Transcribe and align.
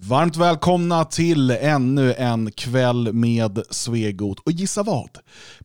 Varmt 0.00 0.36
välkomna 0.36 1.04
till 1.04 1.50
ännu 1.50 2.14
en 2.14 2.52
kväll 2.52 3.12
med 3.12 3.62
Svegot. 3.70 4.38
Och 4.38 4.52
gissa 4.52 4.82
vad? 4.82 5.10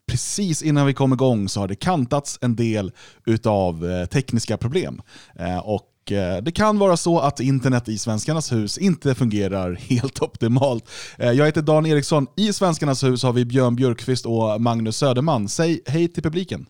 Precis 0.07 0.61
innan 0.61 0.87
vi 0.87 0.93
kom 0.93 1.13
igång 1.13 1.49
så 1.49 1.59
har 1.59 1.67
det 1.67 1.75
kantats 1.75 2.39
en 2.41 2.55
del 2.55 2.91
utav 3.25 3.89
eh, 3.89 4.05
tekniska 4.05 4.57
problem. 4.57 5.01
Eh, 5.39 5.57
och 5.57 6.11
eh, 6.11 6.43
det 6.43 6.51
kan 6.51 6.79
vara 6.79 6.97
så 6.97 7.19
att 7.19 7.39
internet 7.39 7.89
i 7.89 7.97
Svenskarnas 7.97 8.51
hus 8.51 8.77
inte 8.77 9.15
fungerar 9.15 9.73
helt 9.89 10.21
optimalt. 10.21 10.89
Jag 11.17 11.45
heter 11.45 11.61
Dan 11.61 11.85
Eriksson. 11.85 12.27
I 12.37 12.53
Svenskarnas 12.53 13.03
hus 13.03 13.23
har 13.23 13.33
vi 13.33 13.45
Björn 13.45 13.75
Björkqvist 13.75 14.25
och 14.25 14.61
Magnus 14.61 14.97
Söderman. 14.97 15.49
Säg 15.49 15.81
hej 15.85 16.07
till 16.07 16.23
publiken. 16.23 16.65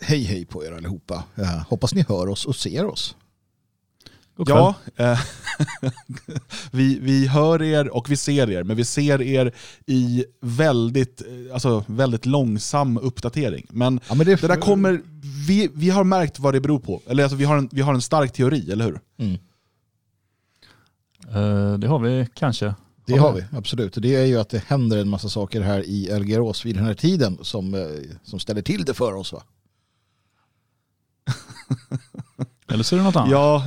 Hej 0.00 0.22
hej 0.22 0.46
på 0.46 0.64
er 0.64 0.72
allihopa. 0.72 1.24
Jag 1.34 1.46
hoppas 1.46 1.94
ni 1.94 2.04
hör 2.08 2.28
oss 2.28 2.44
och 2.44 2.56
ser 2.56 2.84
oss. 2.84 3.16
Ja, 4.46 4.74
eh, 4.96 5.20
vi, 6.70 6.98
vi 6.98 7.26
hör 7.26 7.62
er 7.62 7.88
och 7.88 8.10
vi 8.10 8.16
ser 8.16 8.50
er, 8.50 8.62
men 8.62 8.76
vi 8.76 8.84
ser 8.84 9.22
er 9.22 9.52
i 9.86 10.24
väldigt, 10.40 11.20
eh, 11.20 11.54
alltså, 11.54 11.84
väldigt 11.86 12.26
långsam 12.26 12.98
uppdatering. 12.98 13.66
Men, 13.70 14.00
ja, 14.08 14.14
men 14.14 14.26
det, 14.26 14.40
det, 14.40 14.46
där 14.46 14.56
kommer, 14.56 15.00
vi, 15.46 15.68
vi 15.74 15.90
har 15.90 16.04
märkt 16.04 16.38
vad 16.38 16.54
det 16.54 16.60
beror 16.60 16.78
på. 16.78 17.00
Eller 17.06 17.22
alltså, 17.22 17.36
vi, 17.36 17.44
har 17.44 17.56
en, 17.56 17.68
vi 17.72 17.80
har 17.80 17.94
en 17.94 18.02
stark 18.02 18.32
teori, 18.32 18.72
eller 18.72 18.84
hur? 18.84 19.00
Mm. 19.18 19.38
Uh, 21.36 21.78
det 21.78 21.86
har 21.86 21.98
vi 21.98 22.28
kanske. 22.34 22.74
Det 23.06 23.16
har 23.16 23.32
vi, 23.32 23.44
absolut. 23.52 23.94
Det 23.94 24.16
är 24.16 24.24
ju 24.24 24.40
att 24.40 24.48
det 24.48 24.64
händer 24.66 24.98
en 24.98 25.08
massa 25.08 25.28
saker 25.28 25.60
här 25.60 25.82
i 25.86 26.08
Elgerås 26.08 26.66
vid 26.66 26.76
den 26.76 26.84
här 26.84 26.94
tiden 26.94 27.38
som, 27.42 27.96
som 28.22 28.40
ställer 28.40 28.62
till 28.62 28.84
det 28.84 28.94
för 28.94 29.14
oss 29.14 29.32
va? 29.32 29.42
Eller 32.68 32.84
så 32.84 32.94
är 32.94 32.98
det 32.98 33.04
något 33.04 33.16
annat. 33.16 33.30
Ja, 33.30 33.66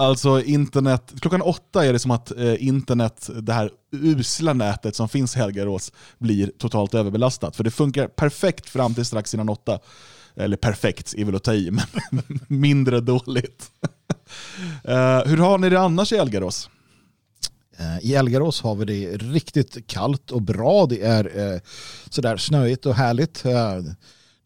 Alltså 0.00 0.42
internet, 0.42 1.12
klockan 1.20 1.42
åtta 1.42 1.86
är 1.86 1.92
det 1.92 1.98
som 1.98 2.10
att 2.10 2.30
eh, 2.30 2.66
internet, 2.66 3.30
det 3.42 3.52
här 3.52 3.70
usla 3.90 4.52
nätet 4.52 4.96
som 4.96 5.08
finns 5.08 5.36
i 5.36 5.38
Helgarås, 5.38 5.92
blir 6.18 6.52
totalt 6.58 6.94
överbelastat. 6.94 7.56
För 7.56 7.64
det 7.64 7.70
funkar 7.70 8.08
perfekt 8.08 8.68
fram 8.68 8.94
till 8.94 9.04
strax 9.04 9.34
innan 9.34 9.48
åtta. 9.48 9.78
Eller 10.34 10.56
perfekt 10.56 11.14
är 11.16 11.24
väl 11.24 11.34
att 11.34 11.44
ta 11.44 11.54
i, 11.54 11.70
men 11.70 12.22
mindre 12.48 13.00
dåligt. 13.00 13.70
eh, 14.84 15.20
hur 15.24 15.36
har 15.36 15.58
ni 15.58 15.68
det 15.68 15.80
annars 15.80 16.12
i 16.12 16.16
Helgarås? 16.16 16.70
Eh, 17.78 17.98
I 18.06 18.14
Elgarås 18.14 18.62
har 18.62 18.74
vi 18.74 18.84
det 18.84 19.16
riktigt 19.16 19.86
kallt 19.86 20.30
och 20.30 20.42
bra. 20.42 20.86
Det 20.86 21.02
är 21.02 21.52
eh, 21.54 21.60
sådär 22.10 22.36
snöigt 22.36 22.86
och 22.86 22.94
härligt. 22.94 23.44
Eh, 23.44 23.76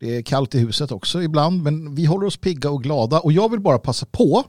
det 0.00 0.16
är 0.16 0.22
kallt 0.22 0.54
i 0.54 0.58
huset 0.58 0.92
också 0.92 1.22
ibland, 1.22 1.62
men 1.62 1.94
vi 1.94 2.04
håller 2.04 2.26
oss 2.26 2.36
pigga 2.36 2.70
och 2.70 2.82
glada. 2.82 3.20
Och 3.20 3.32
jag 3.32 3.50
vill 3.50 3.60
bara 3.60 3.78
passa 3.78 4.06
på 4.06 4.44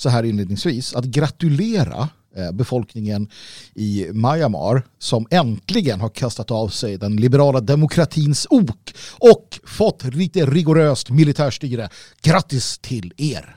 så 0.00 0.08
här 0.08 0.22
inledningsvis 0.22 0.94
att 0.94 1.04
gratulera 1.04 2.08
eh, 2.36 2.52
befolkningen 2.52 3.28
i 3.74 4.06
Myanmar 4.12 4.82
som 4.98 5.26
äntligen 5.30 6.00
har 6.00 6.08
kastat 6.08 6.50
av 6.50 6.68
sig 6.68 6.96
den 6.96 7.16
liberala 7.16 7.60
demokratins 7.60 8.46
ok 8.50 8.94
och 9.18 9.60
fått 9.64 10.04
lite 10.04 10.46
rigoröst 10.46 11.10
militärstyre. 11.10 11.88
Grattis 12.22 12.78
till 12.78 13.12
er! 13.16 13.56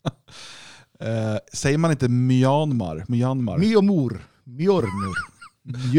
eh, 1.00 1.36
säger 1.52 1.78
man 1.78 1.90
inte 1.90 2.08
Myanmar? 2.08 3.04
Myanmar? 3.08 3.58
Myomor. 3.58 4.26
Mjörnur. 4.44 5.36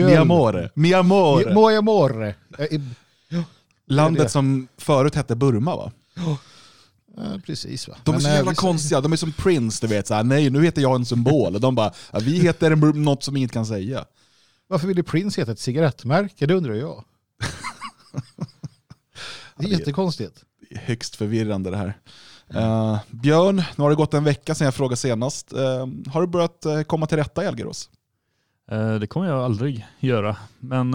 Miamore. 0.08 0.70
Miamore. 0.75 1.53
Miamore. 1.53 2.36
Eh, 2.58 2.81
Landet 3.88 4.31
som 4.31 4.67
förut 4.78 5.16
hette 5.16 5.36
Burma 5.36 5.75
va? 5.75 5.92
Ja, 7.18 7.40
precis 7.46 7.88
va. 7.88 7.96
De 8.04 8.16
är 8.16 8.20
så 8.20 8.30
jävla 8.30 8.52
vi... 8.52 8.56
konstiga, 8.56 9.02
de 9.02 9.14
är 9.14 9.18
som 9.18 9.32
Prince, 9.32 9.88
du 9.88 9.94
vet. 9.94 10.08
Så 10.08 10.14
här, 10.14 10.23
nej, 10.23 10.50
nu 10.50 10.64
heter 10.64 10.82
jag 10.82 10.96
en 10.96 11.06
symbol. 11.06 11.56
Och 11.56 11.62
de 11.62 11.76
bara, 11.76 11.94
ja, 12.12 12.20
vi 12.20 12.40
heter 12.40 12.76
något 12.76 13.23
som 13.23 13.38
inget 13.38 13.52
kan 13.52 13.66
säga. 13.66 14.06
Varför 14.68 14.88
ville 14.88 15.04
Prince 15.04 15.42
heta 15.42 15.52
ett 15.52 15.60
cigarettmärke? 15.60 16.45
Det 16.45 16.54
undrar 16.54 16.73
jag. 16.73 17.04
det 19.58 19.66
är 19.66 19.70
jättekonstigt. 19.70 20.44
Det 20.70 20.76
är 20.76 20.80
högst 20.80 21.16
förvirrande 21.16 21.70
det 21.70 21.78
här. 21.78 21.98
Uh, 22.55 23.00
Björn, 23.10 23.55
nu 23.55 23.84
har 23.84 23.89
det 23.89 23.95
gått 23.95 24.14
en 24.14 24.23
vecka 24.23 24.55
sedan 24.55 24.66
jag 24.66 24.76
frågade 24.76 24.98
senast. 24.98 25.54
Uh, 25.54 25.88
har 26.11 26.22
du 26.22 26.28
börjat 26.28 26.66
uh, 26.66 26.82
komma 26.82 27.08
till 27.08 27.17
rätta 27.17 27.44
i 27.44 27.48
Algeros? 27.48 27.89
Det 28.99 29.08
kommer 29.08 29.28
jag 29.28 29.44
aldrig 29.44 29.86
göra. 29.99 30.38
Men 30.60 30.94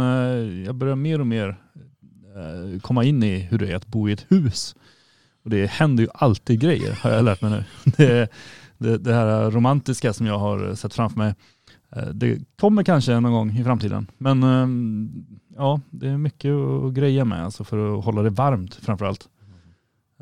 jag 0.65 0.75
börjar 0.75 0.97
mer 0.97 1.21
och 1.21 1.27
mer 1.27 1.57
komma 2.83 3.05
in 3.05 3.23
i 3.23 3.39
hur 3.39 3.59
det 3.59 3.73
är 3.73 3.77
att 3.77 3.87
bo 3.87 4.09
i 4.09 4.13
ett 4.13 4.27
hus. 4.29 4.75
Och 5.45 5.51
det 5.51 5.71
händer 5.71 6.03
ju 6.03 6.09
alltid 6.15 6.61
grejer 6.61 6.99
har 7.03 7.11
jag 7.11 7.25
lärt 7.25 7.43
mig 7.43 7.51
nu. 7.51 7.65
Det, 7.97 8.29
det, 8.79 8.99
det 8.99 9.15
här 9.15 9.51
romantiska 9.51 10.13
som 10.13 10.27
jag 10.27 10.39
har 10.39 10.75
sett 10.75 10.95
framför 10.95 11.19
mig, 11.19 11.35
eh, 11.97 12.07
det 12.07 12.39
kommer 12.61 12.83
kanske 12.83 13.21
någon 13.21 13.33
gång 13.33 13.59
i 13.59 13.65
framtiden. 13.65 14.07
Men 14.19 14.43
ehm, 14.43 15.25
ja, 15.57 15.81
det 15.91 16.09
är 16.09 16.19
mycket 16.19 16.53
att 16.53 16.93
greja 16.93 17.25
med 17.25 17.45
alltså 17.45 17.65
för 17.65 17.99
att 17.99 18.05
hålla 18.05 18.23
det 18.23 18.31
varmt 18.31 18.75
framförallt. 18.75 19.29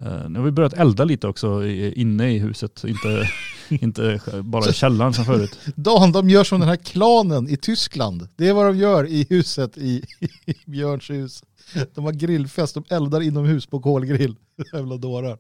Eh, 0.03 0.29
nu 0.29 0.39
har 0.39 0.47
vi 0.47 0.53
börjat 0.53 0.73
elda 0.73 1.05
lite 1.05 1.29
också 1.29 1.67
inne 1.67 2.33
i 2.33 2.39
huset, 2.39 2.85
inte, 2.85 3.29
inte 3.85 4.21
bara 4.43 4.71
i 4.71 4.73
källaren 4.73 5.13
som 5.13 5.25
förut. 5.25 5.59
Dan, 5.77 6.13
de 6.13 6.31
gör 6.31 6.45
som 6.45 6.61
den 6.61 6.69
här 6.69 6.77
klanen 6.77 7.49
i 7.49 7.57
Tyskland. 7.57 8.29
Det 8.37 8.49
är 8.49 8.53
vad 8.53 8.67
de 8.67 8.79
gör 8.79 9.07
i 9.07 9.27
huset 9.31 9.79
i, 9.79 10.05
i 10.47 10.55
Björns 10.67 11.11
hus. 11.11 11.43
De 11.95 12.05
har 12.05 12.13
grillfest, 12.13 12.75
de 12.75 12.85
eldar 12.89 13.21
inomhus 13.21 13.67
på 13.67 13.81
kolgrill. 13.81 14.37
Jävla 14.73 14.97
dårar. 14.97 15.39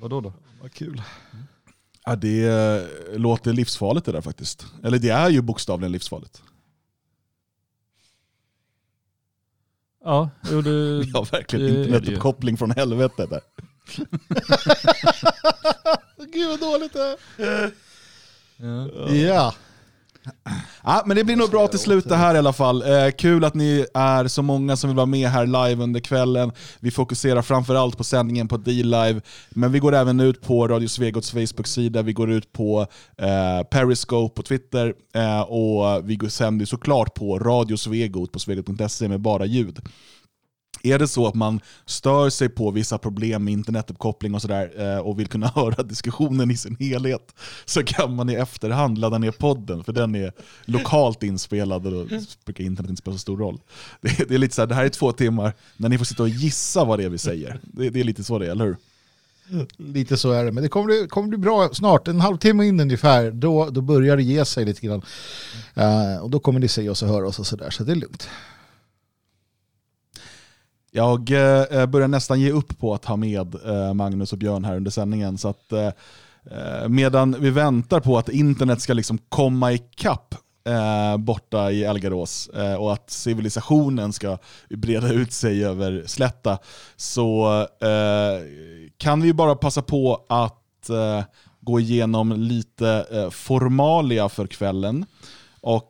Vadå 0.00 0.20
då? 0.20 0.32
Vad 0.62 0.72
kul. 0.72 1.02
Ja, 2.04 2.16
det 2.16 2.44
eh, 2.44 3.18
låter 3.18 3.52
livsfarligt 3.52 4.06
det 4.06 4.12
där 4.12 4.20
faktiskt. 4.20 4.66
Eller 4.82 4.98
det 4.98 5.08
är 5.08 5.30
ju 5.30 5.42
bokstavligen 5.42 5.92
livsfarligt. 5.92 6.42
Ja, 10.04 10.30
jo, 10.50 10.62
det, 10.62 10.70
Vi 11.04 11.10
har 11.10 11.32
verkligen 11.32 11.76
internetuppkoppling 11.76 12.56
från 12.56 12.70
helvetet 12.70 13.30
där. 13.30 13.40
Gud 16.32 16.48
vad 16.48 16.60
dåligt 16.60 16.92
det 16.92 17.16
är. 17.36 17.70
Ja. 18.56 19.10
ja. 19.14 19.54
Ja, 20.84 21.02
men 21.06 21.16
det 21.16 21.24
blir 21.24 21.36
nog 21.36 21.50
bra 21.50 21.68
till 21.68 21.78
slut 21.78 22.08
det 22.08 22.16
här 22.16 22.34
i 22.34 22.38
alla 22.38 22.52
fall. 22.52 22.82
Eh, 22.82 23.10
kul 23.10 23.44
att 23.44 23.54
ni 23.54 23.86
är 23.94 24.28
så 24.28 24.42
många 24.42 24.76
som 24.76 24.90
vill 24.90 24.96
vara 24.96 25.06
med 25.06 25.28
här 25.28 25.46
live 25.46 25.82
under 25.82 26.00
kvällen. 26.00 26.52
Vi 26.80 26.90
fokuserar 26.90 27.42
framförallt 27.42 27.96
på 27.96 28.04
sändningen 28.04 28.48
på 28.48 28.56
D-Live, 28.56 29.20
men 29.50 29.72
vi 29.72 29.78
går 29.78 29.94
även 29.94 30.20
ut 30.20 30.40
på 30.40 30.68
Radio 30.68 30.88
Svegots 30.88 31.30
Facebook-sida, 31.30 32.02
vi 32.02 32.12
går 32.12 32.30
ut 32.30 32.52
på 32.52 32.86
eh, 33.18 33.62
Periscope 33.70 34.34
på 34.34 34.42
Twitter 34.42 34.94
eh, 35.14 35.40
och 35.40 36.10
vi 36.10 36.30
sänder 36.30 36.66
såklart 36.66 37.14
på 37.14 37.38
Radio 37.38 37.76
Svegot 37.76 38.32
på 38.32 38.38
svegot.se 38.38 39.08
med 39.08 39.20
bara 39.20 39.44
ljud. 39.44 39.80
Är 40.82 40.98
det 40.98 41.08
så 41.08 41.26
att 41.26 41.34
man 41.34 41.60
stör 41.86 42.30
sig 42.30 42.48
på 42.48 42.70
vissa 42.70 42.98
problem 42.98 43.44
med 43.44 43.52
internetuppkoppling 43.52 44.34
och 44.34 44.42
sådär 44.42 44.70
eh, 44.76 44.98
och 44.98 45.20
vill 45.20 45.26
kunna 45.26 45.46
höra 45.54 45.82
diskussionen 45.82 46.50
i 46.50 46.56
sin 46.56 46.76
helhet 46.80 47.34
så 47.64 47.84
kan 47.84 48.14
man 48.16 48.30
i 48.30 48.34
efterhand 48.34 48.98
ladda 48.98 49.18
ner 49.18 49.30
podden 49.30 49.84
för 49.84 49.92
den 49.92 50.14
är 50.14 50.32
lokalt 50.64 51.22
inspelad 51.22 51.86
och 51.86 51.92
då 51.92 52.18
brukar 52.44 52.64
internet 52.64 52.90
inte 52.90 53.00
spela 53.02 53.14
så 53.14 53.18
stor 53.18 53.36
roll. 53.36 53.60
Det, 54.00 54.28
det 54.28 54.34
är 54.34 54.38
lite 54.38 54.54
så 54.54 54.62
här, 54.62 54.66
det 54.66 54.74
här 54.74 54.84
är 54.84 54.88
två 54.88 55.12
timmar 55.12 55.52
när 55.76 55.88
ni 55.88 55.98
får 55.98 56.04
sitta 56.04 56.22
och 56.22 56.28
gissa 56.28 56.84
vad 56.84 56.98
det 56.98 57.04
är 57.04 57.08
vi 57.08 57.18
säger. 57.18 57.60
Det, 57.62 57.90
det 57.90 58.00
är 58.00 58.04
lite 58.04 58.24
så 58.24 58.38
det 58.38 58.46
är, 58.46 58.50
eller 58.50 58.64
hur? 58.64 58.76
Lite 59.76 60.16
så 60.16 60.32
är 60.32 60.44
det, 60.44 60.52
men 60.52 60.62
det 60.62 60.68
kommer 60.68 60.86
bli, 60.86 61.06
kommer 61.08 61.28
bli 61.28 61.38
bra 61.38 61.68
snart. 61.72 62.08
En 62.08 62.20
halvtimme 62.20 62.66
in 62.66 62.80
ungefär, 62.80 63.30
då, 63.30 63.70
då 63.70 63.80
börjar 63.80 64.16
det 64.16 64.22
ge 64.22 64.44
sig 64.44 64.64
lite 64.64 64.86
grann. 64.86 65.02
Uh, 65.78 66.22
och 66.22 66.30
då 66.30 66.38
kommer 66.38 66.60
ni 66.60 66.68
se 66.68 66.88
oss 66.88 67.02
och 67.02 67.08
höra 67.08 67.26
oss 67.26 67.38
och 67.38 67.46
sådär, 67.46 67.70
så 67.70 67.84
det 67.84 67.92
är 67.92 67.96
lugnt. 67.96 68.28
Jag 70.94 71.30
eh, 71.30 71.62
eh, 71.62 71.86
börjar 71.86 72.08
nästan 72.08 72.40
ge 72.40 72.50
upp 72.50 72.78
på 72.78 72.94
att 72.94 73.04
ha 73.04 73.16
med 73.16 73.54
eh, 73.54 73.94
Magnus 73.94 74.32
och 74.32 74.38
Björn 74.38 74.64
här 74.64 74.76
under 74.76 74.90
sändningen. 74.90 75.38
Så 75.38 75.48
att, 75.48 75.72
eh, 75.72 75.86
eh 75.86 76.88
medan 76.88 77.36
vi 77.40 77.50
väntar 77.50 78.00
på 78.00 78.18
att 78.18 78.28
internet 78.28 78.80
ska 78.80 78.92
liksom 78.92 79.18
komma 79.28 79.72
ikapp 79.72 80.34
eh, 80.64 81.16
borta 81.16 81.70
i 81.70 81.84
Elgarås 81.84 82.48
eh, 82.48 82.74
och 82.74 82.92
att 82.92 83.10
civilisationen 83.10 84.12
ska 84.12 84.38
breda 84.70 85.12
ut 85.12 85.32
sig 85.32 85.64
över 85.64 86.04
slätta 86.06 86.58
så 86.96 87.60
eh, 87.60 88.42
kan 88.96 89.22
vi 89.22 89.32
bara 89.32 89.54
passa 89.54 89.82
på 89.82 90.24
att 90.28 90.90
eh, 90.90 91.24
gå 91.60 91.80
igenom 91.80 92.32
lite 92.32 93.06
eh, 93.10 93.30
formalia 93.30 94.28
för 94.28 94.46
kvällen. 94.46 95.06
Och 95.60 95.88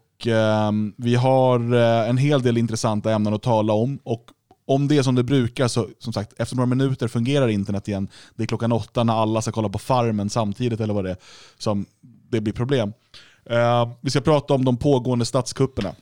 vi 0.97 1.15
har 1.15 1.75
en 2.05 2.17
hel 2.17 2.43
del 2.43 2.59
intressanta 2.59 3.13
ämnen 3.13 3.35
att 3.35 3.43
tala 3.43 3.73
om 3.73 3.99
och 4.05 4.31
om 4.67 4.89
det 4.89 4.99
är 4.99 5.03
som 5.03 5.15
det 5.15 5.23
brukar, 5.23 5.69
så 5.69 5.89
som 5.99 6.13
sagt, 6.13 6.33
efter 6.41 6.57
några 6.57 6.67
minuter 6.67 7.09
fungerar 7.09 7.49
internet 7.49 7.89
igen. 7.89 8.09
Det 8.35 8.43
är 8.43 8.47
klockan 8.47 8.73
åtta 8.73 9.05
när 9.05 9.15
alla 9.15 9.43
ska 9.43 9.53
kolla 9.53 9.69
på 9.69 9.79
Farmen 9.79 10.31
samtidigt, 10.31 10.81
eller 10.81 10.95
vad 10.95 11.05
det 11.05 11.11
är, 11.11 11.17
som 11.59 11.87
det 12.03 12.41
blir 12.41 12.53
problem. 12.53 12.93
Uh, 13.51 13.93
vi 14.01 14.11
ska 14.11 14.21
prata 14.21 14.55
om 14.55 14.65
de 14.65 14.77
pågående 14.77 15.25
statskupperna 15.25 15.95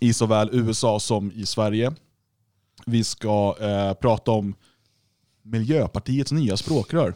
i 0.00 0.12
såväl 0.12 0.48
USA 0.52 1.00
som 1.00 1.32
i 1.32 1.46
Sverige. 1.46 1.92
Vi 2.86 3.04
ska 3.04 3.56
uh, 3.60 3.94
prata 3.94 4.30
om 4.30 4.54
Miljöpartiets 5.42 6.32
nya 6.32 6.56
språkrör. 6.56 7.14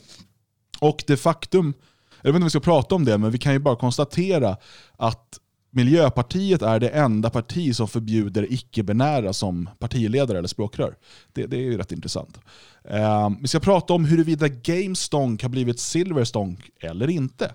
Och 0.81 1.05
det 1.07 1.17
faktum 1.17 1.75
jag 2.23 2.33
vet 2.33 2.37
inte 2.37 2.43
om 2.43 2.47
vi 2.47 2.51
ska 2.51 2.61
prata 2.61 2.95
om 2.95 3.05
det, 3.05 3.19
men 3.19 3.31
vi 3.31 3.39
kan 3.39 3.53
ju 3.53 3.59
bara 3.59 3.77
konstatera 3.77 4.57
att 4.97 5.39
Miljöpartiet 5.71 6.63
är 6.63 6.81
det 6.81 6.89
enda 6.89 7.31
parti 7.31 7.77
som 7.77 7.89
förbjuder 7.89 8.53
icke-binära 8.53 9.33
som 9.33 9.69
partiledare 9.79 10.39
eller 10.39 10.49
språkrör. 10.49 10.95
Det, 11.33 11.47
det 11.47 11.57
är 11.57 11.61
ju 11.61 11.79
rätt 11.79 11.93
intressant. 11.93 12.39
Eh, 12.85 13.31
vi 13.41 13.49
ska 13.49 13.61
prata 13.61 13.95
om 13.95 14.05
huruvida 14.05 14.49
GameStonk 14.49 15.43
har 15.43 15.49
blivit 15.49 15.81
Silverstonk 15.81 16.71
eller 16.81 17.11
inte. 17.11 17.55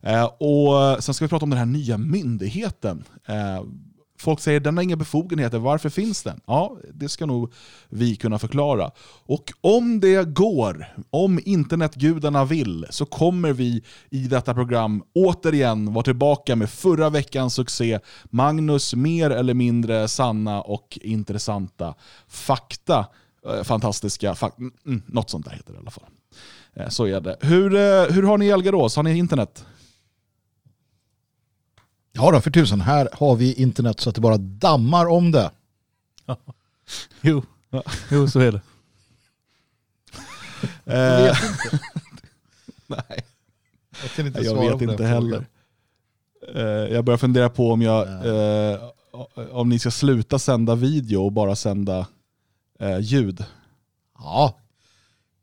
Eh, 0.00 0.24
och 0.24 1.04
Sen 1.04 1.14
ska 1.14 1.24
vi 1.24 1.28
prata 1.28 1.44
om 1.44 1.50
den 1.50 1.58
här 1.58 1.66
nya 1.66 1.98
myndigheten. 1.98 3.04
Eh, 3.26 3.62
Folk 4.18 4.40
säger 4.40 4.60
den 4.60 4.76
har 4.76 4.84
inga 4.84 4.96
befogenheter, 4.96 5.58
varför 5.58 5.88
finns 5.88 6.22
den? 6.22 6.40
Ja, 6.46 6.76
det 6.94 7.08
ska 7.08 7.26
nog 7.26 7.52
vi 7.88 8.16
kunna 8.16 8.38
förklara. 8.38 8.90
Och 9.26 9.52
om 9.60 10.00
det 10.00 10.28
går, 10.28 10.86
om 11.10 11.40
internetgudarna 11.44 12.44
vill, 12.44 12.86
så 12.90 13.06
kommer 13.06 13.52
vi 13.52 13.82
i 14.10 14.18
detta 14.18 14.54
program 14.54 15.02
återigen 15.14 15.92
vara 15.92 16.04
tillbaka 16.04 16.56
med 16.56 16.70
förra 16.70 17.10
veckans 17.10 17.54
succé, 17.54 18.00
Magnus 18.24 18.94
mer 18.94 19.30
eller 19.30 19.54
mindre 19.54 20.08
sanna 20.08 20.60
och 20.60 20.98
intressanta 21.02 21.94
fakta. 22.28 23.06
Eh, 23.46 23.62
fantastiska 23.62 24.34
fakta, 24.34 24.60
mm, 24.60 24.72
mm, 24.86 25.02
något 25.06 25.30
sånt 25.30 25.44
där 25.44 25.52
heter 25.52 25.72
det 25.72 25.76
i 25.76 25.80
alla 25.80 25.90
fall. 25.90 26.04
Eh, 26.74 26.88
så 26.88 27.06
är 27.06 27.20
det. 27.20 27.36
Hur, 27.40 27.74
eh, 27.74 28.14
hur 28.14 28.22
har 28.22 28.38
ni 28.38 28.46
i 28.46 28.52
Algarås? 28.52 28.96
Har 28.96 29.02
ni 29.02 29.18
internet? 29.18 29.64
Ja 32.16 32.30
då, 32.30 32.40
för 32.40 32.50
tusen. 32.50 32.80
Här 32.80 33.08
har 33.12 33.36
vi 33.36 33.52
internet 33.52 34.00
så 34.00 34.08
att 34.08 34.14
det 34.14 34.20
bara 34.20 34.36
dammar 34.36 35.06
om 35.06 35.32
det. 35.32 35.50
Ja. 36.26 36.36
Jo. 37.20 37.42
Ja. 37.70 37.82
jo, 38.10 38.28
så 38.28 38.40
är 38.40 38.52
det. 38.52 38.60
jag 40.84 41.22
vet 41.22 41.44
inte. 41.44 41.80
Nej. 42.86 43.24
Jag 44.02 44.10
kan 44.10 44.26
inte 44.26 44.40
jag 44.40 44.70
vet 44.70 44.82
inte 44.82 45.04
heller. 45.04 45.46
Uh, 46.54 46.62
jag 46.64 47.04
börjar 47.04 47.18
fundera 47.18 47.50
på 47.50 47.72
om, 47.72 47.82
jag, 47.82 48.26
uh, 48.26 48.90
om 49.50 49.68
ni 49.68 49.78
ska 49.78 49.90
sluta 49.90 50.38
sända 50.38 50.74
video 50.74 51.24
och 51.24 51.32
bara 51.32 51.56
sända 51.56 52.06
uh, 52.82 53.00
ljud. 53.00 53.44
Ja, 54.18 54.58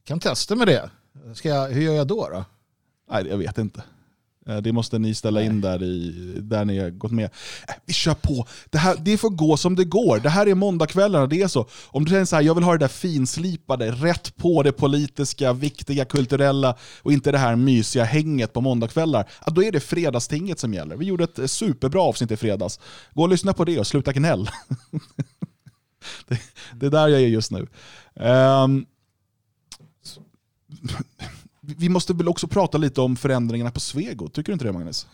kan 0.03 0.19
testa 0.19 0.55
med 0.55 0.67
det. 0.67 0.89
Ska 1.33 1.49
jag, 1.49 1.69
hur 1.69 1.81
gör 1.81 1.93
jag 1.93 2.07
då? 2.07 2.29
då? 2.29 2.45
Nej, 3.11 3.27
jag 3.27 3.37
vet 3.37 3.57
inte. 3.57 3.83
Eh, 4.47 4.57
det 4.57 4.71
måste 4.71 4.99
ni 4.99 5.15
ställa 5.15 5.43
in 5.43 5.61
där, 5.61 5.83
i, 5.83 6.33
där 6.41 6.65
ni 6.65 6.79
har 6.79 6.89
gått 6.89 7.11
med. 7.11 7.25
Eh, 7.67 7.75
vi 7.85 7.93
kör 7.93 8.13
på. 8.13 8.47
Det, 8.69 8.77
här, 8.77 8.95
det 8.99 9.17
får 9.17 9.29
gå 9.29 9.57
som 9.57 9.75
det 9.75 9.85
går. 9.85 10.19
Det 10.19 10.29
här 10.29 10.47
är 10.47 10.55
måndagskvällarna, 10.55 11.27
det 11.27 11.41
är 11.41 11.47
så. 11.47 11.67
Om 11.87 12.05
du 12.05 12.11
säger 12.11 12.25
så 12.25 12.35
här, 12.35 12.43
jag 12.43 12.55
vill 12.55 12.63
ha 12.63 12.71
det 12.71 12.77
där 12.77 12.87
finslipade, 12.87 13.91
rätt 13.91 14.37
på 14.37 14.63
det 14.63 14.71
politiska, 14.71 15.53
viktiga, 15.53 16.05
kulturella 16.05 16.77
och 17.01 17.13
inte 17.13 17.31
det 17.31 17.37
här 17.37 17.55
mysiga 17.55 18.03
hänget 18.03 18.53
på 18.53 18.61
måndagskvällar. 18.61 19.29
Då 19.45 19.63
är 19.63 19.71
det 19.71 19.79
fredagstinget 19.79 20.59
som 20.59 20.73
gäller. 20.73 20.95
Vi 20.95 21.05
gjorde 21.05 21.23
ett 21.23 21.51
superbra 21.51 22.01
avsnitt 22.01 22.31
i 22.31 22.37
fredags. 22.37 22.79
Gå 23.13 23.21
och 23.21 23.29
lyssna 23.29 23.53
på 23.53 23.65
det 23.65 23.79
och 23.79 23.87
sluta 23.87 24.13
gnäll. 24.13 24.49
det, 26.27 26.39
det 26.75 26.85
är 26.85 26.89
där 26.89 27.07
jag 27.07 27.21
är 27.21 27.27
just 27.27 27.51
nu. 27.51 27.67
Um, 28.15 28.85
vi 31.77 31.89
måste 31.89 32.13
väl 32.13 32.27
också 32.27 32.47
prata 32.47 32.77
lite 32.77 33.01
om 33.01 33.15
förändringarna 33.15 33.71
på 33.71 33.79
Svego, 33.79 34.27
tycker 34.27 34.51
du 34.51 34.53
inte 34.53 34.65
det 34.65 34.71
Magnus? 34.71 35.07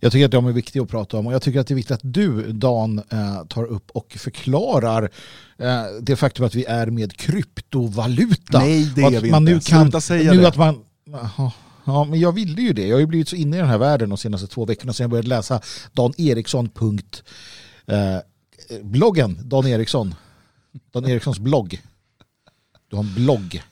Jag 0.00 0.12
tycker 0.12 0.24
att 0.24 0.30
de 0.30 0.46
är 0.46 0.52
viktiga 0.52 0.82
att 0.82 0.88
prata 0.88 1.16
om 1.16 1.26
och 1.26 1.32
jag 1.32 1.42
tycker 1.42 1.60
att 1.60 1.66
det 1.66 1.74
är 1.74 1.76
viktigt 1.76 1.94
att 1.94 2.00
du, 2.02 2.52
Dan, 2.52 2.98
eh, 2.98 3.44
tar 3.48 3.64
upp 3.64 3.90
och 3.90 4.16
förklarar 4.18 5.10
eh, 5.58 5.82
det 6.00 6.16
faktum 6.16 6.46
att 6.46 6.54
vi 6.54 6.64
är 6.64 6.86
med 6.86 7.16
kryptovaluta. 7.16 8.58
Nej, 8.58 8.92
det 8.94 9.02
är 9.02 9.20
vi 9.20 9.30
man 9.30 9.42
inte. 9.42 9.52
Nu 9.52 9.60
kan, 9.60 9.84
Sluta 9.84 10.00
säga 10.00 10.32
nu 10.32 10.40
det. 10.40 10.48
Att 10.48 10.56
man, 10.56 10.84
ja, 11.84 12.04
men 12.04 12.20
jag 12.20 12.32
ville 12.32 12.62
ju 12.62 12.72
det. 12.72 12.86
Jag 12.86 12.96
har 12.96 13.00
ju 13.00 13.06
blivit 13.06 13.28
så 13.28 13.36
inne 13.36 13.56
i 13.56 13.60
den 13.60 13.68
här 13.68 13.78
världen 13.78 14.08
de 14.08 14.18
senaste 14.18 14.46
två 14.46 14.64
veckorna 14.64 14.92
sedan 14.92 15.04
jag 15.04 15.10
började 15.10 15.28
läsa 15.28 15.60
Dan 15.92 16.12
Eriksson. 16.18 16.70
Eh, 17.86 18.16
bloggen 18.82 19.38
Dan 19.42 19.66
Eriksson. 19.66 20.14
Dan 20.92 21.06
Erikssons 21.06 21.38
blogg. 21.38 21.82
Du 22.88 22.96
har 22.96 23.04
en 23.04 23.14
blogg. 23.14 23.62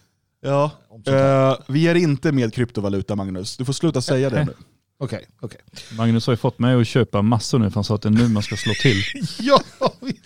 Ja, 0.40 0.70
uh, 1.08 1.64
vi 1.68 1.88
är 1.88 1.94
inte 1.94 2.32
med 2.32 2.54
kryptovaluta 2.54 3.16
Magnus. 3.16 3.56
Du 3.56 3.64
får 3.64 3.72
sluta 3.72 4.02
säga 4.02 4.30
det 4.30 4.44
nu. 4.44 4.54
Okej, 5.00 5.16
okay, 5.16 5.28
okej. 5.40 5.60
Okay. 5.70 5.96
Magnus 5.96 6.26
har 6.26 6.32
ju 6.32 6.36
fått 6.36 6.58
mig 6.58 6.80
att 6.80 6.86
köpa 6.86 7.22
massor 7.22 7.58
nu 7.58 7.70
för 7.70 7.74
han 7.74 7.84
sa 7.84 7.94
att 7.94 8.02
det 8.02 8.08
är 8.08 8.10
nu 8.10 8.28
man 8.28 8.42
ska 8.42 8.56
slå 8.56 8.72
till. 8.82 9.02
ja, 9.46 9.60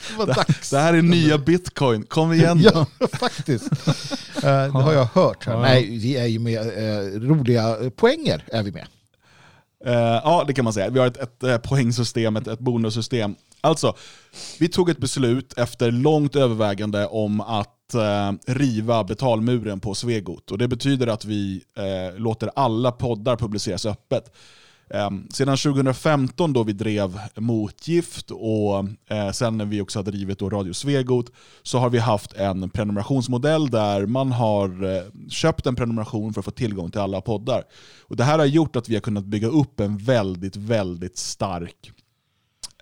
det 0.09 0.17
var 0.17 0.26
dags. 0.26 0.70
Det 0.70 0.79
här 0.79 0.94
är 0.94 1.03
nya 1.03 1.38
bitcoin, 1.38 2.03
kom 2.03 2.32
igen 2.32 2.61
Ja, 2.75 2.87
faktiskt. 3.12 3.73
Uh, 3.73 4.43
det 4.43 4.70
har 4.70 4.93
jag 4.93 5.05
hört. 5.05 5.47
Här. 5.47 5.53
Ja. 5.53 5.61
Nej, 5.61 5.99
vi 5.99 6.17
är 6.17 6.26
ju 6.26 6.38
med 6.38 6.67
uh, 6.67 7.20
roliga 7.20 7.76
poänger. 7.97 8.44
är 8.53 8.62
vi 8.62 8.73
med. 8.73 8.87
Uh, 9.87 9.93
ja, 10.25 10.44
det 10.47 10.55
kan 10.55 10.64
man 10.64 10.73
säga. 10.73 10.91
Vi 10.91 10.99
har 10.99 11.06
ett, 11.06 11.43
ett 11.43 11.62
poängsystem, 11.62 12.37
ett, 12.37 12.47
ett 12.47 12.59
bonussystem. 12.59 13.35
Alltså, 13.61 13.97
vi 14.59 14.69
tog 14.69 14.91
ett 14.91 14.99
beslut 14.99 15.59
efter 15.59 15.91
långt 15.91 16.37
övervägande 16.37 17.06
om 17.06 17.41
att 17.41 17.81
eh, 17.94 18.32
riva 18.46 19.04
betalmuren 19.04 19.80
på 19.80 19.94
Svegot. 19.94 20.50
Och 20.50 20.58
det 20.58 20.68
betyder 20.68 21.06
att 21.06 21.24
vi 21.24 21.62
eh, 21.76 22.20
låter 22.20 22.50
alla 22.54 22.92
poddar 22.92 23.36
publiceras 23.36 23.86
öppet. 23.86 24.32
Eh, 24.94 25.10
sedan 25.30 25.56
2015 25.56 26.52
då 26.52 26.62
vi 26.62 26.72
drev 26.72 27.20
Motgift 27.36 28.30
och 28.30 28.78
eh, 29.08 29.30
sen 29.32 29.58
när 29.58 29.64
vi 29.64 29.80
också 29.80 29.98
har 29.98 30.04
drivit 30.04 30.38
då 30.38 30.50
Radio 30.50 30.72
Svegot 30.72 31.30
så 31.62 31.78
har 31.78 31.90
vi 31.90 31.98
haft 31.98 32.32
en 32.32 32.70
prenumerationsmodell 32.70 33.70
där 33.70 34.06
man 34.06 34.32
har 34.32 34.96
eh, 34.96 35.02
köpt 35.28 35.66
en 35.66 35.76
prenumeration 35.76 36.32
för 36.32 36.40
att 36.40 36.44
få 36.44 36.50
tillgång 36.50 36.90
till 36.90 37.00
alla 37.00 37.20
poddar. 37.20 37.62
Och 38.00 38.16
Det 38.16 38.24
här 38.24 38.38
har 38.38 38.46
gjort 38.46 38.76
att 38.76 38.88
vi 38.88 38.94
har 38.94 39.00
kunnat 39.00 39.24
bygga 39.24 39.48
upp 39.48 39.80
en 39.80 39.98
väldigt, 39.98 40.56
väldigt 40.56 41.18
stark 41.18 41.92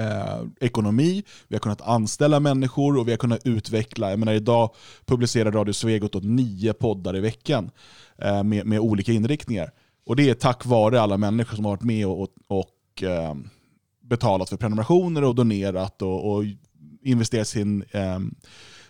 eh, 0.00 0.43
ekonomi, 0.61 1.23
vi 1.49 1.55
har 1.55 1.61
kunnat 1.61 1.81
anställa 1.81 2.41
människor 2.41 2.99
och 2.99 3.08
vi 3.08 3.12
har 3.12 3.19
kunnat 3.19 3.47
utveckla. 3.47 4.11
Jag 4.11 4.19
menar, 4.19 4.32
idag 4.32 4.75
publicerar 5.06 5.52
Radio 5.52 5.73
Svegot 5.73 6.14
åt 6.14 6.25
nio 6.25 6.73
poddar 6.73 7.17
i 7.17 7.20
veckan 7.20 7.70
eh, 8.19 8.43
med, 8.43 8.67
med 8.67 8.81
olika 8.81 9.12
inriktningar. 9.12 9.73
Och 10.06 10.17
det 10.17 10.31
är 10.31 10.35
tack 10.35 10.67
vare 10.67 11.00
alla 11.00 11.17
människor 11.17 11.56
som 11.56 11.64
har 11.64 11.73
varit 11.73 11.82
med 11.82 12.06
och, 12.06 12.29
och, 12.47 13.02
eh, 13.02 13.35
betalat 14.02 14.49
för 14.49 14.56
prenumerationer 14.56 15.25
och 15.25 15.35
donerat 15.35 16.03
och, 16.03 16.32
och 16.32 16.44
investerat 17.03 17.49
sin, 17.49 17.85
eh, 17.91 18.19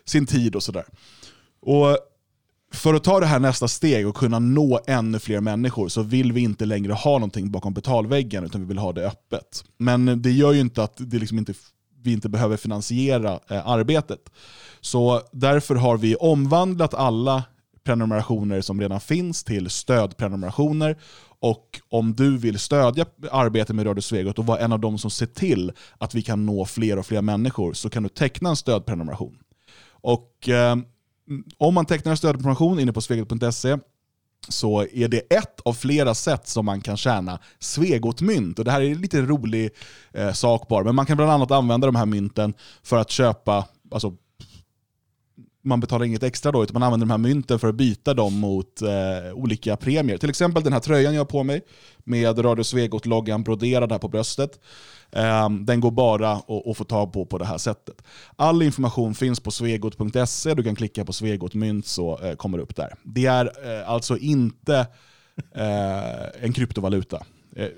sin 0.04 0.26
tid 0.26 0.56
och 0.56 0.62
sådär. 0.62 0.84
Och 1.60 1.98
för 2.72 2.94
att 2.94 3.04
ta 3.04 3.20
det 3.20 3.26
här 3.26 3.38
nästa 3.38 3.68
steg 3.68 4.08
och 4.08 4.16
kunna 4.16 4.38
nå 4.38 4.80
ännu 4.86 5.18
fler 5.18 5.40
människor 5.40 5.88
så 5.88 6.02
vill 6.02 6.32
vi 6.32 6.40
inte 6.40 6.64
längre 6.64 6.92
ha 6.92 7.12
någonting 7.12 7.50
bakom 7.50 7.74
betalväggen 7.74 8.44
utan 8.44 8.60
vi 8.60 8.66
vill 8.66 8.78
ha 8.78 8.92
det 8.92 9.06
öppet. 9.06 9.64
Men 9.78 10.22
det 10.22 10.30
gör 10.30 10.52
ju 10.52 10.60
inte 10.60 10.82
att 10.82 10.94
det 10.96 11.18
liksom 11.18 11.38
inte, 11.38 11.54
vi 12.02 12.12
inte 12.12 12.28
behöver 12.28 12.56
finansiera 12.56 13.40
eh, 13.50 13.68
arbetet. 13.68 14.20
Så 14.80 15.22
därför 15.32 15.74
har 15.74 15.96
vi 15.96 16.16
omvandlat 16.16 16.94
alla 16.94 17.44
prenumerationer 17.84 18.60
som 18.60 18.80
redan 18.80 19.00
finns 19.00 19.44
till 19.44 19.70
stödprenumerationer. 19.70 20.96
Och 21.40 21.80
om 21.88 22.14
du 22.14 22.38
vill 22.38 22.58
stödja 22.58 23.06
arbetet 23.30 23.76
med 23.76 23.86
Radio 23.86 24.00
Svegot 24.00 24.38
och 24.38 24.46
vara 24.46 24.58
en 24.58 24.72
av 24.72 24.80
de 24.80 24.98
som 24.98 25.10
ser 25.10 25.26
till 25.26 25.72
att 25.98 26.14
vi 26.14 26.22
kan 26.22 26.46
nå 26.46 26.64
fler 26.64 26.98
och 26.98 27.06
fler 27.06 27.22
människor 27.22 27.72
så 27.72 27.90
kan 27.90 28.02
du 28.02 28.08
teckna 28.08 28.50
en 28.50 28.56
stödprenumeration. 28.56 29.38
Och 29.90 30.48
eh, 30.48 30.76
om 31.58 31.74
man 31.74 31.86
tecknar 31.86 32.10
en 32.10 32.16
stödinformation 32.16 32.80
inne 32.80 32.92
på 32.92 33.00
svegot.se 33.00 33.78
så 34.48 34.86
är 34.92 35.08
det 35.08 35.18
ett 35.18 35.60
av 35.64 35.72
flera 35.72 36.14
sätt 36.14 36.48
som 36.48 36.66
man 36.66 36.80
kan 36.80 36.96
tjäna 36.96 37.38
Svegot-mynt. 37.58 38.58
Och 38.58 38.64
det 38.64 38.70
här 38.70 38.80
är 38.80 38.90
en 38.90 39.00
lite 39.00 39.22
rolig 39.22 39.70
eh, 40.12 40.32
sak 40.32 40.68
bara, 40.68 40.84
men 40.84 40.94
man 40.94 41.06
kan 41.06 41.16
bland 41.16 41.32
annat 41.32 41.50
använda 41.50 41.86
de 41.86 41.96
här 41.96 42.06
mynten 42.06 42.54
för 42.82 42.96
att 42.96 43.10
köpa, 43.10 43.66
alltså 43.90 44.16
man 45.62 45.80
betalar 45.80 46.04
inget 46.04 46.22
extra 46.22 46.52
då, 46.52 46.62
utan 46.62 46.74
man 46.74 46.82
använder 46.82 47.06
de 47.06 47.10
här 47.10 47.18
mynten 47.18 47.58
för 47.58 47.68
att 47.68 47.74
byta 47.74 48.14
dem 48.14 48.40
mot 48.40 48.82
eh, 48.82 49.32
olika 49.34 49.76
premier. 49.76 50.18
Till 50.18 50.30
exempel 50.30 50.62
den 50.62 50.72
här 50.72 50.80
tröjan 50.80 51.14
jag 51.14 51.20
har 51.20 51.24
på 51.24 51.42
mig 51.42 51.62
med 52.04 52.44
Radio 52.44 52.62
Svegot-loggan 52.62 53.42
broderad 53.42 53.92
här 53.92 53.98
på 53.98 54.08
bröstet. 54.08 54.60
Eh, 55.12 55.50
den 55.50 55.80
går 55.80 55.90
bara 55.90 56.32
att 56.32 56.76
få 56.76 56.84
tag 56.84 57.12
på 57.12 57.26
på 57.26 57.38
det 57.38 57.44
här 57.44 57.58
sättet. 57.58 58.02
All 58.36 58.62
information 58.62 59.14
finns 59.14 59.40
på 59.40 59.50
svegot.se, 59.50 60.54
du 60.54 60.62
kan 60.62 60.74
klicka 60.74 61.04
på 61.04 61.12
Svegot 61.12 61.54
mynt 61.54 61.86
så 61.86 62.18
eh, 62.18 62.34
kommer 62.34 62.58
det 62.58 62.64
upp 62.64 62.76
där. 62.76 62.94
Det 63.02 63.26
är 63.26 63.44
eh, 63.44 63.90
alltså 63.90 64.16
inte 64.18 64.86
eh, 65.54 66.44
en 66.44 66.52
kryptovaluta. 66.52 67.22
Eh, 67.56 67.68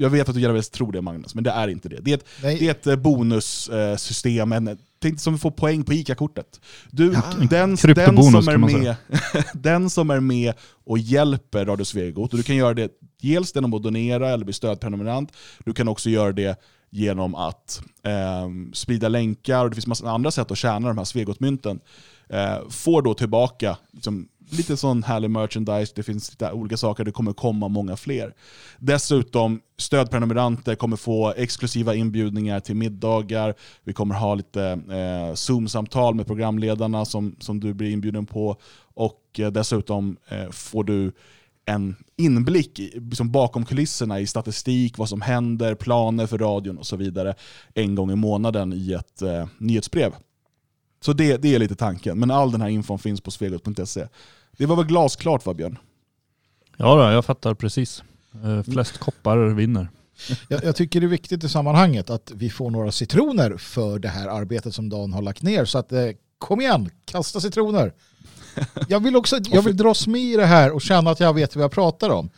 Eh, 0.00 0.02
jag 0.02 0.10
vet 0.10 0.28
att 0.28 0.34
du 0.34 0.40
gärna 0.40 0.54
vill 0.54 0.64
tro 0.64 0.90
det 0.90 1.02
Magnus, 1.02 1.34
men 1.34 1.44
det 1.44 1.50
är 1.50 1.68
inte 1.68 1.88
det. 1.88 2.00
Det 2.00 2.10
är 2.10 2.14
ett, 2.14 2.26
det 2.40 2.66
är 2.66 2.70
ett 2.70 2.86
eh, 2.86 2.96
bonussystem, 2.96 4.52
en, 4.52 4.78
tänk 5.02 5.20
som 5.20 5.32
vi 5.32 5.38
får 5.38 5.50
poäng 5.50 5.84
på 5.84 5.92
ICA-kortet. 5.92 6.60
Du, 6.90 7.12
ja. 7.12 7.22
den, 7.38 7.48
den, 7.50 7.76
som 7.76 8.48
är 8.48 8.56
med, 8.56 8.96
den 9.54 9.90
som 9.90 10.10
är 10.10 10.20
med 10.20 10.54
och 10.84 10.98
hjälper 10.98 11.66
Radio 11.66 11.84
Svegot, 11.84 12.32
och 12.32 12.36
du 12.36 12.42
kan 12.42 12.56
göra 12.56 12.74
det 12.74 12.92
dels 13.22 13.54
genom 13.54 13.74
att 13.74 13.82
donera 13.82 14.28
eller 14.28 14.44
bli 14.44 14.54
stödprenumerant, 14.54 15.32
du 15.64 15.72
kan 15.72 15.88
också 15.88 16.10
göra 16.10 16.32
det 16.32 16.60
genom 16.90 17.34
att 17.34 17.82
eh, 18.02 18.48
sprida 18.72 19.08
länkar, 19.08 19.64
och 19.64 19.70
det 19.70 19.74
finns 19.74 19.86
massa 19.86 20.10
andra 20.10 20.30
sätt 20.30 20.50
att 20.50 20.58
tjäna 20.58 20.88
de 20.88 20.98
här 20.98 21.04
Svegot-mynten. 21.04 21.80
Eh, 22.28 22.68
får 22.68 23.02
då 23.02 23.14
tillbaka 23.14 23.76
liksom, 23.92 24.28
lite 24.52 24.76
sån 24.76 25.02
härlig 25.02 25.30
merchandise, 25.30 25.92
det 25.96 26.02
finns 26.02 26.30
lite 26.30 26.52
olika 26.52 26.76
saker, 26.76 27.04
det 27.04 27.12
kommer 27.12 27.32
komma 27.32 27.68
många 27.68 27.96
fler. 27.96 28.34
Dessutom, 28.78 29.60
stödprenumeranter 29.76 30.74
kommer 30.74 30.96
få 30.96 31.32
exklusiva 31.36 31.94
inbjudningar 31.94 32.60
till 32.60 32.76
middagar, 32.76 33.54
vi 33.84 33.92
kommer 33.92 34.14
ha 34.14 34.34
lite 34.34 34.64
eh, 34.90 35.34
Zoom-samtal 35.34 36.14
med 36.14 36.26
programledarna 36.26 37.04
som, 37.04 37.36
som 37.40 37.60
du 37.60 37.74
blir 37.74 37.90
inbjuden 37.90 38.26
på 38.26 38.56
och 38.94 39.22
eh, 39.38 39.50
dessutom 39.50 40.16
eh, 40.28 40.50
får 40.50 40.84
du 40.84 41.12
en 41.64 41.96
inblick 42.16 42.78
liksom 42.94 43.30
bakom 43.30 43.64
kulisserna 43.64 44.20
i 44.20 44.26
statistik, 44.26 44.98
vad 44.98 45.08
som 45.08 45.20
händer, 45.20 45.74
planer 45.74 46.26
för 46.26 46.38
radion 46.38 46.78
och 46.78 46.86
så 46.86 46.96
vidare 46.96 47.34
en 47.74 47.94
gång 47.94 48.10
i 48.10 48.16
månaden 48.16 48.72
i 48.72 48.92
ett 48.92 49.22
eh, 49.22 49.48
nyhetsbrev. 49.58 50.12
Så 51.00 51.12
det, 51.12 51.36
det 51.36 51.54
är 51.54 51.58
lite 51.58 51.74
tanken, 51.74 52.18
men 52.18 52.30
all 52.30 52.52
den 52.52 52.60
här 52.60 52.68
infon 52.68 52.98
finns 52.98 53.20
på 53.20 53.30
svegot.se. 53.30 54.06
Det 54.56 54.66
var 54.66 54.76
väl 54.76 54.86
glasklart 54.86 55.46
va 55.46 55.54
Björn? 55.54 55.78
Ja, 56.76 56.94
då, 56.94 57.12
jag 57.12 57.24
fattar 57.24 57.54
precis. 57.54 58.02
Eh, 58.44 58.62
flest 58.62 58.98
koppar 58.98 59.38
vinner. 59.38 59.88
Jag, 60.48 60.64
jag, 60.64 60.76
tycker 60.76 61.00
det 61.00 61.06
är 61.06 61.08
viktigt 61.08 61.44
i 61.44 61.48
sammanhanget 61.48 62.10
att 62.10 62.32
vi 62.34 62.50
får 62.50 62.70
några 62.70 62.92
citroner 62.92 63.56
för 63.56 63.98
det 63.98 64.08
här 64.08 64.28
arbetet 64.28 64.74
som 64.74 64.88
Dan 64.88 65.12
har 65.12 65.22
lagt 65.22 65.42
ner. 65.42 65.64
Så 65.64 65.78
att, 65.78 65.92
eh, 65.92 66.08
kom 66.38 66.60
igen, 66.60 66.90
kasta 67.04 67.40
citroner. 67.40 67.92
Jag 68.88 69.00
vill 69.00 69.16
också 69.16 69.38
jag 69.50 69.62
vill 69.62 69.76
dras 69.76 70.06
med 70.06 70.20
i 70.20 70.36
det 70.36 70.46
här 70.46 70.72
och 70.72 70.82
känna 70.82 71.10
att 71.10 71.20
jag 71.20 71.34
vet 71.34 71.56
vad 71.56 71.64
jag 71.64 71.72
pratar 71.72 72.10
om. 72.10 72.30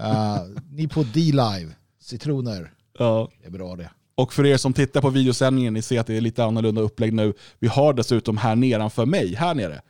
Uh, 0.00 0.60
ni 0.70 0.88
på 0.88 1.02
D-Live, 1.02 1.72
citroner. 2.00 2.72
Ja. 2.98 3.30
Det 3.40 3.46
är 3.46 3.50
bra 3.50 3.76
det. 3.76 3.90
Och 4.14 4.32
för 4.32 4.46
er 4.46 4.56
som 4.56 4.72
tittar 4.72 5.00
på 5.00 5.10
videosändningen, 5.10 5.74
ni 5.74 5.82
ser 5.82 6.00
att 6.00 6.06
det 6.06 6.16
är 6.16 6.20
lite 6.20 6.44
annorlunda 6.44 6.80
upplägg 6.80 7.12
nu. 7.12 7.32
Vi 7.58 7.68
har 7.68 7.92
dessutom 7.92 8.36
här 8.36 8.56
nedanför 8.56 9.06
mig, 9.06 9.34
här 9.34 9.54
nere, 9.54 9.80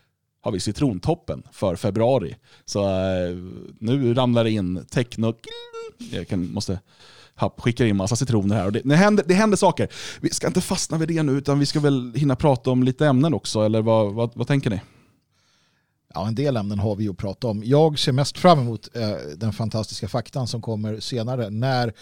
har 0.47 0.53
vi 0.53 0.61
citrontoppen 0.61 1.43
för 1.53 1.77
februari. 1.77 2.37
Så 2.65 2.89
eh, 2.89 3.37
nu 3.79 4.15
ramlar 4.15 4.45
det 4.45 4.51
in 4.51 4.87
techno... 4.91 5.35
Jag 6.11 6.29
kan, 6.29 6.53
måste 6.53 6.81
skicka 7.57 7.87
in 7.87 7.97
massa 7.97 8.17
citroner 8.17 8.57
här. 8.57 8.67
Och 8.67 8.73
det, 8.73 8.81
det, 8.85 8.97
händer, 8.97 9.25
det 9.29 9.35
händer 9.35 9.57
saker. 9.57 9.89
Vi 10.21 10.31
ska 10.31 10.47
inte 10.47 10.61
fastna 10.61 10.99
vid 10.99 11.09
det 11.09 11.23
nu, 11.23 11.33
utan 11.33 11.59
vi 11.59 11.67
ska 11.67 11.81
väl 11.81 12.13
hinna 12.15 12.37
prata 12.37 12.71
om 12.71 12.83
lite 12.83 13.07
ämnen 13.07 13.35
också, 13.35 13.61
eller 13.61 13.83
vad, 13.83 14.15
vad, 14.15 14.31
vad 14.35 14.47
tänker 14.47 14.71
ni? 14.71 14.81
Ja, 16.15 16.29
en 16.29 16.35
del 16.35 16.57
ämnen 16.57 16.79
har 16.79 16.97
vi 16.97 17.09
att 17.09 17.17
prata 17.17 17.47
om. 17.47 17.63
Jag 17.65 17.99
ser 17.99 18.13
mest 18.13 18.39
fram 18.39 18.59
emot 18.59 18.97
eh, 18.97 19.11
den 19.37 19.53
fantastiska 19.53 20.09
faktan 20.09 20.47
som 20.47 20.63
kommer 20.63 21.01
senare 21.01 21.51
när 21.51 21.93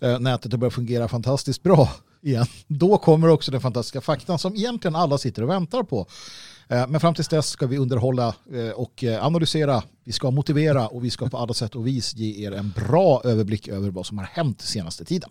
eh, 0.00 0.18
nätet 0.18 0.54
börjar 0.54 0.70
fungera 0.70 1.08
fantastiskt 1.08 1.62
bra 1.62 1.88
igen. 2.22 2.46
Då 2.66 2.98
kommer 2.98 3.28
också 3.28 3.50
den 3.50 3.60
fantastiska 3.60 4.00
faktan 4.00 4.38
som 4.38 4.54
egentligen 4.54 4.96
alla 4.96 5.18
sitter 5.18 5.42
och 5.42 5.48
väntar 5.48 5.82
på. 5.82 6.06
Eh, 6.70 6.86
men 6.88 7.00
fram 7.00 7.14
tills 7.14 7.28
dess 7.28 7.48
ska 7.48 7.66
vi 7.66 7.78
underhålla 7.78 8.34
eh, 8.52 8.70
och 8.70 9.04
eh, 9.04 9.24
analysera, 9.24 9.82
vi 10.04 10.12
ska 10.12 10.30
motivera 10.30 10.88
och 10.88 11.04
vi 11.04 11.10
ska 11.10 11.28
på 11.28 11.38
alla 11.38 11.54
sätt 11.54 11.74
och 11.74 11.86
vis 11.86 12.14
ge 12.14 12.46
er 12.46 12.52
en 12.52 12.70
bra 12.70 13.22
överblick 13.24 13.68
över 13.68 13.90
vad 13.90 14.06
som 14.06 14.18
har 14.18 14.24
hänt 14.24 14.60
senaste 14.60 15.04
tiden. 15.04 15.30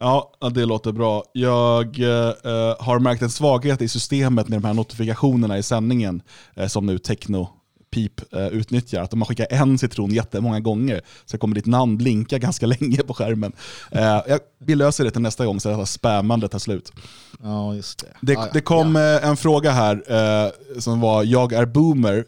Ja, 0.00 0.32
det 0.54 0.64
låter 0.64 0.92
bra. 0.92 1.24
Jag 1.32 2.00
eh, 2.00 2.34
har 2.78 2.98
märkt 2.98 3.22
en 3.22 3.30
svaghet 3.30 3.82
i 3.82 3.88
systemet 3.88 4.48
med 4.48 4.60
de 4.62 4.66
här 4.66 4.74
notifikationerna 4.74 5.58
i 5.58 5.62
sändningen 5.62 6.22
eh, 6.54 6.66
som 6.66 6.86
nu 6.86 6.98
Techno 6.98 7.57
Pip 7.90 8.34
eh, 8.34 8.46
utnyttjar. 8.46 9.02
Att 9.02 9.12
om 9.12 9.18
man 9.18 9.26
skickar 9.26 9.46
en 9.50 9.78
citron 9.78 10.10
jättemånga 10.10 10.60
gånger 10.60 11.00
så 11.24 11.38
kommer 11.38 11.54
ditt 11.54 11.66
namn 11.66 11.96
blinka 11.96 12.38
ganska 12.38 12.66
länge 12.80 12.96
på 12.96 13.14
skärmen. 13.14 13.52
Eh, 13.90 14.02
jag, 14.02 14.40
vi 14.58 14.74
löser 14.74 15.04
det 15.04 15.10
till 15.10 15.22
nästa 15.22 15.46
gång 15.46 15.60
så 15.60 15.80
att 15.80 15.88
spammandet 15.88 16.50
tar 16.50 16.58
slut. 16.58 16.92
Ja, 17.42 17.74
just 17.74 17.98
det. 17.98 18.34
Det, 18.34 18.50
det 18.52 18.60
kom 18.60 18.94
ja. 18.94 19.20
en 19.20 19.36
fråga 19.36 19.70
här 19.70 20.02
eh, 20.08 20.80
som 20.80 21.00
var 21.00 21.24
“Jag 21.24 21.52
är 21.52 21.66
boomer” 21.66 22.24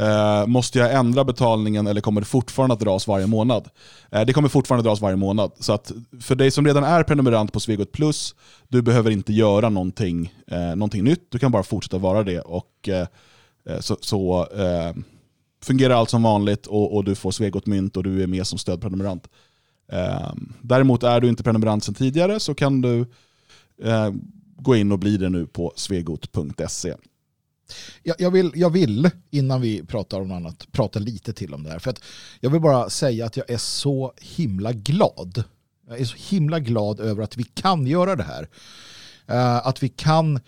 Uh, 0.00 0.46
måste 0.46 0.78
jag 0.78 0.94
ändra 0.94 1.24
betalningen 1.24 1.86
eller 1.86 2.00
kommer 2.00 2.20
det 2.20 2.26
fortfarande 2.26 2.72
att 2.72 2.80
dras 2.80 3.06
varje 3.06 3.26
månad? 3.26 3.68
Uh, 4.14 4.20
det 4.20 4.32
kommer 4.32 4.48
fortfarande 4.48 4.88
dras 4.88 5.00
varje 5.00 5.16
månad. 5.16 5.52
Så 5.60 5.72
att 5.72 5.92
för 6.20 6.34
dig 6.34 6.50
som 6.50 6.66
redan 6.66 6.84
är 6.84 7.02
prenumerant 7.02 7.52
på 7.52 7.60
Svegot 7.60 7.92
Plus, 7.92 8.34
du 8.68 8.82
behöver 8.82 9.10
inte 9.10 9.32
göra 9.32 9.68
någonting, 9.68 10.34
uh, 10.52 10.58
någonting 10.58 11.04
nytt. 11.04 11.26
Du 11.30 11.38
kan 11.38 11.52
bara 11.52 11.62
fortsätta 11.62 11.98
vara 11.98 12.22
det. 12.22 12.40
Och, 12.40 12.88
Eh, 13.66 13.80
så, 13.80 13.96
så 14.00 14.48
eh, 14.56 14.94
fungerar 15.62 15.94
allt 15.94 16.10
som 16.10 16.22
vanligt 16.22 16.66
och, 16.66 16.96
och, 16.96 17.04
du 17.04 17.14
får 17.14 17.30
Svegot 17.30 17.66
Mynt 17.66 17.96
och 17.96 18.02
du 18.02 18.22
är 18.22 18.26
med 18.26 18.46
som 18.46 18.58
stödprenumerant. 18.58 19.28
Eh, 19.92 20.32
däremot 20.62 21.02
är 21.02 21.20
du 21.20 21.28
inte 21.28 21.42
prenumerant 21.42 21.84
sedan 21.84 21.94
tidigare 21.94 22.40
så 22.40 22.54
kan 22.54 22.80
du 22.80 23.06
gå 24.58 24.76
in 24.76 24.92
och 24.92 24.98
bli 24.98 25.16
det 25.16 25.28
nu 25.28 25.46
på 25.46 25.72
svegot.se. 25.76 26.94
Jag, 28.02 28.16
jag, 28.18 28.30
vill, 28.30 28.52
jag 28.54 28.70
vill, 28.70 29.10
innan 29.30 29.60
vi 29.60 29.82
pratar 29.82 30.20
om 30.20 30.28
något 30.28 30.36
annat, 30.36 30.66
prata 30.72 30.98
lite 30.98 31.32
till 31.32 31.54
om 31.54 31.62
det 31.62 31.70
här. 31.70 31.78
För 31.78 31.90
att 31.90 32.02
jag 32.40 32.50
vill 32.50 32.60
bara 32.60 32.90
säga 32.90 33.26
att 33.26 33.36
jag 33.36 33.50
är 33.50 33.58
så 33.58 34.12
himla 34.20 34.72
glad. 34.72 35.44
Jag 35.88 36.00
är 36.00 36.04
så 36.04 36.16
himla 36.16 36.60
glad 36.60 37.00
över 37.00 37.22
att 37.22 37.36
vi 37.36 37.44
kan 37.44 37.86
göra 37.86 38.16
det 38.16 38.22
här. 38.22 38.48
Att 39.60 39.82
vi 39.82 39.88
kan, 39.88 40.40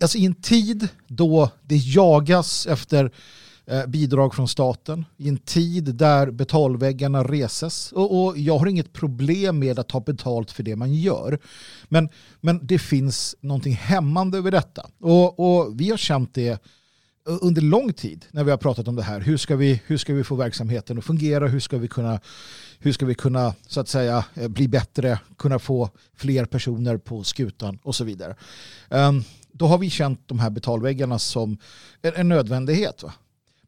alltså 0.00 0.18
i 0.18 0.26
en 0.26 0.34
tid 0.34 0.88
då 1.06 1.50
det 1.62 1.76
jagas 1.76 2.66
efter 2.66 3.12
eh, 3.66 3.86
bidrag 3.86 4.34
från 4.34 4.48
staten, 4.48 5.04
i 5.16 5.28
en 5.28 5.38
tid 5.38 5.94
där 5.94 6.30
betalväggarna 6.30 7.24
reses. 7.24 7.92
Och, 7.92 8.24
och, 8.24 8.38
jag 8.38 8.58
har 8.58 8.66
inget 8.66 8.92
problem 8.92 9.58
med 9.58 9.78
att 9.78 9.88
ta 9.88 10.00
betalt 10.00 10.50
för 10.50 10.62
det 10.62 10.76
man 10.76 10.94
gör. 10.94 11.38
Men, 11.88 12.08
men 12.40 12.66
det 12.66 12.78
finns 12.78 13.36
någonting 13.40 13.74
hämmande 13.74 14.38
över 14.38 14.50
detta. 14.50 14.90
Och, 15.00 15.38
och 15.38 15.80
vi 15.80 15.90
har 15.90 15.96
känt 15.96 16.34
det 16.34 16.62
under 17.24 17.62
lång 17.62 17.92
tid 17.92 18.24
när 18.30 18.44
vi 18.44 18.50
har 18.50 18.58
pratat 18.58 18.88
om 18.88 18.96
det 18.96 19.02
här. 19.02 19.20
Hur 19.20 19.36
ska 19.36 19.56
vi, 19.56 19.82
hur 19.86 19.96
ska 19.96 20.14
vi 20.14 20.24
få 20.24 20.34
verksamheten 20.34 20.98
att 20.98 21.04
fungera? 21.04 21.46
Hur 21.46 21.60
ska 21.60 21.78
vi 21.78 21.88
kunna, 21.88 22.20
hur 22.78 22.92
ska 22.92 23.06
vi 23.06 23.14
kunna 23.14 23.54
så 23.66 23.80
att 23.80 23.88
säga, 23.88 24.24
eh, 24.34 24.48
bli 24.48 24.68
bättre, 24.68 25.18
kunna 25.38 25.58
få 25.58 25.90
fler 26.16 26.44
personer 26.44 26.96
på 26.96 27.24
skutan 27.24 27.78
och 27.82 27.94
så 27.94 28.04
vidare. 28.04 28.36
Um, 28.88 29.24
då 29.62 29.68
har 29.68 29.78
vi 29.78 29.90
känt 29.90 30.28
de 30.28 30.38
här 30.38 30.50
betalväggarna 30.50 31.18
som 31.18 31.58
en, 32.02 32.12
en 32.14 32.28
nödvändighet. 32.28 33.02
Va? 33.02 33.12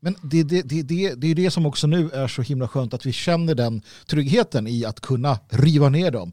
Men 0.00 0.16
det, 0.22 0.42
det, 0.42 0.62
det, 0.62 0.82
det, 0.82 1.14
det 1.14 1.26
är 1.26 1.34
det 1.34 1.50
som 1.50 1.66
också 1.66 1.86
nu 1.86 2.10
är 2.10 2.28
så 2.28 2.42
himla 2.42 2.68
skönt 2.68 2.94
att 2.94 3.06
vi 3.06 3.12
känner 3.12 3.54
den 3.54 3.82
tryggheten 4.06 4.66
i 4.66 4.84
att 4.84 5.00
kunna 5.00 5.38
riva 5.48 5.88
ner 5.88 6.10
dem. 6.10 6.32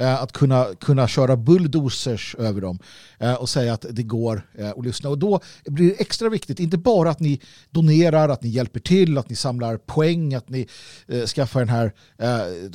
Eh, 0.00 0.22
att 0.22 0.32
kunna, 0.32 0.66
kunna 0.80 1.08
köra 1.08 1.36
bulldozers 1.36 2.36
över 2.38 2.60
dem 2.60 2.78
eh, 3.18 3.34
och 3.34 3.48
säga 3.48 3.74
att 3.74 3.84
det 3.90 4.02
går 4.02 4.42
eh, 4.58 4.70
att 4.70 4.84
lyssna. 4.84 5.10
Och 5.10 5.18
då 5.18 5.40
blir 5.64 5.88
det 5.88 6.00
extra 6.00 6.28
viktigt, 6.28 6.60
inte 6.60 6.78
bara 6.78 7.10
att 7.10 7.20
ni 7.20 7.40
donerar, 7.70 8.28
att 8.28 8.42
ni 8.42 8.48
hjälper 8.48 8.80
till, 8.80 9.18
att 9.18 9.30
ni 9.30 9.36
samlar 9.36 9.76
poäng, 9.76 10.34
att 10.34 10.48
ni 10.48 10.66
skaffar 11.26 11.60
den 11.60 11.68
här, 11.68 11.92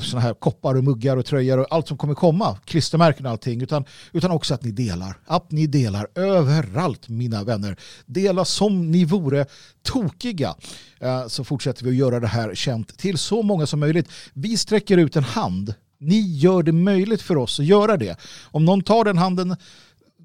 såna 0.01 0.21
här 0.21 0.33
koppar 0.33 0.75
och 0.75 0.83
muggar 0.83 1.17
och 1.17 1.25
tröjor 1.25 1.59
och 1.59 1.67
allt 1.69 1.87
som 1.87 1.97
kommer 1.97 2.13
komma, 2.13 2.57
klistermärken 2.65 3.25
och 3.25 3.31
allting, 3.31 3.61
utan, 3.61 3.85
utan 4.11 4.31
också 4.31 4.53
att 4.53 4.63
ni 4.63 4.71
delar. 4.71 5.17
Att 5.25 5.51
ni 5.51 5.67
delar 5.67 6.07
överallt, 6.15 7.09
mina 7.09 7.43
vänner. 7.43 7.77
Dela 8.05 8.45
som 8.45 8.91
ni 8.91 9.05
vore 9.05 9.45
tokiga 9.83 10.55
så 11.27 11.43
fortsätter 11.43 11.83
vi 11.83 11.89
att 11.89 11.95
göra 11.95 12.19
det 12.19 12.27
här 12.27 12.55
känt 12.55 12.97
till 12.97 13.17
så 13.17 13.41
många 13.41 13.65
som 13.65 13.79
möjligt. 13.79 14.09
Vi 14.33 14.57
sträcker 14.57 14.97
ut 14.97 15.15
en 15.15 15.23
hand 15.23 15.73
ni 15.97 16.37
gör 16.37 16.63
det 16.63 16.71
möjligt 16.71 17.21
för 17.21 17.37
oss 17.37 17.59
att 17.59 17.65
göra 17.65 17.97
det. 17.97 18.17
Om 18.43 18.65
någon 18.65 18.81
tar 18.81 19.03
den 19.03 19.17
handen, 19.17 19.55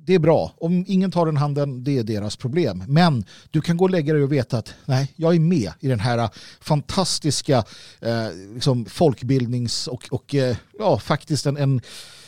det 0.06 0.14
är 0.14 0.18
bra. 0.18 0.52
Om 0.56 0.84
ingen 0.88 1.10
tar 1.10 1.26
den 1.26 1.36
handen, 1.36 1.84
det 1.84 1.98
är 1.98 2.02
deras 2.02 2.36
problem. 2.36 2.84
Men 2.88 3.24
du 3.50 3.60
kan 3.60 3.76
gå 3.76 3.84
och 3.84 3.90
lägga 3.90 4.12
dig 4.14 4.22
och 4.22 4.32
veta 4.32 4.58
att 4.58 4.74
nej, 4.84 5.12
jag 5.16 5.34
är 5.34 5.40
med 5.40 5.72
i 5.80 5.88
den 5.88 6.00
här 6.00 6.18
eh, 6.18 6.30
fantastiska 6.60 7.64
eh, 8.00 8.26
liksom 8.54 8.84
folkbildnings 8.84 9.86
och, 9.86 10.08
och 10.10 10.34
eh, 10.34 10.56
ja, 10.78 10.98
faktiskt 10.98 11.46
en, 11.46 11.56
en 11.56 11.80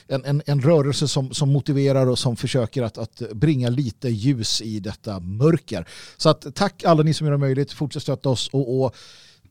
en, 0.09 0.25
en, 0.25 0.43
en, 0.47 0.61
rörelse 0.61 1.09
som, 1.09 1.35
som 1.35 1.53
motiverar 1.53 2.07
och 2.07 2.19
som 2.19 2.37
försöker 2.37 2.83
att, 2.83 2.99
att 2.99 3.23
bringa 3.33 3.69
lite 3.69 4.09
ljus 4.09 4.63
i 4.63 4.81
detta 4.81 5.21
mörker. 5.21 5.89
Så 6.17 6.29
att, 6.29 6.55
tack 6.55 6.85
alla 6.85 7.03
ni 7.03 7.15
som 7.15 7.27
gör 7.27 7.33
det 7.33 7.39
möjligt. 7.39 7.73
Fortsätt 7.73 8.03
stötta 8.03 8.29
oss 8.29 8.49
och, 8.49 8.85
och 8.85 8.97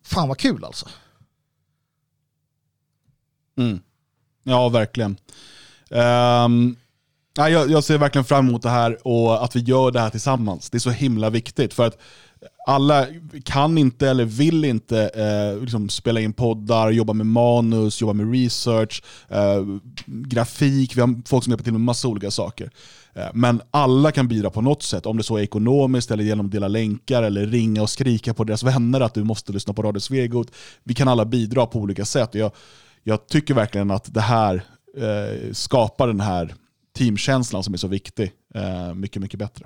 fan 0.03 0.27
vad 0.27 0.38
kul 0.38 0.65
alltså. 0.65 0.88
Mm. 3.58 3.79
Ja, 4.43 4.70
verkligen. 4.70 5.17
Um, 5.89 6.75
jag, 7.36 7.72
jag 7.72 7.84
ser 7.84 7.98
verkligen 7.98 8.25
fram 8.25 8.48
emot 8.48 8.62
det 8.62 8.70
här 8.70 9.08
och 9.08 9.43
att 9.43 9.55
vi 9.55 9.60
gör 9.60 9.91
det 9.91 10.00
här 10.00 10.10
tillsammans. 10.10 10.70
Det 10.70 10.77
är 10.77 10.79
så 10.79 10.89
himla 10.89 11.29
viktigt. 11.29 11.74
för 11.74 11.88
att 11.88 11.98
alla 12.67 13.08
kan 13.43 13.77
inte 13.77 14.10
eller 14.10 14.25
vill 14.25 14.65
inte 14.65 15.10
eh, 15.15 15.62
liksom 15.62 15.89
spela 15.89 16.20
in 16.20 16.34
poddar, 16.34 16.91
jobba 16.91 17.13
med 17.13 17.25
manus, 17.25 18.01
jobba 18.01 18.13
med 18.13 18.31
research, 18.31 19.03
eh, 19.29 19.65
grafik, 20.05 20.98
vi 20.98 21.01
har 21.01 21.27
folk 21.27 21.43
som 21.43 21.51
hjälper 21.51 21.63
till 21.63 21.74
med 21.74 21.81
massa 21.81 22.08
olika 22.08 22.31
saker. 22.31 22.72
Eh, 23.13 23.27
men 23.34 23.62
alla 23.72 24.12
kan 24.12 24.27
bidra 24.27 24.50
på 24.50 24.62
något 24.62 24.84
sätt, 24.84 25.05
om 25.05 25.17
det 25.17 25.24
så 25.24 25.38
är 25.38 25.41
ekonomiskt, 25.41 26.12
eller 26.12 26.24
genom 26.24 26.46
att 26.46 26.51
dela 26.51 26.67
länkar, 26.67 27.24
eller 27.24 27.46
ringa 27.46 27.81
och 27.81 27.89
skrika 27.89 28.34
på 28.34 28.43
deras 28.43 28.63
vänner 28.63 29.01
att 29.01 29.13
du 29.13 29.24
måste 29.24 29.53
lyssna 29.53 29.74
på 29.74 29.81
Radio 29.81 30.00
Svegot. 30.00 30.51
Vi 30.84 30.93
kan 30.93 31.08
alla 31.08 31.25
bidra 31.25 31.65
på 31.65 31.79
olika 31.79 32.05
sätt. 32.05 32.36
Jag, 32.36 32.51
jag 33.03 33.27
tycker 33.27 33.53
verkligen 33.53 33.91
att 33.91 34.13
det 34.13 34.22
här 34.22 34.63
eh, 34.98 35.51
skapar 35.53 36.08
den 36.08 36.20
här 36.20 36.55
teamkänslan 36.93 37.63
som 37.63 37.74
är 37.74 37.77
så 37.77 37.88
viktig 37.88 38.31
eh, 38.55 38.93
mycket, 38.93 39.22
mycket 39.22 39.39
bättre. 39.39 39.65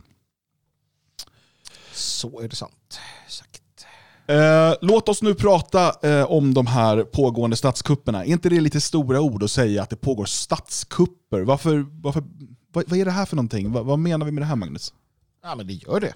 Så 1.94 2.42
är 2.42 2.48
det 2.48 2.56
sant. 2.56 3.00
Sagt. 3.28 3.62
Eh, 4.28 4.74
låt 4.82 5.10
oss 5.10 5.22
nu 5.22 5.36
prata 5.36 6.10
eh, 6.10 6.32
om 6.32 6.54
de 6.54 6.68
här 6.68 7.04
pågående 7.04 7.56
statskupperna. 7.56 8.26
Är 8.26 8.30
inte 8.30 8.50
det 8.50 8.62
lite 8.62 8.82
stora 8.82 9.22
ord 9.22 9.44
att 9.44 9.52
säga 9.52 9.84
att 9.84 9.90
det 9.90 9.96
pågår 9.96 10.26
statskupper? 10.26 11.42
Varför, 11.42 11.86
varför, 12.02 12.24
vad, 12.72 12.90
vad 12.90 13.00
är 13.00 13.06
det 13.06 13.12
här 13.12 13.26
för 13.26 13.36
någonting? 13.36 13.72
Vad, 13.72 13.86
vad 13.86 14.00
menar 14.00 14.26
vi 14.26 14.32
med 14.32 14.42
det 14.42 14.48
här 14.48 14.56
Magnus? 14.56 14.94
Ja, 15.44 15.56
men 15.56 15.68
det 15.68 15.74
gör 15.74 16.00
det. 16.00 16.14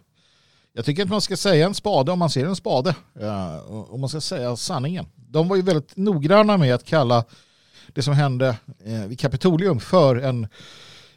Jag 0.80 0.86
tycker 0.86 1.04
att 1.04 1.10
man 1.10 1.22
ska 1.22 1.38
säga 1.38 1.66
en 1.66 1.74
spade 1.74 2.12
om 2.12 2.20
man 2.20 2.30
ser 2.30 2.46
en 2.46 2.56
spade. 2.56 2.90
Eh, 2.90 3.26
ja, 3.26 3.62
och 3.90 4.00
man 4.00 4.10
ska 4.10 4.22
säga 4.22 4.56
sanningen. 4.56 5.06
De 5.16 5.48
var 5.48 5.56
ju 5.56 5.62
väldigt 5.62 5.98
noggranna 5.98 6.58
med 6.58 6.76
att 6.76 6.86
kalla 6.86 7.24
det 7.94 8.02
som 8.02 8.14
hände 8.14 8.58
eh, 8.86 9.06
vid 9.08 9.20
Kapitolium 9.20 9.80
för 9.80 10.16
en 10.16 10.48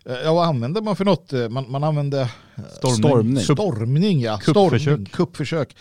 ja, 0.05 0.35
vad 0.35 0.47
använder 0.47 0.83
man 0.83 0.97
för 0.97 1.05
något? 1.05 1.33
Eh, 1.33 1.49
man, 1.49 1.71
man 1.71 1.85
använde 1.85 2.21
eh, 2.21 2.65
stormning. 2.79 3.43
Stormning, 3.43 4.21
ja. 4.21 4.39
Kuppförsök. 4.39 4.83
Stormning, 4.83 5.07
kuppförsök. 5.07 5.77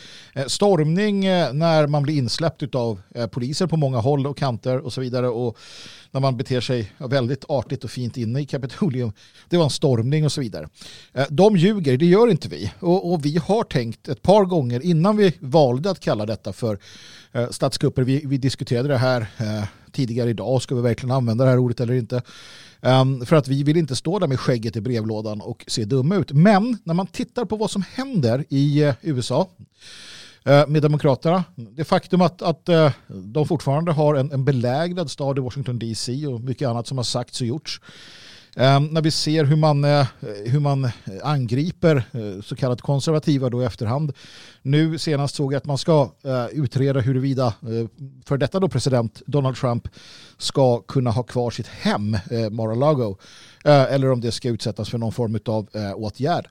Stormning 0.48 1.22
när 1.54 1.88
man 1.88 2.04
blir 2.04 2.18
insläppt 2.18 2.76
av 2.76 3.02
poliser 3.32 3.68
på 3.68 3.78
många 3.78 3.98
håll 3.98 4.28
och 4.28 4.38
kanter 4.38 4.80
och 4.80 4.94
så 4.94 5.02
vidare. 5.02 5.30
Och 5.30 5.58
när 6.12 6.22
man 6.22 6.38
beter 6.38 6.62
sig 6.62 6.92
väldigt 6.98 7.46
artigt 7.48 7.84
och 7.84 7.90
fint 7.90 8.18
inne 8.18 8.40
i 8.40 8.46
Kapitolium. 8.46 9.14
Det 9.50 9.58
var 9.58 9.64
en 9.64 9.70
stormning 9.70 10.26
och 10.26 10.32
så 10.32 10.42
vidare. 10.42 10.68
De 11.30 11.58
ljuger, 11.58 11.98
det 11.98 12.06
gör 12.06 12.32
inte 12.32 12.50
vi. 12.50 12.72
Och, 12.80 13.14
och 13.14 13.26
vi 13.26 13.38
har 13.38 13.64
tänkt 13.64 14.08
ett 14.08 14.22
par 14.22 14.46
gånger 14.46 14.86
innan 14.86 15.18
vi 15.18 15.34
valde 15.40 15.92
att 15.92 16.00
kalla 16.00 16.26
detta 16.26 16.54
för 16.54 16.80
statskupper. 17.52 18.02
Vi, 18.02 18.22
vi 18.26 18.38
diskuterade 18.38 18.90
det 18.90 18.98
här 18.98 19.28
tidigare 19.92 20.30
idag. 20.30 20.62
Ska 20.62 20.76
vi 20.76 20.82
verkligen 20.82 21.16
använda 21.16 21.44
det 21.44 21.50
här 21.50 21.60
ordet 21.60 21.80
eller 21.80 21.94
inte? 21.94 22.22
Um, 22.82 23.26
för 23.26 23.36
att 23.36 23.48
vi 23.48 23.64
vill 23.64 23.78
inte 23.78 23.96
stå 23.96 24.20
där 24.20 24.28
med 24.28 24.40
skägget 24.40 24.76
i 24.76 24.82
brevlådan 24.82 25.42
och 25.42 25.66
se 25.68 25.86
dumma 25.86 26.16
ut. 26.16 26.32
Men 26.32 26.78
när 26.84 26.94
man 26.94 27.08
tittar 27.08 27.46
på 27.46 27.56
vad 27.56 27.72
som 27.72 27.84
händer 27.94 28.46
i 28.50 28.86
uh, 28.86 28.94
USA 29.02 29.50
uh, 30.50 30.68
med 30.68 30.82
Demokraterna, 30.82 31.44
det 31.56 31.84
faktum 31.84 32.22
att, 32.22 32.42
att 32.42 32.70
uh, 32.70 32.92
de 33.08 33.48
fortfarande 33.48 33.92
har 33.92 34.16
en, 34.16 34.32
en 34.32 34.46
belägrad 34.46 35.12
stad 35.12 35.38
i 35.38 35.42
Washington 35.42 35.80
DC 35.80 36.28
och 36.28 36.42
mycket 36.42 36.68
annat 36.68 36.88
som 36.88 36.98
har 36.98 37.04
sagts 37.04 37.42
och 37.42 37.48
gjorts 37.48 37.82
Ehm, 38.56 38.86
när 38.86 39.02
vi 39.02 39.12
ser 39.12 39.44
hur 39.46 39.56
man, 39.56 39.84
eh, 39.84 40.08
hur 40.46 40.60
man 40.60 40.90
angriper 41.24 41.96
eh, 41.96 42.42
så 42.42 42.56
kallat 42.56 42.82
konservativa 42.82 43.50
då 43.50 43.62
i 43.62 43.66
efterhand. 43.66 44.14
Nu 44.62 44.98
senast 44.98 45.36
såg 45.36 45.54
jag 45.54 45.58
att 45.58 45.66
man 45.66 45.78
ska 45.78 46.12
eh, 46.24 46.46
utreda 46.46 47.00
huruvida 47.00 47.54
för 48.26 48.38
detta 48.38 48.60
då 48.60 48.70
president 48.70 49.22
Donald 49.26 49.56
Trump 49.56 49.88
ska 50.38 50.82
kunna 50.82 51.12
ha 51.12 51.24
kvar 51.24 51.52
sitt 51.52 51.68
hem, 51.68 52.18
Mar-a-Lago, 52.52 53.18
eller 53.64 54.12
om 54.12 54.22
det 54.22 54.32
ska 54.32 54.50
utsättas 54.50 54.90
för 54.90 54.98
någon 54.98 55.12
form 55.12 55.40
av 55.46 55.68
åtgärd. 55.96 56.48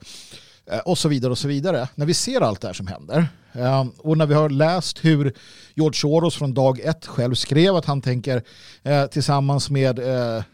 Eh, 0.71 0.79
och 0.79 0.99
så 0.99 1.09
vidare 1.09 1.31
och 1.31 1.39
så 1.39 1.49
vidare. 1.49 1.89
När 1.95 2.07
vi 2.07 2.15
ser 2.15 2.41
allt 2.41 2.61
det 2.61 2.67
här 2.67 2.75
som 2.75 2.87
händer 2.87 3.29
eh, 3.53 3.87
och 3.99 4.19
när 4.19 4.27
vi 4.27 4.35
har 4.35 4.51
läst 4.51 5.05
hur 5.05 5.35
George 5.75 5.99
Soros 5.99 6.37
från 6.37 6.55
dag 6.55 6.81
ett 6.81 7.07
själv 7.07 7.35
skrev 7.35 7.77
att 7.77 7.85
han 7.85 8.03
tänker 8.03 8.43
eh, 8.83 9.07
tillsammans 9.07 9.71
med 9.71 10.01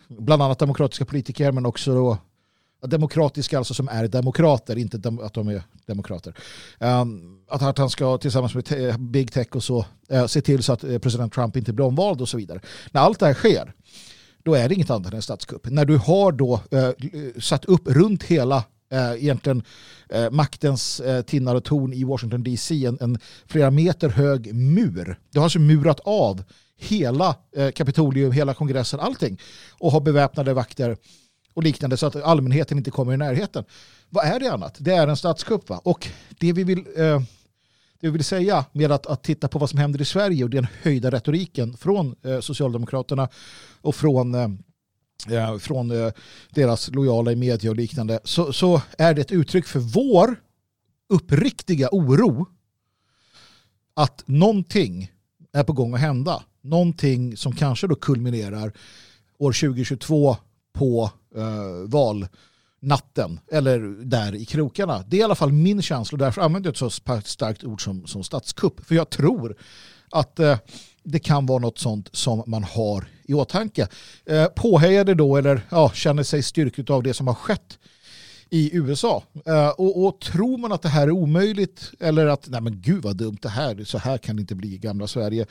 bland 0.08 0.42
annat 0.42 0.58
demokratiska 0.58 1.04
politiker 1.04 1.52
men 1.52 1.66
också 1.66 1.94
då 1.94 2.18
demokratiska, 2.86 3.58
alltså 3.58 3.74
som 3.74 3.88
är 3.88 4.08
demokrater, 4.08 4.78
inte 4.78 4.98
dem, 4.98 5.20
att 5.20 5.34
de 5.34 5.48
är 5.48 5.62
demokrater. 5.86 6.34
Um, 6.80 7.38
att, 7.48 7.78
han 7.78 7.90
ska 7.90 8.18
tillsammans 8.18 8.54
med 8.54 8.64
te, 8.64 8.92
big 8.98 9.32
tech 9.32 9.46
och 9.52 9.62
så 9.62 9.84
uh, 10.12 10.26
se 10.26 10.40
till 10.40 10.62
så 10.62 10.72
att 10.72 10.84
uh, 10.84 10.98
president 10.98 11.32
Trump 11.32 11.56
inte 11.56 11.72
blir 11.72 11.86
omvald 11.86 12.20
och 12.20 12.28
så 12.28 12.36
vidare. 12.36 12.60
När 12.90 13.00
allt 13.00 13.20
det 13.20 13.26
här 13.26 13.34
sker, 13.34 13.72
då 14.44 14.54
är 14.54 14.68
det 14.68 14.74
inget 14.74 14.90
annat 14.90 15.06
än 15.06 15.14
en 15.14 15.22
statskupp. 15.22 15.70
När 15.70 15.84
du 15.84 15.96
har 15.96 16.32
då 16.32 16.60
uh, 16.74 16.90
satt 17.40 17.64
upp 17.64 17.88
runt 17.88 18.22
hela 18.22 18.64
eh, 18.90 19.12
egentligen 19.12 19.62
eh, 20.08 20.30
maktens 20.30 21.00
eh, 21.00 21.22
tinnar 21.22 21.54
och 21.54 21.64
torn 21.64 21.92
i 21.92 22.04
Washington 22.04 22.42
DC, 22.42 22.86
en, 22.86 22.98
en, 23.00 23.18
flera 23.46 23.70
meter 23.70 24.08
hög 24.08 24.54
mur. 24.54 25.18
Det 25.30 25.38
har 25.38 25.44
alltså 25.44 25.58
murat 25.58 26.00
av 26.04 26.42
hela 26.76 27.36
eh, 27.56 27.70
Kapitolium, 27.70 28.32
hela 28.32 28.54
kongressen, 28.54 29.00
allting 29.00 29.40
och 29.78 29.92
har 29.92 30.00
beväpnade 30.00 30.54
vakter 30.54 30.96
och 31.54 31.62
liknande 31.62 31.96
så 31.96 32.06
att 32.06 32.16
allmänheten 32.16 32.78
inte 32.78 32.90
kommer 32.90 33.12
i 33.12 33.16
närheten. 33.16 33.64
Vad 34.10 34.24
är 34.24 34.40
det 34.40 34.52
annat? 34.52 34.76
Det 34.78 34.94
är 34.94 35.08
en 35.08 35.16
statskupp 35.16 35.68
va? 35.68 35.80
Och 35.84 36.08
det 36.38 36.52
vi 36.52 36.64
vill 36.64 36.78
eh, 36.96 37.20
det 38.00 38.06
vi 38.06 38.10
vill 38.10 38.24
säga 38.24 38.64
med 38.72 38.92
att, 38.92 39.06
att 39.06 39.22
titta 39.22 39.48
på 39.48 39.58
vad 39.58 39.70
som 39.70 39.78
händer 39.78 40.00
i 40.00 40.04
Sverige 40.04 40.44
och 40.44 40.50
den 40.50 40.66
höjda 40.82 41.10
retoriken 41.10 41.76
från 41.76 42.16
eh, 42.22 42.40
Socialdemokraterna 42.40 43.28
och 43.80 43.94
från 43.94 44.34
eh, 44.34 44.48
Eh, 45.30 45.58
från 45.58 45.90
eh, 45.90 46.12
deras 46.50 46.88
lojala 46.88 47.32
i 47.32 47.36
media 47.36 47.70
och 47.70 47.76
liknande 47.76 48.20
så, 48.24 48.52
så 48.52 48.82
är 48.98 49.14
det 49.14 49.20
ett 49.20 49.32
uttryck 49.32 49.66
för 49.66 49.78
vår 49.78 50.36
uppriktiga 51.08 51.88
oro 51.92 52.46
att 53.94 54.22
någonting 54.26 55.12
är 55.52 55.64
på 55.64 55.72
gång 55.72 55.94
att 55.94 56.00
hända. 56.00 56.42
Någonting 56.60 57.36
som 57.36 57.52
kanske 57.52 57.86
då 57.86 57.94
kulminerar 57.94 58.72
år 59.38 59.52
2022 59.52 60.36
på 60.72 61.10
eh, 61.36 61.88
valnatten 61.88 63.40
eller 63.52 64.04
där 64.04 64.34
i 64.34 64.44
krokarna. 64.44 65.04
Det 65.08 65.16
är 65.16 65.20
i 65.20 65.22
alla 65.22 65.34
fall 65.34 65.52
min 65.52 65.82
känsla 65.82 66.16
och 66.16 66.18
därför 66.18 66.40
använder 66.42 66.68
jag 66.68 66.72
ett 66.72 66.78
så 66.78 67.20
starkt 67.20 67.64
ord 67.64 67.84
som, 67.84 68.06
som 68.06 68.24
statskupp. 68.24 68.86
För 68.86 68.94
jag 68.94 69.10
tror 69.10 69.56
att 70.10 70.38
eh, 70.38 70.58
det 71.06 71.18
kan 71.18 71.46
vara 71.46 71.58
något 71.58 71.78
sånt 71.78 72.08
som 72.12 72.42
man 72.46 72.64
har 72.64 73.08
i 73.24 73.34
åtanke. 73.34 73.88
Eh, 74.26 74.46
påhejade 74.46 75.14
då 75.14 75.36
eller 75.36 75.60
ja, 75.70 75.90
känner 75.94 76.22
sig 76.22 76.42
styrkt 76.42 76.90
av 76.90 77.02
det 77.02 77.14
som 77.14 77.26
har 77.26 77.34
skett 77.34 77.78
i 78.50 78.76
USA. 78.76 79.22
Eh, 79.46 79.68
och, 79.68 80.04
och, 80.04 80.20
tror 80.20 80.58
man 80.58 80.72
att 80.72 80.82
det 80.82 80.88
här 80.88 81.06
är 81.06 81.10
omöjligt 81.10 81.92
eller 82.00 82.26
att 82.26 82.48
nej 82.48 82.60
men 82.60 82.80
gud 82.80 83.02
vad 83.02 83.16
dumt 83.16 83.38
det 83.42 83.48
här, 83.48 83.84
så 83.84 83.98
här 83.98 84.18
kan 84.18 84.36
det 84.36 84.40
inte 84.40 84.54
bli 84.54 84.74
i 84.74 84.78
gamla 84.78 85.06
Sverige. 85.06 85.46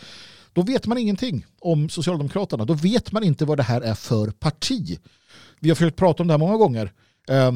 Då 0.54 0.62
vet 0.62 0.88
man 0.88 0.98
ingenting 0.98 1.46
om 1.60 1.90
Socialdemokraterna. 1.90 2.66
Då 2.66 2.74
vet 2.74 3.12
man 3.12 3.24
inte 3.24 3.46
vad 3.46 3.58
det 3.58 3.64
här 3.64 3.82
är 3.82 3.94
för 3.94 4.32
parti. 4.32 5.00
Vi 5.60 5.70
har 5.70 5.76
försökt 5.76 5.98
prata 5.98 6.24
om 6.24 6.28
det 6.28 6.34
här 6.34 6.40
många 6.40 6.58
gånger. 6.58 6.92
Eh, 7.30 7.52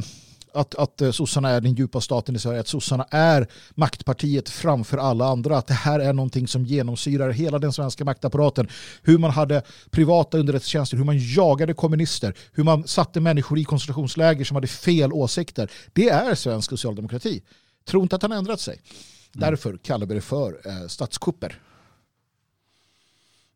att, 0.53 0.75
att 0.75 1.01
eh, 1.01 1.11
sossarna 1.11 1.49
är 1.49 1.61
den 1.61 1.73
djupa 1.73 2.01
staten 2.01 2.35
i 2.35 2.39
Sverige, 2.39 2.59
att 2.59 2.67
sossarna 2.67 3.05
är 3.11 3.47
maktpartiet 3.75 4.49
framför 4.49 4.97
alla 4.97 5.25
andra, 5.25 5.57
att 5.57 5.67
det 5.67 5.73
här 5.73 5.99
är 5.99 6.13
någonting 6.13 6.47
som 6.47 6.65
genomsyrar 6.65 7.29
hela 7.29 7.59
den 7.59 7.73
svenska 7.73 8.05
maktapparaten. 8.05 8.67
Hur 9.01 9.17
man 9.17 9.31
hade 9.31 9.61
privata 9.89 10.37
underrättelsetjänster, 10.37 10.97
hur 10.97 11.03
man 11.03 11.17
jagade 11.19 11.73
kommunister, 11.73 12.33
hur 12.53 12.63
man 12.63 12.87
satte 12.87 13.19
människor 13.19 13.59
i 13.59 13.63
koncentrationsläger 13.63 14.45
som 14.45 14.55
hade 14.55 14.67
fel 14.67 15.13
åsikter. 15.13 15.71
Det 15.93 16.09
är 16.09 16.35
svensk 16.35 16.69
socialdemokrati. 16.69 17.41
Tror 17.85 18.03
inte 18.03 18.15
att 18.15 18.21
han 18.21 18.31
ändrat 18.31 18.59
sig. 18.59 18.73
Mm. 18.73 19.49
Därför 19.49 19.77
kallar 19.77 20.07
vi 20.07 20.15
det 20.15 20.21
för 20.21 20.61
eh, 20.65 20.87
statskupper. 20.87 21.59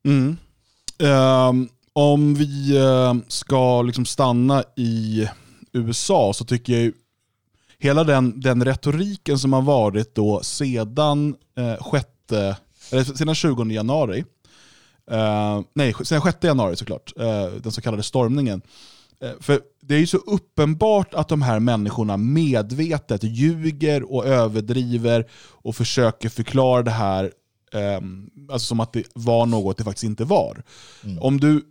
Mm. 0.05 0.37
Um, 0.99 1.69
om 1.93 2.35
vi 2.35 2.77
uh, 2.77 3.15
ska 3.27 3.81
liksom 3.81 4.05
stanna 4.05 4.63
i 4.75 5.27
USA 5.73 6.33
så 6.33 6.45
tycker 6.45 6.73
jag 6.73 6.93
hela 7.79 8.03
den, 8.03 8.39
den 8.39 8.65
retoriken 8.65 9.39
som 9.39 9.53
har 9.53 9.61
varit 9.61 10.15
då 10.15 10.43
sedan, 10.43 11.35
eh, 11.57 11.83
sjätte, 11.83 12.57
eller 12.91 13.03
sedan 13.03 13.35
20 13.35 13.63
januari, 13.63 14.23
eh, 15.11 15.61
nej, 15.73 15.93
sedan 16.03 16.21
6 16.21 16.37
januari 16.43 16.75
såklart, 16.75 17.13
eh, 17.19 17.45
den 17.45 17.71
så 17.71 17.81
kallade 17.81 18.03
stormningen. 18.03 18.61
Eh, 19.21 19.31
för 19.39 19.61
det 19.81 19.95
är 19.95 19.99
ju 19.99 20.07
så 20.07 20.17
uppenbart 20.17 21.13
att 21.13 21.27
de 21.27 21.41
här 21.41 21.59
människorna 21.59 22.17
medvetet 22.17 23.23
ljuger 23.23 24.13
och 24.13 24.25
överdriver 24.25 25.25
och 25.51 25.75
försöker 25.75 26.29
förklara 26.29 26.83
det 26.83 26.91
här 26.91 27.31
eh, 27.73 28.01
alltså 28.51 28.67
som 28.67 28.79
att 28.79 28.93
det 28.93 29.03
var 29.13 29.45
något 29.45 29.77
det 29.77 29.83
faktiskt 29.83 30.03
inte 30.03 30.23
var. 30.23 30.63
Mm. 31.03 31.19
Om 31.19 31.39
du 31.39 31.61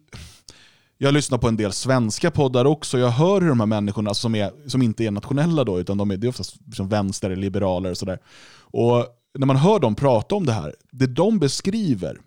jag 1.02 1.14
lyssnar 1.14 1.38
på 1.38 1.48
en 1.48 1.56
del 1.56 1.72
svenska 1.72 2.30
poddar 2.30 2.64
också. 2.64 2.98
Jag 2.98 3.10
hör 3.10 3.40
hur 3.40 3.48
de 3.48 3.60
här 3.60 3.66
människorna 3.66 4.14
som, 4.14 4.34
är, 4.34 4.68
som 4.68 4.82
inte 4.82 5.04
är 5.04 5.10
nationella 5.10 5.64
då, 5.64 5.80
utan 5.80 5.98
de 5.98 6.10
är, 6.10 6.16
det 6.16 6.26
är 6.26 6.28
oftast 6.28 6.56
liksom 6.66 6.88
vänster, 6.88 7.36
liberaler 7.36 7.90
och 7.90 7.98
sådär. 7.98 8.18
Och 8.60 9.06
när 9.38 9.46
man 9.46 9.56
hör 9.56 9.78
dem 9.78 9.94
prata 9.94 10.34
om 10.34 10.46
det 10.46 10.52
här, 10.52 10.74
det 10.90 11.06
de 11.06 11.38
beskriver 11.38 12.18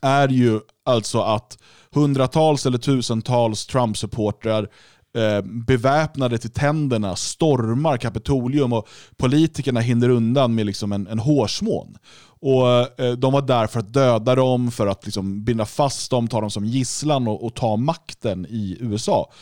är 0.00 0.28
ju 0.28 0.60
alltså 0.84 1.20
att 1.20 1.58
hundratals 1.90 2.66
eller 2.66 2.78
tusentals 2.78 3.66
Trump-supportrar 3.66 4.68
eh, 5.16 5.42
beväpnade 5.44 6.38
till 6.38 6.50
tänderna 6.50 7.16
stormar 7.16 7.96
Kapitolium 7.96 8.72
och 8.72 8.88
politikerna 9.16 9.80
hinner 9.80 10.08
undan 10.08 10.54
med 10.54 10.66
liksom 10.66 10.92
en, 10.92 11.06
en 11.06 11.18
hårsmån. 11.18 11.96
Och 12.40 13.00
eh, 13.00 13.12
De 13.12 13.32
var 13.32 13.42
där 13.42 13.66
för 13.66 13.80
att 13.80 13.92
döda 13.92 14.34
dem, 14.34 14.70
för 14.70 14.86
att 14.86 15.04
liksom 15.04 15.44
binda 15.44 15.66
fast 15.66 16.10
dem, 16.10 16.28
ta 16.28 16.40
dem 16.40 16.50
som 16.50 16.64
gisslan 16.64 17.28
och, 17.28 17.44
och 17.44 17.54
ta 17.54 17.76
makten 17.76 18.46
i 18.46 18.76
USA. 18.80 19.32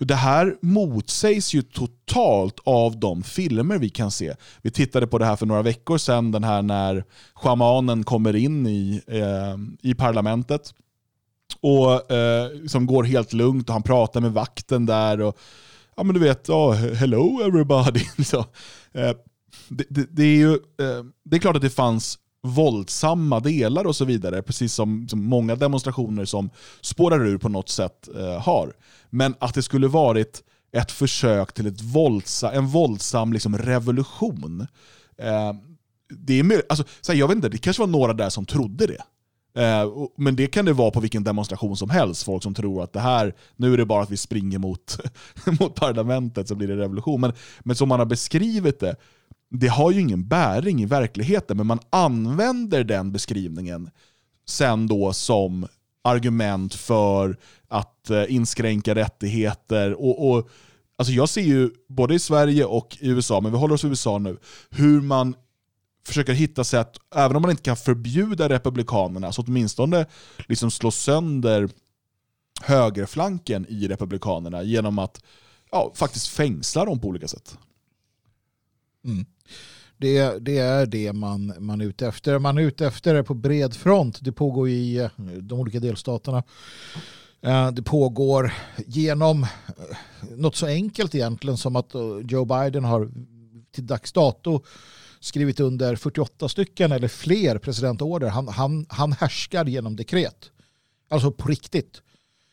Det 0.00 0.14
här 0.14 0.56
motsägs 0.62 1.54
ju 1.54 1.62
totalt 1.62 2.60
av 2.64 3.00
de 3.00 3.22
filmer 3.22 3.78
vi 3.78 3.88
kan 3.88 4.10
se. 4.10 4.34
Vi 4.62 4.70
tittade 4.70 5.06
på 5.06 5.18
det 5.18 5.24
här 5.24 5.36
för 5.36 5.46
några 5.46 5.62
veckor 5.62 5.98
sedan, 5.98 6.32
den 6.32 6.44
här 6.44 6.62
när 6.62 7.04
shamanen 7.34 8.04
kommer 8.04 8.36
in 8.36 8.66
i, 8.66 9.00
eh, 9.06 9.90
i 9.90 9.94
parlamentet 9.94 10.74
och 11.60 12.12
eh, 12.12 12.50
som 12.66 12.86
går 12.86 13.04
helt 13.04 13.32
lugnt 13.32 13.68
och 13.68 13.72
han 13.72 13.82
pratar 13.82 14.20
med 14.20 14.32
vakten 14.32 14.86
där. 14.86 15.20
och 15.20 15.38
ja 15.96 16.02
men 16.02 16.14
du 16.14 16.20
vet, 16.20 16.48
oh, 16.48 16.74
hello 16.74 17.40
everybody. 17.40 18.04
Så, 18.24 18.38
eh, 18.92 19.12
det, 19.68 19.84
det, 19.88 20.06
det, 20.10 20.22
är 20.22 20.36
ju, 20.36 20.52
eh, 20.52 21.04
det 21.24 21.36
är 21.36 21.40
klart 21.40 21.56
att 21.56 21.62
det 21.62 21.70
fanns 21.70 22.18
våldsamma 22.42 23.40
delar 23.40 23.84
och 23.84 23.96
så 23.96 24.04
vidare, 24.04 24.42
precis 24.42 24.74
som, 24.74 25.08
som 25.08 25.24
många 25.24 25.56
demonstrationer 25.56 26.24
som 26.24 26.50
spårar 26.80 27.26
ur 27.26 27.38
på 27.38 27.48
något 27.48 27.68
sätt 27.68 28.08
eh, 28.16 28.40
har. 28.42 28.72
Men 29.10 29.34
att 29.38 29.54
det 29.54 29.62
skulle 29.62 29.88
varit 29.88 30.42
ett 30.72 30.92
försök 30.92 31.52
till 31.52 31.66
ett 31.66 31.82
våldsa, 31.82 32.52
en 32.52 32.66
våldsam 32.66 33.32
liksom, 33.32 33.58
revolution. 33.58 34.66
Eh, 35.18 35.52
det, 36.08 36.40
är, 36.40 36.62
alltså, 36.68 36.84
så 37.00 37.12
här, 37.12 37.18
jag 37.18 37.28
vet 37.28 37.36
inte, 37.36 37.48
det 37.48 37.58
kanske 37.58 37.82
var 37.82 37.86
några 37.86 38.12
där 38.12 38.30
som 38.30 38.46
trodde 38.46 38.86
det. 38.86 39.02
Eh, 39.58 40.08
men 40.16 40.36
det 40.36 40.46
kan 40.46 40.64
det 40.64 40.72
vara 40.72 40.90
på 40.90 41.00
vilken 41.00 41.24
demonstration 41.24 41.76
som 41.76 41.90
helst. 41.90 42.22
Folk 42.22 42.42
som 42.42 42.54
tror 42.54 42.82
att 42.82 42.92
det 42.92 43.00
här, 43.00 43.34
nu 43.56 43.72
är 43.72 43.76
det 43.76 43.86
bara 43.86 44.02
att 44.02 44.10
vi 44.10 44.16
springer 44.16 44.58
mot, 44.58 45.00
mot 45.60 45.74
parlamentet 45.74 46.48
så 46.48 46.54
blir 46.54 46.68
det 46.68 46.76
revolution. 46.76 47.20
Men, 47.20 47.32
men 47.60 47.76
som 47.76 47.88
man 47.88 47.98
har 47.98 48.06
beskrivit 48.06 48.80
det, 48.80 48.96
det 49.50 49.68
har 49.68 49.90
ju 49.90 50.00
ingen 50.00 50.28
bäring 50.28 50.82
i 50.82 50.86
verkligheten, 50.86 51.56
men 51.56 51.66
man 51.66 51.78
använder 51.90 52.84
den 52.84 53.12
beskrivningen 53.12 53.90
sen 54.48 54.86
då 54.86 55.12
som 55.12 55.66
argument 56.04 56.74
för 56.74 57.36
att 57.68 58.10
eh, 58.10 58.34
inskränka 58.34 58.94
rättigheter. 58.94 59.94
Och, 59.94 60.30
och, 60.30 60.48
alltså 60.98 61.12
jag 61.12 61.28
ser 61.28 61.42
ju, 61.42 61.70
både 61.88 62.14
i 62.14 62.18
Sverige 62.18 62.64
och 62.64 62.96
i 63.00 63.08
USA, 63.08 63.40
men 63.40 63.52
vi 63.52 63.58
håller 63.58 63.74
oss 63.74 63.84
i 63.84 63.88
USA 63.88 64.18
nu, 64.18 64.36
hur 64.70 65.00
man 65.00 65.34
försöker 66.06 66.32
hitta 66.32 66.64
sätt, 66.64 66.96
även 67.14 67.36
om 67.36 67.42
man 67.42 67.50
inte 67.50 67.62
kan 67.62 67.76
förbjuda 67.76 68.48
republikanerna, 68.48 69.32
så 69.32 69.42
åtminstone 69.42 70.06
liksom 70.48 70.70
slå 70.70 70.90
sönder 70.90 71.68
högerflanken 72.62 73.66
i 73.68 73.88
republikanerna 73.88 74.62
genom 74.62 74.98
att 74.98 75.22
ja, 75.70 75.92
faktiskt 75.94 76.28
fängsla 76.28 76.84
dem 76.84 77.00
på 77.00 77.08
olika 77.08 77.28
sätt. 77.28 77.58
Mm. 79.04 79.26
Det, 79.96 80.38
det, 80.38 80.58
är 80.58 80.86
det 80.86 81.12
man, 81.12 81.52
man 81.58 81.80
är 81.80 81.84
ute 81.84 82.06
efter. 82.06 82.38
Man 82.38 82.58
är 82.58 82.62
ute 82.62 82.86
efter 82.86 83.14
det 83.14 83.24
på 83.24 83.34
bred 83.34 83.74
front. 83.74 84.18
Det 84.20 84.32
pågår 84.32 84.68
i 84.68 84.96
eh, 84.96 85.10
de 85.40 85.60
olika 85.60 85.80
delstaterna. 85.80 86.42
Eh, 87.40 87.70
det 87.70 87.82
pågår 87.82 88.52
genom 88.86 89.42
eh, 89.42 89.48
något 90.36 90.56
så 90.56 90.66
enkelt 90.66 91.14
egentligen 91.14 91.56
som 91.56 91.76
att 91.76 91.94
Joe 92.28 92.44
Biden 92.44 92.84
har 92.84 93.10
till 93.70 93.86
dags 93.86 94.12
dato 94.12 94.64
skrivit 95.20 95.60
under 95.60 95.96
48 95.96 96.48
stycken 96.48 96.92
eller 96.92 97.08
fler 97.08 97.58
presidentorder. 97.58 98.28
Han, 98.28 98.48
han, 98.48 98.86
han 98.88 99.12
härskar 99.12 99.64
genom 99.64 99.96
dekret. 99.96 100.50
Alltså 101.10 101.30
på 101.30 101.48
riktigt. 101.48 102.02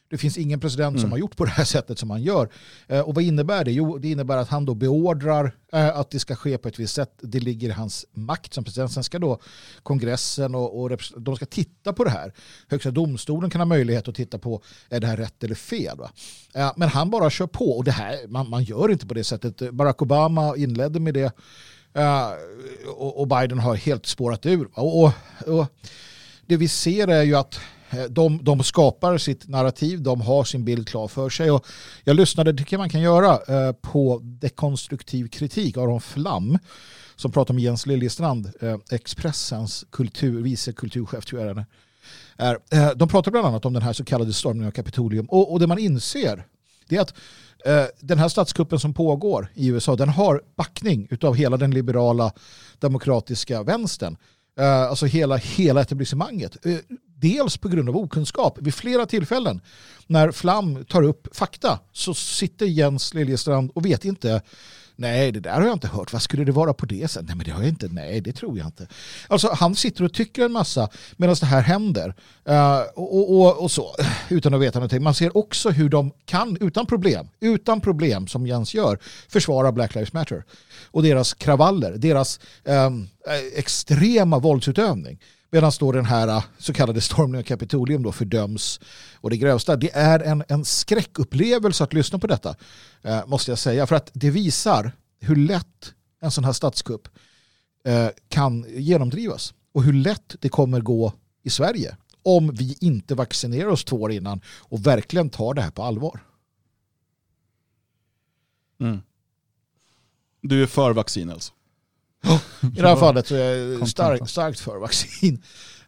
Det 0.10 0.18
finns 0.18 0.38
ingen 0.38 0.60
president 0.60 0.94
mm. 0.94 1.02
som 1.02 1.12
har 1.12 1.18
gjort 1.18 1.38
på 1.38 1.46
det 1.46 1.52
här 1.52 1.64
sättet 1.64 2.00
som 2.00 2.10
han 2.10 2.24
gör. 2.24 2.50
Eh, 2.88 3.00
och 3.00 3.16
vad 3.16 3.24
innebär 3.24 3.66
det? 3.66 3.72
Jo, 3.72 3.98
det 3.98 4.12
innebär 4.12 4.38
att 4.38 4.50
han 4.50 4.66
då 4.66 4.74
beordrar 4.74 5.56
eh, 5.74 5.98
att 5.98 6.12
det 6.12 6.20
ska 6.20 6.36
ske 6.36 6.58
på 6.58 6.68
ett 6.68 6.80
visst 6.80 6.94
sätt. 6.94 7.20
Det 7.22 7.40
ligger 7.40 7.70
i 7.70 7.72
hans 7.72 8.06
makt 8.12 8.54
som 8.54 8.64
president. 8.64 8.92
Sen 8.92 9.04
ska 9.04 9.20
då 9.20 9.40
kongressen 9.84 10.56
och, 10.56 10.82
och 10.82 10.98
de 11.18 11.36
ska 11.36 11.46
titta 11.46 11.94
på 11.94 12.04
det 12.04 12.10
här. 12.10 12.34
Högsta 12.68 12.92
domstolen 12.92 13.50
kan 13.50 13.62
ha 13.62 13.66
möjlighet 13.66 14.08
att 14.08 14.16
titta 14.16 14.38
på 14.40 14.62
är 14.90 15.00
det 15.00 15.08
här 15.08 15.18
rätt 15.18 15.44
eller 15.44 15.56
fel. 15.56 15.98
Eh, 16.54 16.72
men 16.76 16.90
han 16.90 17.10
bara 17.10 17.30
kör 17.30 17.48
på 17.48 17.78
och 17.78 17.84
det 17.84 17.92
här, 17.92 18.28
man, 18.28 18.50
man 18.50 18.64
gör 18.64 18.92
inte 18.92 19.08
på 19.08 19.14
det 19.14 19.24
sättet. 19.24 19.72
Barack 19.72 20.02
Obama 20.02 20.56
inledde 20.56 21.00
med 21.00 21.14
det 21.14 21.32
Eh, 21.96 22.30
och, 22.96 23.28
Biden 23.28 23.60
har 23.60 23.76
helt 23.76 24.06
spårat 24.06 24.46
ur. 24.46 24.68
Och, 24.74 25.04
och, 25.04 25.68
det 26.46 26.58
vi 26.58 26.68
ser 26.68 27.08
är 27.08 27.24
ju 27.24 27.36
att 27.36 27.60
eh, 27.90 28.04
de, 28.04 28.44
de 28.44 28.64
skapar 28.64 29.18
sitt 29.18 29.48
narrativ, 29.48 30.02
de 30.02 30.22
har 30.22 30.44
sin 30.44 30.66
bild 30.66 30.88
klar 30.88 31.08
för 31.08 31.30
sig. 31.30 31.52
Och 31.52 31.66
jag 32.04 32.16
lyssnade, 32.16 32.52
det 32.52 32.58
tycker 32.58 32.78
man 32.78 32.90
kan 32.90 33.02
göra, 33.02 33.32
uh, 33.34 33.72
på 33.72 34.20
dekonstruktiv 34.24 35.28
kritik 35.28 35.78
Aron 35.78 36.02
Flam 36.02 36.58
som 37.16 37.32
pratar 37.32 37.54
med 37.54 37.64
Jens 37.64 37.86
Liljestrand, 37.86 38.52
uh, 38.64 38.76
Expressens 38.92 39.86
kultur, 39.92 40.42
vice 40.42 40.74
kulturchef 40.74 41.26
tror 41.26 41.42
jag 41.42 41.66
är. 42.38 42.96
De 42.96 43.08
pratar 43.08 43.32
bland 43.32 43.48
annat 43.48 43.66
om 43.66 43.74
den 43.74 43.84
här 43.84 43.94
så 43.94 44.06
kallade 44.06 44.34
stormningen 44.34 44.68
av 44.68 44.72
Kapitolium 44.72 45.26
och, 45.26 45.52
och 45.52 45.60
det 45.60 45.68
man 45.68 45.80
inser 45.80 46.46
det 46.88 46.96
är 46.96 47.02
att 47.02 47.14
eh, 47.66 47.86
den 48.00 48.20
här 48.20 48.28
statskuppen 48.28 48.80
som 48.80 48.94
pågår 48.94 49.52
i 49.54 49.68
USA 49.68 49.96
den 49.96 50.10
har 50.10 50.42
backning 50.56 51.08
av 51.22 51.36
hela 51.36 51.58
den 51.58 51.72
liberala 51.72 52.32
demokratiska 52.80 53.64
vänstern. 53.64 54.18
Eh, 54.60 54.82
alltså 54.82 55.06
hela, 55.06 55.36
hela 55.36 55.82
etablissemanget. 55.82 56.66
Eh, 56.66 56.78
dels 57.18 57.58
på 57.58 57.68
grund 57.70 57.90
av 57.90 57.98
okunskap. 57.98 58.58
Vid 58.62 58.74
flera 58.74 59.06
tillfällen 59.06 59.62
när 60.08 60.32
Flam 60.32 60.86
tar 60.86 61.02
upp 61.04 61.36
fakta 61.36 61.80
så 61.92 62.14
sitter 62.14 62.66
Jens 62.66 63.14
Liljestrand 63.14 63.72
och 63.76 63.86
vet 63.86 64.06
inte 64.06 64.42
Nej, 64.96 65.32
det 65.32 65.40
där 65.40 65.52
har 65.52 65.62
jag 65.62 65.74
inte 65.74 65.88
hört. 65.88 66.14
Vad 66.14 66.22
skulle 66.22 66.44
det 66.44 66.52
vara 66.52 66.74
på 66.74 66.86
det 66.86 67.12
sättet? 67.12 67.28
Nej, 67.28 67.38
men 67.38 67.46
det 67.46 67.52
har 67.52 67.62
jag 67.62 67.70
inte. 67.70 67.88
Nej, 67.88 68.22
det 68.22 68.34
tror 68.34 68.58
jag 68.58 68.68
inte. 68.68 68.88
Alltså, 69.28 69.50
han 69.54 69.76
sitter 69.76 70.04
och 70.04 70.14
tycker 70.14 70.46
en 70.46 70.52
massa 70.52 70.90
medan 71.18 71.36
det 71.40 71.46
här 71.46 71.62
händer. 71.62 72.16
Uh, 72.50 72.80
och, 72.96 73.32
och, 73.32 73.64
och, 73.64 73.72
så, 73.72 73.96
utan 74.30 74.54
att 74.54 74.62
veta 74.62 74.80
någonting. 74.80 75.04
Man 75.04 75.14
ser 75.14 75.38
också 75.38 75.70
hur 75.70 75.90
de 75.90 76.12
kan, 76.26 76.58
utan 76.62 76.86
problem, 76.86 77.30
utan 77.40 77.82
problem 77.82 78.28
som 78.28 78.48
Jens 78.48 78.74
gör, 78.74 79.00
försvara 79.30 79.72
Black 79.72 79.96
Lives 79.96 80.14
Matter. 80.14 80.44
Och 80.92 81.04
deras 81.04 81.34
kravaller, 81.34 81.92
deras 81.98 82.40
um, 82.64 83.10
extrema 83.56 84.40
våldsutövning. 84.40 85.20
Medan 85.56 85.72
då 85.80 85.92
den 85.92 86.06
här 86.06 86.28
äh, 86.28 86.44
så 86.58 86.74
kallade 86.74 87.02
stormningen 87.02 87.40
av 87.40 87.44
Kapitolium 87.44 88.04
då 88.04 88.12
fördöms 88.12 88.80
och 89.16 89.30
det 89.30 89.38
grövsta. 89.38 89.76
Det 89.76 89.96
är 89.96 90.20
en, 90.20 90.44
en 90.48 90.66
skräckupplevelse 90.66 91.84
att 91.84 91.94
lyssna 91.94 92.20
på 92.20 92.28
detta, 92.28 92.56
eh, 93.02 93.28
måste 93.28 93.52
jag 93.52 93.60
säga. 93.60 93.88
För 93.88 93.96
att 93.96 94.12
det 94.14 94.30
visar 94.30 94.92
hur 95.20 95.36
lätt 95.36 95.94
en 96.22 96.32
sån 96.32 96.44
här 96.44 96.54
statskupp 96.54 97.08
eh, 97.84 98.08
kan 98.28 98.66
genomdrivas. 98.70 99.54
Och 99.72 99.84
hur 99.84 99.94
lätt 99.94 100.36
det 100.40 100.50
kommer 100.50 100.82
gå 100.82 101.14
i 101.44 101.50
Sverige 101.50 101.98
om 102.24 102.52
vi 102.54 102.78
inte 102.82 103.16
vaccinerar 103.16 103.70
oss 103.70 103.86
två 103.86 104.02
år 104.02 104.12
innan 104.12 104.42
och 104.48 104.88
verkligen 104.88 105.30
tar 105.30 105.54
det 105.54 105.62
här 105.62 105.72
på 105.72 105.84
allvar. 105.84 106.20
Mm. 108.80 109.02
Du 110.42 110.64
är 110.64 110.68
för 110.68 110.94
vaccin 110.94 111.30
alltså? 111.30 111.54
I 112.62 112.82
det 112.82 112.88
här 112.88 112.96
fallet 112.96 113.28
så 113.28 113.36
är 113.36 113.80
jag 113.80 113.88
stark, 113.88 114.30
starkt 114.30 114.60
för 114.60 114.78
vaccin. 114.78 115.42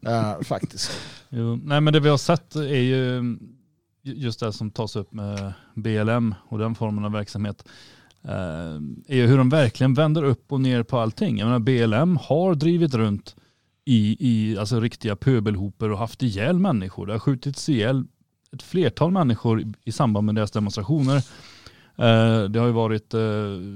Uh, 0.08 0.41
faktiskt. 0.41 0.91
Jo, 1.30 1.60
nej 1.63 1.82
men 1.82 1.93
det 1.93 2.00
vi 2.00 2.10
har 2.10 2.17
sett 2.17 2.56
är 2.56 2.82
ju 2.82 3.38
just 4.04 4.39
det 4.39 4.54
som 4.54 4.71
tas 4.71 4.95
upp 4.95 5.13
med 5.13 5.54
BLM 5.76 6.36
och 6.50 6.58
den 6.58 6.76
formen 6.76 7.06
av 7.06 7.12
verksamhet. 7.12 7.63
Uh, 8.26 8.32
är 9.08 9.15
ju 9.15 9.28
hur 9.28 9.38
de 9.38 9.50
verkligen 9.50 9.93
vänder 9.93 10.23
upp 10.23 10.52
och 10.52 10.62
ner 10.62 10.84
på 10.84 11.00
allting. 11.00 11.38
Jag 11.38 11.45
menar 11.45 11.60
BLM 11.60 12.17
har 12.17 12.56
drivit 12.56 12.93
runt 12.93 13.36
i, 13.86 14.17
i 14.19 14.58
alltså 14.58 14.80
riktiga 14.80 15.15
pöbelhopor 15.15 15.91
och 15.91 15.97
haft 15.97 16.23
ihjäl 16.23 16.60
människor. 16.60 17.06
Det 17.06 17.13
har 17.13 17.19
skjutits 17.19 17.69
ihjäl 17.69 18.06
ett 18.54 18.63
flertal 18.63 19.12
människor 19.12 19.63
i 19.84 19.91
samband 19.91 20.26
med 20.26 20.36
deras 20.36 20.52
demonstrationer. 20.52 21.23
Eh, 21.98 22.44
det 22.44 22.60
har 22.60 22.68
ju 22.68 22.74
varit 22.74 23.14
eh, 23.14 23.22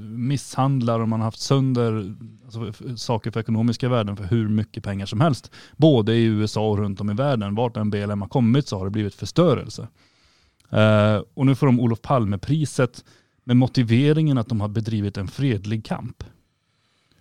misshandlar 0.06 1.00
och 1.00 1.10
man 1.10 1.20
har 1.20 1.28
haft 1.28 1.40
sönder 1.40 2.16
alltså, 2.46 2.74
saker 2.96 3.32
för 3.32 3.40
ekonomiska 3.40 3.90
värden 3.90 4.18
för 4.18 4.24
hur 4.24 4.50
mycket 4.50 4.84
pengar 4.84 5.06
som 5.06 5.22
helst. 5.22 5.52
Både 5.78 6.14
i 6.14 6.24
USA 6.24 6.70
och 6.70 6.78
runt 6.78 7.02
om 7.02 7.10
i 7.10 7.14
världen. 7.14 7.56
Vart 7.56 7.78
en 7.78 7.90
BLM 7.90 8.22
har 8.22 8.30
kommit 8.30 8.68
så 8.68 8.78
har 8.78 8.86
det 8.86 8.92
blivit 8.92 9.16
förstörelse. 9.16 9.88
Eh, 10.70 11.22
och 11.34 11.46
nu 11.46 11.56
får 11.56 11.68
de 11.68 11.80
Olof 11.80 12.02
Palme-priset 12.02 13.06
med 13.44 13.58
motiveringen 13.58 14.38
att 14.38 14.50
de 14.50 14.62
har 14.62 14.68
bedrivit 14.68 15.18
en 15.18 15.28
fredlig 15.28 15.86
kamp. 15.86 16.24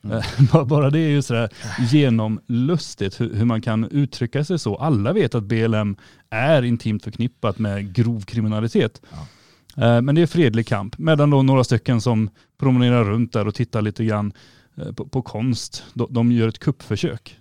Mm. 0.03 0.23
Bara 0.69 0.91
det 0.91 0.99
är 0.99 1.09
ju 1.09 1.23
sådär 1.23 1.49
genomlustigt 1.91 3.21
hur, 3.21 3.45
man 3.45 3.63
kan 3.63 3.85
uttrycka 3.85 4.45
sig 4.45 4.59
så. 4.59 4.77
Alla 4.77 5.13
vet 5.13 5.35
att 5.35 5.45
BLM 5.45 5.97
är 6.31 6.63
intimt 6.63 7.05
förknippat 7.05 7.59
med 7.59 7.95
grov 7.95 8.21
kriminalitet. 8.21 9.03
Ja. 9.11 9.27
Eh, 9.81 10.03
men 10.03 10.15
det 10.15 10.23
är 10.23 10.27
fredlig 10.27 10.67
kamp. 10.67 10.99
Medan 10.99 11.31
då 11.31 11.43
några 11.43 11.65
stycken 11.65 12.01
som 12.01 12.31
promenerar 12.59 13.05
runt 13.05 13.33
där 13.33 13.47
och 13.47 13.55
tittar 13.55 13.83
lite 13.83 14.05
grann 14.05 14.33
eh, 14.77 14.93
på, 14.93 15.07
på 15.07 15.23
konst, 15.23 15.85
de, 15.95 16.33
gör 16.33 16.49
ett 16.49 16.59
kuppförsök. 16.59 17.37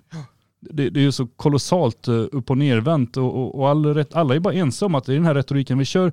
Det, 0.62 0.90
det, 0.90 1.00
är 1.00 1.04
ju 1.04 1.12
så 1.12 1.28
kolossalt 1.28 2.08
eh, 2.08 2.14
upp 2.14 2.50
och 2.50 2.58
nervänt 2.58 3.18
och, 3.18 3.36
och, 3.36 3.60
och 3.60 3.70
all 3.70 4.06
alla 4.14 4.36
är 4.36 4.40
bara 4.40 4.54
ense 4.54 4.86
om 4.86 4.96
att 4.96 5.06
det 5.06 5.14
är 5.14 5.16
den 5.16 5.26
här 5.26 5.36
retoriken 5.36 5.78
vi 5.78 5.86
kör. 5.86 6.12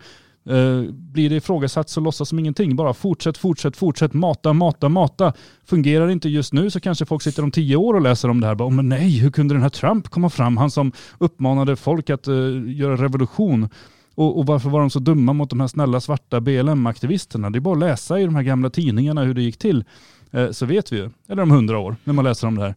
Blir 0.91 1.31
det 1.31 1.37
ifrågasatt 1.37 1.91
så 1.91 2.01
låtsas 2.01 2.29
som 2.29 2.39
ingenting. 2.39 2.77
Bara 2.77 2.95
fortsätt, 2.95 3.39
fortsätt, 3.39 3.77
fortsätt, 3.77 4.13
mata, 4.13 4.53
mata, 4.53 4.89
mata. 4.89 5.33
Fungerar 5.65 6.07
det 6.07 6.13
inte 6.13 6.29
just 6.29 6.53
nu 6.53 6.71
så 6.71 6.81
kanske 6.81 7.07
folk 7.07 7.23
sitter 7.23 7.43
om 7.43 7.51
tio 7.51 7.77
år 7.77 7.95
och 7.95 8.01
läser 8.01 8.29
om 8.29 8.41
det 8.41 8.47
här. 8.47 8.55
Bara, 8.55 8.71
men 8.71 8.89
nej, 8.89 9.19
hur 9.19 9.31
kunde 9.31 9.55
den 9.55 9.63
här 9.63 9.69
Trump 9.69 10.09
komma 10.09 10.31
fram? 10.31 10.57
Han 10.57 10.71
som 10.71 10.93
uppmanade 11.19 11.77
folk 11.77 12.11
att 12.11 12.29
uh, 12.29 12.73
göra 12.73 12.97
revolution. 12.97 13.69
Och, 14.17 14.39
och, 14.39 14.47
varför 14.47 14.71
var 14.71 14.81
de 14.81 14.91
så 14.91 14.99
dumma 14.99 15.33
mot 15.33 15.51
de 15.51 15.61
här 15.61 15.67
snälla 15.69 16.01
svarta 16.01 16.41
BLM-aktivisterna? 16.41 17.51
Det 17.51 17.59
är 17.59 17.61
bara 17.61 17.75
att 17.75 17.81
läsa 17.81 18.21
i 18.21 18.25
de 18.25 18.35
här 18.35 18.43
gamla 18.43 18.71
tidningarna 18.71 19.23
hur 19.23 19.35
det 19.35 19.43
gick 19.43 19.59
till. 19.59 19.85
Eh, 20.31 20.51
så 20.51 20.67
vet 20.67 20.93
vi 20.93 20.97
ju. 20.97 21.11
Eller 21.29 21.43
om 21.43 21.51
hundra 21.51 21.79
år, 21.79 21.97
när 22.05 22.15
man 22.15 22.25
läser 22.25 22.47
om 22.47 22.55
det 22.55 22.63
här. 22.63 22.75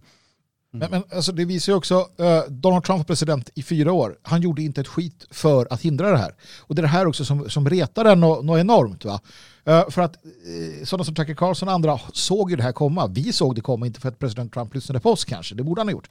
Mm. 0.73 0.91
Men, 0.91 0.91
men 0.91 1.17
alltså 1.17 1.31
det 1.31 1.45
visar 1.45 1.73
ju 1.73 1.77
också, 1.77 2.07
eh, 2.17 2.41
Donald 2.49 2.83
Trump 2.83 2.99
var 2.99 3.05
president 3.05 3.49
i 3.55 3.63
fyra 3.63 3.91
år. 3.91 4.17
Han 4.21 4.41
gjorde 4.41 4.61
inte 4.61 4.81
ett 4.81 4.87
skit 4.87 5.27
för 5.31 5.67
att 5.69 5.81
hindra 5.81 6.11
det 6.11 6.17
här. 6.17 6.35
Och 6.59 6.75
det 6.75 6.79
är 6.79 6.83
det 6.83 6.87
här 6.87 7.07
också 7.07 7.25
som, 7.25 7.49
som 7.49 7.69
retar 7.69 8.05
en 8.05 8.19
något 8.19 8.59
enormt. 8.59 9.05
Va? 9.05 9.21
Eh, 9.65 9.89
för 9.89 10.01
att 10.01 10.15
eh, 10.15 10.85
sådana 10.85 11.03
som 11.03 11.15
Tucker 11.15 11.33
Carlson 11.33 11.67
och 11.67 11.73
andra 11.73 11.99
såg 12.13 12.49
ju 12.51 12.55
det 12.55 12.63
här 12.63 12.71
komma. 12.71 13.07
Vi 13.07 13.33
såg 13.33 13.55
det 13.55 13.61
komma, 13.61 13.85
inte 13.85 13.99
för 13.99 14.09
att 14.09 14.19
president 14.19 14.53
Trump 14.53 14.75
lyssnade 14.75 14.99
på 14.99 15.11
oss 15.11 15.25
kanske, 15.25 15.55
det 15.55 15.63
borde 15.63 15.81
han 15.81 15.87
ha 15.87 15.91
gjort. 15.91 16.09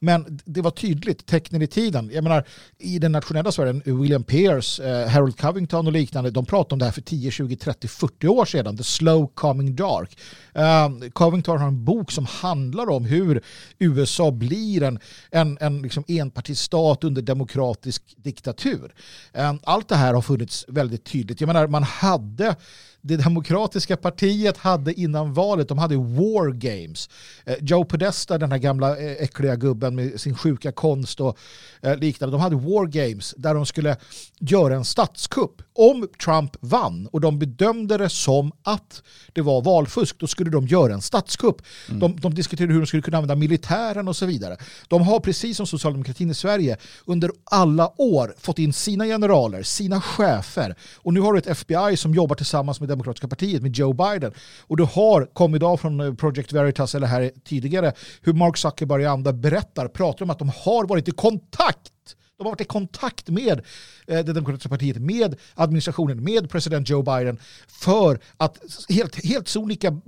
Men 0.00 0.40
det 0.44 0.60
var 0.60 0.70
tydligt, 0.70 1.26
tecknen 1.26 1.62
i 1.62 1.66
tiden. 1.66 2.10
Jag 2.12 2.24
menar, 2.24 2.44
i 2.78 2.98
den 2.98 3.12
nationella 3.12 3.52
Sverige, 3.52 3.82
William 3.84 4.24
Pierce, 4.24 4.80
eh, 4.80 5.08
Harold 5.08 5.40
Covington 5.40 5.86
och 5.86 5.92
liknande, 5.92 6.30
de 6.30 6.46
pratade 6.46 6.72
om 6.72 6.78
det 6.78 6.84
här 6.84 6.92
för 6.92 7.00
10, 7.00 7.30
20, 7.30 7.56
30, 7.56 7.88
40 7.88 8.28
år 8.28 8.44
sedan. 8.44 8.76
The 8.76 8.84
slow 8.84 9.26
coming 9.34 9.76
dark. 9.76 10.18
Ehm, 10.54 11.10
Covington 11.10 11.60
har 11.60 11.68
en 11.68 11.84
bok 11.84 12.12
som 12.12 12.26
handlar 12.26 12.90
om 12.90 13.04
hur 13.04 13.42
USA 13.78 14.30
blir 14.30 14.82
en, 14.82 14.98
en, 15.30 15.58
en 15.60 15.82
liksom 15.82 16.04
enpartistat 16.08 17.04
under 17.04 17.22
demokratisk 17.22 18.02
diktatur. 18.16 18.94
Ehm, 19.32 19.58
allt 19.62 19.88
det 19.88 19.96
här 19.96 20.14
har 20.14 20.22
funnits 20.22 20.64
väldigt 20.68 21.04
tydligt. 21.04 21.40
Jag 21.40 21.46
menar, 21.46 21.66
man 21.66 21.82
hade 21.82 22.56
det 23.02 23.16
demokratiska 23.16 23.96
partiet 23.96 24.56
hade 24.56 25.00
innan 25.00 25.32
valet, 25.34 25.68
de 25.68 25.78
hade 25.78 25.96
War 25.96 26.52
Games. 26.52 27.08
Eh, 27.44 27.56
Joe 27.60 27.84
Podesta, 27.84 28.38
den 28.38 28.52
här 28.52 28.58
gamla 28.58 28.96
eh, 28.96 29.22
äckliga 29.22 29.56
gubben 29.56 29.94
med 29.94 30.20
sin 30.20 30.34
sjuka 30.34 30.72
konst 30.72 31.20
och 31.20 31.38
eh, 31.82 31.96
liknande, 31.96 32.36
de 32.36 32.40
hade 32.40 32.56
War 32.56 32.86
Games 32.86 33.34
där 33.36 33.54
de 33.54 33.66
skulle 33.66 33.96
göra 34.38 34.74
en 34.74 34.84
statskupp. 34.84 35.62
Om 35.78 36.08
Trump 36.24 36.56
vann 36.60 37.08
och 37.12 37.20
de 37.20 37.38
bedömde 37.38 37.98
det 37.98 38.08
som 38.08 38.52
att 38.62 39.02
det 39.32 39.40
var 39.42 39.62
valfusk, 39.62 40.18
då 40.18 40.26
skulle 40.26 40.50
de 40.50 40.66
göra 40.66 40.94
en 40.94 41.02
statskupp. 41.02 41.62
Mm. 41.88 42.00
De, 42.00 42.20
de 42.20 42.34
diskuterade 42.34 42.72
hur 42.72 42.80
de 42.80 42.86
skulle 42.86 43.02
kunna 43.02 43.16
använda 43.16 43.34
militären 43.34 44.08
och 44.08 44.16
så 44.16 44.26
vidare. 44.26 44.56
De 44.88 45.02
har 45.02 45.20
precis 45.20 45.56
som 45.56 45.66
socialdemokratin 45.66 46.30
i 46.30 46.34
Sverige 46.34 46.76
under 47.06 47.30
alla 47.44 48.00
år 48.00 48.34
fått 48.38 48.58
in 48.58 48.72
sina 48.72 49.04
generaler, 49.04 49.62
sina 49.62 50.00
chefer 50.00 50.74
och 50.96 51.14
nu 51.14 51.20
har 51.20 51.32
du 51.32 51.38
ett 51.38 51.46
FBI 51.46 51.96
som 51.96 52.14
jobbar 52.14 52.34
tillsammans 52.34 52.80
med 52.80 52.88
demokratiska 52.88 53.28
partiet 53.28 53.62
med 53.62 53.76
Joe 53.76 53.92
Biden. 53.92 54.32
Och 54.60 54.76
du 54.76 54.84
har, 54.84 55.34
kom 55.34 55.54
idag 55.54 55.80
från 55.80 56.00
eh, 56.00 56.14
Project 56.14 56.52
Veritas 56.52 56.94
eller 56.94 57.06
här 57.06 57.30
tidigare, 57.44 57.92
hur 58.22 58.32
Mark 58.32 58.56
Zuckerberg 58.56 59.06
och 59.06 59.12
andra 59.12 59.32
berättar, 59.32 59.88
pratar 59.88 60.24
om 60.24 60.30
att 60.30 60.38
de 60.38 60.48
har 60.48 60.86
varit 60.86 61.08
i 61.08 61.10
kontakt 61.10 61.92
de 62.38 62.44
har 62.44 62.50
varit 62.50 62.60
i 62.60 62.64
kontakt 62.64 63.28
med 63.28 63.60
eh, 64.06 64.24
det 64.24 64.32
demokratiska 64.32 64.68
partiet, 64.68 64.96
med 64.96 65.36
administrationen, 65.54 66.24
med 66.24 66.50
president 66.50 66.88
Joe 66.88 67.02
Biden 67.02 67.38
för 67.68 68.20
att 68.36 68.58
helt, 68.88 69.24
helt 69.24 69.48
sonika 69.48 70.00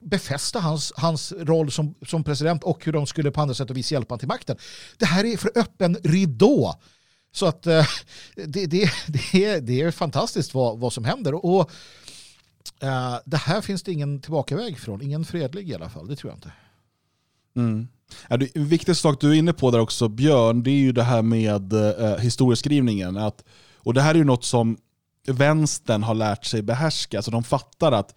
befästa 0.00 0.60
hans, 0.60 0.92
hans 0.96 1.32
roll 1.32 1.70
som, 1.70 1.94
som 2.06 2.24
president 2.24 2.64
och 2.64 2.84
hur 2.84 2.92
de 2.92 3.06
skulle 3.06 3.30
på 3.30 3.40
andra 3.40 3.54
sätt 3.54 3.70
och 3.70 3.76
vis 3.76 3.92
hjälpa 3.92 4.12
honom 4.12 4.18
till 4.18 4.28
makten. 4.28 4.56
Det 4.96 5.06
här 5.06 5.24
är 5.24 5.36
för 5.36 5.50
öppen 5.54 5.96
ridå. 6.02 6.74
Så 7.32 7.46
att 7.46 7.66
eh, 7.66 7.86
det, 8.34 8.66
det, 8.66 8.90
det, 9.06 9.44
är, 9.44 9.60
det 9.60 9.80
är 9.80 9.90
fantastiskt 9.90 10.54
vad, 10.54 10.78
vad 10.78 10.92
som 10.92 11.04
händer. 11.04 11.44
Och 11.44 11.70
eh, 12.80 13.16
det 13.24 13.36
här 13.36 13.60
finns 13.60 13.82
det 13.82 13.92
ingen 13.92 14.20
tillbakaväg 14.20 14.78
från, 14.78 15.02
ingen 15.02 15.24
fredlig 15.24 15.70
i 15.70 15.74
alla 15.74 15.88
fall, 15.88 16.08
det 16.08 16.16
tror 16.16 16.30
jag 16.30 16.36
inte. 16.36 16.52
Mm. 17.56 17.88
Ja, 18.28 18.36
det 18.36 18.56
viktigaste 18.56 19.02
sak 19.02 19.20
du 19.20 19.30
är 19.30 19.34
inne 19.34 19.52
på 19.52 19.70
där 19.70 19.78
också 19.78 20.08
Björn, 20.08 20.62
det 20.62 20.70
är 20.70 20.78
ju 20.78 20.92
det 20.92 21.02
här 21.02 21.22
med 21.22 21.72
uh, 21.72 22.16
historieskrivningen. 22.16 23.16
Att, 23.16 23.44
och 23.76 23.94
det 23.94 24.00
här 24.00 24.14
är 24.14 24.18
ju 24.18 24.24
något 24.24 24.44
som 24.44 24.76
vänstern 25.26 26.02
har 26.02 26.14
lärt 26.14 26.44
sig 26.44 26.62
behärska, 26.62 27.22
så 27.22 27.30
de 27.30 27.44
fattar 27.44 27.92
att, 27.92 28.14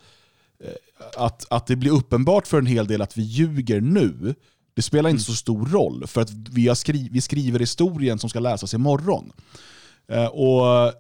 uh, 0.63 1.25
att, 1.25 1.45
att 1.49 1.67
det 1.67 1.75
blir 1.75 1.91
uppenbart 1.91 2.47
för 2.47 2.57
en 2.57 2.65
hel 2.65 2.87
del 2.87 3.01
att 3.01 3.17
vi 3.17 3.21
ljuger 3.21 3.81
nu. 3.81 4.35
Det 4.73 4.81
spelar 4.81 5.09
inte 5.09 5.21
mm. 5.21 5.23
så 5.23 5.33
stor 5.33 5.65
roll, 5.65 6.07
för 6.07 6.21
att 6.21 6.31
vi, 6.31 6.75
skri 6.75 7.09
vi 7.11 7.21
skriver 7.21 7.59
historien 7.59 8.19
som 8.19 8.29
ska 8.29 8.39
läsas 8.39 8.73
imorgon. 8.73 9.31
Uh, 10.11 10.25
och 10.25 10.93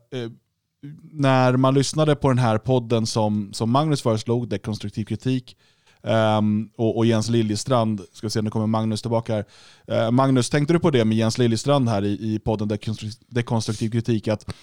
när 1.11 1.57
man 1.57 1.73
lyssnade 1.73 2.15
på 2.15 2.27
den 2.27 2.37
här 2.37 2.57
podden 2.57 3.05
som, 3.05 3.53
som 3.53 3.71
Magnus 3.71 4.01
föreslog, 4.01 4.49
Dekonstruktiv 4.49 5.05
kritik, 5.05 5.57
um, 6.01 6.69
och, 6.75 6.97
och, 6.97 7.05
Jens 7.05 7.29
Liljestrand, 7.29 8.01
ska 8.13 8.29
se 8.29 8.41
nu 8.41 8.49
kommer 8.49 8.67
Magnus 8.67 9.01
tillbaka 9.01 9.33
här. 9.33 9.45
Uh, 10.05 10.11
Magnus, 10.11 10.49
tänkte 10.49 10.73
du 10.73 10.79
på 10.79 10.89
det 10.89 11.05
med 11.05 11.17
Jens 11.17 11.37
Liljestrand 11.37 11.89
här 11.89 12.05
i, 12.05 12.33
i 12.33 12.39
podden 12.39 12.79
Dekonstruktiv 13.27 13.89
kritik, 13.89 14.27
att 14.27 14.53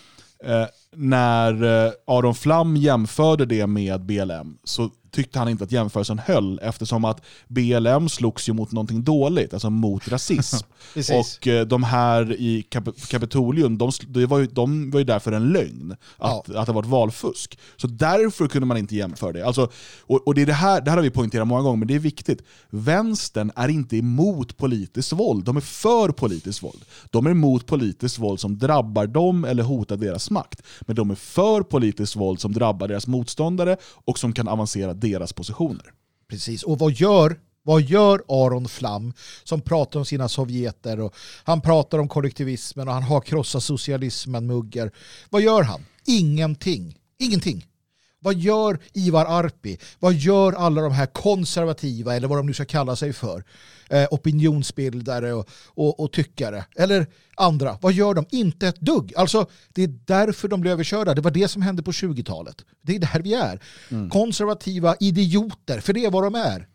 uh, 0.46 0.66
när 0.96 1.64
uh, 1.64 1.92
Aron 2.06 2.34
Flam 2.34 2.76
jämförde 2.76 3.46
det 3.46 3.66
med 3.66 4.06
BLM 4.06 4.58
så 4.64 4.90
tyckte 5.10 5.38
han 5.38 5.48
inte 5.48 5.64
att 5.64 5.72
jämförelsen 5.72 6.18
höll 6.18 6.60
eftersom 6.62 7.04
att 7.04 7.24
BLM 7.48 8.08
slogs 8.08 8.48
ju 8.48 8.52
mot 8.52 8.72
någonting 8.72 9.04
dåligt, 9.04 9.52
alltså 9.52 9.70
mot 9.70 10.08
rasism. 10.08 10.66
och 10.96 11.46
eh, 11.46 11.66
de 11.66 11.82
här 11.82 12.32
i 12.32 12.62
Kap 12.68 12.88
Kapitolium, 13.08 13.78
de, 13.78 13.90
de, 14.08 14.26
var 14.26 14.38
ju, 14.38 14.46
de 14.46 14.90
var 14.90 14.98
ju 14.98 15.04
där 15.04 15.18
för 15.18 15.32
en 15.32 15.48
lögn, 15.52 15.96
att, 16.16 16.48
ja. 16.48 16.60
att 16.60 16.66
det 16.66 16.72
var 16.72 16.82
ett 16.82 16.88
valfusk. 16.88 17.58
Så 17.76 17.86
därför 17.86 18.48
kunde 18.48 18.66
man 18.66 18.76
inte 18.76 18.96
jämföra 18.96 19.32
det. 19.32 19.46
Alltså, 19.46 19.70
och, 20.00 20.26
och 20.26 20.34
det, 20.34 20.42
är 20.42 20.46
det, 20.46 20.52
här, 20.52 20.80
det 20.80 20.90
här 20.90 20.96
har 20.96 21.04
vi 21.04 21.10
poängterat 21.10 21.46
många 21.46 21.62
gånger, 21.62 21.76
men 21.76 21.88
det 21.88 21.94
är 21.94 21.98
viktigt. 21.98 22.42
Vänstern 22.70 23.52
är 23.56 23.68
inte 23.68 23.96
emot 23.96 24.56
politiskt 24.56 25.12
våld, 25.12 25.44
de 25.44 25.56
är 25.56 25.60
för 25.60 26.08
politiskt 26.08 26.62
våld. 26.62 26.84
De 27.10 27.26
är 27.26 27.30
emot 27.30 27.66
politiskt 27.66 28.18
våld 28.18 28.40
som 28.40 28.58
drabbar 28.58 29.06
dem 29.06 29.44
eller 29.44 29.62
hotar 29.62 29.96
deras 29.96 30.30
makt. 30.30 30.62
Men 30.80 30.96
de 30.96 31.10
är 31.10 31.14
för 31.14 31.62
politiskt 31.62 32.16
våld 32.16 32.40
som 32.40 32.52
drabbar 32.52 32.88
deras 32.88 33.06
motståndare 33.06 33.76
och 33.82 34.18
som 34.18 34.32
kan 34.32 34.48
avancera 34.48 34.94
deras 34.94 35.32
positioner. 35.32 35.92
Precis, 36.28 36.62
och 36.62 36.78
vad 36.78 36.92
gör 36.92 37.36
vad 37.62 37.82
gör 37.82 38.22
Aron 38.28 38.68
Flam 38.68 39.12
som 39.44 39.60
pratar 39.60 39.98
om 39.98 40.04
sina 40.06 40.28
sovjeter 40.28 41.00
och 41.00 41.14
han 41.44 41.60
pratar 41.60 41.98
om 41.98 42.08
kollektivismen 42.08 42.88
och 42.88 42.94
han 42.94 43.02
har 43.02 43.20
krossat 43.20 43.62
socialismen 43.62 44.46
muggar. 44.46 44.90
Vad 45.30 45.42
gör 45.42 45.62
han? 45.62 45.84
Ingenting. 46.06 46.98
Ingenting. 47.18 47.66
Vad 48.20 48.34
gör 48.34 48.78
Ivar 48.92 49.26
Arpi? 49.26 49.78
Vad 49.98 50.14
gör 50.14 50.52
alla 50.52 50.82
de 50.82 50.92
här 50.92 51.06
konservativa, 51.06 52.16
eller 52.16 52.28
vad 52.28 52.38
de 52.38 52.46
nu 52.46 52.54
ska 52.54 52.64
kalla 52.64 52.96
sig 52.96 53.12
för, 53.12 53.44
eh, 53.88 54.06
opinionsbildare 54.10 55.32
och, 55.32 55.48
och, 55.66 56.00
och, 56.00 56.12
tyckare? 56.12 56.64
Eller 56.76 57.06
andra. 57.36 57.78
Vad 57.80 57.92
gör 57.92 58.14
de? 58.14 58.26
Inte 58.30 58.68
ett 58.68 58.80
dugg. 58.80 59.12
Alltså, 59.16 59.46
det 59.72 59.82
är 59.82 59.94
därför 60.04 60.48
de 60.48 60.60
blir 60.60 60.70
överkörda. 60.70 61.14
Det 61.14 61.20
var 61.20 61.30
det 61.30 61.48
som 61.48 61.62
hände 61.62 61.82
på 61.82 61.90
20-talet. 61.90 62.64
Det 62.82 62.94
är 62.94 62.98
där 62.98 63.20
vi 63.22 63.34
är. 63.34 63.62
Mm. 63.90 64.10
Konservativa 64.10 64.96
idioter, 65.00 65.80
för 65.80 65.92
det 65.92 66.04
är 66.04 66.10
vad 66.10 66.24
de 66.24 66.34
är. 66.34 66.68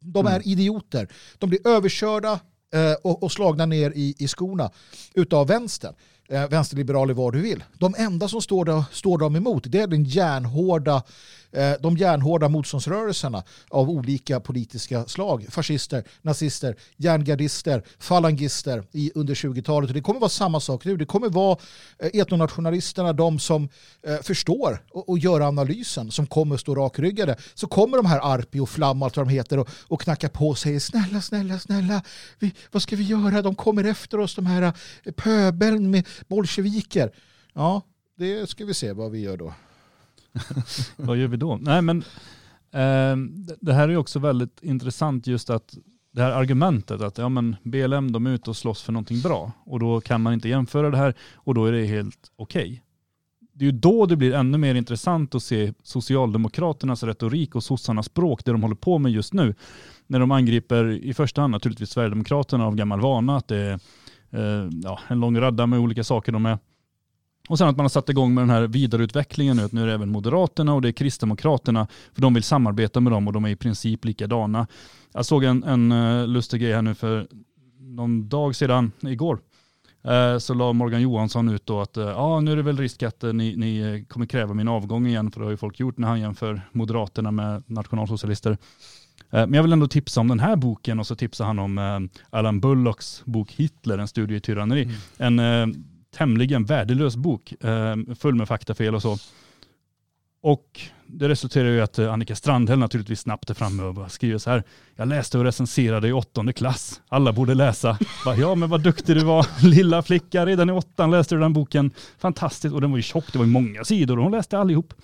De 0.00 0.26
är 0.26 0.30
mm. 0.30 0.42
idioter. 0.44 1.08
De 1.38 1.50
blir 1.50 1.66
överkörda 1.68 2.40
eh, 2.74 2.92
och, 3.02 3.22
och, 3.22 3.32
slagna 3.32 3.66
ner 3.66 3.90
i, 3.90 4.14
i 4.18 4.28
skorna 4.28 4.70
utav 5.14 5.46
vänstern 5.46 5.94
Eh, 6.32 6.48
vänsterliberaler 6.48 7.14
vad 7.14 7.32
du 7.32 7.40
vill. 7.40 7.64
De 7.78 7.94
enda 7.98 8.28
som 8.28 8.42
står, 8.42 8.64
där, 8.64 8.84
står 8.92 9.18
dem 9.18 9.36
emot 9.36 9.64
det 9.66 9.80
är 9.80 9.86
den 9.86 10.04
järnhårda 10.04 11.02
Eh, 11.52 11.72
de 11.80 11.96
järnhårda 11.96 12.48
motståndsrörelserna 12.48 13.42
av 13.68 13.90
olika 13.90 14.40
politiska 14.40 15.04
slag, 15.04 15.46
fascister, 15.50 16.04
nazister, 16.22 16.76
järngardister, 16.96 17.82
falangister 17.98 18.84
i, 18.92 19.12
under 19.14 19.34
20-talet. 19.34 19.90
och 19.90 19.94
det 19.94 20.00
kommer 20.00 20.20
vara 20.20 20.28
samma 20.28 20.60
sak 20.60 20.84
nu. 20.84 20.96
Det 20.96 21.06
kommer 21.06 21.28
vara 21.28 21.58
eh, 21.98 22.20
etnonationalisterna, 22.20 23.12
de 23.12 23.38
som 23.38 23.68
eh, 24.02 24.16
förstår 24.16 24.82
och, 24.90 25.08
och 25.08 25.18
gör 25.18 25.40
analysen, 25.40 26.10
som 26.10 26.26
kommer 26.26 26.56
stå 26.56 26.74
rakryggade. 26.74 27.36
Så 27.54 27.66
kommer 27.66 27.96
de 27.96 28.06
här 28.06 28.20
Arpi 28.34 28.60
och 28.60 28.68
Flam, 28.68 29.02
allt 29.02 29.16
vad 29.16 29.26
de 29.26 29.32
heter, 29.32 29.58
och, 29.58 29.68
och 29.88 30.00
knackar 30.00 30.28
på 30.28 30.48
och 30.48 30.58
säger 30.58 30.80
snälla, 30.80 31.20
snälla, 31.20 31.58
snälla, 31.58 32.02
vi, 32.38 32.54
vad 32.72 32.82
ska 32.82 32.96
vi 32.96 33.04
göra? 33.04 33.42
De 33.42 33.54
kommer 33.54 33.84
efter 33.84 34.20
oss, 34.20 34.34
de 34.34 34.46
här 34.46 34.72
pöbeln 35.16 35.90
med 35.90 36.08
bolsjeviker. 36.28 37.12
Ja, 37.54 37.82
det 38.16 38.50
ska 38.50 38.64
vi 38.64 38.74
se 38.74 38.92
vad 38.92 39.10
vi 39.10 39.20
gör 39.20 39.36
då. 39.36 39.54
Vad 40.96 41.16
gör 41.16 41.28
vi 41.28 41.36
då? 41.36 41.58
Nej 41.62 41.82
men 41.82 41.98
eh, 42.72 43.16
det 43.60 43.72
här 43.72 43.88
är 43.88 43.96
också 43.96 44.18
väldigt 44.18 44.62
intressant 44.62 45.26
just 45.26 45.50
att 45.50 45.76
det 46.12 46.22
här 46.22 46.30
argumentet 46.30 47.00
att 47.00 47.18
ja, 47.18 47.28
men 47.28 47.56
BLM 47.62 48.12
de 48.12 48.26
är 48.26 48.30
ute 48.30 48.50
och 48.50 48.56
slåss 48.56 48.82
för 48.82 48.92
någonting 48.92 49.20
bra 49.20 49.52
och 49.64 49.80
då 49.80 50.00
kan 50.00 50.20
man 50.20 50.32
inte 50.32 50.48
jämföra 50.48 50.90
det 50.90 50.96
här 50.96 51.14
och 51.34 51.54
då 51.54 51.64
är 51.64 51.72
det 51.72 51.84
helt 51.84 52.32
okej. 52.36 52.62
Okay. 52.62 52.80
Det 53.52 53.64
är 53.64 53.72
ju 53.72 53.78
då 53.78 54.06
det 54.06 54.16
blir 54.16 54.34
ännu 54.34 54.58
mer 54.58 54.74
intressant 54.74 55.34
att 55.34 55.42
se 55.42 55.72
Socialdemokraternas 55.82 57.02
retorik 57.02 57.54
och 57.54 57.64
sossarnas 57.64 58.06
språk, 58.06 58.44
det 58.44 58.52
de 58.52 58.62
håller 58.62 58.74
på 58.74 58.98
med 58.98 59.12
just 59.12 59.32
nu. 59.32 59.54
När 60.06 60.20
de 60.20 60.30
angriper 60.30 60.90
i 60.90 61.14
första 61.14 61.40
hand 61.40 61.50
naturligtvis 61.50 61.90
Sverigedemokraterna 61.90 62.66
av 62.66 62.74
gammal 62.74 63.00
vana, 63.00 63.36
att 63.36 63.48
det 63.48 63.56
är 63.56 63.72
eh, 64.30 64.70
ja, 64.82 65.00
en 65.08 65.20
lång 65.20 65.40
radda 65.40 65.66
med 65.66 65.78
olika 65.78 66.04
saker 66.04 66.32
de 66.32 66.46
är 66.46 66.58
och 67.50 67.58
sen 67.58 67.68
att 67.68 67.76
man 67.76 67.84
har 67.84 67.88
satt 67.88 68.08
igång 68.08 68.34
med 68.34 68.42
den 68.42 68.50
här 68.50 68.66
vidareutvecklingen 68.66 69.56
nu, 69.56 69.62
att 69.62 69.72
nu 69.72 69.82
är 69.82 69.86
det 69.86 69.92
även 69.92 70.08
Moderaterna 70.08 70.74
och 70.74 70.82
det 70.82 70.88
är 70.88 70.92
Kristdemokraterna, 70.92 71.86
för 72.14 72.22
de 72.22 72.34
vill 72.34 72.42
samarbeta 72.42 73.00
med 73.00 73.12
dem 73.12 73.26
och 73.26 73.32
de 73.32 73.44
är 73.44 73.48
i 73.48 73.56
princip 73.56 74.04
likadana. 74.04 74.66
Jag 75.12 75.26
såg 75.26 75.44
en, 75.44 75.64
en 75.64 75.92
uh, 75.92 76.26
lustig 76.26 76.60
grej 76.60 76.72
här 76.72 76.82
nu 76.82 76.94
för 76.94 77.26
någon 77.78 78.28
dag 78.28 78.56
sedan, 78.56 78.92
igår, 79.00 79.40
uh, 80.08 80.38
så 80.38 80.54
la 80.54 80.72
Morgan 80.72 81.02
Johansson 81.02 81.48
ut 81.48 81.66
då 81.66 81.80
att 81.80 81.96
uh, 81.98 82.04
ja, 82.04 82.40
nu 82.40 82.52
är 82.52 82.56
det 82.56 82.62
väl 82.62 82.78
risk 82.78 83.02
att 83.02 83.22
ni, 83.22 83.56
ni 83.56 84.04
kommer 84.08 84.26
kräva 84.26 84.54
min 84.54 84.68
avgång 84.68 85.06
igen, 85.06 85.30
för 85.30 85.40
det 85.40 85.46
har 85.46 85.50
ju 85.50 85.56
folk 85.56 85.80
gjort 85.80 85.98
när 85.98 86.08
han 86.08 86.20
jämför 86.20 86.62
Moderaterna 86.72 87.30
med 87.30 87.62
nationalsocialister. 87.66 88.58
Men 89.30 89.54
jag 89.54 89.62
vill 89.62 89.72
ändå 89.72 89.86
tipsa 89.86 90.20
om 90.20 90.28
den 90.28 90.40
här 90.40 90.56
boken 90.56 91.00
och 91.00 91.06
så 91.06 91.14
tipsar 91.14 91.44
han 91.44 91.58
om 91.58 92.08
Alan 92.30 92.60
Bullocks 92.60 93.22
bok 93.24 93.52
Hitler, 93.52 93.98
en 93.98 94.08
studie 94.08 94.34
i 94.34 94.40
tyranneri. 94.40 94.82
Mm. 95.18 95.38
En 95.38 95.84
tämligen 96.16 96.64
värdelös 96.64 97.16
bok, 97.16 97.54
ehm, 97.60 98.16
full 98.16 98.34
med 98.34 98.48
faktafel 98.48 98.94
och 98.94 99.02
så. 99.02 99.18
Och 100.42 100.80
det 101.06 101.28
resulterar 101.28 101.68
i 101.68 101.80
att 101.80 101.98
eh, 101.98 102.12
Annika 102.12 102.36
Strandhäll 102.36 102.78
naturligtvis 102.78 103.20
snabbt 103.20 103.50
är 103.50 103.54
framme 103.54 103.82
och 103.82 104.12
skriver 104.12 104.38
så 104.38 104.50
här. 104.50 104.62
Jag 104.96 105.08
läste 105.08 105.38
och 105.38 105.44
recenserade 105.44 106.08
i 106.08 106.12
åttonde 106.12 106.52
klass. 106.52 107.00
Alla 107.08 107.32
borde 107.32 107.54
läsa. 107.54 107.98
Bara, 108.24 108.36
ja 108.36 108.54
men 108.54 108.70
vad 108.70 108.82
duktig 108.82 109.16
du 109.16 109.24
var. 109.24 109.46
Lilla 109.66 110.02
flicka, 110.02 110.46
redan 110.46 110.70
i 110.70 110.72
åttan 110.72 111.10
läste 111.10 111.34
du 111.34 111.40
den 111.40 111.52
boken. 111.52 111.90
Fantastiskt. 112.18 112.74
Och 112.74 112.80
den 112.80 112.90
var 112.90 112.98
ju 112.98 113.02
tjock, 113.02 113.32
det 113.32 113.38
var 113.38 113.46
ju 113.46 113.52
många 113.52 113.84
sidor 113.84 114.16
och 114.16 114.22
hon 114.22 114.32
läste 114.32 114.58
allihop. 114.58 114.94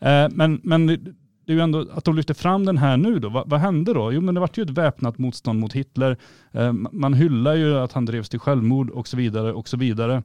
Eh, 0.00 0.28
men, 0.30 0.60
men 0.62 1.14
det 1.46 1.52
är 1.52 1.56
ju 1.56 1.62
ändå 1.62 1.86
att 1.92 2.04
de 2.04 2.16
lyfter 2.16 2.34
fram 2.34 2.64
den 2.64 2.78
här 2.78 2.96
nu 2.96 3.18
då. 3.18 3.28
Vad, 3.28 3.50
vad 3.50 3.60
hände 3.60 3.92
då? 3.92 4.12
Jo 4.12 4.20
men 4.20 4.34
det 4.34 4.40
vart 4.40 4.58
ju 4.58 4.62
ett 4.62 4.70
väpnat 4.70 5.18
motstånd 5.18 5.60
mot 5.60 5.72
Hitler. 5.72 6.16
Eh, 6.52 6.72
man 6.72 7.14
hyllar 7.14 7.54
ju 7.54 7.78
att 7.78 7.92
han 7.92 8.04
drevs 8.04 8.28
till 8.28 8.40
självmord 8.40 8.90
och 8.90 9.08
så 9.08 9.16
vidare 9.16 9.52
och 9.52 9.68
så 9.68 9.76
vidare. 9.76 10.22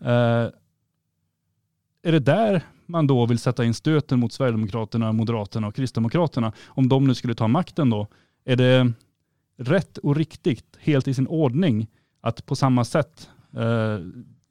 Eh, 0.00 0.48
är 2.02 2.12
det 2.12 2.18
där 2.18 2.62
man 2.86 3.06
då 3.06 3.26
vill 3.26 3.38
sätta 3.38 3.64
in 3.64 3.74
stöten 3.74 4.18
mot 4.18 4.32
Sverigedemokraterna, 4.32 5.12
Moderaterna 5.12 5.66
och 5.66 5.74
Kristdemokraterna, 5.74 6.52
om 6.66 6.88
de 6.88 7.04
nu 7.04 7.14
skulle 7.14 7.34
ta 7.34 7.48
makten 7.48 7.90
då, 7.90 8.06
är 8.44 8.56
det 8.56 8.92
rätt 9.56 9.98
och 9.98 10.16
riktigt, 10.16 10.78
helt 10.80 11.08
i 11.08 11.14
sin 11.14 11.26
ordning, 11.26 11.86
att 12.20 12.46
på 12.46 12.56
samma 12.56 12.84
sätt 12.84 13.30
eh, 13.56 13.98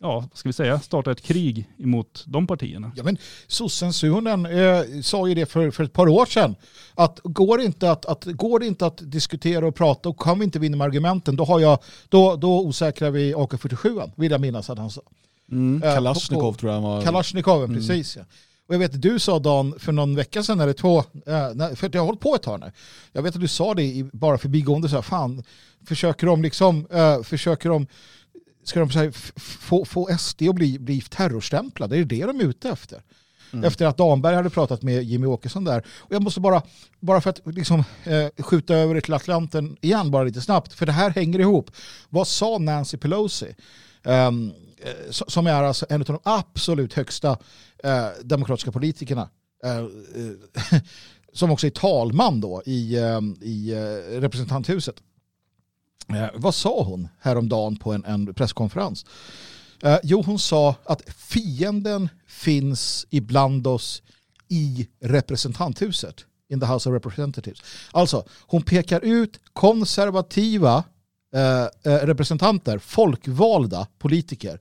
ja, 0.01 0.19
vad 0.19 0.37
ska 0.37 0.49
vi 0.49 0.53
säga, 0.53 0.79
starta 0.79 1.11
ett 1.11 1.21
krig 1.21 1.69
emot 1.77 2.23
de 2.27 2.47
partierna. 2.47 2.91
Ja, 2.95 3.03
men 3.03 3.17
Sossensunen 3.47 4.45
eh, 4.45 5.01
sa 5.01 5.27
ju 5.27 5.35
det 5.35 5.45
för, 5.45 5.71
för 5.71 5.83
ett 5.83 5.93
par 5.93 6.07
år 6.07 6.25
sedan. 6.25 6.55
Att 6.95 7.19
går 7.23 7.57
det 7.57 7.63
inte 7.63 7.91
att, 7.91 8.05
att, 8.05 8.23
går 8.25 8.59
det 8.59 8.67
inte 8.67 8.85
att 8.85 9.11
diskutera 9.11 9.67
och 9.67 9.75
prata 9.75 10.09
och 10.09 10.19
kan 10.19 10.39
vi 10.39 10.45
inte 10.45 10.59
vinna 10.59 10.77
med 10.77 10.85
argumenten, 10.85 11.35
då, 11.35 11.43
har 11.43 11.59
jag, 11.59 11.79
då, 12.09 12.35
då 12.35 12.59
osäkrar 12.59 13.11
vi 13.11 13.33
AK47, 13.33 14.11
vill 14.15 14.31
jag 14.31 14.41
minnas 14.41 14.69
att 14.69 14.77
han 14.77 14.91
sa. 14.91 15.01
Mm, 15.51 15.81
Kalashnikov 15.81 16.53
tror 16.53 16.71
jag 16.71 16.81
han 16.81 16.89
var. 16.89 17.01
Kalashnikov, 17.01 17.63
mm. 17.63 17.75
precis 17.75 18.17
ja. 18.17 18.23
Och 18.67 18.73
jag 18.73 18.79
vet 18.79 18.95
att 18.95 19.01
du 19.01 19.19
sa 19.19 19.39
Dan 19.39 19.79
för 19.79 19.91
någon 19.91 20.15
vecka 20.15 20.43
sedan 20.43 20.59
eller 20.59 20.73
två, 20.73 20.97
äh, 20.97 21.75
för 21.75 21.89
jag 21.93 22.01
har 22.01 22.05
hållit 22.05 22.21
på 22.21 22.35
ett 22.35 22.41
tag 22.41 22.59
nu. 22.59 22.71
Jag 23.11 23.21
vet 23.21 23.35
att 23.35 23.41
du 23.41 23.47
sa 23.47 23.73
det 23.73 23.83
i, 23.83 24.09
bara 24.13 24.37
förbigående 24.37 24.89
så 24.89 24.95
här, 24.95 25.01
fan, 25.01 25.43
försöker 25.85 26.27
de 26.27 26.41
liksom, 26.41 26.87
äh, 26.91 27.23
försöker 27.23 27.69
de, 27.69 27.87
ska 28.67 28.79
de 28.79 28.89
här, 28.89 29.11
få, 29.39 29.85
få 29.85 30.17
SD 30.19 30.43
att 30.49 30.55
bli, 30.55 30.79
bli 30.79 31.01
terrorstämplade? 31.01 31.95
Är 31.95 31.99
det 31.99 32.15
det 32.15 32.25
de 32.25 32.39
är 32.39 32.43
ute 32.43 32.69
efter? 32.69 33.01
Mm. 33.53 33.65
Efter 33.65 33.85
att 33.85 33.97
Danberg 33.97 34.35
hade 34.35 34.49
pratat 34.49 34.81
med 34.81 35.03
Jimmy 35.03 35.27
Åkesson 35.27 35.63
där. 35.63 35.83
Och 35.97 36.15
jag 36.15 36.21
måste 36.21 36.39
bara, 36.39 36.61
bara 36.99 37.21
för 37.21 37.29
att 37.29 37.41
liksom, 37.45 37.83
eh, 38.03 38.43
skjuta 38.43 38.75
över 38.75 38.95
det 38.95 39.01
till 39.01 39.13
Atlanten 39.13 39.77
igen 39.81 40.11
bara 40.11 40.23
lite 40.23 40.41
snabbt, 40.41 40.73
för 40.73 40.85
det 40.85 40.91
här 40.91 41.09
hänger 41.09 41.39
ihop. 41.39 41.71
Vad 42.09 42.27
sa 42.27 42.57
Nancy 42.57 42.97
Pelosi? 42.97 43.55
Um, 44.03 44.53
Eh, 44.81 45.11
som 45.11 45.47
är 45.47 45.63
alltså 45.63 45.85
en 45.89 46.01
av 46.01 46.05
de 46.05 46.19
absolut 46.23 46.93
högsta 46.93 47.37
eh, 47.83 48.07
demokratiska 48.23 48.71
politikerna. 48.71 49.29
Eh, 49.63 49.77
eh 49.77 50.81
som 51.33 51.51
också 51.51 51.67
är 51.67 51.71
talman 51.71 52.41
då 52.41 52.63
i, 52.65 52.95
eh, 52.95 53.19
i 53.41 53.75
representanthuset. 54.19 54.95
Eh, 56.13 56.29
vad 56.33 56.55
sa 56.55 56.83
hon 56.83 57.07
häromdagen 57.19 57.75
på 57.75 57.93
en, 57.93 58.05
en 58.05 58.33
presskonferens? 58.33 59.05
Eh, 59.83 59.97
jo, 60.03 60.21
hon 60.21 60.39
sa 60.39 60.75
att 60.85 61.01
fienden 61.15 62.09
finns 62.27 63.07
ibland 63.09 63.67
oss 63.67 64.01
i 64.47 64.87
representanthuset. 64.99 66.25
In 66.49 66.59
the 66.59 66.65
House 66.65 66.89
of 66.89 66.93
Representatives. 66.93 67.63
Alltså, 67.91 68.25
hon 68.41 68.61
pekar 68.61 69.01
ut 69.01 69.39
konservativa 69.53 70.83
eh, 71.33 71.61
eh 71.61 72.05
representanter, 72.05 72.77
folkvalda 72.77 73.87
politiker 73.97 74.59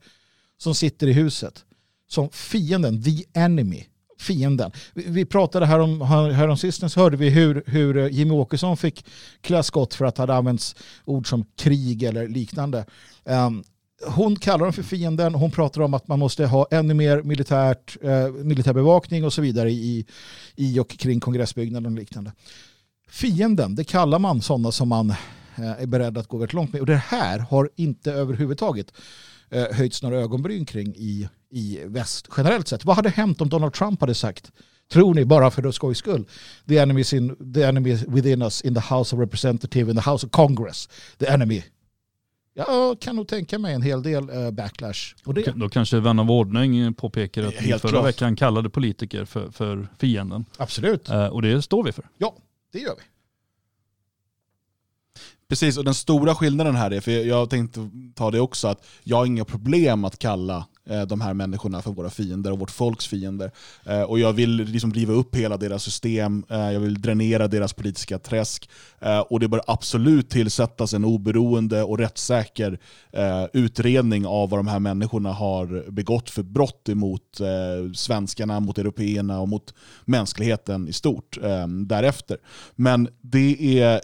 som 0.59 0.75
sitter 0.75 1.07
i 1.07 1.13
huset 1.13 1.65
som 2.09 2.31
fienden, 2.31 3.03
the 3.03 3.25
enemy, 3.35 3.87
fienden. 4.19 4.71
Vi, 4.95 5.05
vi 5.07 5.25
pratade 5.25 5.67
här 5.67 5.79
om, 5.79 6.01
här 6.01 6.49
om 6.49 6.57
sistens 6.57 6.97
hörde 6.97 7.17
vi 7.17 7.31
hur, 7.31 7.63
hur 7.67 7.97
eh, 7.97 8.09
Jimmy 8.09 8.31
Åkesson 8.31 8.77
fick 8.77 9.05
klä 9.41 9.63
skott 9.63 9.95
för 9.95 10.05
att 10.05 10.15
det 10.15 10.23
hade 10.23 10.35
använts 10.35 10.77
ord 11.05 11.29
som 11.29 11.45
krig 11.57 12.03
eller 12.03 12.29
liknande. 12.29 12.85
Um, 13.25 13.65
hon 14.07 14.37
kallar 14.37 14.65
dem 14.65 14.73
för 14.73 14.83
fienden, 14.83 15.35
hon 15.35 15.51
pratar 15.51 15.81
om 15.81 15.95
att 15.95 16.09
man 16.09 16.19
måste 16.19 16.47
ha 16.47 16.67
ännu 16.71 16.95
mer 16.95 17.23
militärt, 17.23 17.97
eh, 18.03 18.29
militär 18.29 18.73
bevakning 18.73 19.25
och 19.25 19.33
så 19.33 19.43
vidare 19.43 19.71
i, 19.71 20.07
i 20.57 20.79
och 20.81 20.89
kring 20.89 21.21
kongressbyggnaden 21.21 21.93
och 21.93 21.99
liknande. 21.99 22.33
Fienden, 23.09 23.75
det 23.75 23.85
kallar 23.85 24.19
man 24.19 24.43
sådana 24.43 24.73
som 24.73 24.89
man 24.89 25.15
Eh, 25.59 25.83
är 25.83 25.87
beredd 25.87 26.19
att 26.19 26.29
gå 26.29 26.37
väldigt 26.37 26.53
långt 26.53 26.73
med. 26.73 26.81
Och 26.81 26.87
det 26.87 26.97
här 26.97 27.39
har 27.39 27.71
inte 27.77 28.13
överhuvudtaget 28.13 28.93
eh, 29.51 29.67
höjts 29.73 30.03
några 30.03 30.17
ögonbryn 30.17 30.67
kring 30.67 30.95
i, 30.97 31.29
i 31.51 31.81
väst 31.85 32.29
generellt 32.37 32.69
sett. 32.69 32.85
Vad 32.85 32.97
hade 32.97 33.11
hänt 33.11 33.41
om 33.41 33.49
Donald 33.49 33.73
Trump 33.73 34.01
hade 34.01 34.15
sagt 34.15 34.53
Tror 34.89 35.15
ni 35.15 35.25
bara 35.25 35.51
för 35.51 35.73
skojs 35.73 35.99
skull? 35.99 36.25
The 36.69 36.79
enemy, 36.79 37.05
in, 37.13 37.53
the 37.55 37.63
enemy 37.63 37.99
within 38.09 38.43
us 38.43 38.63
in 38.63 38.75
the 38.75 38.95
House 38.95 39.17
of 39.17 39.21
Representatives, 39.21 39.91
in 39.91 39.97
the 39.97 40.11
House 40.11 40.27
of 40.27 40.33
Congress. 40.33 40.89
The 41.19 41.27
enemy. 41.27 41.63
Jag 42.55 43.01
kan 43.01 43.17
nog 43.17 43.29
tänka 43.29 43.59
mig 43.59 43.75
en 43.75 43.83
hel 43.83 44.03
del 44.03 44.31
uh, 44.31 44.51
backlash 44.51 45.15
på 45.25 45.33
det. 45.33 45.53
Då 45.57 45.69
kanske 45.69 46.01
vän 46.01 46.19
av 46.19 46.31
ordning 46.31 46.95
påpekar 46.95 47.43
att 47.43 47.63
vi 47.63 47.73
förra 47.73 47.91
klart. 47.91 48.07
veckan 48.07 48.37
kallade 48.37 48.71
politiker 48.71 49.25
för, 49.25 49.51
för 49.51 49.89
fienden. 49.99 50.45
Absolut. 50.57 51.11
Uh, 51.11 51.27
och 51.27 51.43
det 51.43 51.63
står 51.63 51.85
vi 51.85 51.93
för. 51.93 52.09
Ja, 52.19 52.37
det 52.73 52.79
gör 52.79 52.95
vi. 52.97 53.03
Precis, 55.49 55.79
och 55.79 55.85
den 55.85 55.95
stora 55.95 56.35
skillnaden 56.35 56.77
här 56.77 56.91
är, 56.91 57.01
för 57.01 57.11
jag 57.11 57.51
tänkte 57.51 57.91
ta 58.15 58.31
det 58.31 58.41
också, 58.41 58.69
att 58.69 58.87
jag 59.03 59.17
har 59.17 59.27
inga 59.27 59.45
problem 59.45 60.05
att 60.05 60.19
kalla 60.19 60.57
eh, 60.57 60.65
Eh, 60.91 61.03
de 61.03 61.21
här 61.21 61.35
människorna 61.35 61.83
för 61.83 61.91
våra 61.91 62.11
fiender 62.11 62.53
och 62.53 62.59
vårt 62.59 62.71
folks 62.71 63.07
fiender. 63.07 63.51
Eh, 63.85 64.03
och 64.03 64.19
jag 64.19 64.33
vill 64.33 64.57
liksom 64.57 64.93
riva 64.93 65.13
upp 65.13 65.37
hela 65.37 65.57
deras 65.57 65.83
system, 65.83 66.45
eh, 66.51 66.73
jag 66.73 66.81
vill 66.81 67.01
dränera 67.01 67.49
deras 67.49 67.73
politiska 67.73 68.19
träsk. 68.19 68.71
Och 69.29 69.41
det 69.41 69.49
bör 69.49 69.61
absolut 69.67 70.31
tillsättas 70.31 70.95
en 70.95 71.05
oberoende 71.05 71.83
och 71.83 71.99
rättssäker 71.99 72.79
utredning 73.53 74.27
av 74.27 74.51
vad 74.51 74.59
de 74.59 74.67
här 74.67 74.79
människorna 74.79 75.33
har 75.33 75.91
begått 75.91 76.31
för 76.31 76.43
brott 76.43 76.89
emot 76.89 77.41
svenskarna, 77.95 78.61
mot 78.61 78.79
européerna 78.79 79.41
och 79.41 79.49
mot 79.49 79.75
mänskligheten 80.05 80.89
i 80.89 80.93
stort 80.93 81.39
därefter. 81.87 82.37
Men 82.77 83.09
det 83.21 83.81
är 83.81 84.01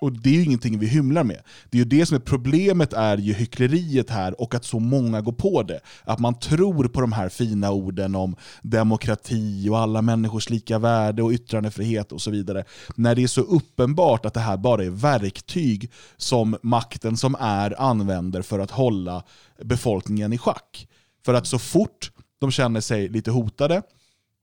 och 0.00 0.12
det 0.12 0.30
är 0.30 0.34
ju 0.34 0.44
ingenting 0.44 0.78
vi 0.78 0.86
hymlar 0.86 1.24
med. 1.24 1.42
Det 1.70 1.78
är 1.78 1.78
ju 1.78 1.84
det 1.84 2.06
som 2.06 2.14
är 2.14 2.20
problemet 2.20 2.92
är 2.92 3.18
ju 3.18 3.32
hyckleriet 3.32 4.10
här 4.10 4.40
och 4.40 4.54
att 4.54 4.64
så 4.64 4.78
många 4.78 5.20
går 5.20 5.32
på 5.32 5.62
det. 5.62 5.80
Att 6.04 6.18
man 6.18 6.38
tror 6.38 6.88
på 6.88 7.00
de 7.00 7.12
här 7.12 7.28
fina 7.28 7.70
orden 7.70 8.14
om 8.14 8.36
demokrati 8.62 9.68
och 9.68 9.78
alla 9.78 10.02
människors 10.02 10.50
lika 10.50 10.78
värde 10.78 11.22
och 11.22 11.32
yttrandefrihet 11.32 12.12
och 12.12 12.20
så 12.20 12.30
vidare. 12.30 12.64
När 12.94 13.14
det 13.14 13.22
är 13.22 13.26
så 13.26 13.40
uppenbart 13.40 14.26
att 14.26 14.34
det 14.34 14.40
här 14.40 14.56
bara 14.56 14.84
är 14.84 14.90
verktyg 14.90 15.90
som 16.16 16.56
makten 16.62 17.16
som 17.16 17.36
är 17.40 17.80
använder 17.80 18.42
för 18.42 18.58
att 18.58 18.70
hålla 18.70 19.22
befolkningen 19.62 20.32
i 20.32 20.38
schack. 20.38 20.88
För 21.24 21.34
att 21.34 21.46
så 21.46 21.58
fort 21.58 22.12
de 22.40 22.50
känner 22.50 22.80
sig 22.80 23.08
lite 23.08 23.30
hotade 23.30 23.82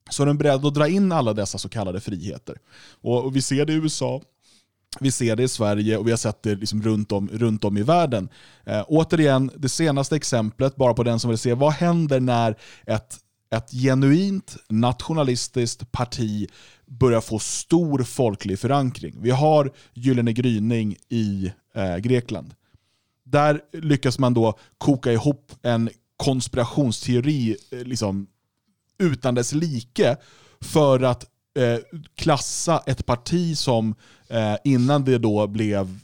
så 0.10 0.24
är 0.24 0.28
de 0.28 0.38
beredda 0.38 0.68
att 0.68 0.74
dra 0.74 0.88
in 0.88 1.12
alla 1.12 1.34
dessa 1.34 1.58
så 1.58 1.70
kallade 1.70 2.00
friheter. 2.00 2.58
Och 3.02 3.36
vi 3.36 3.42
ser 3.42 3.66
det 3.66 3.74
i 3.74 3.76
USA, 3.76 4.22
vi 5.02 5.12
ser 5.12 5.36
det 5.36 5.44
i 5.44 5.48
Sverige 5.48 5.98
och 5.98 6.08
vi 6.08 6.12
har 6.12 6.18
sett 6.18 6.44
det 6.44 6.56
liksom 6.56 6.82
runt, 6.82 7.12
om, 7.12 7.30
runt 7.34 7.64
om 7.64 7.78
i 7.78 7.84
världen. 7.84 8.30
Eh, 8.66 8.86
återigen, 8.88 9.52
det 9.56 9.70
senaste 9.70 10.16
exemplet, 10.16 10.76
bara 10.76 10.94
på 10.94 11.04
den 11.04 11.20
som 11.20 11.30
vill 11.30 11.38
se, 11.38 11.54
vad 11.54 11.74
händer 11.74 12.20
när 12.20 12.56
ett, 12.86 13.18
ett 13.52 13.72
genuint 13.72 14.58
nationalistiskt 14.70 15.92
parti 15.92 16.48
börjar 16.86 17.22
få 17.22 17.40
stor 17.40 18.04
folklig 18.04 18.60
förankring? 18.60 19.16
Vi 19.22 19.32
har 19.32 19.72
Gyllene 19.94 20.34
gryning 20.34 20.96
i 21.10 21.52
eh, 21.76 21.98
Grekland. 21.98 22.54
Där 23.24 23.62
lyckas 23.74 24.20
man 24.20 24.34
då 24.34 24.60
koka 24.78 25.12
ihop 25.12 25.52
en 25.62 25.90
konspirationsteori 26.18 27.58
eh, 27.72 27.80
liksom, 27.80 28.28
utan 29.00 29.36
dess 29.36 29.54
like 29.54 30.18
för 30.62 31.04
att 31.04 31.26
eh, 31.58 31.78
klassa 32.16 32.84
ett 32.86 33.06
parti 33.06 33.58
som 33.58 33.96
eh, 34.28 34.56
innan 34.64 35.06
det 35.06 35.18
då 35.18 35.48
blev 35.48 36.00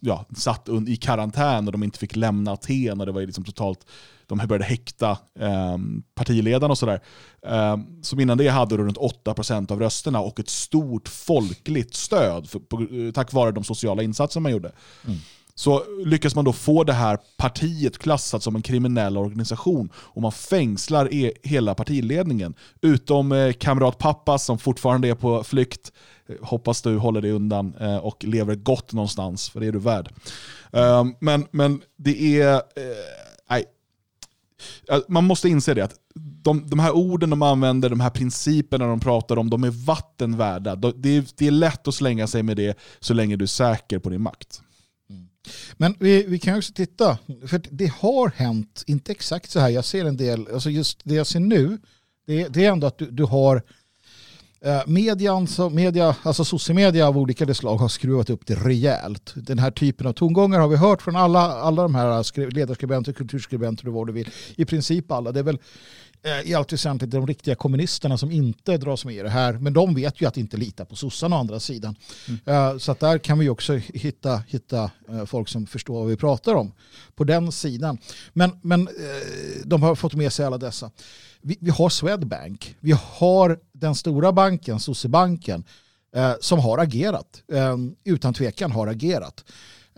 ja, 0.00 0.24
satt 0.36 0.68
i 0.88 0.96
karantän 0.96 1.66
och 1.66 1.72
de 1.72 1.82
inte 1.82 1.98
fick 1.98 2.16
lämna 2.16 2.52
Aten 2.52 3.00
och 3.00 3.06
det 3.06 3.12
var 3.12 3.20
liksom 3.20 3.44
totalt 3.44 3.86
de 4.26 4.38
började 4.38 4.64
häkta 4.64 5.10
eh, 5.40 5.78
partiledarna 6.14 6.72
och 6.72 6.78
sådär. 6.78 7.00
Eh, 7.42 7.76
som 8.02 8.20
innan 8.20 8.38
det 8.38 8.48
hade 8.48 8.76
runt 8.76 8.96
8% 8.96 9.72
av 9.72 9.80
rösterna 9.80 10.20
och 10.20 10.40
ett 10.40 10.48
stort 10.48 11.08
folkligt 11.08 11.94
stöd 11.94 12.48
för, 12.48 12.58
på, 12.58 12.80
eh, 12.80 13.12
tack 13.12 13.32
vare 13.32 13.52
de 13.52 13.64
sociala 13.64 14.02
insatser 14.02 14.40
man 14.40 14.52
gjorde. 14.52 14.72
Mm 15.06 15.18
så 15.58 15.84
lyckas 16.04 16.34
man 16.34 16.44
då 16.44 16.52
få 16.52 16.84
det 16.84 16.92
här 16.92 17.18
partiet 17.36 17.98
klassat 17.98 18.42
som 18.42 18.56
en 18.56 18.62
kriminell 18.62 19.16
organisation 19.16 19.90
och 19.94 20.22
man 20.22 20.32
fängslar 20.32 21.14
e 21.14 21.32
hela 21.42 21.74
partiledningen. 21.74 22.54
Utom 22.80 23.32
eh, 23.32 23.52
kamrat 23.52 23.98
Pappas 23.98 24.44
som 24.44 24.58
fortfarande 24.58 25.08
är 25.08 25.14
på 25.14 25.44
flykt. 25.44 25.92
Eh, 26.28 26.36
hoppas 26.42 26.82
du 26.82 26.96
håller 26.96 27.20
dig 27.20 27.30
undan 27.30 27.74
eh, 27.80 27.96
och 27.96 28.24
lever 28.24 28.54
gott 28.54 28.92
någonstans, 28.92 29.50
för 29.50 29.60
det 29.60 29.66
är 29.66 29.72
du 29.72 29.78
värd. 29.78 30.12
Um, 30.70 31.14
men, 31.20 31.46
men 31.50 31.82
det 31.96 32.40
är... 32.40 32.54
Eh, 32.54 32.60
nej. 33.50 33.64
Eh, 34.90 34.98
man 35.08 35.24
måste 35.24 35.48
inse 35.48 35.74
det 35.74 35.84
att 35.84 35.94
de, 36.42 36.70
de 36.70 36.78
här 36.78 36.92
orden 36.92 37.30
de 37.30 37.42
använder, 37.42 37.88
de 37.88 38.00
här 38.00 38.10
principerna 38.10 38.86
de 38.86 39.00
pratar 39.00 39.38
om, 39.38 39.50
de 39.50 39.64
är 39.64 39.86
vattenvärda. 39.86 40.76
Det 40.76 41.16
är, 41.16 41.24
det 41.36 41.46
är 41.46 41.50
lätt 41.50 41.88
att 41.88 41.94
slänga 41.94 42.26
sig 42.26 42.42
med 42.42 42.56
det 42.56 42.78
så 43.00 43.14
länge 43.14 43.36
du 43.36 43.44
är 43.44 43.46
säker 43.46 43.98
på 43.98 44.10
din 44.10 44.22
makt. 44.22 44.62
Men 45.76 45.94
vi, 45.98 46.24
vi 46.28 46.38
kan 46.38 46.58
också 46.58 46.72
titta, 46.72 47.18
för 47.46 47.60
det 47.70 47.92
har 47.92 48.32
hänt, 48.36 48.84
inte 48.86 49.12
exakt 49.12 49.50
så 49.50 49.60
här, 49.60 49.68
jag 49.68 49.84
ser 49.84 50.04
en 50.04 50.16
del, 50.16 50.48
alltså 50.52 50.70
just 50.70 51.00
det 51.04 51.14
jag 51.14 51.26
ser 51.26 51.40
nu, 51.40 51.78
det, 52.26 52.48
det 52.48 52.64
är 52.64 52.72
ändå 52.72 52.86
att 52.86 52.98
du, 52.98 53.10
du 53.10 53.24
har 53.24 53.62
eh, 54.60 54.82
median, 54.86 55.46
så 55.46 55.70
media, 55.70 56.16
alltså 56.22 56.44
sociomedia 56.44 57.08
av 57.08 57.18
olika 57.18 57.54
slag 57.54 57.76
har 57.76 57.88
skruvat 57.88 58.30
upp 58.30 58.46
det 58.46 58.54
rejält. 58.54 59.32
Den 59.36 59.58
här 59.58 59.70
typen 59.70 60.06
av 60.06 60.12
tongångar 60.12 60.60
har 60.60 60.68
vi 60.68 60.76
hört 60.76 61.02
från 61.02 61.16
alla, 61.16 61.40
alla 61.40 61.82
de 61.82 61.94
här 61.94 62.50
ledarskribenter, 62.50 63.12
kulturskribenter 63.12 63.88
och 63.88 63.94
vad 63.94 64.06
du 64.06 64.12
vill. 64.12 64.28
I 64.56 64.64
princip 64.64 65.12
alla. 65.12 65.32
Det 65.32 65.38
är 65.38 65.44
väl 65.44 65.58
i 66.44 66.54
allt 66.54 66.72
väsentligt 66.72 67.10
de 67.10 67.26
riktiga 67.26 67.54
kommunisterna 67.54 68.18
som 68.18 68.30
inte 68.30 68.76
dras 68.76 69.04
med 69.04 69.14
i 69.14 69.22
det 69.22 69.30
här. 69.30 69.52
Men 69.52 69.72
de 69.72 69.94
vet 69.94 70.20
ju 70.20 70.26
att 70.26 70.36
inte 70.36 70.56
lita 70.56 70.84
på 70.84 70.96
sossarna 70.96 71.36
å 71.36 71.38
andra 71.38 71.60
sidan. 71.60 71.96
Mm. 72.28 72.40
Eh, 72.44 72.78
så 72.78 72.92
att 72.92 73.00
där 73.00 73.18
kan 73.18 73.38
vi 73.38 73.48
också 73.48 73.74
hitta, 73.74 74.42
hitta 74.48 74.90
eh, 75.08 75.24
folk 75.24 75.48
som 75.48 75.66
förstår 75.66 75.94
vad 75.98 76.08
vi 76.08 76.16
pratar 76.16 76.54
om 76.54 76.72
på 77.14 77.24
den 77.24 77.52
sidan. 77.52 77.98
Men, 78.32 78.50
men 78.62 78.88
de 79.64 79.82
har 79.82 79.94
fått 79.94 80.14
med 80.14 80.32
sig 80.32 80.46
alla 80.46 80.58
dessa. 80.58 80.90
Vi, 81.40 81.58
vi 81.60 81.70
har 81.70 81.88
Swedbank. 81.88 82.76
Vi 82.80 82.94
har 83.18 83.58
den 83.72 83.94
stora 83.94 84.32
banken, 84.32 84.80
sossebanken, 84.80 85.64
som 86.40 86.58
har 86.58 86.78
agerat. 86.78 87.42
Utan 88.04 88.34
tvekan 88.34 88.72
har 88.72 88.86
agerat. 88.86 89.44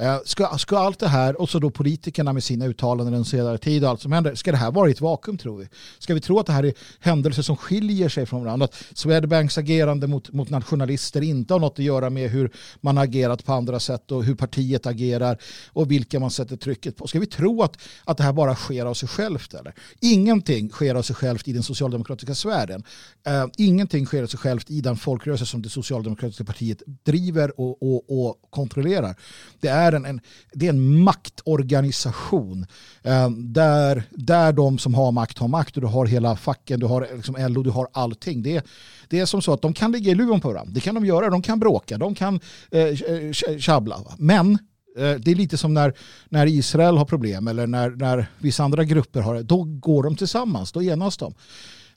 Eh, 0.01 0.19
ska, 0.25 0.59
ska 0.59 0.79
allt 0.79 0.99
det 0.99 1.09
här 1.09 1.41
och 1.41 1.49
så 1.51 1.59
då 1.59 1.71
politikerna 1.71 2.33
med 2.33 2.45
sina 2.45 2.67
uttalanden 2.67 3.15
den 3.15 3.25
senare 3.25 3.59
tid 3.59 3.85
och 3.85 3.91
allt 3.91 4.01
som 4.01 4.13
händer, 4.13 4.35
ska 4.35 4.51
det 4.51 4.57
här 4.57 4.71
vara 4.71 4.89
i 4.89 4.93
ett 4.93 5.01
vakuum 5.01 5.39
tror 5.39 5.59
vi? 5.59 5.69
Ska 5.99 6.15
vi 6.15 6.21
tro 6.21 6.39
att 6.39 6.47
det 6.47 6.53
här 6.53 6.65
är 6.65 6.73
händelser 7.01 7.43
som 7.43 7.57
skiljer 7.57 8.09
sig 8.09 8.27
från 8.27 8.45
varandra? 8.45 8.65
Att 8.65 8.85
Swedbanks 8.95 9.59
agerande 9.59 10.07
mot, 10.07 10.33
mot 10.33 10.51
nationalister 10.51 11.23
inte 11.23 11.55
har 11.55 11.61
något 11.61 11.73
att 11.73 11.85
göra 11.85 12.11
med 12.11 12.31
hur 12.31 12.53
man 12.81 12.97
har 12.97 13.05
agerat 13.05 13.45
på 13.45 13.53
andra 13.53 13.81
sätt 13.81 14.11
och 14.13 14.25
hur 14.25 14.35
partiet 14.35 14.87
agerar 14.87 15.39
och 15.73 15.91
vilka 15.91 16.21
man 16.21 16.31
sätter 16.31 16.57
trycket 16.57 16.97
på. 16.97 17.07
Ska 17.07 17.21
vi 17.21 17.27
tro 17.27 17.63
att, 17.63 17.79
att 18.05 18.17
det 18.17 18.23
här 18.23 18.33
bara 18.33 18.55
sker 18.55 18.87
av 18.87 18.95
sig 18.95 19.09
självt? 19.09 19.55
Eller? 19.55 19.75
Ingenting 20.01 20.71
sker 20.71 20.95
av 20.95 21.03
sig 21.03 21.17
självt 21.17 21.49
i 21.49 21.53
den 21.53 21.63
socialdemokratiska 21.63 22.35
sfären. 22.35 22.85
Uh, 23.29 23.47
ingenting 23.57 24.07
sker 24.07 24.23
av 24.23 24.27
sig 24.27 24.39
självt 24.39 24.71
i 24.71 24.81
den 24.81 24.97
folkrörelse 24.97 25.47
som 25.47 25.63
det 25.63 25.69
socialdemokratiska 25.69 26.45
partiet 26.45 26.83
driver 27.03 27.61
och, 27.61 27.83
och, 27.83 28.27
och 28.27 28.37
kontrollerar. 28.51 29.17
Det 29.61 29.69
är 29.69 29.90
är 29.93 29.97
en, 29.97 30.05
en, 30.05 30.21
det 30.53 30.67
är 30.67 30.71
en 30.71 31.03
maktorganisation 31.03 32.67
eh, 33.03 33.31
där, 33.31 34.03
där 34.11 34.53
de 34.53 34.79
som 34.79 34.95
har 34.95 35.13
makt 35.13 35.39
har 35.39 35.49
makt 35.49 35.77
och 35.77 35.81
du 35.81 35.87
har 35.87 36.07
hela 36.07 36.37
facken, 36.37 36.81
du 36.81 36.87
har 36.87 37.09
liksom 37.15 37.37
LO, 37.39 37.63
du 37.63 37.71
har 37.71 37.89
allting. 37.93 38.43
Det, 38.43 38.67
det 39.09 39.21
är 39.21 39.27
som 39.27 39.43
så 39.43 39.53
att 39.53 39.63
de 39.63 39.75
kan 39.75 39.93
ligga 39.93 40.13
i 40.13 40.15
luven 40.15 40.41
på 40.41 40.49
varandra. 40.49 40.73
Det 40.75 40.81
kan 40.81 40.95
de 40.95 41.07
göra, 41.07 41.31
de 41.31 41.43
kan 41.43 41.61
bråka, 41.61 41.99
de 41.99 42.15
kan 42.15 42.41
eh, 42.71 43.33
tjabbla. 43.59 43.97
Men 44.19 44.53
eh, 44.99 45.15
det 45.15 45.31
är 45.31 45.35
lite 45.35 45.57
som 45.57 45.75
när, 45.75 45.95
när 46.29 46.47
Israel 46.47 46.97
har 46.97 47.05
problem 47.05 47.49
eller 47.49 47.67
när, 47.67 47.91
när 47.91 48.27
vissa 48.39 48.65
andra 48.65 48.85
grupper 48.85 49.21
har 49.21 49.35
det. 49.35 49.43
Då 49.43 49.65
går 49.65 50.03
de 50.03 50.17
tillsammans, 50.17 50.73
då 50.73 50.83
enas 50.83 51.17
de. 51.17 51.35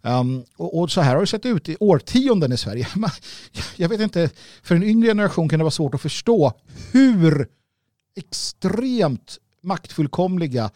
Um, 0.05 0.43
och, 0.57 0.79
och, 0.79 0.91
så 0.91 1.01
här 1.01 1.13
har 1.13 1.21
det 1.21 1.27
sett 1.27 1.45
ut 1.45 1.69
i 1.69 1.77
årtionden 1.79 2.51
i 2.51 2.57
Sverige. 2.57 2.87
Jag 3.75 3.89
vet 3.89 4.01
inte, 4.01 4.29
för 4.63 4.75
en 4.75 4.83
yngre 4.83 5.07
generation 5.07 5.49
kan 5.49 5.59
det 5.59 5.63
vara 5.63 5.71
svårt 5.71 5.95
att 5.95 6.01
förstå 6.01 6.53
hur 6.91 7.47
extremt 8.15 9.37
maktfullkomliga 9.61 10.71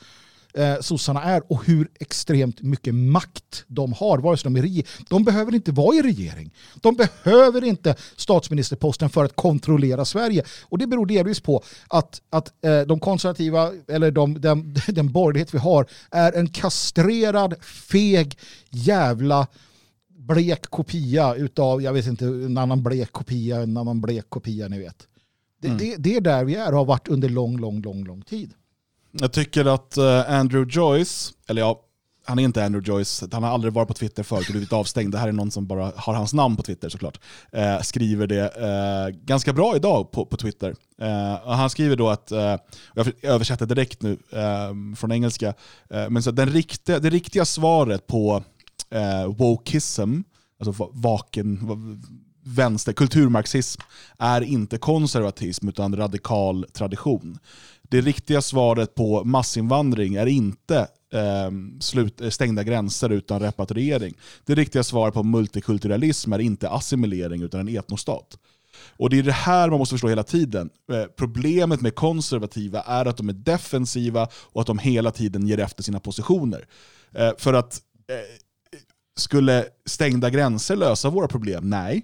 eh, 0.57 0.79
sossarna 0.81 1.23
är 1.23 1.51
och 1.51 1.65
hur 1.65 1.89
extremt 1.99 2.61
mycket 2.61 2.95
makt 2.95 3.63
de 3.67 3.93
har. 3.93 4.17
Vare 4.17 4.37
sig 4.37 4.51
de, 4.51 4.59
är 4.59 4.83
de 5.09 5.23
behöver 5.23 5.55
inte 5.55 5.71
vara 5.71 5.95
i 5.95 6.01
regering. 6.01 6.53
De 6.75 6.95
behöver 6.95 7.63
inte 7.63 7.95
statsministerposten 8.15 9.09
för 9.09 9.25
att 9.25 9.35
kontrollera 9.35 10.05
Sverige. 10.05 10.43
Och 10.63 10.77
det 10.77 10.87
beror 10.87 11.05
delvis 11.05 11.39
på 11.39 11.63
att, 11.87 12.21
att 12.29 12.65
eh, 12.65 12.81
de 12.81 12.99
konservativa, 12.99 13.71
eller 13.87 14.11
de, 14.11 14.41
den, 14.41 14.75
den 14.87 15.11
borgerlighet 15.11 15.53
vi 15.53 15.57
har, 15.57 15.85
är 16.11 16.33
en 16.33 16.49
kastrerad, 16.49 17.63
feg, 17.63 18.37
jävla 18.69 19.47
blek 20.09 20.61
kopia 20.61 21.35
utav, 21.35 21.81
jag 21.81 21.93
vet 21.93 22.07
inte, 22.07 22.25
en 22.25 22.57
annan 22.57 22.83
blek 22.83 23.11
kopia, 23.11 23.61
en 23.61 23.77
annan 23.77 24.01
blek 24.01 24.25
kopia, 24.29 24.67
ni 24.67 24.79
vet. 24.79 25.07
Det, 25.61 25.67
mm. 25.67 25.77
det, 25.77 25.95
det, 25.97 26.15
är 26.15 26.21
där 26.21 26.43
vi 26.43 26.55
är 26.55 26.71
och 26.71 26.77
har 26.77 26.85
varit 26.85 27.07
under 27.07 27.29
lång, 27.29 27.57
lång, 27.57 27.81
lång, 27.81 28.03
lång 28.03 28.21
tid. 28.21 28.53
Jag 29.11 29.31
tycker 29.31 29.65
att 29.65 29.97
uh, 29.97 30.31
Andrew 30.31 30.79
Joyce, 30.79 31.33
eller 31.47 31.61
ja, 31.61 31.83
han 32.27 32.39
är 32.39 32.43
inte 32.43 32.65
Andrew 32.65 32.91
Joyce, 32.91 33.27
han 33.31 33.43
har 33.43 33.49
aldrig 33.49 33.73
varit 33.73 33.87
på 33.87 33.93
Twitter 33.93 34.23
förut 34.23 34.47
och 34.47 34.51
blivit 34.51 34.73
avstängd. 34.73 35.11
Det 35.11 35.17
här 35.17 35.27
är 35.27 35.31
någon 35.31 35.51
som 35.51 35.67
bara 35.67 35.91
har 35.95 36.13
hans 36.13 36.33
namn 36.33 36.55
på 36.55 36.63
Twitter 36.63 36.89
såklart. 36.89 37.19
Eh, 37.51 37.79
skriver 37.81 38.27
det 38.27 38.57
eh, 38.57 39.19
ganska 39.25 39.53
bra 39.53 39.75
idag 39.75 40.11
på, 40.11 40.25
på 40.25 40.37
Twitter. 40.37 40.75
Eh, 41.01 41.55
han 41.55 41.69
skriver 41.69 41.95
då 41.95 42.09
att, 42.09 42.31
eh, 42.31 42.55
jag 42.93 43.11
översätter 43.21 43.65
direkt 43.65 44.01
nu 44.01 44.17
eh, 44.31 44.95
från 44.95 45.11
engelska, 45.11 45.53
eh, 45.89 46.09
men 46.09 46.23
så 46.23 46.31
den 46.31 46.49
riktiga, 46.49 46.99
det 46.99 47.09
riktiga 47.09 47.45
svaret 47.45 48.07
på 48.07 48.43
eh, 48.89 49.25
wokeism, 49.27 50.21
alltså 50.59 50.89
vaken, 50.93 51.59
vänster, 52.47 52.93
kulturmarxism 52.93 53.81
är 54.17 54.41
inte 54.41 54.77
konservatism 54.77 55.69
utan 55.69 55.95
radikal 55.95 56.65
tradition. 56.73 57.39
Det 57.81 58.01
riktiga 58.01 58.41
svaret 58.41 58.95
på 58.95 59.23
massinvandring 59.23 60.15
är 60.15 60.25
inte 60.25 60.77
eh, 61.13 61.51
slut, 61.79 62.21
stängda 62.29 62.63
gränser 62.63 63.09
utan 63.09 63.39
repatriering. 63.39 64.13
Det 64.45 64.55
riktiga 64.55 64.83
svaret 64.83 65.13
på 65.13 65.23
multikulturalism 65.23 66.33
är 66.33 66.39
inte 66.39 66.69
assimilering 66.69 67.41
utan 67.41 67.59
en 67.59 67.77
etnostat. 67.77 68.37
Och 68.97 69.09
Det 69.09 69.19
är 69.19 69.23
det 69.23 69.31
här 69.31 69.69
man 69.69 69.79
måste 69.79 69.93
förstå 69.93 70.07
hela 70.07 70.23
tiden. 70.23 70.69
Eh, 70.91 71.03
problemet 71.03 71.81
med 71.81 71.95
konservativa 71.95 72.81
är 72.81 73.05
att 73.05 73.17
de 73.17 73.29
är 73.29 73.33
defensiva 73.33 74.27
och 74.33 74.61
att 74.61 74.67
de 74.67 74.79
hela 74.79 75.11
tiden 75.11 75.47
ger 75.47 75.59
efter 75.59 75.83
sina 75.83 75.99
positioner. 75.99 76.67
Eh, 77.11 77.31
för 77.37 77.53
att 77.53 77.81
eh, 78.07 78.41
skulle 79.17 79.65
stängda 79.85 80.29
gränser 80.29 80.75
lösa 80.75 81.09
våra 81.09 81.27
problem? 81.27 81.69
Nej 81.69 82.03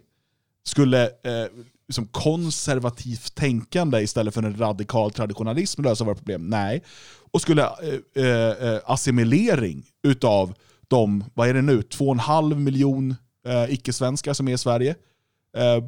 skulle 0.64 1.04
eh, 1.04 1.48
liksom 1.88 2.08
konservativt 2.08 3.36
tänkande 3.36 4.02
istället 4.02 4.34
för 4.34 4.44
en 4.44 4.60
radikal 4.60 5.12
traditionalism 5.12 5.82
lösa 5.82 6.04
våra 6.04 6.16
problem? 6.16 6.50
Nej. 6.50 6.84
Och 7.32 7.42
skulle 7.42 7.64
eh, 7.64 8.24
eh, 8.26 8.68
eh 8.68 8.80
assimilering 8.86 9.86
utav 10.04 10.54
de, 10.88 11.24
vad 11.34 11.50
är 11.50 11.54
det 11.54 11.62
nu, 11.62 11.82
2,5 11.82 12.56
miljon 12.56 13.16
eh, 13.48 13.74
icke-svenskar 13.74 14.34
som 14.34 14.48
är 14.48 14.54
i 14.54 14.58
Sverige, 14.58 14.96
eh, 15.58 15.84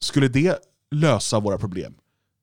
skulle 0.00 0.28
det 0.28 0.58
lösa 0.90 1.40
våra 1.40 1.58
problem? 1.58 1.94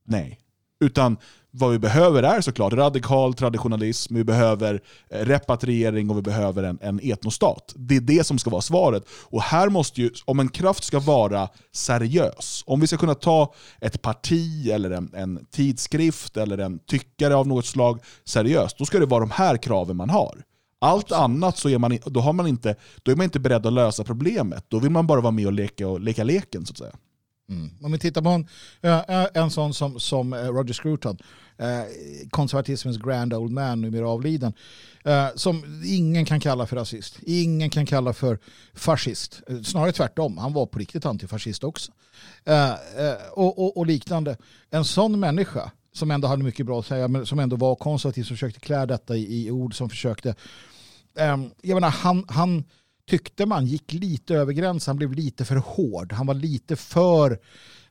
Nej. 0.06 0.40
Utan 0.80 1.18
vad 1.52 1.72
vi 1.72 1.80
behöver 1.80 2.24
är 2.24 2.42
såklart 2.42 2.74
radikal 2.74 3.34
traditionalism, 3.34 4.16
vi 4.16 4.24
behöver 4.24 4.82
eh, 5.10 5.26
repatriering 5.26 6.10
och 6.10 6.18
vi 6.18 6.22
behöver 6.22 6.64
en, 6.64 6.80
en 6.82 7.00
etnostat. 7.04 7.74
Det 7.76 7.96
är 7.96 8.02
det 8.02 8.24
som 8.24 8.40
ska 8.40 8.50
vara 8.50 8.62
svaret. 8.62 9.04
Och 9.10 9.42
här 9.42 9.70
måste 9.70 10.02
ju, 10.02 10.12
om 10.26 10.40
en 10.40 10.50
kraft 10.50 10.84
ska 10.84 11.00
vara 11.00 11.50
seriös, 11.74 12.64
om 12.68 12.80
vi 12.80 12.88
ska 12.88 12.98
kunna 12.98 13.16
ta 13.16 13.54
ett 13.82 14.02
parti 14.02 14.70
eller 14.70 14.92
en, 14.92 15.12
en 15.14 15.46
tidskrift 15.52 16.38
eller 16.38 16.58
en 16.58 16.80
tyckare 16.80 17.36
av 17.36 17.48
något 17.48 17.66
slag 17.66 18.00
seriöst, 18.26 18.78
då 18.78 18.86
ska 18.86 19.00
det 19.00 19.06
vara 19.06 19.20
de 19.20 19.32
här 19.32 19.58
kraven 19.58 19.98
man 19.98 20.10
har. 20.10 20.44
Allt 20.82 21.12
annat 21.12 21.58
så 21.58 21.70
är 21.70 21.78
man, 21.78 21.98
då 22.06 22.20
har 22.20 22.34
man 22.34 22.48
inte, 22.48 22.76
då 23.04 23.12
är 23.12 23.16
man 23.16 23.24
inte 23.24 23.40
beredd 23.40 23.66
att 23.66 23.74
lösa 23.74 24.04
problemet. 24.04 24.66
Då 24.68 24.80
vill 24.80 24.92
man 24.92 25.08
bara 25.08 25.22
vara 25.22 25.32
med 25.32 25.46
och 25.46 25.54
leka, 25.54 25.88
och 25.88 26.00
leka 26.00 26.24
leken. 26.24 26.66
så 26.66 26.72
att 26.72 26.78
säga. 26.78 26.94
Mm. 27.50 27.70
Om 27.82 27.92
vi 27.92 28.00
tittar 28.00 28.22
på 28.22 28.30
en, 28.30 28.48
en 29.34 29.52
sån 29.52 29.74
som, 29.74 30.00
som 30.00 30.34
eh, 30.34 30.40
Roger 30.40 30.74
Scruton, 30.74 31.18
eh, 31.58 31.84
konservatismens 32.30 32.98
grand 32.98 33.34
old 33.34 33.52
man, 33.52 33.82
numera 33.82 34.10
avliden, 34.10 34.54
eh, 35.06 35.28
som 35.36 35.82
ingen 35.86 36.26
kan 36.26 36.40
kalla 36.40 36.66
för 36.66 36.76
rasist, 36.76 37.20
ingen 37.22 37.70
kan 37.70 37.86
kalla 37.86 38.14
för 38.14 38.40
fascist, 38.74 39.42
snarare 39.64 39.92
tvärtom, 39.92 40.38
han 40.38 40.54
var 40.54 40.66
på 40.66 40.80
riktigt 40.80 41.06
antifascist 41.06 41.64
också. 41.64 41.92
Och, 43.32 43.60
och, 43.60 43.78
och 43.78 43.86
liknande. 43.86 44.38
En 44.70 44.86
sån 44.86 45.20
människa 45.20 45.72
som 45.94 46.12
ändå 46.12 46.28
hade 46.28 46.44
mycket 46.44 46.66
bra 46.66 46.80
att 46.80 46.86
säga, 46.86 47.08
men 47.08 47.26
som 47.26 47.40
ändå 47.40 47.56
var 47.56 47.76
konservativ, 47.76 48.24
som 48.24 48.36
försökte 48.36 48.60
klä 48.60 48.86
detta 48.86 49.16
i, 49.16 49.46
i 49.46 49.52
ord, 49.52 49.76
som 49.76 49.90
försökte, 49.90 50.36
ehm, 51.18 51.50
jag 51.62 51.76
menar, 51.76 51.90
han, 51.90 52.26
han 52.28 52.64
tyckte 53.10 53.46
man 53.46 53.66
gick 53.66 53.94
lite 53.94 54.36
över 54.36 54.54
gränsen. 54.54 54.92
Han 54.92 54.98
blev 54.98 55.14
lite 55.14 55.46
för 55.46 55.56
hård. 55.56 56.14
Han 56.14 56.28
var 56.28 56.34
lite 56.34 56.76
för 56.76 57.40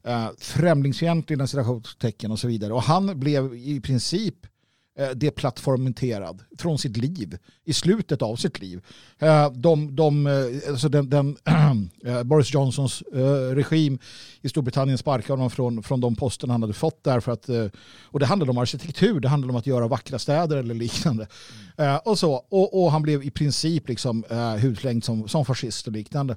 eh, 0.04 0.28
främlingsfientlig 0.38 1.42
i 1.42 1.46
citationstecken 1.46 2.30
och 2.30 2.38
så 2.38 2.48
vidare. 2.48 2.72
Och 2.72 2.82
han 2.82 3.20
blev 3.20 3.54
i 3.54 3.80
princip 3.80 4.44
eh, 4.44 4.50
Eh, 4.98 5.10
deplattformenterad 5.10 6.42
från 6.58 6.78
sitt 6.78 6.96
liv, 6.96 7.38
i 7.64 7.72
slutet 7.72 8.22
av 8.22 8.36
sitt 8.36 8.60
liv. 8.60 8.84
Eh, 9.18 9.50
de, 9.50 9.96
de, 9.96 10.26
eh, 10.26 10.70
alltså 10.70 10.88
den, 10.88 11.10
den 11.10 11.36
Boris 12.24 12.54
Johnsons 12.54 13.02
regim 13.52 13.98
i 14.40 14.48
Storbritannien 14.48 14.98
sparkade 14.98 15.32
honom 15.32 15.50
från, 15.50 15.82
från 15.82 16.00
de 16.00 16.16
posterna 16.16 16.54
han 16.54 16.62
hade 16.62 16.74
fått 16.74 17.04
där. 17.04 17.20
För 17.20 17.32
att, 17.32 17.48
och 18.02 18.20
det 18.20 18.26
handlade 18.26 18.50
om 18.50 18.58
arkitektur, 18.58 19.20
det 19.20 19.28
handlade 19.28 19.52
om 19.52 19.56
att 19.56 19.66
göra 19.66 19.88
vackra 19.88 20.18
städer 20.18 20.56
eller 20.56 20.74
liknande. 20.74 21.26
Mm. 21.76 22.00
och, 22.04 22.18
så, 22.18 22.32
och, 22.32 22.82
och 22.82 22.92
han 22.92 23.02
blev 23.02 23.22
i 23.24 23.30
princip 23.30 23.88
liksom, 23.88 24.24
eh, 24.30 25.00
som, 25.00 25.28
som 25.28 25.44
fascist 25.44 25.86
och 25.86 25.92
liknande. 25.92 26.36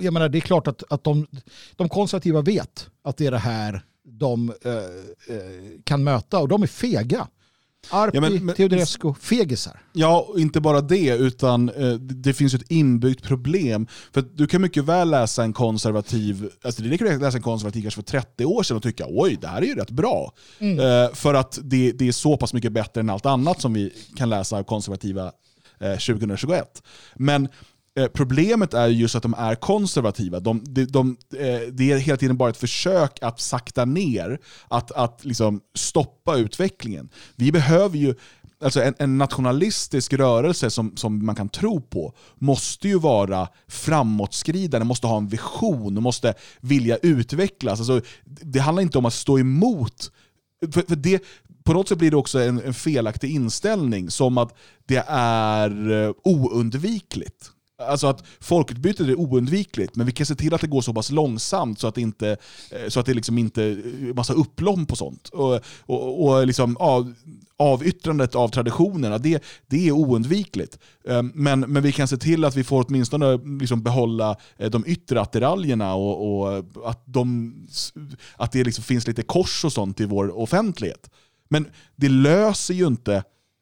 Jag 0.00 0.12
menar, 0.12 0.28
det 0.28 0.38
är 0.38 0.40
klart 0.40 0.66
att, 0.66 0.82
att 0.88 1.04
de, 1.04 1.26
de 1.76 1.88
konservativa 1.88 2.42
vet 2.42 2.90
att 3.02 3.16
det 3.16 3.26
är 3.26 3.30
det 3.30 3.38
här 3.38 3.84
de 4.04 4.52
eh, 4.64 4.72
eh, 4.72 5.40
kan 5.84 6.04
möta 6.04 6.38
och 6.38 6.48
de 6.48 6.62
är 6.62 6.66
fega. 6.66 7.28
Arpi, 7.90 8.16
Ja, 8.16 8.20
men- 8.20 8.44
men- 8.46 8.54
Teodorescu, 8.54 9.14
fegisar. 9.20 9.80
Ja, 9.92 10.28
inte 10.36 10.60
bara 10.60 10.80
det, 10.80 11.08
utan 11.16 11.68
eh, 11.68 11.92
det 11.94 12.32
finns 12.34 12.54
ett 12.54 12.70
inbyggt 12.70 13.22
problem. 13.24 13.86
För 14.12 14.20
att 14.20 14.36
du 14.36 14.46
kan 14.46 14.62
mycket 14.62 14.84
väl 14.84 15.10
läsa 15.10 15.42
en 15.44 15.52
konservativ, 15.52 16.50
alltså 16.62 16.82
det 16.82 16.98
kan 16.98 17.18
läsa 17.18 17.36
en 17.36 17.42
konservativ 17.42 17.82
kanske 17.82 17.98
för 18.02 18.06
30 18.20 18.44
år 18.44 18.62
sedan 18.62 18.76
och 18.76 18.82
tycka 18.82 19.04
oj, 19.08 19.38
det 19.40 19.46
här 19.48 19.62
är 19.62 19.66
ju 19.66 19.74
rätt 19.74 19.90
bra. 19.90 20.32
Eh, 20.58 21.14
för 21.14 21.34
att 21.34 21.58
det, 21.62 21.92
det 21.92 22.08
är 22.08 22.12
så 22.12 22.36
pass 22.36 22.52
mycket 22.54 22.72
bättre 22.72 23.00
än 23.00 23.10
allt 23.10 23.26
annat 23.26 23.60
som 23.60 23.72
vi 23.74 23.92
kan 24.16 24.28
läsa 24.30 24.56
av 24.58 24.62
konservativa 24.64 25.32
eh, 25.80 25.90
2021. 25.98 26.82
Men 27.16 27.44
eh, 27.44 27.50
Eh, 27.98 28.06
problemet 28.06 28.74
är 28.74 28.88
just 28.88 29.14
att 29.14 29.22
de 29.22 29.34
är 29.34 29.54
konservativa. 29.54 30.40
De, 30.40 30.62
de, 30.64 30.84
de, 30.84 31.16
eh, 31.34 31.60
det 31.72 31.92
är 31.92 31.98
hela 31.98 32.16
tiden 32.16 32.36
bara 32.36 32.50
ett 32.50 32.56
försök 32.56 33.18
att 33.22 33.40
sakta 33.40 33.84
ner, 33.84 34.38
att, 34.68 34.92
att 34.92 35.24
liksom 35.24 35.60
stoppa 35.74 36.36
utvecklingen. 36.36 37.08
Vi 37.36 37.52
behöver 37.52 37.98
ju 37.98 38.14
Alltså 38.62 38.82
en, 38.82 38.94
en 38.98 39.18
nationalistisk 39.18 40.12
rörelse 40.12 40.70
som, 40.70 40.96
som 40.96 41.26
man 41.26 41.34
kan 41.34 41.48
tro 41.48 41.80
på 41.80 42.14
måste 42.38 42.88
ju 42.88 42.98
vara 42.98 43.48
framåtskridande, 43.68 44.84
måste 44.84 45.06
ha 45.06 45.16
en 45.16 45.28
vision, 45.28 46.02
måste 46.02 46.34
vilja 46.60 46.96
utvecklas. 46.96 47.78
Alltså, 47.78 48.00
det 48.24 48.58
handlar 48.58 48.82
inte 48.82 48.98
om 48.98 49.06
att 49.06 49.14
stå 49.14 49.38
emot. 49.38 50.12
För, 50.72 50.82
för 50.88 50.96
det, 50.96 51.22
på 51.64 51.72
något 51.72 51.88
sätt 51.88 51.98
blir 51.98 52.10
det 52.10 52.16
också 52.16 52.40
en, 52.40 52.62
en 52.62 52.74
felaktig 52.74 53.30
inställning, 53.30 54.10
som 54.10 54.38
att 54.38 54.54
det 54.86 55.04
är 55.08 55.90
eh, 55.90 56.12
oundvikligt. 56.24 57.50
Alltså 57.88 58.06
att 58.06 58.24
folkutbytet 58.40 59.08
är 59.08 59.18
oundvikligt, 59.18 59.96
men 59.96 60.06
vi 60.06 60.12
kan 60.12 60.26
se 60.26 60.34
till 60.34 60.54
att 60.54 60.60
det 60.60 60.66
går 60.66 60.80
så 60.80 60.94
pass 60.94 61.10
långsamt 61.10 61.78
så 61.78 61.86
att 61.86 61.94
det 61.94 62.00
inte 62.00 62.36
eh, 62.70 62.88
så 62.88 63.00
att 63.00 63.06
det 63.06 63.14
liksom 63.14 63.38
inte 63.38 63.62
är 63.62 64.14
massa 64.14 64.32
upplomp 64.32 64.92
och 64.92 64.98
sånt. 64.98 65.28
Och, 65.28 65.60
och, 65.80 66.26
och 66.26 66.46
liksom, 66.46 66.76
av, 66.76 67.14
avyttrandet 67.56 68.34
av 68.34 68.48
traditionerna, 68.48 69.18
det, 69.18 69.42
det 69.66 69.88
är 69.88 69.92
oundvikligt. 69.92 70.78
Ehm, 71.08 71.32
men, 71.34 71.60
men 71.60 71.82
vi 71.82 71.92
kan 71.92 72.08
se 72.08 72.16
till 72.16 72.44
att 72.44 72.56
vi 72.56 72.64
får 72.64 72.84
åtminstone 72.88 73.38
liksom 73.60 73.82
behålla 73.82 74.36
eh, 74.56 74.70
de 74.70 74.84
yttre 74.86 75.20
attiraljerna 75.20 75.94
och, 75.94 76.42
och 76.42 76.64
att, 76.90 77.02
de, 77.06 77.54
att 78.36 78.52
det 78.52 78.64
liksom 78.64 78.84
finns 78.84 79.06
lite 79.06 79.22
kors 79.22 79.64
och 79.64 79.72
sånt 79.72 80.00
i 80.00 80.04
vår 80.04 80.38
offentlighet. 80.38 81.10
Men 81.48 81.68
det 81.96 82.08
löser 82.08 82.74
ju 82.74 82.86
inte 82.86 83.14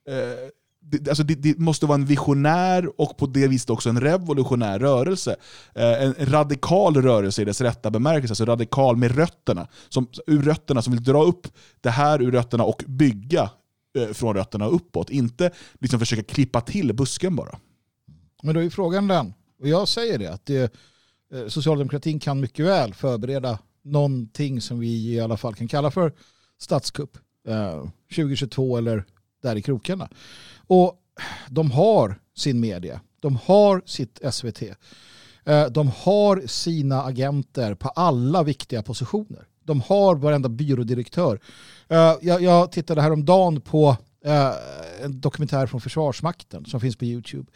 eh, 0.08 0.48
det, 0.90 1.08
alltså 1.08 1.24
det, 1.24 1.34
det 1.34 1.58
måste 1.58 1.86
vara 1.86 1.94
en 1.94 2.04
visionär 2.04 3.00
och 3.00 3.16
på 3.16 3.26
det 3.26 3.48
viset 3.48 3.70
också 3.70 3.88
en 3.88 4.00
revolutionär 4.00 4.78
rörelse. 4.78 5.36
Eh, 5.74 6.02
en 6.02 6.14
radikal 6.18 7.02
rörelse 7.02 7.42
i 7.42 7.44
dess 7.44 7.60
rätta 7.60 7.90
bemärkelse, 7.90 8.32
alltså 8.32 8.44
radikal 8.44 8.96
med 8.96 9.16
rötterna. 9.16 9.68
Som, 9.88 10.08
ur 10.26 10.42
rötterna, 10.42 10.82
som 10.82 10.92
vill 10.92 11.02
dra 11.02 11.22
upp 11.22 11.48
det 11.80 11.90
här 11.90 12.22
ur 12.22 12.32
rötterna 12.32 12.64
och 12.64 12.84
bygga 12.86 13.50
eh, 13.98 14.12
från 14.12 14.36
rötterna 14.36 14.66
uppåt. 14.66 15.10
Inte 15.10 15.50
liksom 15.80 16.00
försöka 16.00 16.22
klippa 16.22 16.60
till 16.60 16.94
busken 16.94 17.36
bara. 17.36 17.58
Men 18.42 18.54
då 18.54 18.62
är 18.62 18.70
frågan 18.70 19.08
den, 19.08 19.34
och 19.60 19.68
jag 19.68 19.88
säger 19.88 20.18
det, 20.18 20.26
att 20.26 20.46
det, 20.46 20.74
eh, 21.34 21.48
socialdemokratin 21.48 22.20
kan 22.20 22.40
mycket 22.40 22.66
väl 22.66 22.94
förbereda 22.94 23.58
någonting 23.84 24.60
som 24.60 24.78
vi 24.78 25.14
i 25.14 25.20
alla 25.20 25.36
fall 25.36 25.54
kan 25.54 25.68
kalla 25.68 25.90
för 25.90 26.12
statskupp 26.58 27.18
eh, 27.48 27.84
2022 28.14 28.76
eller 28.76 29.04
där 29.42 29.56
i 29.56 29.62
krokarna. 29.62 30.08
Och 30.66 30.98
de 31.48 31.70
har 31.70 32.20
sin 32.36 32.60
media, 32.60 33.00
de 33.20 33.38
har 33.44 33.82
sitt 33.86 34.20
SVT, 34.32 34.62
eh, 35.44 35.66
de 35.66 35.90
har 35.96 36.46
sina 36.46 37.02
agenter 37.02 37.74
på 37.74 37.88
alla 37.88 38.42
viktiga 38.42 38.82
positioner. 38.82 39.46
De 39.64 39.80
har 39.80 40.16
varenda 40.16 40.48
byrådirektör. 40.48 41.40
Eh, 41.88 42.14
jag, 42.20 42.42
jag 42.42 42.72
tittade 42.72 43.02
häromdagen 43.02 43.60
på 43.60 43.96
eh, 44.24 44.52
en 45.04 45.20
dokumentär 45.20 45.66
från 45.66 45.80
Försvarsmakten 45.80 46.64
som 46.64 46.80
finns 46.80 46.96
på 46.96 47.04
YouTube. 47.04 47.50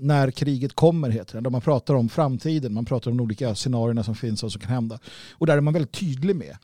När 0.00 0.30
kriget 0.30 0.74
kommer 0.74 1.10
heter 1.10 1.34
den. 1.34 1.42
Där 1.42 1.50
man 1.50 1.60
pratar 1.60 1.94
om 1.94 2.08
framtiden, 2.08 2.74
man 2.74 2.84
pratar 2.84 3.10
om 3.10 3.16
de 3.16 3.22
olika 3.22 3.54
scenarierna 3.54 4.04
som 4.04 4.14
finns 4.14 4.42
och 4.42 4.52
som 4.52 4.60
kan 4.60 4.70
hända. 4.70 4.98
Och 5.32 5.46
där 5.46 5.56
är 5.56 5.60
man 5.60 5.72
väldigt 5.72 5.92
tydlig 5.92 6.36
med 6.36 6.56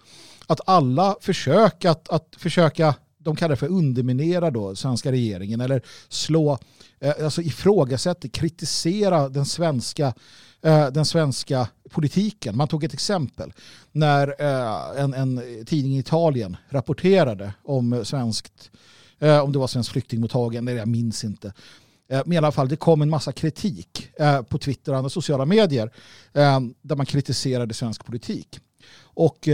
att 0.47 0.61
alla 0.67 1.17
försök 1.21 1.85
att, 1.85 2.09
att 2.09 2.37
försöka 2.39 2.95
de 3.27 3.37
kallar 3.37 3.51
det 3.51 3.57
för 3.57 3.69
underminera 3.69 4.51
då 4.51 4.77
svenska 4.77 5.13
regeringen 5.13 5.61
eller 5.61 5.83
slå, 6.09 6.59
eh, 7.01 7.15
alltså 7.25 7.43
ifrågasätta, 7.43 8.29
kritisera 8.29 9.29
den 9.29 9.47
svenska, 9.47 10.15
eh, 10.63 10.87
den 10.87 11.05
svenska 11.05 11.69
politiken. 11.91 12.57
Man 12.57 12.69
tog 12.69 12.85
ett 12.85 12.95
exempel 12.95 13.53
när 13.93 14.35
eh, 14.39 15.03
en, 15.03 15.15
en 15.15 15.65
tidning 15.67 15.97
i 15.97 15.99
Italien 15.99 16.57
rapporterade 16.69 17.53
om 17.65 18.05
svenskt, 18.05 18.71
om 19.43 19.53
det 19.53 19.59
var 19.59 19.67
svenskt 19.67 19.93
flyktingmottagande, 19.93 20.73
jag 20.73 20.89
minns 20.89 21.25
inte. 21.25 21.53
Men 22.09 22.33
i 22.33 22.37
alla 22.37 22.53
fall, 22.53 22.69
det 22.69 22.77
kom 22.77 23.03
en 23.03 23.11
massa 23.11 23.33
kritik 23.33 24.09
på 24.49 24.59
Twitter 24.59 24.93
och 24.93 24.99
andra 24.99 25.11
sociala 25.11 25.45
medier 25.45 25.91
där 26.83 26.97
man 26.97 27.07
kritiserade 27.07 27.75
svensk 27.75 28.05
politik. 28.05 28.61
Och 29.03 29.49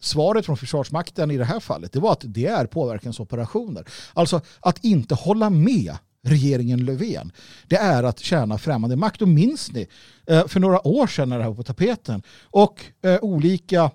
svaret 0.00 0.46
från 0.46 0.56
Försvarsmakten 0.56 1.30
i 1.30 1.36
det 1.36 1.44
här 1.44 1.60
fallet 1.60 1.92
det 1.92 2.00
var 2.00 2.12
att 2.12 2.24
det 2.24 2.46
är 2.46 2.66
påverkansoperationer. 2.66 3.84
Alltså 4.14 4.40
att 4.60 4.84
inte 4.84 5.14
hålla 5.14 5.50
med 5.50 5.96
regeringen 6.22 6.84
Löfven, 6.84 7.32
det 7.66 7.76
är 7.76 8.02
att 8.02 8.18
tjäna 8.18 8.58
främmande 8.58 8.96
makt. 8.96 9.22
Och 9.22 9.28
minns 9.28 9.72
ni 9.72 9.86
eh, 10.26 10.46
för 10.46 10.60
några 10.60 10.86
år 10.86 11.06
sedan 11.06 11.28
när 11.28 11.36
det 11.36 11.42
här 11.42 11.50
var 11.50 11.56
på 11.56 11.62
tapeten 11.62 12.22
och 12.44 12.84
eh, 13.02 13.18
olika, 13.22 13.90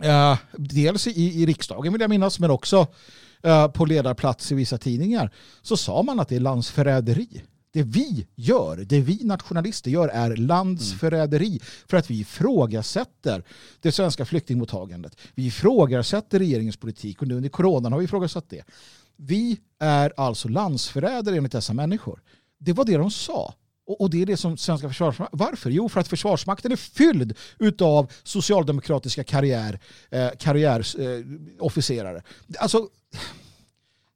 eh, 0.00 0.38
dels 0.52 1.06
i, 1.06 1.42
i 1.42 1.46
riksdagen 1.46 1.92
vill 1.92 2.00
jag 2.00 2.10
minnas, 2.10 2.38
men 2.40 2.50
också 2.50 2.86
på 3.74 3.84
ledarplats 3.84 4.52
i 4.52 4.54
vissa 4.54 4.78
tidningar, 4.78 5.30
så 5.62 5.76
sa 5.76 6.02
man 6.02 6.20
att 6.20 6.28
det 6.28 6.36
är 6.36 6.40
landsförräderi. 6.40 7.42
Det 7.70 7.82
vi 7.82 8.26
gör, 8.34 8.76
det 8.76 9.00
vi 9.00 9.24
nationalister 9.24 9.90
gör 9.90 10.08
är 10.08 10.36
landsförräderi 10.36 11.60
för 11.86 11.96
att 11.96 12.10
vi 12.10 12.20
ifrågasätter 12.20 13.42
det 13.80 13.92
svenska 13.92 14.24
flyktingmottagandet. 14.24 15.16
Vi 15.34 15.46
ifrågasätter 15.46 16.38
regeringens 16.38 16.76
politik 16.76 17.22
och 17.22 17.28
nu 17.28 17.34
under 17.34 17.48
coronan 17.48 17.92
har 17.92 17.98
vi 17.98 18.04
ifrågasatt 18.04 18.50
det. 18.50 18.64
Vi 19.16 19.60
är 19.78 20.12
alltså 20.16 20.48
landsförrädare 20.48 21.36
enligt 21.36 21.52
dessa 21.52 21.72
människor. 21.72 22.22
Det 22.58 22.72
var 22.72 22.84
det 22.84 22.96
de 22.96 23.10
sa. 23.10 23.54
Och, 23.98 24.10
det 24.10 24.22
är 24.22 24.26
det 24.26 24.36
som 24.36 24.56
svenska 24.56 24.88
försvarsmakten... 24.88 25.38
Varför? 25.38 25.70
Jo, 25.70 25.88
för 25.88 26.00
att 26.00 26.08
försvarsmakten 26.08 26.72
är 26.72 26.76
fylld 26.76 27.36
utav 27.58 28.12
socialdemokratiska 28.22 29.24
karriär, 29.24 29.80
eh, 30.10 30.28
karriärofficerare. 30.38 32.16
Eh, 32.16 32.22
alltså, 32.58 32.88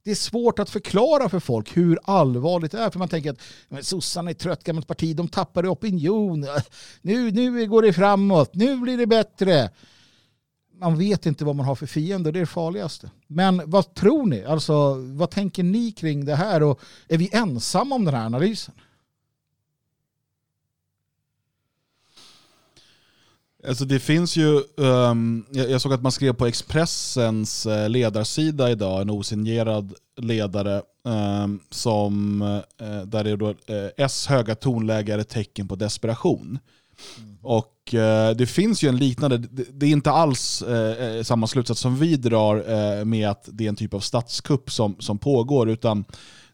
det 0.05 0.11
är 0.11 0.15
svårt 0.15 0.59
att 0.59 0.71
förklara 0.71 1.29
för 1.29 1.41
folk 1.41 1.77
hur 1.77 1.99
allvarligt 2.05 2.73
det 2.73 2.79
är. 2.79 2.91
För 2.91 2.99
man 2.99 3.09
tänker 3.09 3.31
att 3.31 3.87
sossarna 3.87 4.31
är 4.31 4.35
ett 4.35 4.39
trött 4.39 4.65
gammalt 4.65 4.87
parti, 4.87 5.17
de 5.17 5.29
tappar 5.29 5.65
i 5.65 5.69
opinion. 5.69 6.47
Nu, 7.03 7.31
nu 7.31 7.67
går 7.67 7.83
det 7.83 7.93
framåt, 7.93 8.55
nu 8.55 8.77
blir 8.77 8.99
det 8.99 9.07
bättre. 9.07 9.71
Man 10.81 10.99
vet 10.99 11.27
inte 11.27 11.45
vad 11.45 11.57
man 11.57 11.67
har 11.67 11.75
för 11.75 11.87
fiender, 11.87 12.33
det 12.33 12.39
är 12.39 12.41
det 12.41 12.47
farligaste. 12.47 13.11
Men 13.27 13.63
vad 13.67 13.95
tror 13.95 14.27
ni? 14.27 14.45
Alltså, 14.45 14.95
vad 14.95 15.31
tänker 15.31 15.63
ni 15.63 15.93
kring 15.93 16.25
det 16.25 16.35
här? 16.35 16.63
Och 16.63 16.81
är 17.09 17.19
vi 17.19 17.31
ensamma 17.33 17.95
om 17.95 18.05
den 18.05 18.15
här 18.15 18.27
analysen? 18.27 18.75
Alltså 23.69 23.85
det 23.85 24.01
finns 24.01 24.37
ju, 24.37 24.63
ehm, 24.79 25.45
jag, 25.51 25.71
jag 25.71 25.81
såg 25.81 25.93
att 25.93 26.03
man 26.03 26.13
skrev 26.13 26.33
på 26.33 26.47
Expressens 26.47 27.67
eh, 27.67 27.89
ledarsida 27.89 28.71
idag, 28.71 29.01
en 29.01 29.11
osignerad 29.11 29.95
ledare, 30.17 30.83
ehm, 31.09 31.61
som, 31.71 32.43
eh, 32.79 33.03
där 33.03 33.25
är 33.25 33.37
då 33.37 33.49
eh, 33.51 33.89
S 33.97 34.27
höga 34.27 34.55
tonläge 34.55 35.15
är 35.15 35.19
ett 35.19 35.29
tecken 35.29 35.69
på 35.69 35.77
desperation. 35.77 36.59
Och 37.43 37.95
eh, 37.95 38.31
det 38.37 38.47
finns 38.47 38.85
ju 38.85 38.89
en 38.89 38.97
liknande, 38.97 39.39
det, 39.39 39.65
det 39.73 39.87
är 39.87 39.91
inte 39.91 40.11
alls 40.11 40.65
samma 41.23 41.47
slutsats 41.47 41.81
som 41.81 41.97
vi 41.97 42.17
drar 42.17 43.05
med 43.05 43.29
att 43.29 43.49
det 43.53 43.65
är 43.65 43.69
en 43.69 43.77
typ 43.77 43.95
av 43.95 44.01
statskupp 44.01 44.71
som, 44.71 44.97
som 44.99 45.19
pågår, 45.19 45.71
utan 45.71 46.05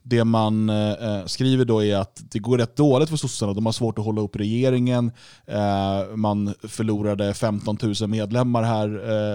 det 0.09 0.25
man 0.25 0.71
eh, 0.71 0.93
eh, 0.93 1.25
skriver 1.27 1.65
då 1.65 1.85
är 1.85 1.97
att 1.97 2.23
det 2.31 2.39
går 2.39 2.59
rätt 2.59 2.77
dåligt 2.77 3.09
för 3.09 3.17
sossarna. 3.17 3.53
De 3.53 3.67
har 3.67 3.73
svårt 3.73 3.99
att 3.99 4.05
hålla 4.05 4.21
upp 4.21 4.37
regeringen. 4.37 5.13
Eh, 5.47 6.17
man 6.17 6.55
förlorade 6.63 7.35
15 7.35 7.79
000 8.01 8.09
medlemmar 8.09 8.63
här 8.63 8.89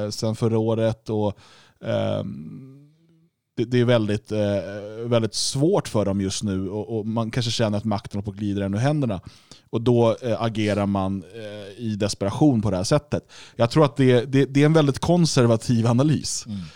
eh, 0.03 0.09
sedan 0.09 0.35
förra 0.35 0.57
året. 0.57 1.09
Och, 1.09 1.27
eh, 1.85 2.23
det, 3.57 3.65
det, 3.65 3.79
är 3.79 3.85
väldigt, 3.85 4.31
eh, 4.31 5.07
väldigt 5.07 5.33
svårt 5.33 5.87
för 5.87 6.05
dem 6.05 6.21
just 6.21 6.43
nu 6.43 6.69
och, 6.69 6.97
och, 6.97 7.07
man 7.07 7.31
kanske 7.31 7.51
känner 7.51 7.77
att 7.77 7.83
makten 7.83 8.17
håller 8.17 8.25
på 8.25 8.31
att 8.31 8.37
glida 8.37 8.65
ur 8.65 8.75
händerna. 8.75 9.21
Och 9.73 9.81
då 9.81 10.17
eh, 10.21 10.41
agerar 10.41 10.85
man 10.85 11.23
eh, 11.35 11.83
i 11.83 11.95
desperation 11.95 12.61
på 12.61 12.71
det 12.71 12.77
här 12.77 12.83
sättet. 12.83 13.31
Jag 13.55 13.71
tror 13.71 13.85
att 13.85 13.97
det, 13.97 14.25
det, 14.25 14.45
det 14.45 14.61
är 14.61 14.65
en 14.65 14.73
väldigt 14.73 14.99
konservativ 14.99 15.87
analys. 15.87 16.45
Mm. 16.45 16.59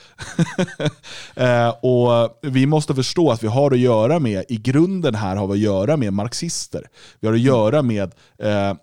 Eh, 1.35 1.69
och 1.69 2.39
Vi 2.41 2.65
måste 2.65 2.95
förstå 2.95 3.31
att 3.31 3.43
vi 3.43 3.47
har 3.47 3.71
att 3.71 3.79
göra 3.79 4.19
med, 4.19 4.45
i 4.49 4.57
grunden 4.57 5.15
här 5.15 5.35
har 5.35 5.47
vi 5.47 5.53
att 5.53 5.59
göra 5.59 5.97
med 5.97 6.13
marxister. 6.13 6.87
Vi 7.19 7.27
har 7.27 7.33
att 7.33 7.39
göra 7.39 7.81
med 7.81 8.15
eh, 8.39 8.75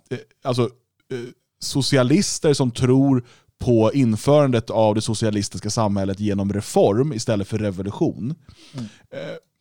alltså, 0.44 0.62
eh, 0.62 1.18
socialister 1.60 2.54
som 2.54 2.70
tror 2.70 3.24
på 3.58 3.92
införandet 3.94 4.70
av 4.70 4.94
det 4.94 5.00
socialistiska 5.00 5.70
samhället 5.70 6.20
genom 6.20 6.52
reform 6.52 7.12
istället 7.12 7.48
för 7.48 7.58
revolution. 7.58 8.34
Mm. 8.74 8.86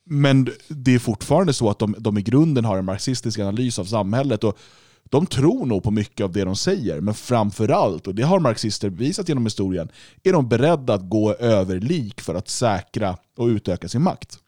Men 0.06 0.50
det 0.68 0.96
är 0.96 1.00
fortfarande 1.00 1.54
så 1.54 1.70
att 1.70 1.80
de, 1.80 1.96
de 2.00 2.18
i 2.18 2.22
grunden 2.22 2.66
har 2.66 2.78
en 2.78 2.86
marxistisk 2.86 3.40
analys 3.40 3.80
av 3.80 3.86
samhället. 3.86 4.44
Och 4.44 4.58
de 5.04 5.26
tror 5.26 5.66
nog 5.66 5.84
på 5.84 5.92
mycket 5.92 6.24
av 6.24 6.32
det 6.32 6.44
de 6.44 6.56
säger, 6.56 7.02
men 7.02 7.14
framförallt, 7.14 8.08
och 8.08 8.16
det 8.16 8.24
har 8.24 8.40
marxister 8.40 8.90
visat 8.90 9.30
genom 9.30 9.46
historien, 9.46 9.90
är 10.24 10.34
de 10.34 10.50
beredda 10.50 10.94
att 10.94 11.10
gå 11.10 11.34
över 11.34 11.80
lik 11.80 12.22
för 12.22 12.36
att 12.36 12.48
säkra 12.48 13.18
och 13.38 13.48
utöka 13.48 13.88
sin 13.88 14.02
makt. 14.02 14.40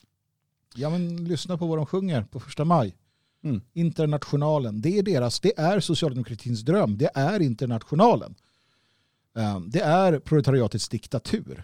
Ja 0.76 0.90
men 0.90 1.28
lyssna 1.28 1.58
på 1.58 1.68
vad 1.68 1.78
de 1.78 1.86
sjunger 1.86 2.24
på 2.24 2.40
första 2.40 2.66
maj. 2.66 2.96
Mm. 3.44 3.62
Internationalen, 3.74 4.82
det 4.82 4.98
är 4.98 5.04
deras, 5.04 5.40
det 5.40 5.60
är 5.60 5.80
socialdemokratins 5.80 6.62
dröm, 6.62 6.98
det 6.98 7.10
är 7.14 7.42
internationalen. 7.42 8.36
Ehm, 9.36 9.70
det 9.70 9.82
är 9.82 10.20
proletariatets 10.20 10.90
diktatur. 10.90 11.64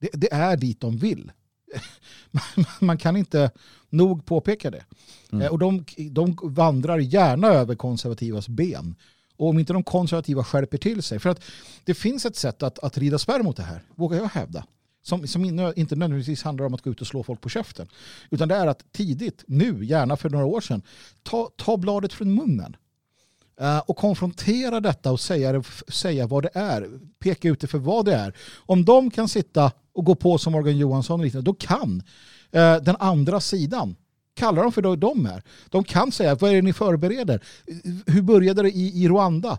Det, 0.00 0.10
det 0.12 0.32
är 0.32 0.56
dit 0.56 0.80
de 0.80 0.96
vill. 0.96 1.32
Man 2.80 2.98
kan 2.98 3.16
inte 3.16 3.50
nog 3.90 4.26
påpeka 4.26 4.70
det. 4.70 4.84
Mm. 5.32 5.42
Eh, 5.42 5.52
och 5.52 5.58
de, 5.58 5.84
de 6.10 6.38
vandrar 6.42 6.98
gärna 6.98 7.48
över 7.48 7.74
konservativas 7.74 8.48
ben. 8.48 8.94
Och 9.36 9.48
om 9.48 9.58
inte 9.58 9.72
de 9.72 9.82
konservativa 9.82 10.44
skärper 10.44 10.78
till 10.78 11.02
sig. 11.02 11.18
För 11.18 11.30
att 11.30 11.42
det 11.84 11.94
finns 11.94 12.26
ett 12.26 12.36
sätt 12.36 12.62
att, 12.62 12.78
att 12.78 12.98
rida 12.98 13.18
spärr 13.18 13.42
mot 13.42 13.56
det 13.56 13.62
här, 13.62 13.82
vågar 13.94 14.18
jag 14.18 14.28
hävda. 14.28 14.64
Som, 15.02 15.26
som 15.26 15.44
inte 15.76 15.96
nödvändigtvis 15.96 16.42
handlar 16.42 16.66
om 16.66 16.74
att 16.74 16.82
gå 16.82 16.90
ut 16.90 17.00
och 17.00 17.06
slå 17.06 17.22
folk 17.22 17.40
på 17.40 17.48
käften. 17.48 17.88
Utan 18.30 18.48
det 18.48 18.54
är 18.54 18.66
att 18.66 18.92
tidigt, 18.92 19.44
nu, 19.46 19.84
gärna 19.84 20.16
för 20.16 20.30
några 20.30 20.46
år 20.46 20.60
sedan, 20.60 20.82
ta, 21.22 21.50
ta 21.56 21.76
bladet 21.76 22.12
från 22.12 22.34
munnen. 22.34 22.76
Uh, 23.60 23.78
och 23.78 23.96
konfrontera 23.96 24.80
detta 24.80 25.12
och 25.12 25.20
säga, 25.20 25.62
säga 25.88 26.26
vad 26.26 26.42
det 26.42 26.50
är. 26.54 27.00
Peka 27.18 27.48
ut 27.48 27.60
det 27.60 27.66
för 27.66 27.78
vad 27.78 28.04
det 28.04 28.14
är. 28.14 28.36
Om 28.56 28.84
de 28.84 29.10
kan 29.10 29.28
sitta 29.28 29.72
och 29.98 30.04
gå 30.04 30.14
på 30.14 30.38
som 30.38 30.52
Morgan 30.52 30.78
Johansson 30.78 31.20
och 31.20 31.24
liknande, 31.24 31.50
då 31.50 31.54
kan 31.54 32.02
eh, 32.50 32.76
den 32.76 32.96
andra 32.98 33.40
sidan 33.40 33.96
kalla 34.36 34.62
dem 34.62 34.72
för 34.72 34.82
då 34.82 34.96
de 34.96 35.26
är. 35.26 35.42
De 35.68 35.84
kan 35.84 36.12
säga, 36.12 36.34
vad 36.34 36.50
är 36.50 36.54
det 36.54 36.62
ni 36.62 36.72
förbereder? 36.72 37.42
Hur 38.06 38.22
började 38.22 38.62
det 38.62 38.70
i, 38.70 39.04
i 39.04 39.08
Rwanda? 39.08 39.58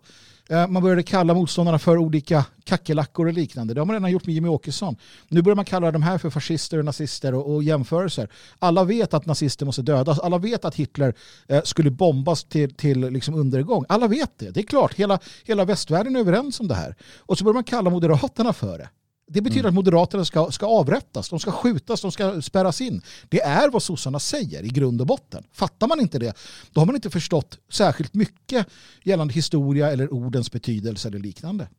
Eh, 0.50 0.68
man 0.68 0.84
började 0.84 1.04
kalla 1.04 1.34
motståndarna 1.34 1.80
för 1.80 1.98
olika 1.98 2.46
kackerlackor 2.64 3.28
och 3.28 3.34
liknande. 3.34 3.74
Det 3.74 3.82
har 3.82 3.86
man 3.86 3.96
redan 3.96 4.12
gjort 4.12 4.26
med 4.26 4.36
Jimmy 4.36 4.48
Åkesson. 4.48 4.96
Nu 5.28 5.42
börjar 5.42 5.56
man 5.56 5.66
kalla 5.66 5.92
de 5.92 6.04
här 6.04 6.18
för 6.18 6.30
fascister 6.30 6.78
och 6.78 6.86
nazister 6.86 7.34
och, 7.34 7.56
och 7.56 7.64
jämförelser. 7.64 8.30
Alla 8.60 8.84
vet 8.84 9.14
att 9.14 9.26
nazister 9.26 9.66
måste 9.66 9.82
dödas. 9.82 10.20
Alla 10.20 10.38
vet 10.38 10.66
att 10.66 10.76
Hitler 10.76 11.14
eh, 11.48 11.62
skulle 11.64 11.92
bombas 11.92 12.44
till, 12.44 12.74
till 12.74 13.00
liksom 13.00 13.36
undergång. 13.36 13.86
Alla 13.90 14.08
vet 14.08 14.40
det. 14.40 14.52
Det 14.52 14.60
är 14.60 14.64
klart, 14.66 14.94
hela, 14.94 15.20
hela 15.44 15.66
västvärlden 15.66 16.16
är 16.16 16.20
överens 16.20 16.60
om 16.60 16.68
det 16.68 16.76
här. 16.76 16.96
Och 17.18 17.38
så 17.38 17.44
börjar 17.44 17.54
man 17.54 17.64
kalla 17.64 17.90
Moderaterna 17.90 18.54
för 18.54 18.78
det. 18.78 18.90
Det 19.32 19.42
betyder 19.42 19.60
mm. 19.60 19.70
att 19.70 19.76
Moderaterna 19.76 20.26
ska, 20.26 20.52
ska 20.52 20.66
avrättas, 20.66 21.30
de 21.30 21.40
ska 21.40 21.52
skjutas, 21.52 22.02
de 22.02 22.12
ska 22.12 22.42
spärras 22.42 22.82
in. 22.82 23.02
Det 23.30 23.42
är 23.42 23.70
vad 23.70 23.84
sossarna 23.84 24.20
säger 24.20 24.64
i 24.64 24.68
grund 24.68 25.02
och 25.02 25.08
botten. 25.08 25.44
Fattar 25.52 25.88
man 25.88 26.00
inte 26.00 26.20
det, 26.20 26.38
då 26.72 26.82
har 26.82 26.86
man 26.86 26.96
inte 26.96 27.10
förstått 27.10 27.60
särskilt 27.70 28.14
mycket 28.14 28.68
gällande 29.04 29.34
historia 29.34 29.92
eller 29.92 30.14
ordens 30.14 30.52
betydelse 30.52 31.08
eller 31.08 31.20
liknande. 31.20 31.70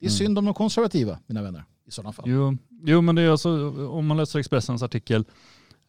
Det 0.00 0.06
är 0.06 0.10
mm. 0.10 0.18
synd 0.18 0.38
om 0.38 0.44
de 0.44 0.54
konservativa, 0.54 1.18
mina 1.26 1.42
vänner, 1.42 1.64
i 1.86 1.90
sådana 1.90 2.12
fall. 2.12 2.24
Jo, 2.28 2.56
jo 2.84 3.00
men 3.00 3.14
det 3.14 3.22
är 3.22 3.30
alltså, 3.30 3.70
om 3.88 4.06
man 4.06 4.16
läser 4.16 4.38
Expressens 4.38 4.82
artikel 4.82 5.24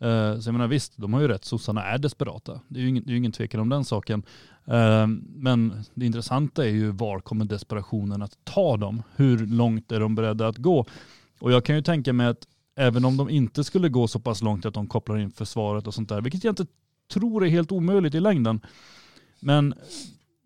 Eh, 0.01 0.39
så 0.39 0.47
jag 0.47 0.53
menar 0.53 0.67
visst, 0.67 0.93
de 0.97 1.13
har 1.13 1.21
ju 1.21 1.27
rätt, 1.27 1.45
sossarna 1.45 1.83
är 1.83 1.97
desperata. 1.97 2.59
Det 2.67 2.79
är 2.79 2.81
ju 2.81 2.89
ingen, 2.89 3.03
det 3.05 3.13
är 3.13 3.15
ingen 3.15 3.31
tvekan 3.31 3.61
om 3.61 3.69
den 3.69 3.85
saken. 3.85 4.23
Eh, 4.65 5.07
men 5.35 5.83
det 5.93 6.05
intressanta 6.05 6.65
är 6.65 6.69
ju 6.69 6.91
var 6.91 7.19
kommer 7.19 7.45
desperationen 7.45 8.21
att 8.21 8.37
ta 8.43 8.77
dem? 8.77 9.03
Hur 9.15 9.47
långt 9.47 9.91
är 9.91 9.99
de 9.99 10.15
beredda 10.15 10.47
att 10.47 10.57
gå? 10.57 10.85
Och 11.39 11.51
jag 11.51 11.65
kan 11.65 11.75
ju 11.75 11.81
tänka 11.81 12.13
mig 12.13 12.27
att 12.27 12.47
även 12.75 13.05
om 13.05 13.17
de 13.17 13.29
inte 13.29 13.63
skulle 13.63 13.89
gå 13.89 14.07
så 14.07 14.19
pass 14.19 14.41
långt 14.41 14.65
att 14.65 14.73
de 14.73 14.87
kopplar 14.87 15.17
in 15.17 15.31
försvaret 15.31 15.87
och 15.87 15.93
sånt 15.93 16.09
där, 16.09 16.21
vilket 16.21 16.43
jag 16.43 16.51
inte 16.51 16.65
tror 17.13 17.45
är 17.45 17.49
helt 17.49 17.71
omöjligt 17.71 18.15
i 18.15 18.19
längden. 18.19 18.61
Men 19.39 19.73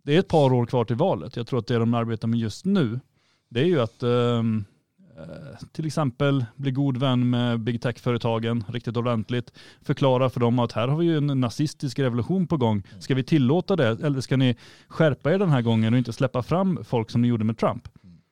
det 0.04 0.16
är 0.16 0.20
ett 0.20 0.28
par 0.28 0.54
år 0.54 0.66
kvar 0.66 0.86
till 0.86 0.96
valet. 0.96 1.36
Jag 1.36 1.48
tror 1.48 1.60
att 1.60 1.68
det 1.68 1.78
de 1.78 1.94
arbetar 1.94 2.28
med 2.28 2.40
just 2.40 2.66
nu, 2.66 3.00
det 3.50 3.62
är 3.62 3.66
ju 3.66 3.82
att 3.82 4.04
um, 4.04 4.66
Eh, 4.66 4.73
till 5.72 5.86
exempel 5.86 6.46
bli 6.56 6.72
god 6.72 6.98
vän 6.98 7.30
med 7.30 7.60
big 7.60 7.82
tech-företagen 7.82 8.64
riktigt 8.68 8.98
ordentligt. 8.98 9.52
Förklara 9.82 10.30
för 10.30 10.40
dem 10.40 10.60
att 10.60 10.72
här 10.72 10.88
har 10.88 10.98
vi 10.98 11.06
ju 11.06 11.18
en 11.18 11.40
nazistisk 11.40 12.00
revolution 12.00 12.48
på 12.48 12.58
gång. 12.58 12.84
Ska 13.00 13.16
vi 13.16 13.24
tillåta 13.24 13.76
det 13.76 14.04
eller 14.04 14.22
ska 14.22 14.38
ni 14.38 14.56
skärpa 14.88 15.34
er 15.34 15.40
den 15.40 15.50
här 15.50 15.62
gången 15.62 15.94
och 15.94 15.98
inte 15.98 16.14
släppa 16.14 16.44
fram 16.44 16.80
folk 16.84 17.10
som 17.10 17.22
ni 17.22 17.28
gjorde 17.28 17.44
med 17.44 17.58
Trump? 17.58 17.88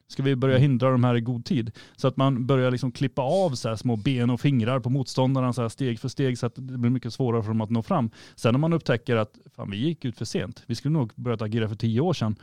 Ska 0.08 0.24
vi 0.24 0.36
börja 0.36 0.58
hindra 0.58 0.92
de 0.92 1.04
här 1.04 1.16
i 1.16 1.22
god 1.22 1.46
tid? 1.46 1.72
Så 1.96 2.08
att 2.08 2.18
man 2.18 2.46
börjar 2.46 2.72
liksom 2.72 2.92
klippa 2.92 3.22
av 3.22 3.50
så 3.50 3.78
små 3.78 3.96
ben 3.96 4.30
och 4.30 4.42
fingrar 4.42 4.80
på 4.80 4.90
motståndarna 4.90 5.54
så 5.54 5.70
steg 5.70 6.00
för 6.00 6.08
steg 6.08 6.38
så 6.38 6.46
att 6.46 6.56
det 6.56 6.62
blir 6.62 6.92
mycket 6.92 7.14
svårare 7.14 7.44
för 7.44 7.50
dem 7.50 7.62
att 7.62 7.70
nå 7.70 7.84
fram. 7.84 8.10
Sen 8.36 8.56
om 8.56 8.62
man 8.62 8.74
upptäcker 8.74 9.16
att 9.16 9.40
fan, 9.56 9.72
vi 9.72 9.78
gick 9.78 10.06
ut 10.06 10.18
för 10.18 10.26
sent, 10.26 10.64
vi 10.68 10.76
skulle 10.76 10.94
nog 10.94 11.12
börjat 11.16 11.42
agera 11.42 11.70
för 11.70 11.76
tio 11.76 12.02
år 12.02 12.14
sedan, 12.14 12.36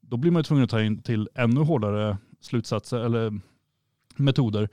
då 0.00 0.16
blir 0.16 0.30
man 0.30 0.44
tvungen 0.44 0.64
att 0.64 0.70
ta 0.70 0.82
in 0.82 1.02
till 1.02 1.28
ännu 1.34 1.60
hårdare 1.60 2.16
slutsatser 2.40 2.98
eller 2.98 3.40
metoder. 4.18 4.68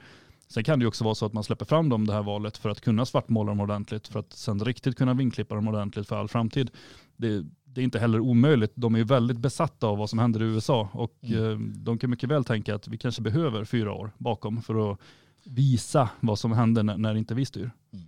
Sen 0.48 0.64
kan 0.64 0.80
det 0.80 0.84
ju 0.84 0.88
också 0.88 1.04
vara 1.04 1.16
så 1.16 1.26
att 1.26 1.34
man 1.34 1.43
släpper 1.43 1.66
fram 1.66 1.89
dem 1.89 2.08
det 2.08 2.14
här 2.14 2.24
valet 2.24 2.58
för 2.58 2.70
att 2.70 2.82
kunna 2.82 3.06
svartmåla 3.06 3.52
dem 3.52 3.60
ordentligt, 3.60 4.08
för 4.08 4.20
att 4.20 4.34
sen 4.34 4.66
riktigt 4.66 4.98
kunna 4.98 5.14
vinklippa 5.14 5.56
dem 5.56 5.68
ordentligt 5.68 6.08
för 6.08 6.16
all 6.16 6.28
framtid. 6.28 6.72
Det, 7.18 7.46
det 7.64 7.82
är 7.82 7.84
inte 7.84 8.00
heller 8.00 8.20
omöjligt. 8.20 8.72
De 8.76 8.96
är 8.96 9.00
ju 9.00 9.06
väldigt 9.06 9.38
besatta 9.38 9.88
av 9.88 9.98
vad 9.98 10.10
som 10.10 10.20
händer 10.20 10.43
i 10.43 10.46
USA 10.46 10.89
och 10.93 11.18
mm. 11.22 11.52
Eh, 11.52 11.58
de 11.84 11.98
kan 11.98 12.10
mycket 12.10 12.30
väl 12.30 12.43
tänka 12.43 12.76
att 12.76 12.88
vi 12.88 12.98
kanske 12.98 13.22
behöver 13.22 13.66
fyra 13.66 13.93
år 13.93 14.12
bakom 14.18 14.62
för 14.62 14.91
att 14.91 15.00
visa 15.43 16.10
vad 16.20 16.39
som 16.39 16.52
händer 16.52 16.84
när, 16.84 16.98
när 16.98 17.16
inte 17.16 17.36
vi 17.36 17.46
styr. 17.46 17.72
Mm. 17.93 18.06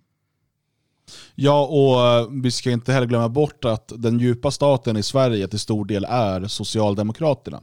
Ja, 1.36 1.66
och 1.66 2.06
eh, 2.06 2.42
vi 2.44 2.52
ska 2.52 2.72
inte 2.72 2.94
heller 2.94 3.08
glömma 3.08 3.30
bort 3.30 3.66
att 3.66 3.92
den 3.96 4.20
djupa 4.20 4.52
staten 4.52 4.98
i 4.98 5.04
Sverige 5.04 5.48
till 5.48 5.60
stor 5.60 5.86
del 5.86 6.06
är 6.10 6.48
Socialdemokraterna. 6.48 7.62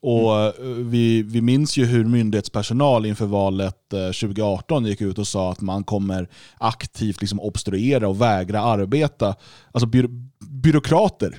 Och 0.00 0.34
mm. 0.34 0.90
vi, 0.90 1.22
vi 1.22 1.40
minns 1.40 1.76
ju 1.76 1.84
hur 1.84 2.04
myndighetspersonal 2.04 3.06
inför 3.06 3.26
valet 3.26 3.88
2018 3.90 4.84
eh, 4.84 4.90
gick 4.90 5.00
ut 5.00 5.18
och 5.18 5.28
sa 5.28 5.52
att 5.52 5.60
man 5.60 5.84
kommer 5.84 6.28
aktivt 6.58 7.20
liksom 7.20 7.40
obstruera 7.40 8.08
och 8.08 8.20
vägra 8.20 8.60
arbeta. 8.60 9.34
Alltså 9.72 9.86
by, 9.86 10.04
byråkrater 10.38 11.38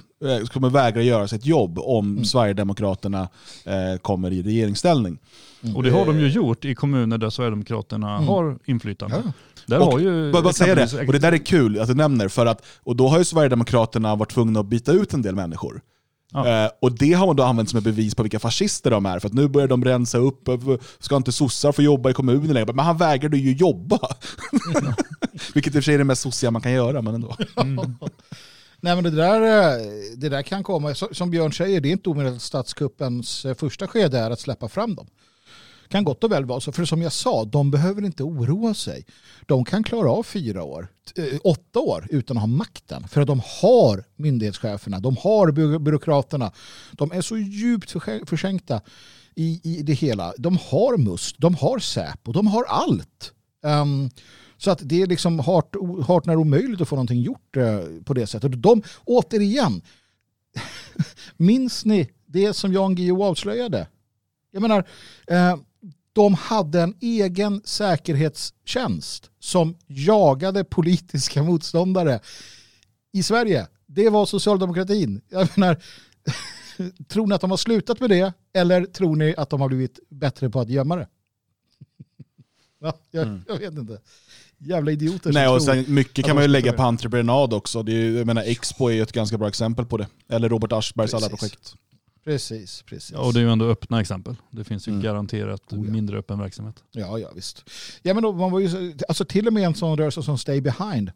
kommer 0.53 0.69
vägra 0.69 1.01
göra 1.01 1.27
sitt 1.27 1.45
jobb 1.45 1.79
om 1.79 2.11
mm. 2.11 2.25
Sverigedemokraterna 2.25 3.29
eh, 3.65 3.97
kommer 4.01 4.31
i 4.31 4.41
regeringsställning. 4.41 5.19
Mm. 5.63 5.75
Och 5.75 5.83
det 5.83 5.89
har 5.89 6.05
de 6.05 6.19
ju 6.19 6.27
gjort 6.27 6.65
i 6.65 6.75
kommuner 6.75 7.17
där 7.17 7.29
Sverigedemokraterna 7.29 8.15
mm. 8.15 8.27
har 8.27 8.59
inflytande. 8.65 9.21
Ja. 9.25 9.31
Där 9.69 9.79
och, 9.79 9.91
har 9.91 9.99
ju 9.99 10.31
bara, 10.31 10.43
bara 10.43 10.53
säga 10.53 10.75
det, 10.75 11.07
och 11.07 11.13
det 11.13 11.19
där 11.19 11.31
är 11.31 11.37
kul 11.37 11.79
att 11.79 11.87
du 11.87 11.93
nämner, 11.93 12.27
för 12.27 12.45
att, 12.45 12.65
och 12.83 12.95
då 12.95 13.07
har 13.07 13.17
ju 13.17 13.25
Sverigedemokraterna 13.25 14.15
varit 14.15 14.31
tvungna 14.31 14.59
att 14.59 14.65
byta 14.65 14.91
ut 14.91 15.13
en 15.13 15.21
del 15.21 15.35
människor. 15.35 15.81
Ja. 16.31 16.65
Eh, 16.65 16.69
och 16.81 16.91
det 16.91 17.13
har 17.13 17.27
man 17.27 17.35
då 17.35 17.43
använt 17.43 17.69
som 17.69 17.77
ett 17.77 17.83
bevis 17.83 18.15
på 18.15 18.23
vilka 18.23 18.39
fascister 18.39 18.91
de 18.91 19.05
är, 19.05 19.19
för 19.19 19.27
att 19.27 19.33
nu 19.33 19.47
börjar 19.47 19.67
de 19.67 19.85
rensa 19.85 20.17
upp, 20.17 20.49
ska 20.99 21.15
inte 21.15 21.31
sossar 21.31 21.71
få 21.71 21.81
jobba 21.81 22.09
i 22.09 22.13
kommunen 22.13 22.53
längre? 22.53 22.73
Men 22.73 22.85
han 22.85 22.97
vägrade 22.97 23.37
ju 23.37 23.53
jobba. 23.53 23.99
Ja. 24.01 24.93
Vilket 25.53 25.75
i 25.75 25.79
och 25.79 25.83
för 25.83 25.85
sig 25.85 25.93
är 25.93 25.97
det 25.97 26.03
mest 26.03 26.21
sossiga 26.21 26.51
man 26.51 26.61
kan 26.61 26.71
göra, 26.71 27.01
men 27.01 27.15
ändå. 27.15 27.35
Mm. 27.55 27.95
Nej 28.81 28.95
men 28.95 29.03
det 29.03 29.11
där, 29.11 29.41
eh, 29.41 29.85
det 30.17 30.29
där 30.29 30.41
kan 30.41 30.63
komma, 30.63 30.95
som 30.95 31.31
Björn 31.31 31.53
säger, 31.53 31.81
det 31.81 31.89
är 31.89 31.91
inte 31.91 32.09
omöjligt 32.09 32.35
att 32.35 32.41
statskuppens 32.41 33.45
eh, 33.45 33.55
första 33.55 33.87
skede 33.87 34.19
är 34.19 34.31
att 34.31 34.39
släppa 34.39 34.69
fram 34.69 34.95
dem 34.95 35.07
kan 35.89 36.03
gott 36.03 36.23
och 36.23 36.31
väl 36.31 36.45
vara 36.45 36.59
så. 36.59 36.71
För 36.71 36.85
som 36.85 37.01
jag 37.01 37.11
sa, 37.11 37.45
de 37.45 37.71
behöver 37.71 38.05
inte 38.05 38.23
oroa 38.23 38.73
sig. 38.73 39.05
De 39.45 39.65
kan 39.65 39.83
klara 39.83 40.11
av 40.11 40.23
fyra 40.23 40.63
år, 40.63 40.87
eh, 41.15 41.39
åtta 41.43 41.79
år 41.79 42.07
utan 42.09 42.37
att 42.37 42.41
ha 42.41 42.47
makten. 42.47 43.07
För 43.07 43.21
att 43.21 43.27
de 43.27 43.41
har 43.61 44.03
myndighetscheferna, 44.15 44.99
de 44.99 45.17
har 45.17 45.51
byråkraterna. 45.79 46.51
De 46.91 47.11
är 47.11 47.21
så 47.21 47.37
djupt 47.37 47.95
försänkta 48.25 48.81
i, 49.35 49.61
i 49.63 49.81
det 49.83 49.93
hela. 49.93 50.33
De 50.37 50.57
har 50.57 50.97
MUST, 50.97 51.35
de 51.37 51.55
har 51.55 51.79
Säpo, 51.79 52.31
de 52.31 52.47
har 52.47 52.63
allt. 52.63 53.33
Um, 53.63 54.09
så 54.57 54.71
att 54.71 54.79
det 54.83 55.01
är 55.01 55.07
liksom 55.07 55.39
hart, 55.39 55.75
hart 56.07 56.25
när 56.25 56.35
omöjligt 56.35 56.81
att 56.81 56.87
få 56.87 56.95
någonting 56.95 57.21
gjort 57.21 57.57
uh, 57.57 58.03
på 58.03 58.13
det 58.13 58.27
sättet. 58.27 58.61
De, 58.61 58.83
återigen, 59.05 59.81
minns 61.37 61.85
ni 61.85 62.09
det 62.25 62.53
som 62.53 62.73
Jan 62.73 62.95
Guillou 62.95 63.23
avslöjade? 63.23 63.87
Jag 64.51 64.61
menar, 64.61 64.79
uh, 65.31 65.55
de 66.19 66.33
hade 66.33 66.81
en 66.81 66.95
egen 67.01 67.61
säkerhetstjänst 67.65 69.29
som 69.39 69.75
jagade 69.87 70.63
politiska 70.63 71.43
motståndare 71.43 72.19
i 73.13 73.23
Sverige. 73.23 73.67
Det 73.85 74.09
var 74.09 74.25
socialdemokratin. 74.25 75.21
Jag 75.29 75.47
menar, 75.57 75.77
tror 77.07 77.27
ni 77.27 77.35
att 77.35 77.41
de 77.41 77.49
har 77.49 77.57
slutat 77.57 77.99
med 77.99 78.09
det 78.09 78.33
eller 78.53 78.85
tror 78.85 79.15
ni 79.15 79.35
att 79.37 79.49
de 79.49 79.61
har 79.61 79.67
blivit 79.67 79.99
bättre 80.09 80.49
på 80.49 80.59
att 80.59 80.69
gömma 80.69 80.95
det? 80.95 81.07
Ja, 82.81 82.93
jag, 83.11 83.27
mm. 83.27 83.41
jag 83.47 83.57
vet 83.57 83.73
inte. 83.73 83.99
Jävla 84.57 84.91
idioter 84.91 85.33
Nej, 85.33 85.47
och 85.47 85.63
sen, 85.63 85.85
mycket 85.87 86.25
kan 86.25 86.35
man 86.35 86.43
ju 86.43 86.47
lägga 86.47 86.73
på 86.73 86.83
entreprenad 86.83 87.53
också. 87.53 87.83
Det 87.83 87.91
är 87.91 87.95
ju, 87.95 88.17
jag 88.17 88.27
menar, 88.27 88.41
Expo 88.41 88.87
är 88.87 88.93
ju 88.93 89.01
ett 89.01 89.11
ganska 89.11 89.37
bra 89.37 89.47
exempel 89.47 89.85
på 89.85 89.97
det. 89.97 90.07
Eller 90.29 90.49
Robert 90.49 90.71
Aschbergs 90.71 91.13
alla 91.13 91.29
projekt. 91.29 91.75
Precis, 92.23 92.81
precis. 92.81 93.11
Ja, 93.11 93.19
och 93.19 93.33
det 93.33 93.39
är 93.39 93.43
ju 93.43 93.51
ändå 93.51 93.65
öppna 93.65 94.01
exempel. 94.01 94.35
Det 94.51 94.63
finns 94.63 94.87
ju 94.87 94.91
mm. 94.91 95.03
garanterat 95.03 95.73
oh, 95.73 95.85
ja. 95.85 95.91
mindre 95.91 96.17
öppen 96.17 96.39
verksamhet. 96.39 96.83
Ja, 96.91 97.19
ja 97.19 97.31
visst. 97.35 97.63
Ja, 98.01 98.13
men 98.13 98.23
då, 98.23 98.33
man 98.33 98.51
var 98.51 98.59
ju, 98.59 98.93
alltså 99.07 99.25
till 99.25 99.47
och 99.47 99.53
med 99.53 99.63
en 99.63 99.75
sån 99.75 99.97
rörelse 99.97 100.23
som 100.23 100.37
Stay 100.37 100.61
Behind 100.61 101.11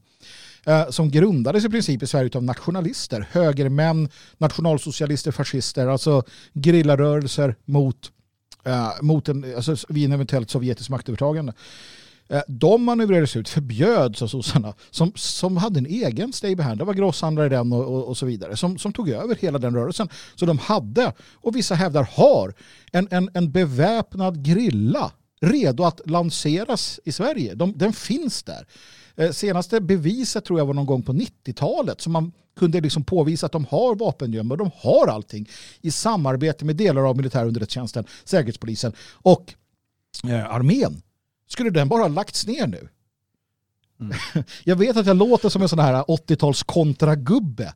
eh, 0.66 0.89
som 0.89 1.12
grundades 1.12 1.66
i 1.66 1.70
princip 1.70 2.04
i 2.04 2.08
Sverige 2.08 2.30
av 2.36 2.43
nationalister, 2.43 3.28
högermän, 3.32 4.10
nationalsocialister, 4.38 5.32
fascister, 5.32 5.88
alltså 5.88 6.24
grillarrörelser 6.54 7.56
mot, 7.66 8.12
eh, 8.64 8.91
mot 9.01 9.30
en, 9.30 9.56
alltså 9.56 9.76
vid 9.89 10.06
en 10.06 10.12
eventuellt 10.12 10.49
sovjetisk 10.49 10.89
maktövertagande. 10.89 11.54
Eh, 12.34 12.41
de 12.47 12.84
manövrerades 12.84 13.36
ut, 13.36 13.49
förbjöds 13.49 14.21
av 14.21 14.27
sossarna, 14.27 14.73
som, 14.91 15.11
som 15.15 15.57
hade 15.57 15.79
en 15.79 15.86
egen 15.86 16.34
stay 16.34 16.55
behind. 16.55 16.77
Det 16.77 16.84
var 16.84 16.93
grosshandlare 16.93 17.45
i 17.45 17.49
den 17.49 17.73
och, 17.73 17.86
och, 17.86 18.07
och, 18.07 18.17
så 18.17 18.25
vidare, 18.25 18.57
som, 18.57 18.77
som 18.77 18.93
tog 18.93 19.09
över 19.09 19.36
hela 19.36 19.59
den 19.59 19.75
rörelsen. 19.75 20.09
Så 20.36 20.45
de 20.45 20.57
hade, 20.57 21.13
och 21.34 21.55
vissa 21.55 21.75
hävdar 21.75 22.07
har, 22.11 22.53
en, 22.91 23.07
en, 23.11 23.29
en 23.34 23.51
beväpnad 23.51 24.45
grilla 24.45 25.11
redo 25.41 25.84
att 25.84 26.01
lanseras 26.09 26.99
i 27.05 27.11
Sverige. 27.11 27.55
De, 27.55 27.77
den 27.77 27.93
finns 27.93 28.43
där. 28.43 28.67
Eh, 29.15 29.31
senaste 29.31 29.81
beviset 29.81 30.45
tror 30.45 30.59
jag 30.59 30.65
var 30.65 30.73
någon 30.73 30.86
gång 30.86 31.03
på 31.03 31.13
90-talet 31.13 32.01
som 32.01 32.13
man 32.13 32.31
kunde 32.59 32.81
liksom 32.81 33.03
påvisa 33.03 33.45
att 33.45 33.51
de 33.51 33.65
har 33.69 33.95
vapengömmor, 33.95 34.57
de 34.57 34.71
har 34.77 35.07
allting 35.07 35.49
i 35.81 35.91
samarbete 35.91 36.65
med 36.65 36.75
delar 36.75 37.09
av 37.09 37.17
militärunderrättelsetjänsten, 37.17 38.05
säkerhetspolisen 38.23 38.93
och 39.13 39.53
eh, 40.27 40.53
armén 40.53 41.01
skulle 41.54 41.70
den 41.70 41.89
bara 41.89 42.01
ha 42.01 42.08
lagts 42.08 42.47
ner 42.47 42.68
nu? 42.68 42.89
Mm. 43.99 44.18
Jag 44.64 44.76
vet 44.76 44.97
att 44.97 45.06
jag 45.06 45.18
låter 45.18 45.49
som 45.49 45.62
en 45.62 45.70
sån 45.70 45.80
här 45.80 46.04
80-tals 46.04 46.64
kontragubbe. 46.64 47.74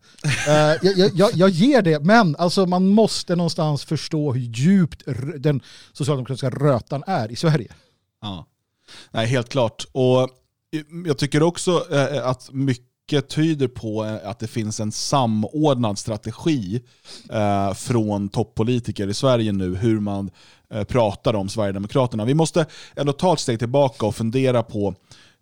uh, 0.47 0.53
jag, 0.81 1.11
jag, 1.13 1.31
jag, 1.33 1.49
ger 1.49 1.81
det, 1.81 1.99
men 1.99 2.35
alltså 2.35 2.65
man 2.65 2.87
måste 2.87 3.35
någonstans 3.35 3.85
förstå 3.85 4.33
hur 4.33 4.41
djupt 4.41 5.03
den 5.37 5.61
socialdemokratiska 5.93 6.49
rötan 6.49 7.03
är 7.07 7.31
i 7.31 7.35
Sverige. 7.35 7.75
Ja, 8.21 8.45
Nej, 9.11 9.27
helt 9.27 9.49
klart. 9.49 9.85
Och 9.91 10.29
jag 11.05 11.17
tycker 11.17 11.43
också 11.43 11.71
uh, 11.71 12.27
att 12.27 12.49
mycket 12.51 12.87
tyder 13.29 13.67
på 13.67 14.05
eh, 14.05 14.29
att 14.29 14.39
det 14.39 14.47
finns 14.47 14.79
en 14.79 14.91
samordnad 14.91 15.99
strategi 15.99 16.81
uh, 17.33 17.73
från 17.73 18.29
toppolitiker 18.29 19.07
i 19.07 19.13
Sverige 19.13 19.51
nu 19.51 19.75
hur 19.75 19.99
man 19.99 20.29
Eh, 20.69 20.83
pratar 20.83 21.33
om 21.33 21.49
Sverigedemokraterna. 21.49 22.25
Vi 22.25 22.33
måste 22.33 22.65
ändå 22.95 23.13
ta 23.13 23.33
ett 23.33 23.39
steg 23.39 23.59
tillbaka 23.59 24.05
och 24.05 24.15
fundera 24.15 24.63
på 24.63 24.95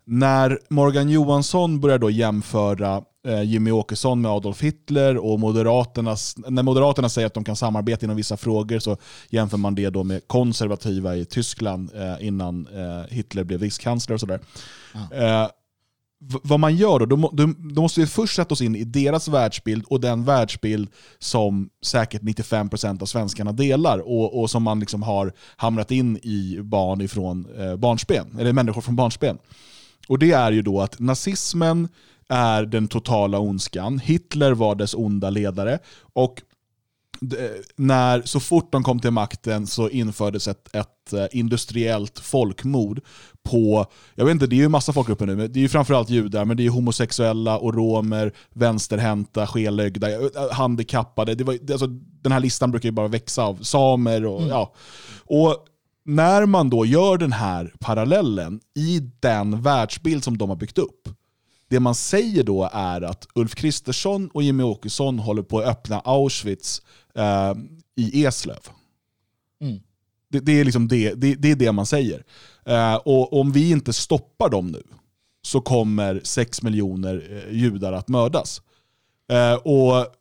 när 0.04 0.58
Morgan 0.68 1.08
Johansson 1.08 1.80
börjar 1.80 1.98
då 1.98 2.10
jämföra 2.10 3.02
eh, 3.28 3.42
Jimmy 3.42 3.70
Åkesson 3.70 4.20
med 4.20 4.30
Adolf 4.30 4.62
Hitler 4.62 5.16
och 5.16 5.40
Moderaternas, 5.40 6.34
när 6.36 6.62
Moderaterna 6.62 7.08
säger 7.08 7.26
att 7.26 7.34
de 7.34 7.44
kan 7.44 7.56
samarbeta 7.56 8.06
inom 8.06 8.16
vissa 8.16 8.36
frågor 8.36 8.78
så 8.78 8.96
jämför 9.30 9.56
man 9.56 9.74
det 9.74 9.90
då 9.90 10.04
med 10.04 10.28
konservativa 10.28 11.16
i 11.16 11.24
Tyskland 11.24 11.90
eh, 11.94 12.26
innan 12.26 12.68
Hitler 13.08 13.44
blev 13.44 13.60
rikskansler 13.60 14.14
och 14.14 14.20
sådär. 14.20 14.40
Ja 15.10 15.50
vad 16.18 16.60
man 16.60 16.76
gör 16.76 16.98
då, 16.98 17.06
då, 17.06 17.30
då, 17.32 17.52
då, 17.58 17.82
måste 17.82 18.00
vi 18.00 18.06
först 18.06 18.36
sätta 18.36 18.54
oss 18.54 18.60
in 18.60 18.76
i 18.76 18.84
deras 18.84 19.28
världsbild 19.28 19.84
och 19.84 20.00
den 20.00 20.24
världsbild 20.24 20.88
som 21.18 21.68
säkert 21.82 22.22
95% 22.22 23.02
av 23.02 23.06
svenskarna 23.06 23.52
delar 23.52 23.98
och, 23.98 24.40
och 24.40 24.50
som 24.50 24.62
man 24.62 24.80
liksom 24.80 25.02
har 25.02 25.32
hamrat 25.56 25.90
in 25.90 26.16
i 26.16 26.58
barn 26.62 27.00
ifrån 27.00 27.46
eh, 27.58 27.76
barnsben, 27.76 28.38
eller 28.40 28.52
människor 28.52 28.80
från 28.80 28.96
barnsben. 28.96 29.38
Och 30.08 30.18
det 30.18 30.32
är 30.32 30.52
ju 30.52 30.62
då 30.62 30.80
att 30.80 30.98
nazismen 30.98 31.88
är 32.28 32.62
den 32.62 32.88
totala 32.88 33.38
ondskan, 33.38 33.98
Hitler 33.98 34.52
var 34.52 34.74
dess 34.74 34.94
onda 34.94 35.30
ledare 35.30 35.78
och 36.12 36.42
när, 37.76 38.22
så 38.22 38.40
fort 38.40 38.72
de 38.72 38.82
kom 38.82 39.00
till 39.00 39.10
makten 39.10 39.66
så 39.66 39.88
infördes 39.88 40.48
ett, 40.48 40.74
ett 40.74 41.12
eh, 41.12 41.26
industriellt 41.30 42.18
folkmord 42.18 43.00
på, 43.42 43.86
jag 44.14 44.24
vet 44.24 44.32
inte, 44.32 44.46
det 44.46 44.56
är 44.56 44.60
ju 44.60 44.68
massa 44.68 44.92
folkgrupper 44.92 45.26
nu, 45.26 45.36
men 45.36 45.52
det 45.52 45.58
är 45.58 45.62
ju 45.62 45.68
framförallt 45.68 46.10
judar, 46.10 46.44
men 46.44 46.56
det 46.56 46.66
är 46.66 46.70
homosexuella 46.70 47.58
och 47.58 47.74
romer, 47.74 48.32
vänsterhänta, 48.54 49.46
skelögda, 49.46 50.10
eh, 50.10 50.52
handikappade. 50.52 51.34
Det 51.34 51.44
var, 51.44 51.58
alltså, 51.70 51.86
den 52.22 52.32
här 52.32 52.40
listan 52.40 52.70
brukar 52.70 52.88
ju 52.88 52.92
bara 52.92 53.08
växa 53.08 53.42
av 53.42 53.62
samer 53.62 54.26
och 54.26 54.38
mm. 54.38 54.50
ja. 54.50 54.74
Och 55.24 55.66
när 56.04 56.46
man 56.46 56.70
då 56.70 56.86
gör 56.86 57.18
den 57.18 57.32
här 57.32 57.72
parallellen 57.78 58.60
i 58.74 59.10
den 59.20 59.62
världsbild 59.62 60.24
som 60.24 60.38
de 60.38 60.48
har 60.48 60.56
byggt 60.56 60.78
upp, 60.78 61.08
det 61.68 61.80
man 61.80 61.94
säger 61.94 62.42
då 62.42 62.70
är 62.72 63.02
att 63.02 63.26
Ulf 63.34 63.54
Kristersson 63.54 64.30
och 64.34 64.42
Jimmy 64.42 64.62
Åkesson 64.62 65.18
håller 65.18 65.42
på 65.42 65.58
att 65.58 65.66
öppna 65.66 66.00
Auschwitz 66.04 66.82
eh, 67.16 67.54
i 67.96 68.24
Eslöv. 68.24 68.68
Mm. 69.60 69.80
Det, 70.28 70.40
det, 70.40 70.60
är 70.60 70.64
liksom 70.64 70.88
det, 70.88 71.14
det, 71.14 71.34
det, 71.34 71.50
är 71.50 71.56
det 71.56 71.72
man 71.72 71.86
säger. 71.86 72.24
Eh, 72.64 72.94
och 72.94 73.40
om 73.40 73.52
vi 73.52 73.70
inte 73.70 73.92
stoppar 73.92 74.50
dem 74.50 74.66
nu 74.66 74.82
så 75.42 75.60
kommer 75.60 76.20
6 76.24 76.62
miljoner 76.62 77.28
eh, 77.30 77.56
judar 77.56 77.92
att 77.92 78.08
mördas. 78.08 78.62
Eh, 79.32 79.54
och 79.54 80.06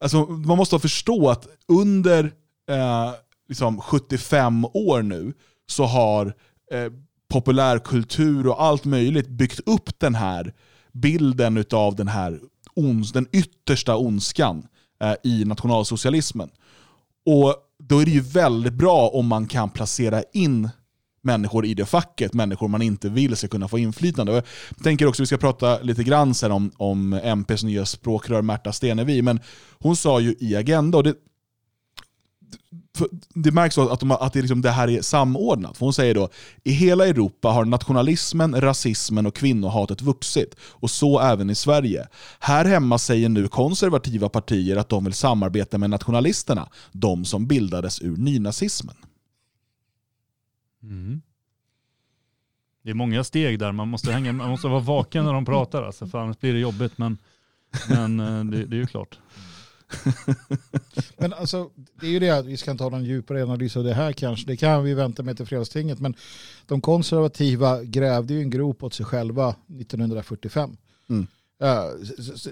alltså, 0.00 0.26
Man 0.26 0.56
måste 0.56 0.78
förstå 0.78 1.30
att 1.30 1.48
under 1.68 2.24
eh, 2.70 3.12
liksom 3.48 3.80
75 3.80 4.64
år 4.64 5.02
nu 5.02 5.32
så 5.66 5.84
har 5.84 6.26
eh, 6.70 6.92
populärkultur 7.28 8.46
och 8.46 8.62
allt 8.62 8.84
möjligt 8.84 9.28
byggt 9.28 9.60
upp 9.66 9.98
den 9.98 10.14
här 10.14 10.54
bilden 10.92 11.64
av 11.72 11.96
den 11.96 12.08
här 12.08 12.40
ons, 12.74 13.12
den 13.12 13.26
yttersta 13.32 13.96
ondskan 13.96 14.66
Eh, 15.04 15.14
i 15.24 15.44
nationalsocialismen. 15.44 16.50
Och 17.26 17.54
Då 17.78 17.98
är 17.98 18.04
det 18.04 18.10
ju 18.10 18.20
väldigt 18.20 18.72
bra 18.72 19.08
om 19.08 19.26
man 19.26 19.46
kan 19.46 19.70
placera 19.70 20.22
in 20.32 20.68
människor 21.22 21.66
i 21.66 21.74
det 21.74 21.86
facket, 21.86 22.34
människor 22.34 22.68
man 22.68 22.82
inte 22.82 23.08
vill 23.08 23.36
ska 23.36 23.48
kunna 23.48 23.68
få 23.68 23.78
inflytande. 23.78 24.32
Jag 24.32 24.44
tänker 24.84 25.06
också, 25.06 25.22
vi 25.22 25.26
ska 25.26 25.36
prata 25.36 25.78
lite 25.80 26.04
grann 26.04 26.34
sen 26.34 26.52
om, 26.52 26.70
om 26.76 27.12
MPs 27.12 27.62
nya 27.62 27.86
språkrör 27.86 28.42
Märta 28.42 28.72
Stenevi, 28.72 29.22
men 29.22 29.40
hon 29.78 29.96
sa 29.96 30.20
ju 30.20 30.34
i 30.38 30.56
Agenda, 30.56 30.98
och 30.98 31.04
det, 31.04 31.14
det 33.34 33.52
märks 33.52 33.78
att, 33.78 34.00
de, 34.00 34.10
att 34.10 34.32
det, 34.32 34.40
liksom, 34.40 34.62
det 34.62 34.70
här 34.70 34.88
är 34.88 35.02
samordnat. 35.02 35.78
För 35.78 35.86
hon 35.86 35.92
säger 35.92 36.14
då, 36.14 36.28
i 36.64 36.72
hela 36.72 37.06
Europa 37.06 37.48
har 37.48 37.64
nationalismen, 37.64 38.60
rasismen 38.60 39.26
och 39.26 39.34
kvinnohatet 39.34 40.02
vuxit. 40.02 40.54
Och 40.60 40.90
så 40.90 41.20
även 41.20 41.50
i 41.50 41.54
Sverige. 41.54 42.08
Här 42.40 42.64
hemma 42.64 42.98
säger 42.98 43.28
nu 43.28 43.48
konservativa 43.48 44.28
partier 44.28 44.76
att 44.76 44.88
de 44.88 45.04
vill 45.04 45.14
samarbeta 45.14 45.78
med 45.78 45.90
nationalisterna, 45.90 46.68
de 46.92 47.24
som 47.24 47.46
bildades 47.46 48.02
ur 48.02 48.16
nynazismen. 48.16 48.96
Mm. 50.82 51.22
Det 52.82 52.90
är 52.90 52.94
många 52.94 53.24
steg 53.24 53.58
där, 53.58 53.72
man 53.72 53.88
måste, 53.88 54.12
hänga, 54.12 54.32
man 54.32 54.50
måste 54.50 54.68
vara 54.68 54.80
vaken 54.80 55.24
när 55.24 55.32
de 55.32 55.44
pratar, 55.44 55.82
alltså, 55.82 56.06
för 56.06 56.18
annars 56.18 56.38
blir 56.38 56.52
det 56.52 56.58
jobbigt. 56.58 56.98
Men, 56.98 57.18
men 57.88 58.20
eh, 58.20 58.44
det, 58.44 58.64
det 58.64 58.76
är 58.76 58.80
ju 58.80 58.86
klart. 58.86 59.18
men 61.16 61.32
alltså, 61.32 61.70
det 62.00 62.06
är 62.06 62.10
ju 62.10 62.18
det 62.18 62.30
att 62.30 62.46
vi 62.46 62.56
ska 62.56 62.70
inte 62.70 62.84
ha 62.84 62.90
någon 62.90 63.04
djupare 63.04 63.42
analys 63.42 63.76
av 63.76 63.84
det 63.84 63.94
här 63.94 64.12
kanske. 64.12 64.46
Det 64.46 64.56
kan 64.56 64.84
vi 64.84 64.94
vänta 64.94 65.22
med 65.22 65.36
till 65.36 65.46
fredagstinget. 65.46 65.98
Men 66.00 66.14
de 66.66 66.80
konservativa 66.80 67.82
grävde 67.84 68.34
ju 68.34 68.40
en 68.40 68.50
grop 68.50 68.82
åt 68.82 68.94
sig 68.94 69.06
själva 69.06 69.54
1945. 69.80 70.76
Mm. 71.08 71.26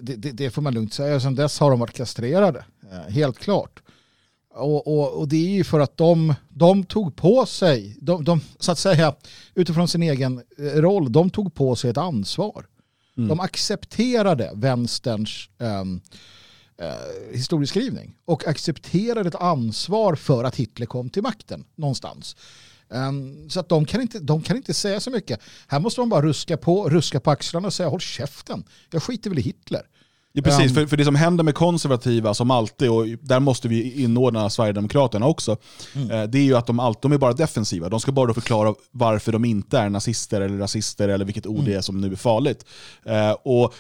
det, 0.01 0.17
det, 0.17 0.33
det, 0.33 0.51
får 0.51 0.63
man 0.63 0.75
lugnt 0.75 0.95
säga. 0.95 1.21
Sedan 1.21 1.35
dess 1.35 1.59
har 1.59 1.71
de 1.71 1.81
varit 1.81 1.97
kastrerade. 1.97 2.65
helt 3.09 3.39
klart. 3.39 3.83
Och, 4.57 4.87
och, 4.87 5.19
och, 5.19 5.29
det 5.29 5.37
är 5.37 5.51
ju 5.51 5.65
för 5.65 5.81
att 5.81 5.97
de, 5.97 6.35
de 6.49 6.85
tog 6.85 7.17
på 7.17 7.47
sig, 7.47 7.97
de, 8.01 8.25
de, 8.25 8.41
så 8.59 8.73
att 8.73 8.79
säga 8.79 9.15
utifrån 9.55 9.89
sin 9.89 10.03
egen 10.03 10.43
eh, 10.59 10.65
roll, 10.65 11.13
de 11.13 11.31
tog 11.31 11.55
på 11.55 11.77
sig 11.77 11.91
ett 11.91 11.97
ansvar. 11.97 12.67
Mm. 13.17 13.29
De 13.29 13.41
accepterade 13.41 14.51
vänsterns 14.55 15.51
um, 15.59 16.01
eh, 16.79 17.33
historieskrivning 17.33 18.17
och 18.25 18.47
accepterar 18.47 19.25
ett 19.25 19.35
ansvar 19.35 20.15
för 20.15 20.45
att 20.45 20.57
Hitler 20.57 20.87
kom 20.87 21.11
till 21.11 21.23
makten 21.23 21.65
någonstans. 21.75 22.37
Um, 22.89 23.51
så 23.51 23.61
att 23.61 23.69
de 23.69 23.85
kan, 23.85 24.01
inte, 24.01 24.19
de 24.19 24.43
kan 24.43 24.57
inte 24.57 24.75
säga 24.75 25.01
så 25.01 25.11
mycket. 25.11 25.41
Här 25.69 25.81
måste 25.81 26.01
man 26.01 26.09
bara 26.09 26.23
ruska 26.23 26.57
på, 26.57 26.89
ruska 26.89 27.21
på 27.21 27.31
axlarna 27.31 27.67
och 27.67 27.75
säga 27.75 27.89
håll 27.89 28.01
käften. 28.01 28.65
Jag 28.91 29.03
skiter 29.03 29.31
väl 29.31 29.39
i 29.39 29.43
Hitler. 29.43 29.83
Ja, 30.39 30.43
precis, 30.43 30.71
Um, 30.71 30.75
för, 30.75 30.87
för 30.87 30.97
det 30.97 31.05
som 31.05 31.15
händer 31.15 31.45
med 31.45 31.55
konservativa, 31.55 32.35
som 32.35 32.51
alltid, 32.51 32.91
och 32.91 33.07
där 33.21 33.41
måste 33.41 33.69
vi 33.69 34.03
inordna 34.03 34.51
Sverigedemokraterna 34.51 35.27
också, 35.27 35.57
Mm. 35.95 36.11
eh, 36.11 36.23
det 36.23 36.39
är 36.39 36.43
ju 36.43 36.57
att 36.57 36.67
de 36.67 36.81
alltid 36.81 37.03
de 37.03 37.13
är 37.13 37.19
bara 37.19 37.33
defensiva. 37.33 37.89
De 37.89 38.01
ska 38.01 38.13
bara 38.13 38.35
förklara 38.35 38.75
varför 38.91 39.33
de 39.33 39.45
inte 39.45 39.79
är 39.79 39.91
nazister 39.91 40.41
eller 40.41 40.59
rasister 40.59 41.09
eller 41.09 41.25
vilket 41.25 41.47
ord 41.47 41.65
det 41.65 41.75
är 41.75 41.81
som 41.81 42.01
nu 42.01 42.13
är 42.13 42.17
farligt. 42.17 42.65
Eh, 43.05 43.31
och 43.31 43.75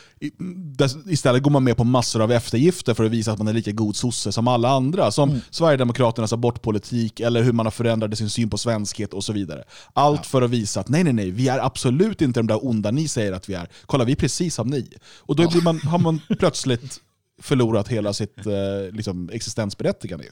istället 1.09 1.42
går 1.42 1.50
man 1.50 1.64
med 1.64 1.76
på 1.76 1.84
massor 1.84 2.22
av 2.22 2.32
eftergifter 2.32 2.94
för 2.94 3.04
att 3.04 3.11
visa 3.11 3.32
att 3.32 3.38
man 3.38 3.48
är 3.48 3.52
lika 3.52 3.72
god 3.72 3.96
sosse 3.96 4.32
som 4.32 4.48
alla 4.48 4.68
andra. 4.68 5.11
Som 5.11 5.40
Sverigedemokraternas 5.50 6.32
abortpolitik 6.32 7.20
eller 7.20 7.42
hur 7.42 7.52
man 7.52 7.66
har 7.66 7.70
förändrat 7.70 8.18
sin 8.18 8.30
syn 8.30 8.50
på 8.50 8.59
svenskhet 8.59 9.14
och 9.14 9.24
så 9.24 9.32
vidare. 9.32 9.64
Allt 9.92 10.26
för 10.26 10.42
att 10.42 10.50
visa 10.50 10.80
att 10.80 10.88
nej, 10.88 11.04
nej, 11.04 11.12
nej, 11.12 11.30
vi 11.30 11.48
är 11.48 11.59
absolut 11.59 12.22
inte 12.22 12.40
de 12.40 12.46
där 12.46 12.66
onda 12.66 12.90
ni 12.90 13.09
säger 13.09 13.32
att 13.32 13.48
vi 13.48 13.54
är. 13.54 13.68
Kolla, 13.86 14.04
vi 14.04 14.12
är 14.12 14.16
precis 14.16 14.54
som 14.54 14.68
ni. 14.68 14.88
Och 15.18 15.36
då 15.36 15.48
blir 15.50 15.62
man, 15.62 15.80
har 15.80 15.98
man 15.98 16.20
plötsligt 16.47 17.01
förlorat 17.38 17.88
hela 17.88 18.12
sitt 18.12 18.47
eh, 18.47 18.92
liksom, 18.92 19.30
existensberättigande. 19.32 20.24
ju. 20.24 20.30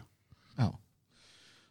Ja. 0.57 0.79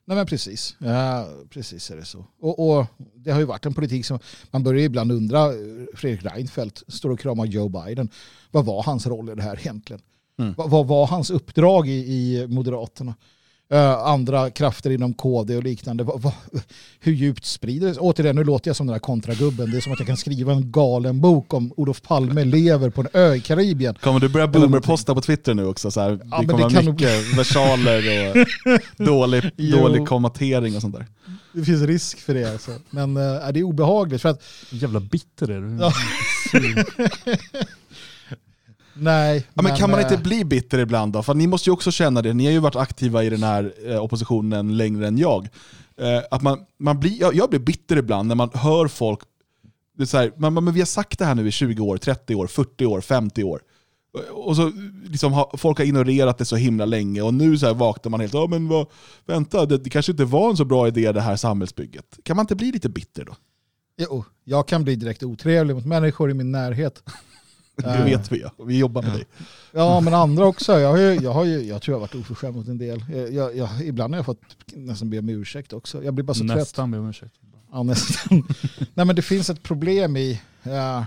Nej 0.06 0.18
men 0.18 0.26
precis, 0.26 0.76
ja, 0.80 1.28
precis 1.50 1.92
är 1.92 1.96
det 1.96 2.06
så. 2.06 2.26
Och, 2.40 2.70
och 2.70 2.86
det 3.16 3.32
har 3.32 3.40
ju 3.40 3.46
varit 3.46 3.66
en 3.66 3.74
politik 3.74 4.06
som 4.06 4.20
man 4.52 4.64
börjar 4.64 4.82
ibland 4.82 5.12
undra, 5.12 5.46
eh, 5.46 5.54
Fredrik 5.96 6.26
Reinfeldt 6.26 6.84
står 6.88 7.10
och 7.10 7.20
kramar 7.20 7.46
Joe 7.46 7.70
Biden. 7.70 8.10
Vad 8.52 8.66
var 8.66 8.84
hans 8.84 9.08
roll 9.08 9.30
i 9.30 9.36
det 9.36 9.42
här 9.42 9.60
egentligen? 9.60 10.02
Mm. 10.40 10.54
Vad, 10.58 10.70
vad 10.70 10.88
var 10.88 11.08
hans 11.08 11.30
uppdrag 11.30 11.88
i, 11.88 11.92
i 11.92 12.48
Moderaterna? 12.48 13.16
Eh, 13.74 14.08
andra 14.08 14.50
krafter 14.50 14.90
inom 14.90 15.14
KD 15.14 15.58
och 15.58 15.64
liknande. 15.64 16.04
Vad, 16.04 16.22
vad, 16.22 16.34
hur 17.00 17.14
djupt 17.14 17.46
sprider 17.46 17.88
det 17.88 17.94
sig? 17.94 18.02
Återigen, 18.02 18.36
nu 18.36 18.44
låter 18.44 18.70
jag 18.70 18.76
som 18.76 18.88
den 18.88 18.94
där 18.94 19.00
kontragubben. 19.00 19.72
Det 19.72 19.78
är 19.78 19.82
som 19.82 19.94
att 19.94 20.00
jag 20.00 20.08
kan 20.08 20.18
skriva 20.18 20.54
en 20.54 20.72
galen 20.72 21.22
bok 21.22 21.54
om 21.54 21.74
Olof 21.78 22.02
Palme 22.02 22.44
lever 22.44 22.90
på 22.90 23.02
en 23.02 23.08
ö 23.14 23.34
i 23.34 23.40
Karibien. 23.40 23.96
Kommer 24.02 24.20
du 24.20 24.30
börja 24.30 24.48
boomerposta 24.48 25.16
på 25.16 25.22
Twitter 25.22 25.54
nu 25.54 25.66
också? 25.66 25.92
Så 25.92 26.02
här, 26.02 26.10
Ja, 26.10 26.16
det 26.16 26.48
men 26.48 26.48
kommer 26.48 26.70
det 26.70 26.76
kan 26.76 26.86
mycket 26.86 27.38
versaler 27.38 28.30
och 28.30 28.46
dålig, 29.06 29.52
dålig 29.72 30.08
kommatering 30.08 30.76
och 30.76 30.82
sånt 30.82 30.96
där. 30.96 31.08
Det 31.54 31.66
finns 31.66 31.82
risk 31.82 32.20
för 32.20 32.34
det. 32.34 32.52
Alltså. 32.52 32.72
Men 32.90 33.18
eh, 33.18 33.52
det 33.54 33.60
är 33.60 33.64
obehagligt. 33.64 34.22
För 34.22 34.30
att 34.30 34.44
Jävla 34.70 35.00
bitter 35.00 35.52
är 35.52 35.62
du. 35.62 35.78
Ja. 35.82 35.94
Nej. 38.94 39.48
Ja, 39.54 39.62
men 39.62 39.76
kan 39.76 39.90
man 39.92 40.00
eh, 40.00 40.12
inte 40.12 40.24
bli 40.24 40.46
bitter 40.46 40.80
ibland 40.80 41.14
då? 41.14 41.24
För 41.24 41.34
ni 41.34 41.48
måste 41.48 41.70
ju 41.70 41.74
också 41.74 41.92
känna 41.92 42.22
det, 42.22 42.34
ni 42.34 42.46
har 42.46 42.52
ju 42.52 42.60
varit 42.60 42.76
aktiva 42.76 43.24
i 43.24 43.30
den 43.30 43.44
här 43.44 43.74
eh, 43.86 44.04
oppositionen 44.04 44.78
längre 44.78 45.08
än 45.08 45.18
jag. 45.18 45.50
Eh, 45.98 46.22
att 46.32 46.42
man, 46.42 46.60
man 46.80 47.00
blir, 47.00 47.22
jag, 47.22 47.36
jag 47.36 47.50
blir 47.50 47.60
bitter 47.60 47.98
ibland 47.98 48.28
när 48.28 48.36
man 48.36 48.50
hör 48.54 48.88
folk, 48.88 49.20
det 49.98 50.04
är 50.04 50.08
så 50.08 50.18
här, 50.18 50.32
man, 50.38 50.54
men 50.54 50.74
vi 50.74 50.82
har 50.82 50.86
sagt 50.86 51.20
det 51.20 51.26
här 51.26 51.36
nu 51.36 51.48
i 51.48 51.52
20 51.52 51.84
år, 51.84 51.98
30 51.98 52.36
år, 52.36 52.48
40 52.48 52.86
år, 52.86 53.02
50 53.02 53.44
år. 53.44 53.62
Och 54.32 54.56
så 54.56 54.72
liksom 55.06 55.34
har, 55.34 55.58
folk 55.58 55.78
har 55.78 55.86
ignorerat 55.86 56.38
det 56.38 56.46
så 56.46 56.56
himla 56.56 56.86
länge 56.86 57.22
och 57.22 57.34
nu 57.34 57.58
så 57.58 57.66
här 57.66 57.74
vaknar 57.74 58.10
man 58.10 58.20
helt, 58.20 58.34
ja 58.34 58.48
men 58.50 58.68
vad, 58.68 58.88
vänta, 59.26 59.66
det, 59.66 59.78
det 59.78 59.90
kanske 59.90 60.12
inte 60.12 60.26
var 60.26 60.50
en 60.50 60.58
så 60.58 60.66
bra 60.66 60.88
idé 60.88 61.12
det 61.12 61.22
här 61.22 61.36
samhällsbygget. 61.36 62.20
Kan 62.24 62.36
man 62.36 62.44
inte 62.44 62.56
bli 62.56 62.72
lite 62.72 62.90
bitter 62.90 63.26
då? 63.26 63.36
Jo, 63.98 64.26
jag 64.44 64.68
kan 64.68 64.84
bli 64.84 64.96
direkt 64.96 65.24
otrevlig 65.24 65.76
mot 65.76 65.86
människor 65.86 66.32
i 66.32 66.34
min 66.34 66.52
närhet. 66.52 67.04
Det 67.84 68.04
vet 68.06 68.32
vi 68.32 68.42
ja, 68.42 68.52
vi 68.66 68.78
jobbar 68.78 69.02
med 69.02 69.12
Ja. 69.12 69.16
dig. 69.16 69.26
Ja, 69.72 70.00
men 70.02 70.14
andra 70.14 70.46
också. 70.46 70.80
Jag, 70.80 70.90
har 70.90 70.98
ju, 70.98 71.14
jag, 71.16 71.32
har 71.32 71.46
ju, 71.46 71.62
jag 71.62 71.82
tror 71.82 71.94
jag 71.94 72.00
har 72.00 72.08
varit 72.08 72.16
oförskämd 72.16 72.56
mot 72.56 72.68
en 72.68 72.78
del. 72.78 73.06
Jag, 73.14 73.34
jag, 73.34 73.56
jag, 73.58 73.70
ibland 73.86 74.14
har 74.14 74.18
jag 74.18 74.26
fått 74.26 74.42
nästan 74.74 75.10
be 75.10 75.20
om 75.20 75.30
ursäkt 75.30 75.74
också. 75.74 76.04
Jag 76.04 76.14
blir 76.14 76.24
bara 76.26 76.34
så 76.34 76.44
trött. 76.48 76.58
Nästan 76.58 76.92
ber 76.92 77.00
om 77.00 77.10
ursäkt. 77.10 77.34
Ja, 77.72 77.84
nästan. 77.84 78.48
Nej, 78.94 79.06
men 79.06 79.16
det 79.16 79.22
finns 79.22 79.50
ett 79.50 79.64
problem 79.64 80.18
i, 80.18 80.42
ja, 80.64 81.06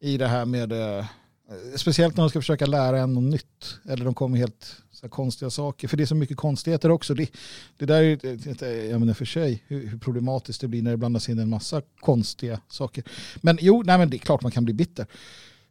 i 0.00 0.16
det 0.16 0.26
här 0.26 0.44
med, 0.44 0.72
eh, 0.72 1.06
Eh, 1.48 1.76
speciellt 1.76 2.16
när 2.16 2.22
de 2.22 2.30
ska 2.30 2.40
försöka 2.40 2.66
lära 2.66 3.00
en 3.00 3.14
något 3.14 3.24
nytt. 3.24 3.78
Eller 3.88 4.04
de 4.04 4.14
kommer 4.14 4.38
helt 4.38 4.76
så 4.90 5.02
här, 5.02 5.08
konstiga 5.08 5.50
saker. 5.50 5.88
För 5.88 5.96
det 5.96 6.02
är 6.04 6.06
så 6.06 6.14
mycket 6.14 6.36
konstigheter 6.36 6.90
också. 6.90 7.14
Det, 7.14 7.30
det 7.76 7.86
där 7.86 8.02
är 8.02 8.02
ju, 8.02 8.88
jag 8.90 9.00
menar 9.00 9.14
för 9.14 9.24
sig 9.24 9.64
hur, 9.66 9.86
hur 9.86 9.98
problematiskt 9.98 10.60
det 10.60 10.68
blir 10.68 10.82
när 10.82 10.90
det 10.90 10.96
blandas 10.96 11.28
in 11.28 11.38
en 11.38 11.48
massa 11.48 11.82
konstiga 12.00 12.60
saker. 12.68 13.04
Men 13.36 13.58
jo, 13.60 13.82
nej, 13.86 13.98
men 13.98 14.10
det 14.10 14.16
är 14.16 14.18
klart 14.18 14.42
man 14.42 14.52
kan 14.52 14.64
bli 14.64 14.74
bitter. 14.74 15.06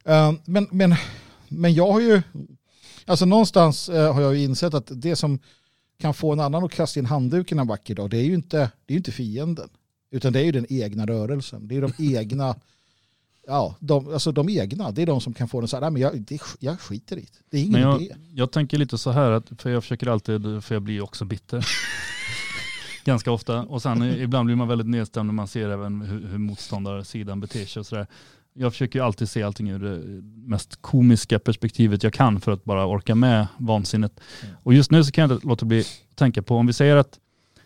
Eh, 0.04 0.32
men, 0.44 0.68
men, 0.70 0.94
men 1.48 1.74
jag 1.74 1.92
har 1.92 2.00
ju, 2.00 2.22
alltså 3.04 3.24
någonstans 3.24 3.88
eh, 3.88 4.14
har 4.14 4.22
jag 4.22 4.36
ju 4.36 4.44
insett 4.44 4.74
att 4.74 4.90
det 4.90 5.16
som 5.16 5.38
kan 5.98 6.14
få 6.14 6.32
en 6.32 6.40
annan 6.40 6.64
att 6.64 6.72
kasta 6.72 7.00
in 7.00 7.06
handduken 7.06 7.58
en 7.58 7.66
vacker 7.66 7.94
dag, 7.94 8.10
det 8.10 8.16
är 8.18 8.24
ju 8.24 8.34
inte, 8.34 8.56
det 8.56 8.92
är 8.92 8.94
ju 8.94 8.98
inte 8.98 9.12
fienden. 9.12 9.68
Utan 10.10 10.32
det 10.32 10.40
är 10.40 10.44
ju 10.44 10.52
den 10.52 10.66
egna 10.68 11.06
rörelsen. 11.06 11.68
Det 11.68 11.76
är 11.76 11.80
de 11.80 11.92
egna, 11.98 12.56
ja, 13.48 13.74
de, 13.80 14.12
alltså 14.12 14.32
de 14.32 14.48
egna, 14.48 14.90
det 14.90 15.02
är 15.02 15.06
de 15.06 15.20
som 15.20 15.34
kan 15.34 15.48
få 15.48 15.60
den 15.60 15.68
så 15.68 15.76
här, 15.76 15.80
nej 15.80 15.90
men 15.90 16.02
jag, 16.02 16.20
det, 16.20 16.40
jag 16.60 16.80
skiter 16.80 17.16
i 17.16 17.20
det. 17.20 17.38
Det 17.50 17.56
är 17.56 17.60
ingen 17.60 17.72
Men 17.72 17.82
jag, 17.82 18.02
idé. 18.02 18.14
jag 18.34 18.52
tänker 18.52 18.78
lite 18.78 18.98
så 18.98 19.10
här, 19.10 19.30
att, 19.30 19.52
för 19.58 19.70
jag 19.70 19.82
försöker 19.82 20.06
alltid, 20.06 20.64
för 20.64 20.74
jag 20.74 20.82
blir 20.82 21.00
också 21.00 21.24
bitter. 21.24 21.66
Ganska 23.04 23.30
ofta. 23.30 23.62
Och 23.62 23.82
sen 23.82 24.02
ibland 24.02 24.46
blir 24.46 24.56
man 24.56 24.68
väldigt 24.68 24.86
nedstämd 24.86 25.26
när 25.26 25.34
man 25.34 25.48
ser 25.48 25.68
även 25.68 26.00
hur, 26.00 26.26
hur 26.26 26.38
motståndarsidan 26.38 27.40
beter 27.40 27.64
sig 27.64 27.80
och 27.80 27.86
sådär. 27.86 28.06
Jag 28.54 28.72
försöker 28.72 29.02
alltid 29.02 29.28
se 29.28 29.42
allting 29.42 29.70
ur 29.70 29.78
det 29.78 30.22
mest 30.48 30.82
komiska 30.82 31.38
perspektivet 31.38 32.02
jag 32.02 32.12
kan 32.12 32.40
för 32.40 32.52
att 32.52 32.64
bara 32.64 32.86
orka 32.86 33.14
med 33.14 33.46
vansinnet. 33.58 34.20
Och 34.62 34.74
just 34.74 34.90
nu 34.90 35.04
så 35.04 35.12
kan 35.12 35.22
jag 35.22 35.36
inte 35.36 35.46
låta 35.46 35.66
bli 35.66 35.80
att 35.80 36.16
tänka 36.16 36.42
på, 36.42 36.56
om 36.56 36.66
vi 36.66 36.72
säger 36.72 36.96
att 36.96 37.18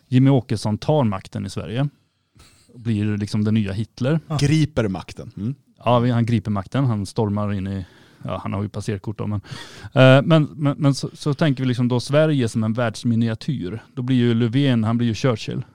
Jimmy 0.07 0.29
Åkesson 0.29 0.77
tar 0.77 1.03
makten 1.03 1.45
i 1.45 1.49
Sverige, 1.49 1.89
blir 2.75 3.17
liksom 3.17 3.43
den 3.43 3.53
nya 3.53 3.73
Hitler. 3.73 4.19
Griper 4.39 4.87
makten. 4.87 5.31
Mm. 5.37 5.55
Ja, 5.85 6.11
han 6.13 6.25
griper 6.25 6.51
makten, 6.51 6.85
han 6.85 7.05
stormar 7.05 7.53
in 7.53 7.67
i, 7.67 7.85
ja 8.23 8.39
han 8.43 8.53
har 8.53 8.63
ju 8.63 8.69
passerkort 8.69 9.17
då, 9.17 9.27
men, 9.27 9.41
eh, 9.93 10.21
men, 10.21 10.43
men, 10.43 10.75
men 10.77 10.95
så, 10.95 11.09
så 11.13 11.33
tänker 11.33 11.63
vi 11.63 11.67
liksom 11.67 11.87
då 11.87 11.99
Sverige 11.99 12.49
som 12.49 12.63
en 12.63 12.73
världsminiatyr. 12.73 13.83
Då 13.95 14.01
blir 14.01 14.15
ju 14.17 14.33
Löfven, 14.33 14.83
han 14.83 14.97
blir 14.97 15.07
ju 15.07 15.13
Churchill. 15.13 15.65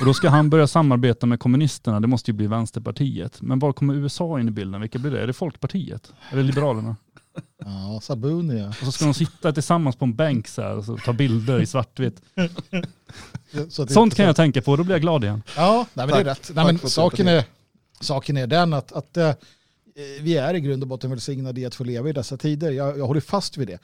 Och 0.00 0.06
då 0.06 0.14
ska 0.14 0.28
han 0.28 0.50
börja 0.50 0.66
samarbeta 0.66 1.26
med 1.26 1.40
kommunisterna, 1.40 2.00
det 2.00 2.06
måste 2.06 2.30
ju 2.30 2.36
bli 2.36 2.46
Vänsterpartiet. 2.46 3.42
Men 3.42 3.58
var 3.58 3.72
kommer 3.72 3.94
USA 3.94 4.40
in 4.40 4.48
i 4.48 4.50
bilden? 4.50 4.80
Vilka 4.80 4.98
blir 4.98 5.10
det? 5.10 5.22
Är 5.22 5.26
det 5.26 5.32
Folkpartiet? 5.32 6.12
Är 6.30 6.36
det 6.36 6.42
Liberalerna? 6.42 6.96
Ja, 7.64 8.00
Sabuni 8.02 8.58
ja. 8.60 8.68
Och 8.68 8.74
så 8.74 8.92
ska 8.92 9.04
de 9.04 9.14
sitta 9.14 9.52
tillsammans 9.52 9.96
på 9.96 10.04
en 10.04 10.14
bänk 10.14 10.48
så 10.48 10.62
här 10.62 10.76
och 10.76 10.84
så 10.84 10.96
ta 10.96 11.12
bilder 11.12 11.60
i 11.60 11.66
svartvitt. 11.66 12.22
Så 13.68 13.86
Sånt 13.86 14.14
kan 14.14 14.24
så- 14.24 14.28
jag 14.28 14.36
tänka 14.36 14.62
på, 14.62 14.76
då 14.76 14.84
blir 14.84 14.94
jag 14.94 15.02
glad 15.02 15.24
igen. 15.24 15.42
Ja, 15.56 15.86
nej, 15.94 16.06
men 16.06 16.14
det 16.14 16.20
är 16.20 16.24
rätt. 16.24 16.50
Nej, 16.54 16.64
men 16.64 16.78
saken, 16.78 17.28
är, 17.28 17.44
saken 18.02 18.36
är 18.36 18.46
den 18.46 18.72
att, 18.72 18.92
att 18.92 19.16
eh, 19.16 19.32
vi 20.20 20.36
är 20.36 20.54
i 20.54 20.60
grund 20.60 20.82
och 20.82 20.88
botten 20.88 21.10
välsignade 21.10 21.60
i 21.60 21.66
att 21.66 21.74
få 21.74 21.84
leva 21.84 22.08
i 22.08 22.12
dessa 22.12 22.36
tider. 22.36 22.70
Jag, 22.70 22.98
jag 22.98 23.06
håller 23.06 23.20
fast 23.20 23.56
vid 23.56 23.68
det. 23.68 23.78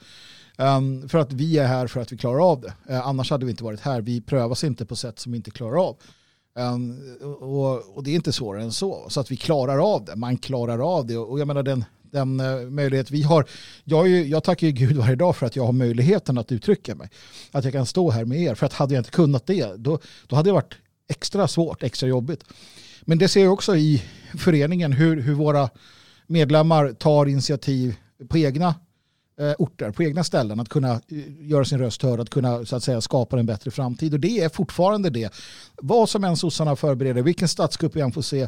Um, 0.57 1.09
för 1.09 1.17
att 1.17 1.33
vi 1.33 1.57
är 1.57 1.67
här 1.67 1.87
för 1.87 2.01
att 2.01 2.11
vi 2.11 2.17
klarar 2.17 2.51
av 2.51 2.61
det. 2.61 2.93
Uh, 2.93 3.07
annars 3.07 3.31
hade 3.31 3.45
vi 3.45 3.51
inte 3.51 3.63
varit 3.63 3.79
här. 3.79 4.01
Vi 4.01 4.21
prövas 4.21 4.63
inte 4.63 4.85
på 4.85 4.95
sätt 4.95 5.19
som 5.19 5.31
vi 5.31 5.35
inte 5.35 5.51
klarar 5.51 5.87
av. 5.87 5.97
Um, 6.55 7.17
och, 7.41 7.97
och 7.97 8.03
det 8.03 8.11
är 8.11 8.15
inte 8.15 8.31
svårare 8.31 8.63
än 8.63 8.71
så. 8.71 9.05
Så 9.09 9.19
att 9.19 9.31
vi 9.31 9.37
klarar 9.37 9.93
av 9.93 10.05
det. 10.05 10.15
Man 10.15 10.37
klarar 10.37 10.97
av 10.97 11.07
det. 11.07 11.17
Och 11.17 11.39
jag 11.39 11.47
menar 11.47 11.63
den, 11.63 11.85
den 12.01 12.39
uh, 12.39 12.69
möjlighet 12.69 13.11
vi 13.11 13.21
har. 13.21 13.45
Jag, 13.83 14.05
är 14.05 14.09
ju, 14.09 14.27
jag 14.27 14.43
tackar 14.43 14.67
ju 14.67 14.73
Gud 14.73 14.97
varje 14.97 15.15
dag 15.15 15.35
för 15.35 15.45
att 15.45 15.55
jag 15.55 15.65
har 15.65 15.73
möjligheten 15.73 16.37
att 16.37 16.51
uttrycka 16.51 16.95
mig. 16.95 17.09
Att 17.51 17.63
jag 17.63 17.73
kan 17.73 17.85
stå 17.85 18.11
här 18.11 18.25
med 18.25 18.39
er. 18.39 18.55
För 18.55 18.65
att 18.65 18.73
hade 18.73 18.93
jag 18.93 19.01
inte 19.01 19.11
kunnat 19.11 19.45
det, 19.45 19.75
då, 19.77 19.99
då 20.27 20.35
hade 20.35 20.49
det 20.49 20.53
varit 20.53 20.75
extra 21.07 21.47
svårt, 21.47 21.83
extra 21.83 22.09
jobbigt. 22.09 22.43
Men 23.01 23.17
det 23.17 23.27
ser 23.27 23.43
jag 23.43 23.53
också 23.53 23.75
i 23.75 24.03
föreningen 24.37 24.91
hur, 24.91 25.21
hur 25.21 25.33
våra 25.33 25.69
medlemmar 26.27 26.93
tar 26.93 27.25
initiativ 27.25 27.95
på 28.29 28.37
egna 28.37 28.75
eh, 29.39 29.53
orter, 29.57 29.91
på 29.91 30.03
egna 30.03 30.23
ställen, 30.23 30.59
att 30.59 30.69
kunna 30.69 30.91
eh, 30.91 30.99
göra 31.39 31.65
sin 31.65 31.79
röst 31.79 32.03
hörd, 32.03 32.19
att 32.19 32.29
kunna 32.29 32.65
så 32.65 32.75
att 32.75 32.83
säga, 32.83 33.01
skapa 33.01 33.39
en 33.39 33.45
bättre 33.45 33.71
framtid. 33.71 34.13
Och 34.13 34.19
det 34.19 34.39
är 34.39 34.49
fortfarande 34.49 35.09
det. 35.09 35.33
Vad 35.75 36.09
som 36.09 36.23
än 36.23 36.37
sossarna 36.37 36.75
förbereder, 36.75 37.21
vilken 37.21 37.47
statskupp 37.47 37.95
vi 37.95 38.01
än 38.01 38.11
får 38.11 38.21
se. 38.21 38.47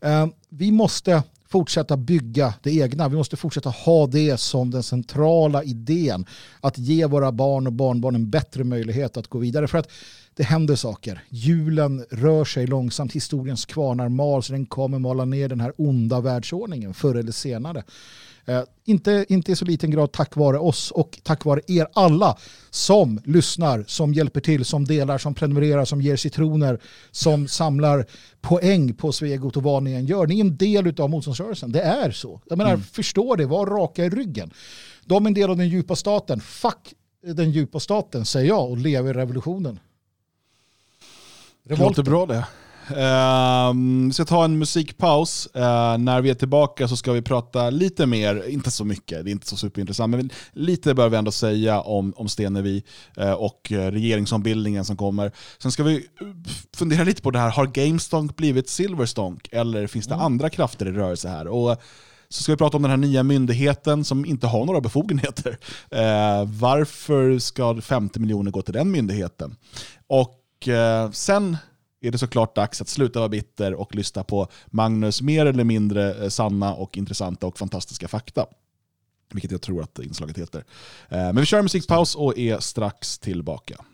Eh, 0.00 0.26
vi 0.48 0.70
måste 0.70 1.22
fortsätta 1.48 1.96
bygga 1.96 2.54
det 2.62 2.70
egna. 2.70 3.08
Vi 3.08 3.16
måste 3.16 3.36
fortsätta 3.36 3.70
ha 3.70 4.06
det 4.06 4.40
som 4.40 4.70
den 4.70 4.82
centrala 4.82 5.64
idén. 5.64 6.26
Att 6.60 6.78
ge 6.78 7.06
våra 7.06 7.32
barn 7.32 7.66
och 7.66 7.72
barnbarn 7.72 8.14
en 8.14 8.30
bättre 8.30 8.64
möjlighet 8.64 9.16
att 9.16 9.28
gå 9.28 9.38
vidare. 9.38 9.68
För 9.68 9.78
att 9.78 9.88
det 10.36 10.42
händer 10.42 10.76
saker. 10.76 11.24
Hjulen 11.28 12.04
rör 12.10 12.44
sig 12.44 12.66
långsamt. 12.66 13.12
Historiens 13.12 13.64
kvarnar 13.64 14.08
mal 14.08 14.42
så 14.42 14.52
den 14.52 14.66
kommer 14.66 14.98
mala 14.98 15.24
ner 15.24 15.48
den 15.48 15.60
här 15.60 15.72
onda 15.76 16.20
världsordningen 16.20 16.94
förr 16.94 17.14
eller 17.14 17.32
senare. 17.32 17.84
Eh, 18.44 18.62
inte, 18.84 19.26
inte 19.28 19.52
i 19.52 19.56
så 19.56 19.64
liten 19.64 19.90
grad 19.90 20.12
tack 20.12 20.36
vare 20.36 20.58
oss 20.58 20.90
och 20.90 21.20
tack 21.22 21.44
vare 21.44 21.60
er 21.66 21.86
alla 21.92 22.38
som 22.70 23.20
lyssnar, 23.24 23.84
som 23.88 24.14
hjälper 24.14 24.40
till, 24.40 24.64
som 24.64 24.84
delar, 24.84 25.18
som 25.18 25.34
prenumererar, 25.34 25.84
som 25.84 26.02
ger 26.02 26.16
citroner, 26.16 26.80
som 27.10 27.48
samlar 27.48 28.06
poäng 28.40 28.94
på 28.94 29.12
Svegot 29.12 29.56
och 29.56 29.62
vad 29.62 29.82
ni 29.82 29.92
än 29.92 30.06
gör. 30.06 30.26
Ni 30.26 30.36
är 30.36 30.44
en 30.44 30.56
del 30.56 31.00
av 31.00 31.10
motståndsrörelsen. 31.10 31.72
Det 31.72 31.82
är 31.82 32.10
så. 32.10 32.40
Jag 32.48 32.58
menar, 32.58 32.76
förstå 32.76 33.36
det, 33.36 33.46
var 33.46 33.66
raka 33.66 34.04
i 34.04 34.10
ryggen. 34.10 34.52
De 35.04 35.26
är 35.26 35.30
en 35.30 35.34
del 35.34 35.50
av 35.50 35.56
den 35.56 35.68
djupa 35.68 35.96
staten. 35.96 36.40
Fuck 36.40 36.94
den 37.26 37.50
djupa 37.50 37.80
staten, 37.80 38.24
säger 38.24 38.48
jag, 38.48 38.70
och 38.70 38.78
lever 38.78 39.10
i 39.10 39.12
revolutionen. 39.12 39.78
Det 41.64 41.76
låter 41.76 42.02
bra 42.02 42.26
det. 42.26 42.44
Um, 42.90 44.08
vi 44.08 44.12
ska 44.12 44.24
ta 44.24 44.44
en 44.44 44.58
musikpaus. 44.58 45.48
Uh, 45.56 45.98
när 45.98 46.20
vi 46.20 46.30
är 46.30 46.34
tillbaka 46.34 46.88
så 46.88 46.96
ska 46.96 47.12
vi 47.12 47.22
prata 47.22 47.70
lite 47.70 48.06
mer, 48.06 48.48
inte 48.48 48.70
så 48.70 48.84
mycket, 48.84 49.24
det 49.24 49.30
är 49.30 49.32
inte 49.32 49.48
så 49.48 49.56
superintressant, 49.56 50.10
men 50.10 50.30
lite 50.52 50.94
bör 50.94 51.08
vi 51.08 51.16
ändå 51.16 51.32
säga 51.32 51.80
om, 51.80 52.12
om 52.16 52.28
Stenevi 52.28 52.82
uh, 53.20 53.32
och 53.32 53.60
regeringsombildningen 53.70 54.84
som 54.84 54.96
kommer. 54.96 55.32
Sen 55.58 55.72
ska 55.72 55.82
vi 55.82 56.06
fundera 56.76 57.04
lite 57.04 57.22
på 57.22 57.30
det 57.30 57.38
här, 57.38 57.50
har 57.50 57.66
GameStonk 57.66 58.36
blivit 58.36 58.68
Silverstonk 58.68 59.48
eller 59.52 59.86
finns 59.86 60.06
det 60.06 60.14
mm. 60.14 60.26
andra 60.26 60.50
krafter 60.50 60.86
i 60.86 60.92
rörelse 60.92 61.28
här? 61.28 61.46
Och 61.46 61.82
så 62.28 62.42
ska 62.42 62.52
vi 62.52 62.56
prata 62.56 62.76
om 62.76 62.82
den 62.82 62.90
här 62.90 62.98
nya 62.98 63.22
myndigheten 63.22 64.04
som 64.04 64.24
inte 64.24 64.46
har 64.46 64.64
några 64.64 64.80
befogenheter. 64.80 65.50
Uh, 65.94 66.50
varför 66.60 67.38
ska 67.38 67.80
50 67.80 68.20
miljoner 68.20 68.50
gå 68.50 68.62
till 68.62 68.74
den 68.74 68.90
myndigheten? 68.90 69.56
Och 70.06 70.41
Eh, 70.68 71.10
sen 71.10 71.56
är 72.00 72.10
det 72.10 72.18
såklart 72.18 72.56
dags 72.56 72.80
att 72.80 72.88
sluta 72.88 73.18
vara 73.18 73.28
bitter 73.28 73.74
och 73.74 73.94
lyssna 73.94 74.24
på 74.24 74.48
Magnus 74.66 75.22
mer 75.22 75.46
eller 75.46 75.64
mindre 75.64 76.14
eh, 76.14 76.28
sanna 76.28 76.74
och 76.74 76.96
intressanta 76.96 77.46
och 77.46 77.58
fantastiska 77.58 78.08
fakta. 78.08 78.46
Vilket 79.32 79.50
jag 79.50 79.62
tror 79.62 79.82
att 79.82 79.98
inslaget 79.98 80.38
heter. 80.38 80.64
Eh, 81.08 81.18
men 81.18 81.36
vi 81.36 81.46
kör 81.46 81.58
en 81.58 81.64
musikpaus 81.64 82.14
och 82.14 82.38
är 82.38 82.58
strax 82.58 83.18
tillbaka. 83.18 83.84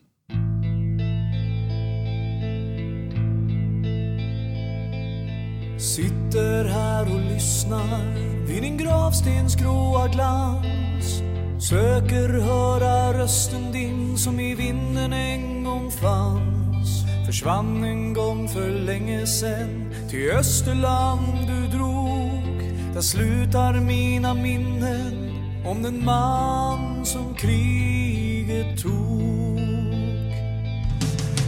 Sitter 5.79 6.65
här 6.65 7.15
och 7.15 7.21
lyssnar 7.21 8.15
vid 8.47 8.63
din 8.63 8.77
gravstens 8.77 9.57
gråa 9.57 10.09
glans 10.09 11.23
Söker 11.61 12.29
höra 12.29 13.19
rösten 13.19 13.73
din 13.73 14.19
som 14.19 14.41
i 14.41 14.55
vinden 14.55 15.13
en 15.13 15.65
gång 15.65 15.91
fanns. 15.91 17.05
Försvann 17.27 17.85
en 17.85 18.15
gång 18.15 18.49
för 18.49 18.71
länge 18.71 19.27
sen 19.27 19.95
till 20.11 20.31
Österland 20.31 21.47
du 21.47 21.79
drog. 21.79 22.63
Där 22.95 23.01
slutar 23.01 23.81
mina 23.81 24.35
minnen 24.35 25.31
om 25.67 25.83
den 25.83 26.05
man 26.05 27.07
som 27.07 27.35
kriget 27.35 28.83
tog. 28.83 29.59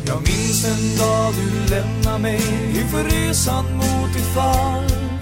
Jag 0.07 0.21
minns 0.23 0.63
den 0.63 0.99
dag 0.99 1.35
du 1.35 1.75
lämnade 1.75 2.19
mig 2.19 2.41
inför 2.81 3.05
resan 3.05 3.65
mot 3.77 4.15
ditt 4.15 4.35
fall 4.35 5.20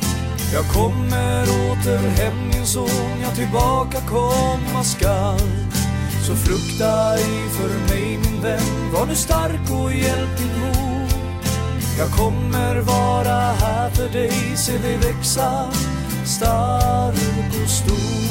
jag 0.53 0.65
kommer 0.69 1.43
åter 1.43 1.99
hem 1.99 2.49
min 2.53 2.67
son, 2.67 3.21
jag 3.23 3.35
tillbaka 3.35 3.99
komma 4.09 4.85
skall. 4.85 5.41
Så 6.27 6.35
frukta 6.35 7.15
ej 7.15 7.49
för 7.51 7.95
mig 7.95 8.19
min 8.19 8.43
vän, 8.43 8.93
var 8.93 9.07
nu 9.07 9.15
stark 9.15 9.71
och 9.71 9.93
hjälp 9.93 10.39
din 10.39 10.61
mor. 10.61 11.09
Jag 11.99 12.11
kommer 12.11 12.81
vara 12.81 13.53
här 13.53 13.91
för 13.91 14.09
dig, 14.09 14.57
se 14.57 14.79
dig 14.79 14.97
växa 14.97 15.73
stark 16.25 17.63
och 17.63 17.71
stor. 17.71 18.29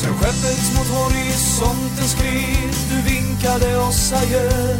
Sen 0.00 0.14
skeppet 0.14 0.76
mot 0.76 0.88
horisonten 0.88 2.08
skred, 2.08 2.74
du 2.90 3.14
vinkade 3.14 3.76
oss 3.76 4.12
adjö. 4.12 4.76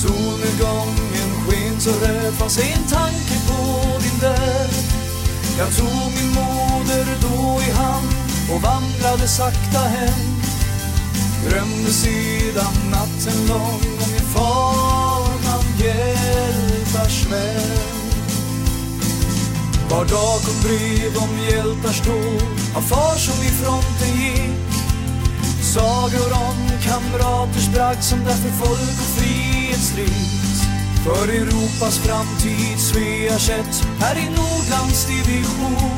Solnedgången 0.00 1.30
sken 1.46 1.80
så 1.80 1.90
röd, 1.90 2.34
fanns 2.34 2.58
en 2.58 2.84
tanke 2.88 3.36
på 3.48 3.58
din 4.02 4.18
död. 4.20 4.70
Jag 5.58 5.76
tog 5.76 6.12
min 6.16 6.28
moder 6.28 7.06
då 7.22 7.62
i 7.62 7.70
hand 7.70 8.08
och 8.52 8.62
vandrade 8.62 9.28
sakta 9.28 9.78
hem. 9.78 10.40
Drömde 11.48 11.90
sedan 11.90 12.90
natten 12.90 13.46
lång 13.48 13.82
om 14.02 14.10
min 14.12 14.28
far, 14.34 15.28
namn 15.44 15.78
hjältars 15.78 17.26
vän. 17.26 18.10
Var 19.90 20.04
dag 20.04 20.40
kom 20.44 20.60
brev 20.62 21.16
om 21.16 21.38
hjältars 21.50 22.00
dåd 22.02 22.76
av 22.76 22.80
far 22.80 23.16
som 23.16 23.44
i 23.44 23.50
fronten 23.50 24.20
gick. 24.20 24.70
Sagor 25.62 26.32
om 26.32 26.70
kamraters 26.82 27.68
bragd 27.68 28.02
som 28.02 28.18
därför 28.18 28.50
folk 28.50 29.00
och 29.00 29.20
frihetsstrid 29.80 30.70
för 31.04 31.28
Europas 31.28 31.98
framtid 31.98 32.78
Svea 32.78 33.38
kätt 33.38 33.84
här 34.00 34.18
i 34.18 34.24
Nordlands 34.24 35.06
division. 35.06 35.90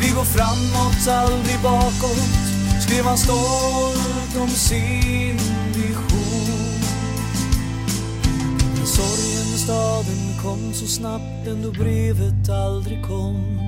Vi 0.00 0.08
går 0.10 0.24
framåt, 0.24 1.08
aldrig 1.08 1.60
bakåt, 1.62 2.36
skrev 2.82 3.04
han 3.04 3.18
stolt 3.18 4.36
om 4.40 4.48
sin 4.48 5.38
vision. 5.74 6.80
Men 8.76 8.86
sorgen 8.86 9.54
i 9.54 9.58
staden 9.58 10.42
kom 10.42 10.74
så 10.74 10.86
snabbt, 10.86 11.44
den 11.44 11.62
då 11.62 11.70
brevet 11.70 12.48
aldrig 12.48 13.02
kom. 13.04 13.60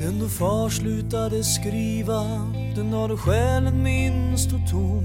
Den 0.00 0.20
då 0.20 0.28
far 0.28 0.68
slutade 0.68 1.44
skriva, 1.44 2.22
den 2.76 2.90
dag 2.90 3.08
då 3.08 3.16
själen 3.16 3.82
minst 3.82 4.44
stod 4.44 4.70
tom. 4.70 5.04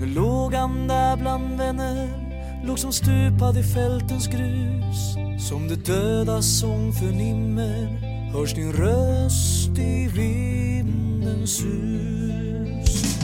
Nu 0.00 0.06
låg 0.06 0.54
han 0.54 0.88
där 0.88 1.16
bland 1.16 1.58
vänner 1.58 2.25
låg 2.66 2.78
som 2.78 2.92
stupad 2.92 3.56
i 3.58 3.62
fältens 3.62 4.26
grus. 4.26 5.16
Som 5.48 5.68
det 5.68 5.76
dödas 5.76 6.58
sång 6.60 6.92
förnimmer 6.92 7.86
hörs 8.32 8.54
din 8.54 8.72
röst 8.72 9.78
i 9.78 10.08
vindens 10.08 11.56
sus. 11.56 13.16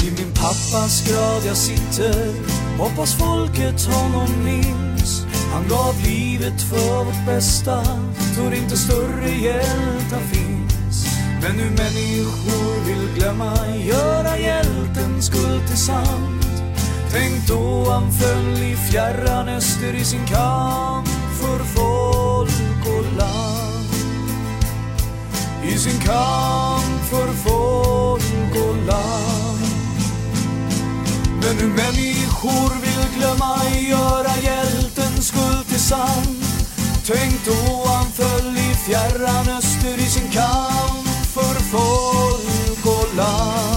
Vid 0.00 0.12
min 0.18 0.32
pappas 0.34 1.08
grav 1.08 1.46
jag 1.46 1.56
sitter, 1.56 2.32
hoppas 2.78 3.14
folket 3.14 3.84
honom 3.84 4.44
minns. 4.44 5.26
Han 5.52 5.68
gav 5.68 5.94
livet 6.06 6.62
för 6.62 7.04
vårt 7.04 7.26
bästa, 7.26 7.84
tror 8.34 8.54
inte 8.54 8.76
större 8.76 9.30
hjältar 9.30 10.20
finns. 10.32 11.06
Men 11.42 11.56
nu 11.56 11.64
människor 11.64 12.86
vill 12.86 13.14
glömma, 13.18 13.54
göra 13.76 14.38
hjältens 14.38 15.26
skuld 15.26 15.66
till 15.68 15.78
sann. 15.78 16.43
Tänk 17.16 17.46
då 17.48 17.90
han 17.90 18.12
föll 18.12 18.62
i 18.62 18.76
fjärran 18.76 19.48
öster 19.48 19.94
i 19.94 20.04
sin 20.04 20.26
kamp 20.26 21.08
för 21.40 21.58
folk 21.64 22.86
och 22.86 23.16
land. 23.18 23.94
I 25.64 25.78
sin 25.78 26.00
kamp 26.00 27.04
för 27.10 27.32
folk 27.32 28.66
och 28.66 28.76
land. 28.86 29.60
Men 31.42 31.56
hur 31.58 31.68
människor 31.68 32.80
vill 32.82 33.18
glömma, 33.18 33.58
göra 33.80 34.36
hjältens 34.42 35.26
skuld 35.26 35.66
till 35.68 35.80
sand. 35.80 36.44
Tänk 37.06 37.44
då 37.44 37.84
han 37.86 38.06
föll 38.12 38.56
i 38.56 38.74
fjärran 38.74 39.48
öster 39.58 39.98
i 39.98 40.06
sin 40.06 40.30
kamp 40.30 41.08
för 41.34 41.54
folk 41.54 42.86
och 42.86 43.16
land. 43.16 43.73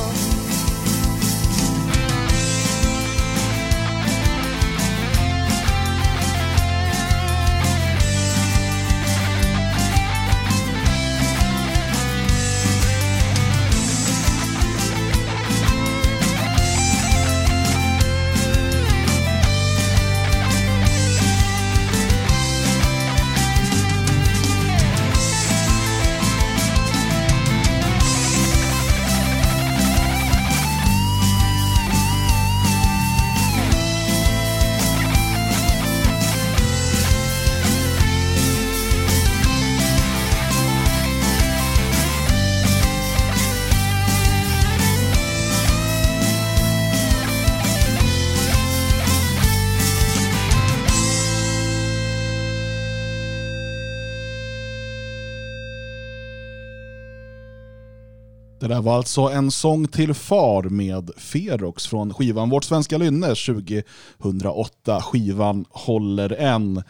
Var 58.87 58.97
alltså 58.97 59.21
en 59.21 59.51
sång 59.51 59.87
till 59.87 60.13
far 60.13 60.63
med 60.63 61.11
Ferox 61.17 61.87
från 61.87 62.13
skivan 62.13 62.49
Vårt 62.49 62.63
svenska 62.63 62.97
lynne 62.97 63.27
2008. 63.27 65.01
Skivan 65.01 65.65
håller 65.69 66.33
än. 66.33 66.83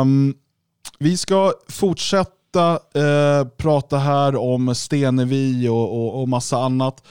Um, 0.00 0.34
vi 0.98 1.16
ska 1.16 1.52
fortsätta 1.68 2.78
uh, 2.96 3.48
prata 3.56 3.98
här 3.98 4.36
om 4.36 4.74
Stenevi 4.74 5.68
och, 5.68 5.92
och, 5.92 6.20
och 6.20 6.28
massa 6.28 6.58
annat. 6.58 7.02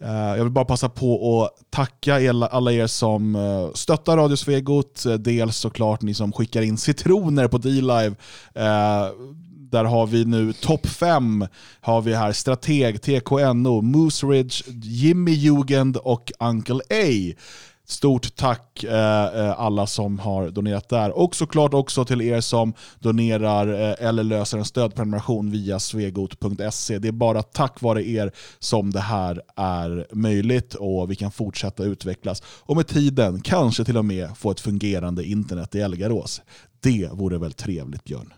Eh, 0.00 0.36
jag 0.36 0.44
vill 0.44 0.52
bara 0.52 0.64
passa 0.64 0.88
på 0.88 1.42
att 1.44 1.70
tacka 1.70 2.14
alla 2.50 2.72
er 2.72 2.86
som 2.86 3.36
eh, 3.36 3.72
stöttar 3.74 4.16
Radio 4.16 4.36
Svegot. 4.36 5.04
Dels 5.18 5.56
såklart 5.56 6.02
ni 6.02 6.14
som 6.14 6.32
skickar 6.32 6.62
in 6.62 6.78
citroner 6.78 7.48
på 7.48 7.58
D-Live. 7.58 8.14
Där 9.70 9.84
har 9.84 10.06
vi 10.06 10.24
nu 10.24 10.52
topp 10.52 10.86
fem. 10.86 11.46
Har 11.80 12.02
vi 12.02 12.14
här 12.14 12.32
Strateg, 12.32 13.02
TKNO, 13.02 13.80
Moose 13.80 14.26
Ridge, 14.26 14.64
Jimmy 14.82 15.32
Jugend 15.32 15.96
och 15.96 16.32
Uncle 16.40 16.80
A. 16.90 17.34
Stort 17.90 18.36
tack 18.36 18.84
eh, 18.84 19.24
eh, 19.24 19.60
alla 19.60 19.86
som 19.86 20.18
har 20.18 20.50
donerat 20.50 20.88
där. 20.88 21.18
Och 21.18 21.36
såklart 21.36 21.74
också 21.74 22.04
till 22.04 22.22
er 22.22 22.40
som 22.40 22.72
donerar 22.98 23.90
eh, 23.90 24.08
eller 24.08 24.24
löser 24.24 24.58
en 24.58 24.64
stödprenumeration 24.64 25.50
via 25.50 25.80
svegot.se. 25.80 26.98
Det 26.98 27.08
är 27.08 27.12
bara 27.12 27.42
tack 27.42 27.82
vare 27.82 28.08
er 28.08 28.32
som 28.58 28.90
det 28.90 29.00
här 29.00 29.42
är 29.56 30.06
möjligt 30.12 30.74
och 30.74 31.10
vi 31.10 31.16
kan 31.16 31.30
fortsätta 31.30 31.84
utvecklas. 31.84 32.42
Och 32.46 32.76
med 32.76 32.86
tiden 32.86 33.40
kanske 33.40 33.84
till 33.84 33.96
och 33.96 34.04
med 34.04 34.36
få 34.36 34.50
ett 34.50 34.60
fungerande 34.60 35.24
internet 35.24 35.74
i 35.74 35.80
Elgarås. 35.80 36.42
Det 36.80 37.08
vore 37.12 37.38
väl 37.38 37.52
trevligt 37.52 38.04
Björn? 38.04 38.32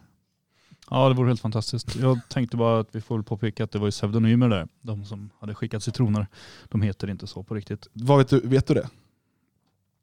Ja 0.90 1.08
det 1.08 1.14
vore 1.14 1.28
helt 1.28 1.40
fantastiskt. 1.40 1.96
Jag 1.96 2.20
tänkte 2.28 2.56
bara 2.56 2.80
att 2.80 2.88
vi 2.92 3.00
får 3.00 3.16
väl 3.16 3.24
påpeka 3.24 3.64
att 3.64 3.70
det 3.70 3.78
var 3.78 3.86
ju 3.86 3.90
pseudonymer 3.90 4.48
där. 4.48 4.68
De 4.80 5.04
som 5.04 5.30
hade 5.40 5.54
skickat 5.54 5.82
citroner. 5.82 6.26
De 6.68 6.82
heter 6.82 7.10
inte 7.10 7.26
så 7.26 7.42
på 7.42 7.54
riktigt. 7.54 7.88
Vad 7.92 8.18
vet, 8.18 8.28
du, 8.28 8.40
vet 8.40 8.66
du 8.66 8.74
det? 8.74 8.88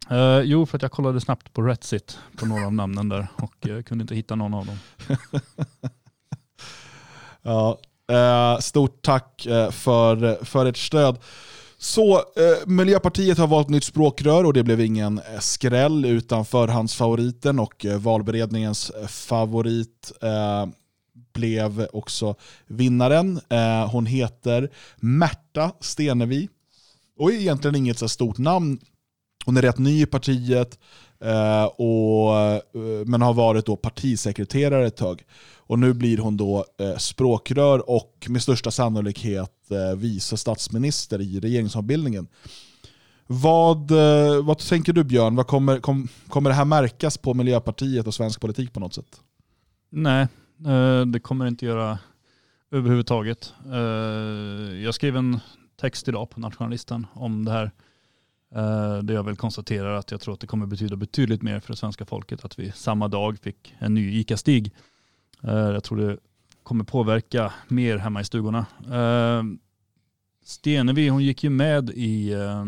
Eh, 0.10 0.42
jo, 0.42 0.66
för 0.66 0.78
att 0.78 0.82
jag 0.82 0.92
kollade 0.92 1.22
snabbt 1.22 1.54
på 1.54 1.62
Retsit 1.62 2.20
på 2.38 2.46
några 2.46 2.66
av 2.66 2.74
namnen 2.74 3.10
där 3.10 3.28
och 3.36 3.68
eh, 3.68 3.82
kunde 3.82 4.02
inte 4.02 4.16
hitta 4.16 4.36
någon 4.36 4.54
av 4.54 4.66
dem. 4.66 4.78
Ja, 7.42 7.80
eh, 8.12 8.60
stort 8.60 9.02
tack 9.02 9.48
för, 9.72 10.46
för 10.46 10.66
ert 10.66 10.78
stöd. 10.78 11.18
Så 11.80 12.16
eh, 12.16 12.68
Miljöpartiet 12.68 13.38
har 13.38 13.48
valt 13.48 13.70
nytt 13.70 13.84
språkrör 13.84 14.44
och 14.44 14.54
det 14.54 14.64
blev 14.64 14.82
ingen 14.82 15.22
skräll 15.40 16.06
utan 16.06 16.46
förhandsfavoriten 16.46 17.60
och 17.60 17.86
eh, 17.86 18.00
valberedningens 18.00 18.92
favorit 19.08 20.12
eh, 20.22 20.66
blev 21.34 21.88
också 21.94 22.36
vinnaren. 22.68 23.40
Eh, 23.50 23.90
hon 23.92 24.06
heter 24.06 24.70
Märta 24.96 25.72
Stenevi 25.80 26.50
och 27.18 27.32
är 27.32 27.36
egentligen 27.36 27.76
inget 27.76 27.98
så 27.98 28.10
stort 28.10 28.38
namn. 28.38 28.80
Hon 29.46 29.58
är 29.58 29.62
rätt 29.62 29.78
ny 29.78 30.02
i 30.02 30.06
partiet 30.06 30.80
eh, 31.24 31.64
och, 31.64 32.38
eh, 32.40 32.62
men 33.06 33.22
har 33.22 33.34
varit 33.34 33.66
då 33.66 33.76
partisekreterare 33.76 34.88
ett 34.88 34.98
tag. 34.98 35.24
Och 35.56 35.80
nu 35.80 35.94
blir 35.94 36.18
hon 36.18 36.38
då 36.38 36.66
eh, 36.80 36.98
språkrör 36.98 37.90
och 37.90 38.28
med 38.30 38.42
största 38.42 38.72
sannolikhet 38.72 39.57
Eh, 39.72 39.96
vice 39.98 40.38
statsminister 40.38 41.22
i 41.22 41.40
regeringsombildningen. 41.40 42.28
Vad, 43.28 43.92
eh, 43.92 44.44
vad 44.44 44.58
tänker 44.58 44.94
du 44.94 45.04
Björn? 45.04 45.36
Vad 45.36 45.48
kommer, 45.48 45.80
kom, 45.80 46.08
kommer 46.28 46.50
det 46.50 46.56
här 46.56 46.66
märkas 46.66 47.18
på 47.18 47.34
Miljöpartiet 47.34 48.08
och 48.08 48.14
svensk 48.14 48.42
politik 48.42 48.74
på 48.74 48.80
något 48.80 48.94
sätt? 48.94 49.22
Nej, 49.90 50.28
eh, 50.68 51.02
det 51.02 51.20
kommer 51.20 51.46
det 51.46 51.50
inte 51.50 51.66
göra 51.66 52.00
överhuvudtaget. 52.72 53.54
Jag 54.84 54.96
skrev 54.96 55.16
en 55.18 55.40
text 55.82 56.08
idag 56.08 56.30
på 56.30 56.40
nationalisten 56.40 57.08
om 57.14 57.46
det 57.46 57.52
här. 57.52 57.72
Där 59.02 59.14
jag 59.14 59.24
väl 59.24 59.36
konstaterar 59.36 59.96
att 59.96 60.12
jag 60.12 60.22
tror 60.22 60.34
att 60.34 60.40
det 60.40 60.48
kommer 60.48 60.66
betyda 60.66 60.96
betydligt 60.96 61.42
mer 61.42 61.60
för 61.60 61.74
det 61.74 61.78
svenska 61.78 62.06
folket 62.06 62.46
att 62.46 62.60
vi 62.60 62.72
samma 62.72 63.08
dag 63.08 63.40
fick 63.40 63.76
en 63.80 63.94
ny 63.94 64.20
ICA-stig. 64.20 64.72
Jag 65.42 65.84
tror 65.84 65.98
det 65.98 66.18
kommer 66.68 66.84
påverka 66.84 67.54
mer 67.68 67.98
hemma 67.98 68.22
i 68.22 68.24
stugorna. 68.24 68.66
Eh, 68.92 69.44
Stenevi 70.44 71.08
hon 71.08 71.24
gick 71.24 71.44
ju 71.44 71.50
med 71.50 71.90
i 71.90 72.34
eh, 72.34 72.66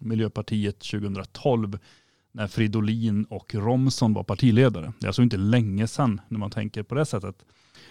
Miljöpartiet 0.00 0.78
2012 0.78 1.78
när 2.32 2.46
Fridolin 2.46 3.24
och 3.24 3.54
Romson 3.54 4.14
var 4.14 4.24
partiledare. 4.24 4.92
Det 4.98 5.06
är 5.06 5.08
alltså 5.08 5.22
inte 5.22 5.36
länge 5.36 5.86
sedan 5.86 6.20
när 6.28 6.38
man 6.38 6.50
tänker 6.50 6.82
på 6.82 6.94
det 6.94 7.04
sättet. 7.04 7.36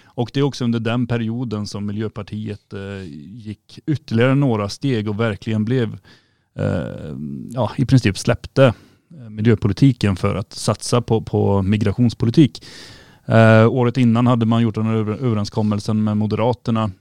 Och 0.03 0.31
det 0.33 0.39
är 0.39 0.43
också 0.43 0.63
under 0.63 0.79
den 0.79 1.07
perioden 1.07 1.67
som 1.67 1.85
Miljöpartiet 1.85 2.73
eh, 2.73 3.03
gick 3.35 3.79
ytterligare 3.85 4.35
några 4.35 4.69
steg 4.69 5.09
och 5.09 5.19
verkligen 5.19 5.65
blev, 5.65 5.97
eh, 6.55 7.15
ja 7.49 7.71
i 7.77 7.85
princip 7.85 8.17
släppte 8.17 8.73
eh, 9.17 9.29
miljöpolitiken 9.29 10.15
för 10.15 10.35
att 10.35 10.53
satsa 10.53 11.01
på, 11.01 11.21
på 11.21 11.61
migrationspolitik. 11.61 12.65
Eh, 13.29 13.67
året 13.67 13.97
innan 13.97 14.27
hade 14.27 14.45
man 14.45 14.61
gjort 14.61 14.77
en 14.77 14.87
över, 14.87 15.13
överenskommelsen 15.13 16.03
med 16.03 16.17
Moderaterna 16.17 16.91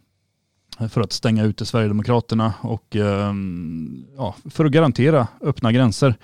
för 0.88 1.00
att 1.00 1.12
stänga 1.12 1.44
ute 1.44 1.66
Sverigedemokraterna 1.66 2.54
och 2.60 2.96
eh, 2.96 3.34
ja, 4.16 4.34
för 4.50 4.64
att 4.64 4.72
garantera 4.72 5.28
öppna 5.40 5.72
gränser. 5.72 6.14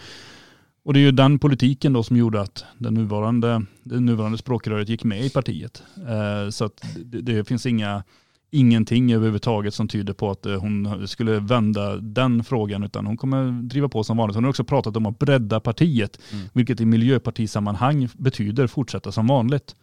Och 0.84 0.92
det 0.92 0.98
är 0.98 1.02
ju 1.02 1.12
den 1.12 1.38
politiken 1.38 1.92
då 1.92 2.02
som 2.02 2.16
gjorde 2.16 2.40
att 2.40 2.64
den 2.78 2.94
nuvarande, 2.94 3.62
det 3.82 4.00
nuvarande 4.00 4.38
språkröret 4.38 4.88
gick 4.88 5.04
med 5.04 5.24
i 5.24 5.30
partiet. 5.30 5.82
Eh, 5.96 6.50
så 6.50 6.64
att 6.64 6.84
det, 7.04 7.20
det 7.20 7.44
finns 7.48 7.66
inga, 7.66 8.04
ingenting 8.50 9.12
överhuvudtaget 9.12 9.74
som 9.74 9.88
tyder 9.88 10.12
på 10.12 10.30
att 10.30 10.46
eh, 10.46 10.60
hon 10.60 11.08
skulle 11.08 11.40
vända 11.40 11.96
den 11.96 12.44
frågan 12.44 12.82
utan 12.84 13.06
hon 13.06 13.16
kommer 13.16 13.62
driva 13.62 13.88
på 13.88 14.04
som 14.04 14.16
vanligt. 14.16 14.34
Hon 14.34 14.44
har 14.44 14.50
också 14.50 14.64
pratat 14.64 14.96
om 14.96 15.06
att 15.06 15.18
bredda 15.18 15.60
partiet, 15.60 16.18
Mm. 16.32 16.46
vilket 16.52 16.80
i 16.80 16.84
miljöpartisammanhang 16.86 18.08
betyder 18.16 18.66
fortsätta 18.66 19.12
som 19.12 19.26
vanligt. 19.26 19.76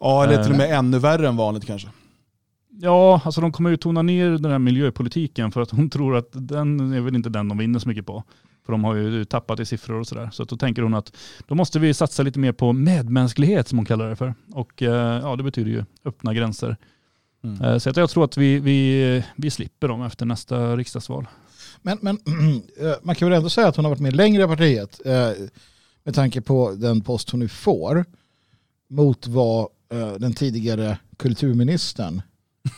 Ja, 0.00 0.24
eller 0.24 0.42
till 0.42 0.52
och 0.52 0.58
Eh. 0.60 0.68
med 0.68 0.78
ännu 0.78 0.98
värre 0.98 1.28
än 1.28 1.36
vanligt 1.36 1.66
kanske. 1.66 1.88
Ja, 2.80 3.20
alltså 3.24 3.40
de 3.40 3.52
kommer 3.52 3.70
ju 3.70 3.76
tona 3.76 4.02
ner 4.02 4.30
den 4.30 4.50
här 4.50 4.58
miljöpolitiken 4.58 5.52
för 5.52 5.60
att 5.60 5.70
hon 5.70 5.90
tror 5.90 6.16
att 6.16 6.28
den 6.32 6.92
är 6.92 7.00
väl 7.00 7.14
inte 7.16 7.28
den 7.28 7.48
de 7.48 7.58
vinner 7.58 7.78
så 7.78 7.88
mycket 7.88 8.06
på. 8.06 8.22
För 8.66 8.72
de 8.72 8.84
har 8.84 8.94
ju 8.94 9.24
tappat 9.24 9.60
i 9.60 9.64
siffror 9.66 10.00
och 10.00 10.06
sådär. 10.06 10.30
Så 10.32 10.42
att 10.42 10.48
då 10.48 10.56
tänker 10.56 10.82
hon 10.82 10.94
att 10.94 11.12
då 11.46 11.54
måste 11.54 11.78
vi 11.78 11.94
satsa 11.94 12.22
lite 12.22 12.38
mer 12.38 12.52
på 12.52 12.72
medmänsklighet 12.72 13.68
som 13.68 13.78
hon 13.78 13.84
kallar 13.84 14.08
det 14.08 14.16
för. 14.16 14.34
Och 14.52 14.82
eh, 14.82 15.20
ja, 15.22 15.36
det 15.36 15.42
betyder 15.42 15.70
ju 15.70 15.84
öppna 16.04 16.34
gränser. 16.34 16.76
Mm. 17.44 17.62
Eh, 17.64 17.78
Så 17.78 17.90
att 17.90 17.96
jag 17.96 18.10
tror 18.10 18.24
att 18.24 18.36
vi, 18.36 18.58
vi, 18.60 19.24
vi 19.36 19.50
slipper 19.50 19.88
dem 19.88 20.02
efter 20.02 20.26
nästa 20.26 20.76
riksdagsval. 20.76 21.26
Men, 21.82 21.98
men 22.00 22.16
eh, 22.80 22.92
man 23.02 23.14
kan 23.14 23.28
väl 23.28 23.36
ändå 23.36 23.50
säga 23.50 23.68
att 23.68 23.76
hon 23.76 23.84
har 23.84 23.90
varit 23.90 24.00
med 24.00 24.16
längre 24.16 24.44
i 24.44 24.46
partiet 24.46 25.00
eh, 25.04 25.30
med 26.04 26.14
tanke 26.14 26.40
på 26.40 26.74
den 26.76 27.00
post 27.00 27.30
hon 27.30 27.40
nu 27.40 27.48
får 27.48 28.04
mot 28.88 29.26
vad 29.26 29.68
eh, 29.92 30.12
den 30.12 30.34
tidigare 30.34 30.98
kulturministern 31.16 32.22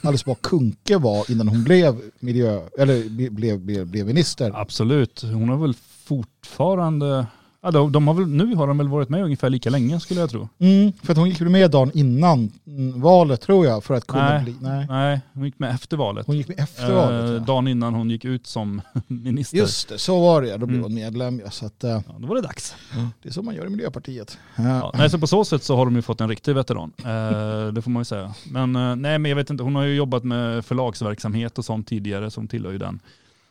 Alice 0.03 0.25
Bah 0.27 0.37
Kuhnke 0.41 0.99
var 0.99 1.31
innan 1.31 1.49
hon 1.49 1.65
blev, 1.65 2.01
miljö, 2.21 2.61
eller 2.79 3.09
blev, 3.31 3.61
blev, 3.61 3.87
blev 3.87 4.07
minister. 4.07 4.53
Absolut, 4.55 5.23
hon 5.23 5.49
har 5.49 5.57
väl 5.57 5.75
fortfarande, 6.05 7.27
ja, 7.63 7.71
de, 7.71 7.93
de 7.93 8.09
har 8.09 8.15
väl, 8.15 8.27
nu 8.27 8.55
har 8.55 8.67
de 8.67 8.79
väl 8.79 8.89
varit 8.89 9.09
med 9.09 9.25
ungefär 9.25 9.51
lika 9.51 9.71
länge 9.71 10.01
skulle 10.01 10.21
jag 10.21 10.31
tro. 10.31 10.49
Mm, 10.59 10.93
för 11.03 11.13
att 11.13 11.19
hon 11.19 11.29
gick 11.29 11.41
väl 11.41 11.49
med 11.49 11.71
dagen 11.71 11.91
innan 11.95 12.53
mm, 12.67 13.01
valet 13.01 13.41
tror 13.41 13.67
jag 13.67 13.85
för 13.85 13.95
att 13.95 14.07
kunna 14.07 14.29
Nej. 14.31 14.43
bli... 14.45 14.57
Nej, 14.61 14.87
Nej, 14.89 15.21
hon 15.35 15.45
gick 15.45 15.59
med 15.59 15.71
efter 15.75 15.97
valet. 15.97 16.27
hon 16.27 16.37
gick 16.37 16.49
med 16.49 16.59
efter 16.61 16.89
Eh, 16.91 16.95
valet. 16.95 17.31
Ja. 17.33 17.39
dagen 17.39 17.69
innan 17.69 17.95
hon 17.95 18.11
gick 18.11 18.25
ut 18.25 18.47
som 18.47 18.81
minister. 19.07 19.57
Just 19.59 19.89
det, 19.89 19.99
så 19.99 20.21
var 20.21 20.43
det 20.43 20.49
ja. 20.49 20.57
Då 20.59 20.67
blev 20.67 20.79
Mm. 20.79 20.91
hon 20.93 20.95
medlem. 20.95 21.41
Ja, 21.45 21.51
så 21.51 21.67
att, 21.67 21.85
eh, 21.85 21.91
Ja, 21.91 22.03
då 22.19 22.27
var 22.27 22.35
det 22.37 22.43
dags. 22.43 22.75
det 23.23 23.29
är 23.29 23.33
så 23.33 23.43
man 23.43 23.55
gör 23.55 23.67
i 23.67 23.69
Miljöpartiet. 23.69 24.39
Ja, 24.57 24.93
nej, 24.95 25.11
så 25.11 25.19
på 25.19 25.27
så 25.27 25.45
sätt 25.45 25.63
så 25.63 25.77
har 25.77 25.85
de 25.85 25.97
ju 25.97 26.03
fått 26.03 26.21
en 26.21 26.29
riktig 26.29 26.55
veteran. 26.55 26.93
Eh, 26.99 27.05
det 27.73 27.83
får 27.83 27.91
man 27.91 28.01
ju 28.01 28.05
säga. 28.05 28.35
Men 28.51 28.77
eh, 28.77 28.97
nej, 28.97 29.19
men 29.19 29.29
jag 29.29 29.37
vet 29.37 29.51
inte, 29.51 29.63
hon 29.63 29.75
har 29.75 29.83
ju 29.85 29.95
jobbat 29.95 30.25
med 30.25 30.65
förlagsverksamhet 30.65 31.59
och 31.59 31.65
sånt 31.65 31.89
tidigare 31.89 32.31
som 32.31 32.49
tillhör 32.49 32.73
ju 32.73 32.79
den, 32.79 33.01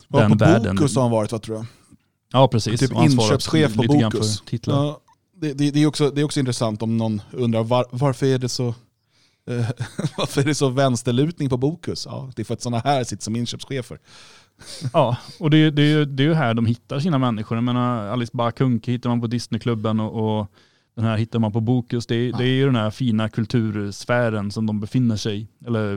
Ja, 0.07 0.19
den 0.19 0.31
på 0.37 0.45
världen. 0.45 0.75
Bokus 0.75 0.95
har 0.95 1.01
han 1.03 1.11
varit 1.11 1.31
va, 1.31 1.39
tror 1.39 1.57
jag. 1.57 1.65
Ja, 2.33 2.47
precis. 2.47 2.79
Typ 2.79 2.91
inköpschef 3.21 3.75
på 3.75 3.81
Bokus. 4.11 4.41
Ja, 4.73 5.01
det, 5.41 5.53
det, 5.53 5.71
det, 5.71 5.83
är 5.83 5.87
också, 5.87 6.09
det 6.11 6.21
är 6.21 6.25
också 6.25 6.39
intressant 6.39 6.81
om 6.81 6.97
någon 6.97 7.21
undrar 7.31 7.63
var, 7.63 7.85
varför 7.91 8.25
är 8.25 8.37
det 8.37 8.49
så 8.49 8.67
eh, 9.49 9.69
varför 10.17 10.41
är 10.41 10.45
det 10.45 10.55
så 10.55 10.69
vänsterlutning 10.69 11.49
på 11.49 11.57
Bokus? 11.57 12.05
Ja, 12.05 12.31
det 12.35 12.41
är 12.41 12.43
för 12.43 12.53
att 12.53 12.61
sådana 12.61 12.79
här 12.85 13.03
sitter 13.03 13.23
som 13.23 13.35
inköpschefer. 13.35 13.99
Ja, 14.93 15.17
och 15.39 15.49
det, 15.49 15.71
det, 15.71 16.05
det 16.05 16.23
är 16.23 16.27
ju 16.27 16.33
här 16.33 16.53
de 16.53 16.65
hittar 16.65 16.99
sina 16.99 17.17
människor. 17.17 17.57
Jag 17.57 17.63
menar, 17.63 18.07
Alice 18.07 18.31
Bah 18.33 18.51
Kuhnke 18.51 18.91
hittar 18.91 19.09
man 19.09 19.21
på 19.21 19.27
Disneyklubben 19.27 19.99
och, 19.99 20.39
och 20.39 20.47
den 20.95 21.05
här 21.05 21.17
hittar 21.17 21.39
man 21.39 21.51
på 21.51 21.61
Bokus. 21.61 22.07
Det, 22.07 22.15
är- 22.15 22.33
det 22.37 22.43
är 22.43 22.47
ju 22.53 22.65
den 22.65 22.75
här 22.75 22.91
fina 22.91 23.29
kultursfären 23.29 24.51
som 24.51 24.65
de 24.65 24.79
befinner 24.79 25.15
sig 25.15 25.41
i. 25.41 25.47
Eller 25.65 25.95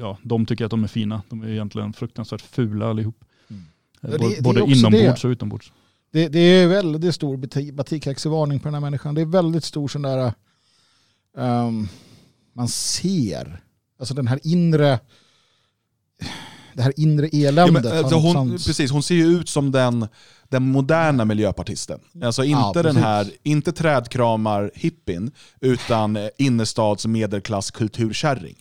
ja, 0.00 0.18
de 0.22 0.46
tycker 0.46 0.64
att 0.64 0.70
de 0.70 0.84
är 0.84 0.88
fina. 0.88 1.22
De 1.28 1.42
är 1.42 1.48
egentligen 1.48 1.92
fruktansvärt 1.92 2.40
fula 2.42 2.90
allihop. 2.90 3.24
Ja, 4.10 4.18
det- 4.18 4.42
Både, 4.42 4.60
det 4.66 4.72
inombords 4.72 5.24
och 5.24 5.28
utombords. 5.28 5.72
Det, 6.12 6.28
det 6.28 6.38
är 6.38 6.66
väldigt 6.66 7.14
stor 7.14 7.36
bati- 7.36 7.72
batikhäxevarning 7.72 8.60
på 8.60 8.64
den 8.64 8.74
här 8.74 8.80
människan. 8.80 9.14
Det 9.14 9.20
är 9.20 9.26
väldigt 9.26 9.64
stor 9.64 9.88
sån 9.88 10.02
där, 10.02 10.32
ehm, 11.38 11.88
man 12.52 12.68
ser, 12.68 13.60
alltså 13.98 14.14
den 14.14 14.26
här 14.26 14.40
inre, 14.42 15.00
det 16.74 16.82
här 16.82 16.92
inre 16.96 17.28
Ja, 17.32 17.48
eländet. 17.48 17.82
men, 17.84 17.92
har 17.92 17.98
alltså, 17.98 18.16
hon, 18.16 18.50
precis, 18.50 18.90
hon 18.90 19.02
ser 19.02 19.14
ju 19.14 19.26
ut 19.26 19.48
som 19.48 19.70
den, 19.72 20.06
den 20.48 20.62
moderna 20.62 21.24
miljöpartisten. 21.24 22.00
Alltså 22.22 22.44
inte 22.44 22.60
Ja, 22.74 22.82
den 22.82 22.96
här, 22.96 23.30
inte 23.42 23.72
trädkramar 23.72 24.70
hippin, 24.74 25.30
utan 25.60 26.16
eh, 26.16 26.28
innerstads 26.38 27.06
medelklass 27.06 27.70
kulturkärring. 27.70 28.56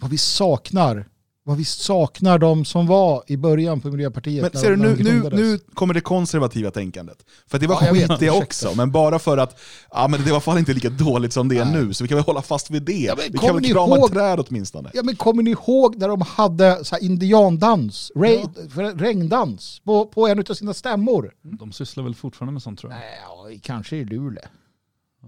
vad 0.00 0.10
vi 0.10 0.18
saknar, 0.18 1.08
vad 1.50 1.58
vi 1.58 1.64
saknar 1.64 2.38
de 2.38 2.64
som 2.64 2.86
var 2.86 3.22
i 3.26 3.36
början 3.36 3.80
på 3.80 3.88
Miljöpartiet. 3.88 4.52
Men 4.52 4.62
ser 4.62 4.70
du, 4.70 4.76
nu, 4.76 4.96
nu, 4.96 5.30
nu 5.32 5.58
kommer 5.74 5.94
det 5.94 6.00
konservativa 6.00 6.70
tänkandet. 6.70 7.24
För 7.46 7.58
det 7.58 7.66
var 7.66 7.82
Ja, 7.86 7.92
vet, 7.92 8.10
skit 8.10 8.20
det 8.20 8.26
ursäkta. 8.26 8.44
också, 8.44 8.72
men 8.76 8.90
bara 8.92 9.18
för 9.18 9.38
att 9.38 9.60
ja, 9.90 10.08
men 10.08 10.24
det 10.24 10.32
var 10.32 10.40
fan 10.40 10.58
inte 10.58 10.72
lika 10.74 10.88
dåligt 10.90 11.32
som 11.32 11.48
det 11.48 11.58
är 11.58 11.64
Nej. 11.64 11.74
nu, 11.84 11.94
så 11.94 12.04
vi 12.04 12.08
kan 12.08 12.16
väl 12.16 12.24
hålla 12.24 12.42
fast 12.42 12.70
vid 12.70 12.82
det. 12.82 12.92
Ja, 12.92 13.14
men 13.16 13.24
vi 13.32 13.38
kommer 13.38 13.52
kan 13.52 13.62
väl 13.62 13.72
krama 13.72 13.96
ihåg- 13.96 14.10
träd 14.12 14.40
åtminstone. 14.48 14.90
Ja 14.94 15.02
men 15.02 15.16
kommer 15.16 15.42
ni 15.42 15.50
ihåg 15.50 15.96
när 15.96 16.08
de 16.08 16.20
hade 16.20 16.84
så 16.84 16.94
här 16.94 17.02
indiandans, 17.02 18.12
re, 18.14 18.38
för- 18.74 18.98
regndans 18.98 19.80
på, 19.84 20.06
på 20.06 20.26
en 20.28 20.38
av 20.50 20.54
sina 20.54 20.74
stämmor? 20.74 21.32
De 21.42 21.72
sysslar 21.72 22.04
väl 22.04 22.14
fortfarande 22.14 22.52
med 22.52 22.62
sånt 22.62 22.78
tror 22.80 22.92
jag. 22.92 22.98
Nej, 22.98 23.54
ja, 23.54 23.58
kanske 23.62 23.96
i 23.96 24.04
Luleå. 24.04 24.44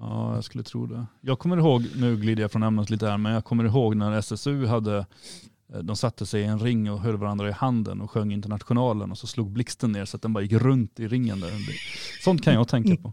Ja, 0.00 0.34
jag 0.34 0.44
skulle 0.44 0.64
tro 0.64 0.86
det. 0.86 1.06
Jag 1.20 1.38
kommer 1.38 1.56
ihåg, 1.56 1.86
nu 1.96 2.16
glider 2.16 2.42
jag 2.42 2.52
från 2.52 2.62
ämnet 2.62 2.90
lite 2.90 3.06
här, 3.06 3.18
men 3.18 3.32
jag 3.32 3.44
kommer 3.44 3.64
ihåg 3.64 3.96
när 3.96 4.12
SSU 4.12 4.66
hade, 4.66 5.06
Eh, 5.74 5.78
de 5.78 5.96
satte 5.96 6.26
sig 6.26 6.42
i 6.42 6.44
en 6.44 6.58
ring 6.58 6.90
och 6.90 7.00
höll 7.00 7.16
varandra 7.16 7.48
i 7.48 7.52
handen 7.52 8.00
och 8.00 8.10
sjöng 8.10 8.32
Internationalen 8.32 9.10
och 9.10 9.18
så 9.18 9.26
slog 9.26 9.50
blixten 9.50 9.92
ner 9.92 10.04
så 10.04 10.16
att 10.16 10.22
den 10.22 10.32
bara 10.32 10.44
gick 10.44 10.52
runt 10.52 11.00
i 11.00 11.08
ringen. 11.08 11.40
Där. 11.40 11.50
Sånt 12.24 12.42
kan 12.42 12.54
jag 12.54 12.68
tänka 12.68 13.02
på. 13.02 13.12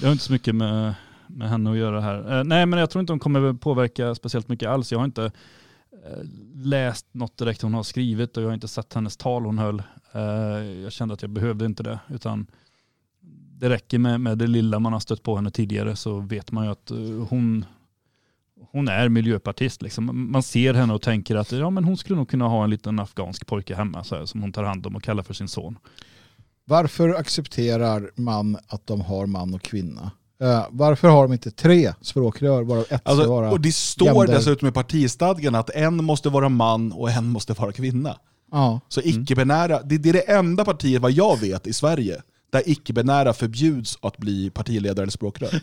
Jag 0.00 0.08
har 0.08 0.12
inte 0.12 0.24
så 0.24 0.32
mycket 0.32 0.54
med, 0.54 0.94
med 1.26 1.50
henne 1.50 1.70
att 1.70 1.76
göra 1.76 2.00
här. 2.00 2.38
Eh, 2.38 2.44
nej, 2.44 2.66
men 2.66 2.78
jag 2.78 2.90
tror 2.90 3.00
inte 3.00 3.12
hon 3.12 3.20
kommer 3.20 3.52
påverka 3.52 4.14
speciellt 4.14 4.48
mycket 4.48 4.68
alls. 4.68 4.92
Jag 4.92 4.98
har 4.98 5.04
inte 5.04 5.24
eh, 6.04 6.24
läst 6.54 7.06
något 7.12 7.36
direkt 7.36 7.62
hon 7.62 7.74
har 7.74 7.82
skrivit 7.82 8.36
och 8.36 8.42
jag 8.42 8.48
har 8.48 8.54
inte 8.54 8.68
sett 8.68 8.94
hennes 8.94 9.16
tal 9.16 9.44
hon 9.44 9.58
höll. 9.58 9.82
Eh, 10.12 10.22
jag 10.82 10.92
kände 10.92 11.14
att 11.14 11.22
jag 11.22 11.30
behövde 11.30 11.66
inte 11.66 11.82
det, 11.82 11.98
utan 12.08 12.46
det 13.62 13.68
räcker 13.68 13.98
med, 13.98 14.20
med 14.20 14.38
det 14.38 14.46
lilla 14.46 14.78
man 14.78 14.92
har 14.92 15.00
stött 15.00 15.22
på 15.22 15.36
henne 15.36 15.50
tidigare 15.50 15.96
så 15.96 16.20
vet 16.20 16.52
man 16.52 16.64
ju 16.64 16.70
att 16.70 16.90
eh, 16.90 16.98
hon, 17.28 17.64
hon 18.70 18.88
är 18.88 19.08
miljöpartist. 19.08 19.82
Liksom. 19.82 20.32
Man 20.32 20.42
ser 20.42 20.74
henne 20.74 20.94
och 20.94 21.02
tänker 21.02 21.36
att 21.36 21.52
ja, 21.52 21.70
men 21.70 21.84
hon 21.84 21.96
skulle 21.96 22.16
nog 22.16 22.28
kunna 22.28 22.48
ha 22.48 22.64
en 22.64 22.70
liten 22.70 22.98
afghansk 22.98 23.46
pojke 23.46 23.74
hemma 23.74 24.04
så 24.04 24.16
här, 24.16 24.26
som 24.26 24.40
hon 24.42 24.52
tar 24.52 24.62
hand 24.64 24.86
om 24.86 24.96
och 24.96 25.02
kallar 25.02 25.22
för 25.22 25.34
sin 25.34 25.48
son. 25.48 25.78
Varför 26.64 27.14
accepterar 27.14 28.10
man 28.14 28.58
att 28.68 28.86
de 28.86 29.00
har 29.00 29.26
man 29.26 29.54
och 29.54 29.62
kvinna? 29.62 30.10
Eh, 30.42 30.66
varför 30.70 31.08
har 31.08 31.22
de 31.22 31.32
inte 31.32 31.50
tre 31.50 31.92
språkrör 32.00 32.62
varav 32.62 32.80
ett 32.82 32.86
ska 32.86 32.98
Alltså, 33.04 33.28
vara... 33.28 33.50
och 33.50 33.60
det 33.60 33.72
står 33.74 34.06
gender. 34.06 34.34
dessutom 34.34 34.68
i 34.68 34.72
partistadgan 34.72 35.54
att 35.54 35.70
en 35.70 36.04
måste 36.04 36.28
vara 36.28 36.48
man 36.48 36.92
och 36.92 37.10
en 37.10 37.26
måste 37.26 37.52
vara 37.52 37.72
kvinna. 37.72 38.16
Ja. 38.52 38.80
Så 38.88 39.00
icke-binära, 39.00 39.82
det, 39.82 39.98
det 39.98 40.08
är 40.08 40.12
det 40.12 40.30
enda 40.32 40.64
partiet 40.64 41.02
vad 41.02 41.12
jag 41.12 41.40
vet 41.40 41.66
i 41.66 41.72
Sverige 41.72 42.22
där 42.52 42.62
icke-binära 42.66 43.32
förbjuds 43.32 43.98
att 44.02 44.16
bli 44.16 44.50
partiledare 44.50 45.02
eller 45.02 45.10
språkrör. 45.10 45.60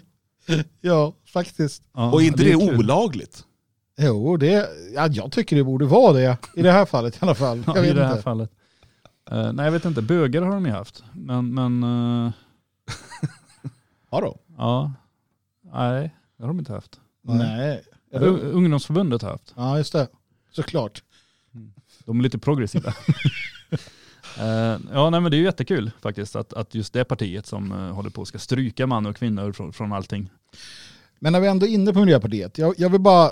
ja, 0.81 1.13
faktiskt. 1.33 1.83
Ja, 1.93 2.11
och 2.11 2.21
inte 2.21 2.43
det, 2.43 2.51
är 2.51 2.55
är 2.63 2.67
kul. 2.67 2.79
olagligt. 2.79 3.45
Jo, 4.01 4.37
det, 4.37 4.69
ja, 4.95 5.07
jag 5.07 5.31
tycker 5.31 5.55
det 5.55 5.63
borde 5.63 5.85
vara 5.85 6.13
det 6.13 6.37
i 6.55 6.61
det 6.61 6.71
här 6.71 6.85
fallet 6.85 7.15
i 7.15 7.17
alla 7.21 7.35
fall. 7.35 7.63
Jag 7.67 7.77
Ja, 7.77 7.85
I 7.85 7.93
det 7.93 8.03
här 8.05 8.11
inte. 8.11 8.23
fallet. 8.23 8.51
Eh, 9.31 9.53
nej 9.53 9.65
jag 9.65 9.71
vet 9.71 9.85
inte, 9.85 10.01
bögar 10.01 10.41
har 10.41 10.51
de 10.51 10.65
ju 10.65 10.71
haft. 10.71 11.03
Men, 11.13 11.53
men 11.53 11.83
eh, 11.83 12.31
Ja 14.11 14.21
då. 14.21 14.37
ja, 14.57 14.93
nej 15.73 16.15
det 16.37 16.43
har 16.43 16.47
de 16.47 16.59
inte 16.59 16.73
haft. 16.73 16.99
Nej. 17.21 17.81
Uh, 18.15 18.55
ungdomsförbundet 18.55 19.21
har 19.21 19.29
haft. 19.29 19.53
Ja, 19.55 19.77
just 19.77 19.93
det. 19.93 20.07
Såklart. 20.51 21.03
De 22.05 22.19
är 22.19 22.23
lite 22.23 22.37
progressiva. 22.39 22.93
Eh, 24.39 24.77
ja, 24.93 25.09
nej, 25.09 25.21
men 25.21 25.31
det 25.31 25.37
är 25.37 25.39
ju 25.39 25.43
jättekul 25.43 25.91
faktiskt 26.01 26.35
att, 26.35 26.53
att 26.53 26.75
just 26.75 26.93
det 26.93 27.03
partiet 27.05 27.45
som 27.45 27.71
håller 27.71 28.09
på 28.09 28.25
ska 28.25 28.39
stryka 28.39 28.87
man 28.87 29.05
och 29.05 29.15
kvinnor 29.15 29.51
från, 29.51 29.73
från 29.73 29.93
allting. 29.93 30.29
Men 31.19 31.33
när 31.33 31.39
vi 31.39 31.47
ändå 31.47 31.65
är 31.65 31.69
inne 31.71 31.93
på 31.93 31.99
Miljöpartiet, 31.99 32.57
jag, 32.57 32.73
jag 32.77 32.89
vill 32.89 33.01
bara 33.01 33.31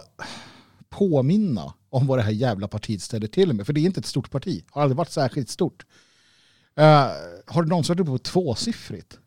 påminna 0.90 1.74
om 1.90 2.08
vad 2.08 2.18
det 2.20 2.24
här 2.24 2.32
jävla 2.32 2.68
partiet 2.68 3.02
ställer 3.02 3.28
till 3.28 3.54
med. 3.54 3.66
För 3.66 3.74
det 3.74 3.80
är 3.80 3.86
inte 3.86 4.00
ett 4.00 4.06
stort 4.06 4.32
parti, 4.32 4.64
har 4.72 4.82
aldrig 4.82 4.98
varit 4.98 5.12
särskilt 5.12 5.50
stort. 5.50 5.86
Eh, 6.76 7.08
har 7.46 7.64
det 7.64 7.70
någonsin 7.70 7.94
varit 7.96 8.00
uppe 8.02 8.12
på 8.12 8.18
tvåsiffrigt? 8.18 9.20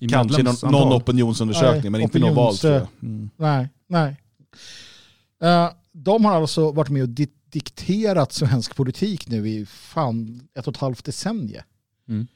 I 0.00 0.08
Kanske 0.08 0.42
någon, 0.42 0.56
någon 0.72 0.92
opinionsundersökning, 0.92 1.82
Nej, 1.82 1.90
men 1.90 2.00
inte 2.00 2.18
någon 2.18 2.34
val 2.34 2.52
opinions- 2.54 2.60
tror 2.60 2.72
jag. 2.74 2.86
Mm. 3.02 3.30
Nej, 3.36 3.68
nej. 3.86 4.16
Eh, 5.42 5.70
de 5.92 6.24
har 6.24 6.32
alltså 6.34 6.72
varit 6.72 6.90
med 6.90 7.02
och 7.02 7.08
di- 7.08 7.28
dikterat 7.50 8.32
svensk 8.32 8.76
politik 8.76 9.28
nu 9.28 9.48
i 9.48 9.66
fan 9.66 10.48
ett 10.54 10.66
och 10.68 10.74
ett 10.74 10.80
halvt 10.80 11.04
decennium. 11.04 11.62
Mm. 12.08 12.26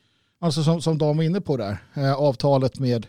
Alltså 0.41 0.63
som, 0.65 0.83
som 0.83 0.99
de 0.99 1.17
var 1.17 1.25
inne 1.25 1.41
på 1.41 1.57
där, 1.57 1.79
eh, 1.95 2.13
avtalet 2.13 2.79
med 2.79 3.07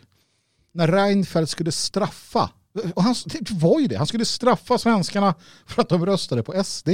när 0.71 0.87
Reinfeldt 0.87 1.51
skulle 1.51 1.71
straffa, 1.71 2.49
och 2.95 3.03
han, 3.03 3.15
det 3.25 3.51
var 3.51 3.79
ju 3.79 3.87
det, 3.87 3.95
han 3.97 4.07
skulle 4.07 4.25
straffa 4.25 4.77
svenskarna 4.77 5.35
för 5.65 5.81
att 5.81 5.89
de 5.89 6.05
röstade 6.05 6.43
på 6.43 6.63
SD. 6.63 6.89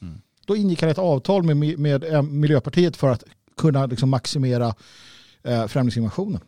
Mm. 0.00 0.20
Då 0.46 0.56
ingick 0.56 0.82
han 0.82 0.90
ett 0.90 0.98
avtal 0.98 1.42
med, 1.42 1.78
med 1.78 2.04
eh, 2.04 2.22
Miljöpartiet 2.22 2.96
för 2.96 3.08
att 3.08 3.24
kunna 3.56 3.86
liksom 3.86 4.10
maximera 4.10 4.74
eh, 5.42 5.66
främlingsinvasionen. 5.66 6.40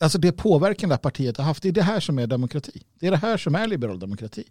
Alltså 0.00 0.18
det 0.18 0.32
påverkan 0.32 0.88
det 0.88 0.94
här 0.94 1.00
partiet 1.00 1.36
har 1.36 1.44
haft, 1.44 1.62
det 1.62 1.68
är 1.68 1.72
det 1.72 1.82
här 1.82 2.00
som 2.00 2.18
är 2.18 2.26
demokrati. 2.26 2.82
Det 2.98 3.06
är 3.06 3.10
det 3.10 3.16
här 3.16 3.36
som 3.36 3.54
är 3.54 3.66
liberal 3.66 3.98
demokrati. 3.98 4.44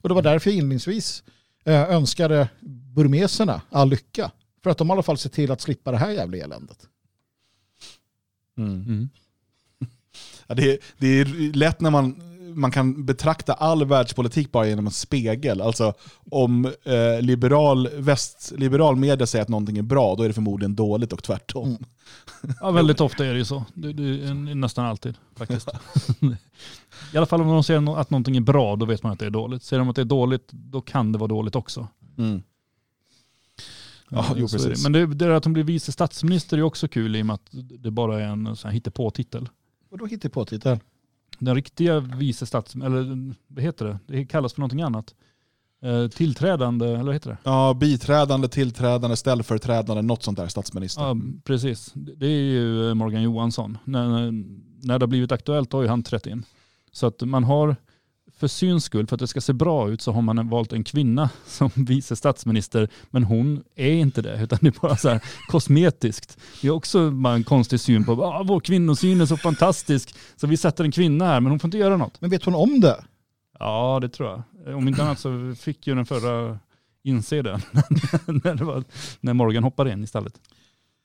Och 0.00 0.08
det 0.08 0.14
var 0.14 0.22
därför 0.22 0.50
jag 0.50 0.56
inledningsvis 0.56 1.22
eh, 1.64 1.90
önskade 1.90 2.48
burmeserna 2.94 3.62
all 3.70 3.88
lycka. 3.88 4.30
För 4.62 4.70
att 4.70 4.78
de 4.78 4.88
i 4.88 4.92
alla 4.92 5.02
fall 5.02 5.18
ser 5.18 5.30
till 5.30 5.50
att 5.50 5.60
slippa 5.60 5.90
det 5.90 5.96
här 5.96 6.10
jävla 6.10 6.36
eländet. 6.36 6.86
Mm. 8.58 8.82
Mm. 8.82 9.08
Ja, 10.48 10.54
det, 10.54 10.72
är, 10.72 10.78
det 10.98 11.06
är 11.06 11.52
lätt 11.52 11.80
när 11.80 11.90
man, 11.90 12.20
man 12.54 12.70
kan 12.70 13.04
betrakta 13.04 13.52
all 13.52 13.84
världspolitik 13.84 14.52
bara 14.52 14.66
genom 14.66 14.86
en 14.86 14.92
spegel. 14.92 15.60
Alltså 15.60 15.94
om 16.30 16.64
eh, 16.64 17.20
liberal, 17.20 17.88
väst, 17.96 18.52
liberal 18.56 18.96
media 18.96 19.26
säger 19.26 19.42
att 19.42 19.48
någonting 19.48 19.78
är 19.78 19.82
bra, 19.82 20.14
då 20.14 20.22
är 20.22 20.28
det 20.28 20.34
förmodligen 20.34 20.74
dåligt 20.74 21.12
och 21.12 21.22
tvärtom. 21.22 21.68
Mm. 21.68 21.84
Ja, 22.60 22.70
väldigt 22.70 23.00
ofta 23.00 23.26
är 23.26 23.32
det 23.32 23.38
ju 23.38 23.44
så. 23.44 23.64
Det, 23.74 23.92
det 23.92 24.34
nästan 24.34 24.86
alltid 24.86 25.14
faktiskt. 25.36 25.68
I 27.12 27.16
alla 27.16 27.26
fall 27.26 27.40
om 27.40 27.48
de 27.48 27.64
säger 27.64 28.00
att 28.00 28.10
någonting 28.10 28.36
är 28.36 28.40
bra, 28.40 28.76
då 28.76 28.86
vet 28.86 29.02
man 29.02 29.12
att 29.12 29.18
det 29.18 29.26
är 29.26 29.30
dåligt. 29.30 29.62
Säger 29.62 29.78
de 29.78 29.88
att 29.88 29.96
det 29.96 30.02
är 30.02 30.04
dåligt, 30.04 30.48
då 30.52 30.80
kan 30.80 31.12
det 31.12 31.18
vara 31.18 31.28
dåligt 31.28 31.56
också. 31.56 31.88
Mm. 32.18 32.42
Ja, 34.08 34.18
Eh, 34.18 34.32
jo, 34.36 34.48
precis. 34.48 34.82
Men 34.82 34.92
det, 34.92 35.06
det 35.06 35.36
att 35.36 35.42
de 35.42 35.52
blir 35.52 35.64
vice 35.64 35.92
statsminister 35.92 36.58
är 36.58 36.62
också 36.62 36.88
kul 36.88 37.16
i 37.16 37.22
och 37.22 37.26
med 37.26 37.34
att 37.34 37.48
det 37.52 37.90
bara 37.90 38.20
är 38.20 38.26
en 38.26 38.56
sån 38.56 38.68
här 38.68 38.74
hittepå-titel. 38.74 39.48
Och 39.90 39.98
då 39.98 40.06
hittar 40.06 40.28
jag 40.28 40.32
på 40.32 40.44
titeln. 40.44 40.80
Den 41.38 41.54
riktiga 41.54 42.00
vice 42.00 42.46
stats... 42.46 42.74
Eller 42.74 43.34
vad 43.46 43.64
heter 43.64 43.84
det? 43.84 43.98
Det 44.06 44.26
kallas 44.26 44.52
för 44.52 44.60
någonting 44.60 44.82
annat. 44.82 45.14
Eh, 45.82 46.08
tillträdande, 46.08 46.86
eller 46.86 47.04
vad 47.04 47.14
heter 47.14 47.30
det? 47.30 47.38
Ja, 47.42 47.74
biträdande, 47.74 48.48
tillträdande, 48.48 49.16
ställföreträdande, 49.16 50.02
något 50.02 50.22
sånt 50.22 50.38
där, 50.38 50.46
statsminister. 50.48 51.02
Ja, 51.02 51.16
precis. 51.44 51.92
Det 51.94 52.14
det 52.14 52.26
är 52.26 52.42
ju 52.42 52.94
Morgan 52.94 53.22
Johansson. 53.22 53.78
När, 53.84 54.32
när 54.86 54.98
det 54.98 55.02
har 55.02 55.06
blivit 55.06 55.32
aktuellt 55.32 55.72
har 55.72 55.82
ju 55.82 55.88
han 55.88 56.02
trätt 56.02 56.26
in. 56.26 56.44
Så 56.92 57.06
att 57.06 57.22
man 57.22 57.44
har, 57.44 57.76
för 58.38 58.48
syns 58.48 58.84
skull, 58.84 59.06
för 59.06 59.16
att 59.16 59.20
det 59.20 59.26
ska 59.26 59.40
se 59.40 59.52
bra 59.52 59.90
ut, 59.90 60.00
så 60.02 60.12
har 60.12 60.22
man 60.22 60.48
valt 60.48 60.72
en 60.72 60.84
kvinna 60.84 61.30
som 61.46 61.70
vice 61.74 62.16
statsminister. 62.16 62.88
Men 63.10 63.24
hon 63.24 63.62
är 63.76 63.92
inte 63.92 64.22
det, 64.22 64.42
utan 64.42 64.58
det 64.62 64.68
är 64.68 64.80
bara 64.80 64.96
så 64.96 65.08
här 65.08 65.20
kosmetiskt. 65.48 66.38
Det 66.62 66.68
är 66.68 66.72
också 66.72 67.10
bara 67.10 67.34
en 67.34 67.44
konstig 67.44 67.80
syn 67.80 68.04
på, 68.04 68.24
ah, 68.24 68.42
vår 68.46 68.60
kvinnosyn 68.60 69.20
är 69.20 69.26
så 69.26 69.36
fantastisk, 69.36 70.14
så 70.36 70.46
vi 70.46 70.56
sätter 70.56 70.84
en 70.84 70.92
kvinna 70.92 71.24
här, 71.26 71.40
men 71.40 71.50
hon 71.50 71.58
får 71.58 71.68
inte 71.68 71.78
göra 71.78 71.96
något. 71.96 72.20
Men 72.20 72.30
vet 72.30 72.44
hon 72.44 72.54
om 72.54 72.80
det? 72.80 73.04
Ja, 73.58 73.98
det 74.02 74.08
tror 74.08 74.28
jag. 74.28 74.76
Om 74.76 74.88
inte 74.88 75.02
annat 75.02 75.18
så 75.18 75.54
fick 75.60 75.86
ju 75.86 75.94
den 75.94 76.06
förra 76.06 76.58
inse 77.02 77.42
det 77.42 77.60
när, 78.26 78.54
det 78.54 78.64
var, 78.64 78.84
när 79.20 79.34
Morgan 79.34 79.64
hoppade 79.64 79.92
in 79.92 80.04
istället. 80.04 80.34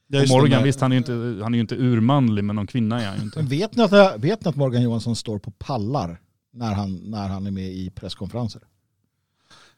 Ja, 0.07 0.25
Morgan, 0.29 0.63
visst 0.63 0.81
han 0.81 0.91
är 0.91 0.95
ju 0.95 0.97
inte, 0.97 1.43
han 1.43 1.55
är 1.55 1.59
inte 1.59 1.75
urmanlig 1.75 2.43
men 2.43 2.55
någon 2.55 2.67
kvinna 2.67 3.01
är 3.01 3.05
han 3.05 3.15
ju 3.15 3.19
Men 3.19 3.25
inte. 3.25 3.41
vet 3.41 3.75
ni 3.75 3.83
att, 3.83 4.23
vet 4.23 4.45
ni 4.45 4.49
att 4.49 4.55
Morgan 4.55 4.83
Johansson 4.83 5.15
står 5.15 5.39
på 5.39 5.51
pallar 5.51 6.19
när 6.53 6.73
han, 6.73 6.95
när 6.95 7.27
han 7.27 7.47
är 7.47 7.51
med 7.51 7.71
i 7.71 7.89
presskonferenser? 7.89 8.61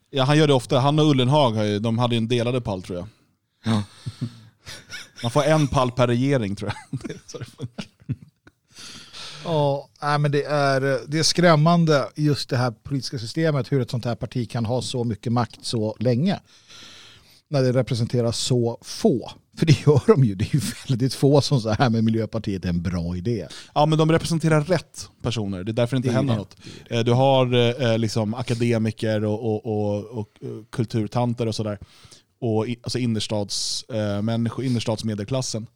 Ja, 0.10 0.24
han 0.24 0.38
gör 0.38 0.48
det 0.48 0.54
ofta. 0.54 0.80
Han 0.80 1.00
och 1.00 1.06
Ullenhag 1.06 1.82
de 1.82 1.98
hade 1.98 2.16
ju 2.16 2.18
en 2.18 2.28
delade 2.28 2.62
pall 2.62 2.84
tror 2.84 2.98
jag. 2.98 3.08
Ja. 3.64 3.84
Man 5.24 5.32
får 5.32 5.44
en 5.44 5.68
pall 5.68 5.92
per 5.92 6.08
regering 6.08 6.56
tror 6.56 6.72
jag. 6.72 7.00
Det 7.08 7.14
är 7.14 7.20
så 7.28 7.38
det 7.38 7.46
funkar. 7.46 7.86
Ja, 9.44 9.90
nej, 10.02 10.20
men 10.20 10.32
det 10.32 10.44
är, 10.44 10.82
det 11.08 11.20
är 11.20 11.24
skrämmande 11.24 12.10
just 12.16 12.50
det 12.50 12.58
här 12.58 12.72
politiska 12.72 13.20
systemet, 13.20 13.72
hur 13.72 13.82
ett 13.82 13.92
sånt 13.92 14.06
här 14.06 14.16
parti 14.16 14.50
kan 14.50 14.66
ha 14.66 14.82
så 14.82 15.04
mycket 15.04 15.34
makt 15.34 15.66
så 15.66 15.96
länge. 16.00 16.40
När 17.48 17.62
det 17.62 17.72
representerar 17.72 18.32
så 18.32 18.78
få. 18.82 19.32
För 19.57 19.65
det 19.65 19.82
gör 19.86 20.02
de 20.07 20.23
ju, 20.23 20.36
det 20.36 20.45
är 20.45 20.56
ju 20.56 20.61
väldigt 20.88 21.14
få 21.14 21.41
som 21.41 21.61
så 21.61 21.69
här 21.69 21.90
med 21.90 22.03
Miljöpartiet 22.03 22.65
är 22.65 22.69
en 22.69 22.82
bra 22.82 23.18
idé. 23.18 23.48
Ja, 23.76 23.86
men 23.86 23.98
de 23.98 24.11
representerar 24.11 24.61
rätt 24.64 25.10
personer. 25.22 25.64
Det 25.64 25.72
är 25.72 25.73
därför 25.73 25.95
det 25.95 25.98
inte 25.98 26.10
Det 26.10 26.14
händer 26.14 26.34
det. 26.34 26.38
något. 26.40 26.56
Eh, 26.90 26.99
Du 26.99 27.11
har 27.14 27.53
eh, 27.84 27.98
liksom 27.98 28.34
akademiker 28.34 29.23
och, 29.26 29.45
och, 29.45 29.65
och, 29.65 30.06
och 30.19 30.30
eh, 30.41 30.49
kulturtanter 30.72 31.48
och 31.48 31.56
sådär. 31.56 31.80
Och 32.40 32.65
alltså 32.84 32.98
innerstads, 32.99 33.84
eh, 33.84 34.22
människor, 34.22 34.65
innerstadsmedelklassen. 34.65 35.68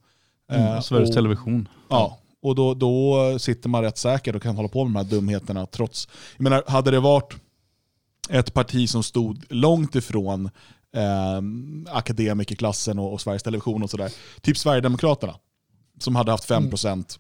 Eh, 0.52 0.70
Mm, 0.72 0.82
Sveriges 0.82 1.10
och, 1.10 1.16
Television. 1.16 1.68
Ja, 1.90 2.20
och 2.42 2.56
då, 2.56 2.74
då 2.74 3.16
sitter 3.40 3.70
man 3.70 3.82
rätt 3.84 3.98
säkert 3.98 4.36
och 4.36 4.42
kan 4.42 4.56
hålla 4.56 4.68
på 4.70 4.86
med 4.86 4.94
de 4.94 5.06
här 5.06 5.12
dumheterna 5.16 5.66
trots... 5.66 6.08
Jag 6.38 6.44
menar, 6.44 6.64
hade 6.68 6.92
det 6.92 7.00
varit 7.00 7.34
ett 8.30 8.54
parti 8.54 8.90
som 8.90 9.04
stod 9.04 9.44
långt 9.50 9.96
ifrån 9.96 10.50
eh, 10.96 11.42
akademikerklassen 11.96 13.00
och, 13.00 13.14
och 13.14 13.22
Sveriges 13.22 13.44
Television 13.44 13.84
och 13.84 13.90
sådär. 13.90 14.14
Typ 14.42 14.58
Sverigedemokraterna, 14.58 15.36
som 16.00 16.16
hade 16.16 16.32
haft 16.32 16.50
5% 16.50 17.20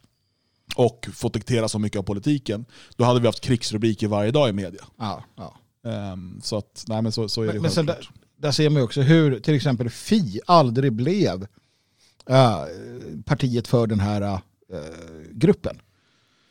och 0.75 1.09
fått 1.13 1.33
diktera 1.33 1.69
så 1.69 1.79
mycket 1.79 1.99
av 1.99 2.03
politiken. 2.03 2.65
Då 2.95 3.03
hade 3.03 3.19
vi 3.19 3.25
haft 3.25 3.41
krigsrubriker 3.41 4.07
varje 4.07 4.31
dag 4.31 4.49
i 4.49 4.53
media. 4.53 4.81
Ja, 4.97 5.23
ja. 5.35 5.57
Ehm, 5.89 6.41
så, 6.43 6.57
att, 6.57 6.83
nej, 6.87 7.01
men 7.01 7.11
så, 7.11 7.29
så 7.29 7.41
är 7.41 7.47
det 7.47 7.53
Men, 7.53 7.61
men 7.61 7.71
sen 7.71 7.85
där, 7.85 8.09
där 8.37 8.51
ser 8.51 8.69
man 8.69 8.83
också 8.83 9.01
hur 9.01 9.39
till 9.39 9.55
exempel 9.55 9.89
Fi 9.89 10.39
aldrig 10.45 10.93
blev 10.93 11.47
äh, 12.29 12.63
partiet 13.25 13.67
för 13.67 13.87
den 13.87 13.99
här 13.99 14.21
äh, 14.21 14.39
gruppen. 15.31 15.81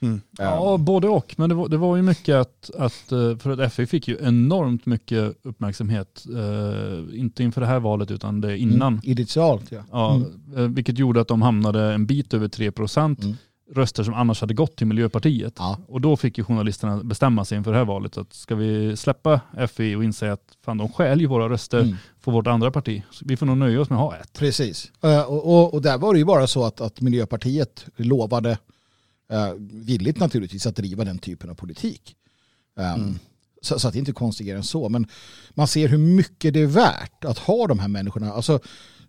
Mm. 0.01 0.21
Ja, 0.39 0.77
både 0.77 1.09
och. 1.09 1.35
Men 1.39 1.49
det 1.49 1.55
var, 1.55 1.69
det 1.69 1.77
var 1.77 1.97
ju 1.97 2.03
mycket 2.03 2.35
att, 2.37 2.71
att, 2.79 3.13
eh, 3.13 3.37
för 3.37 3.61
att 3.63 3.73
FI 3.73 3.87
fick 3.87 4.09
ju 4.09 4.19
enormt 4.23 4.87
mycket 4.87 5.37
uppmärksamhet. 5.43 6.25
Eh, 6.37 7.19
inte 7.21 7.43
inför 7.43 7.61
det 7.61 7.67
här 7.67 7.81
valet 7.81 8.11
utan 8.11 8.41
det 8.41 8.59
innan. 8.59 8.93
Mm, 8.93 9.01
initialt 9.05 9.73
ja. 9.73 9.85
Ja, 9.93 10.15
Mm. 10.15 10.31
eh, 10.57 10.63
vilket 10.75 10.99
gjorde 10.99 11.21
att 11.21 11.29
de 11.29 11.43
hamnade 11.43 11.93
en 11.95 12.07
bit 12.07 12.35
över 12.35 12.49
3% 12.49 13.23
Mm. 13.25 13.37
röster 13.75 14.03
som 14.03 14.15
annars 14.15 14.41
hade 14.41 14.55
gått 14.55 14.77
till 14.77 14.87
Miljöpartiet. 14.87 15.55
Ja. 15.59 15.79
Och 15.89 16.01
då 16.01 16.17
fick 16.17 16.39
ju 16.39 16.45
journalisterna 16.45 17.05
bestämma 17.05 17.45
sig 17.45 17.59
inför 17.59 17.73
det 17.73 17.79
här 17.79 17.85
valet. 17.85 18.19
Att 18.19 18.33
ska 18.35 18.55
vi 18.55 18.97
släppa 18.97 19.41
FI 19.71 19.95
och 19.97 20.05
inse 20.05 20.33
att 20.33 20.43
fan, 20.65 20.79
de 20.79 20.89
stjäl 20.89 21.21
ju 21.21 21.27
våra 21.27 21.49
röster 21.49 21.81
Mm. 21.81 21.97
för 22.21 22.33
vårt 22.33 22.47
andra 22.47 22.71
parti. 22.71 23.03
Så 23.11 23.25
vi 23.29 23.37
får 23.37 23.47
nog 23.47 23.57
nöja 23.59 23.81
oss 23.81 23.91
med 23.91 23.97
att 23.99 24.05
ha 24.05 24.17
ett. 24.17 24.33
Precis. 24.39 24.93
Eh, 25.03 25.23
och, 25.23 25.47
och, 25.59 25.75
och 25.75 25.83
där 25.83 25.99
var 25.99 26.13
det 26.13 26.19
ju 26.19 26.25
bara 26.25 26.47
så 26.47 26.65
att, 26.65 26.81
att 26.81 27.01
Miljöpartiet 27.01 27.87
lovade 27.97 28.59
uh, 29.33 29.55
villigt 29.59 30.19
naturligtvis 30.19 30.67
att 30.67 30.77
driva 30.77 31.05
den 31.05 31.19
typen 31.19 31.51
av 31.51 31.55
politik. 31.55 32.17
Um, 32.77 33.19
så, 33.63 33.79
så 33.79 33.89
att 33.89 33.95
det 33.95 33.97
är 33.97 34.01
inte 34.01 34.13
konstigare 34.13 34.59
än 34.59 34.65
så. 34.65 34.89
Men 34.89 35.07
man 35.51 35.69
ser 35.69 35.89
hur 35.89 35.99
mycket 35.99 36.55
det 36.55 36.61
är 36.61 36.67
värt 36.67 37.25
att 37.25 37.39
ha 37.39 37.67
de 37.67 37.79
här 37.79 37.89
människorna, 37.89 38.33
alltså 38.33 38.61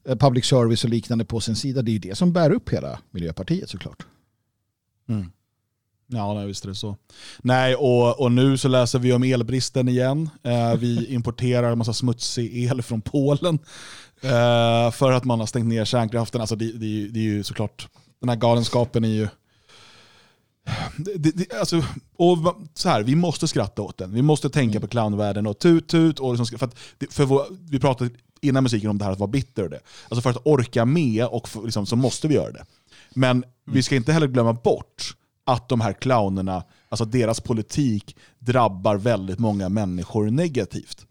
eh, 0.07 0.15
public 0.15 0.45
service 0.45 0.83
och 0.83 0.89
liknande 0.89 1.25
på 1.25 1.39
sin 1.39 1.55
sida. 1.55 1.81
Det 1.81 1.91
är 1.91 1.93
ju 1.93 1.99
det 1.99 2.15
som 2.15 2.33
bär 2.33 2.51
upp 2.51 2.69
hela 2.69 2.99
Miljöpartiet 3.11 3.69
såklart. 3.69 4.05
Mm. 5.09 5.31
Ja, 6.11 6.33
nej, 6.33 6.47
visst 6.47 6.65
är 6.65 6.69
det 6.69 6.75
så. 6.75 6.97
Nej, 7.41 7.75
och, 7.75 8.19
och 8.19 8.31
nu 8.31 8.57
så 8.57 8.67
läser 8.67 8.99
vi 8.99 9.13
om 9.13 9.23
elbristen 9.23 9.89
igen. 9.89 10.29
Eh, 10.43 10.75
vi 10.75 11.05
importerar 11.13 11.71
en 11.71 11.77
massa 11.77 11.93
smutsig 11.93 12.63
el 12.63 12.81
från 12.81 13.01
Polen 13.01 13.59
eh, 14.21 14.91
för 14.91 15.11
att 15.11 15.25
man 15.25 15.39
har 15.39 15.47
stängt 15.47 15.67
ner 15.67 15.85
kärnkraften. 15.85 16.41
Alltså 16.41 16.55
det, 16.55 16.65
det, 16.71 17.07
det 17.07 17.19
är 17.19 17.23
ju 17.23 17.43
såklart, 17.43 17.87
den 18.19 18.29
här 18.29 18.35
galenskapen 18.35 19.03
är 19.03 19.09
ju... 19.09 19.27
Det, 20.97 21.31
det, 21.31 21.53
alltså, 21.53 21.83
och 22.17 22.37
så 22.73 22.89
här, 22.89 23.03
vi 23.03 23.15
måste 23.15 23.47
skratta 23.47 23.81
åt 23.81 23.97
den. 23.97 24.13
Vi 24.13 24.21
måste 24.21 24.49
tänka 24.49 24.79
på 24.79 24.87
clownvärlden 24.87 25.47
och 25.47 25.59
tut 25.59 25.87
tut. 25.87 26.19
Och 26.19 26.37
liksom, 26.37 26.59
för 26.59 26.65
att, 26.65 26.75
för 27.13 27.25
vår, 27.25 27.45
vi 27.69 27.79
pratade 27.79 28.09
innan 28.41 28.63
musiken 28.63 28.89
om 28.89 28.97
det 28.97 29.05
här 29.05 29.11
att 29.11 29.19
vara 29.19 29.31
bitter. 29.31 29.63
Och 29.63 29.69
det. 29.69 29.79
Alltså 30.09 30.21
för 30.21 30.29
att 30.29 30.47
orka 30.47 30.85
med 30.85 31.25
och 31.25 31.49
för, 31.49 31.61
liksom, 31.61 31.85
så 31.85 31.95
måste 31.95 32.27
vi 32.27 32.35
göra 32.35 32.51
det. 32.51 32.65
Men 33.13 33.43
vi 33.65 33.83
ska 33.83 33.95
inte 33.95 34.13
heller 34.13 34.27
glömma 34.27 34.53
bort 34.53 35.15
att 35.45 35.69
de 35.69 35.81
här 35.81 35.93
clownerna, 35.93 36.63
alltså 36.89 37.05
deras 37.05 37.39
politik 37.39 38.15
drabbar 38.39 38.95
väldigt 38.95 39.39
många 39.39 39.69
människor 39.69 40.29
negativt. 40.29 41.05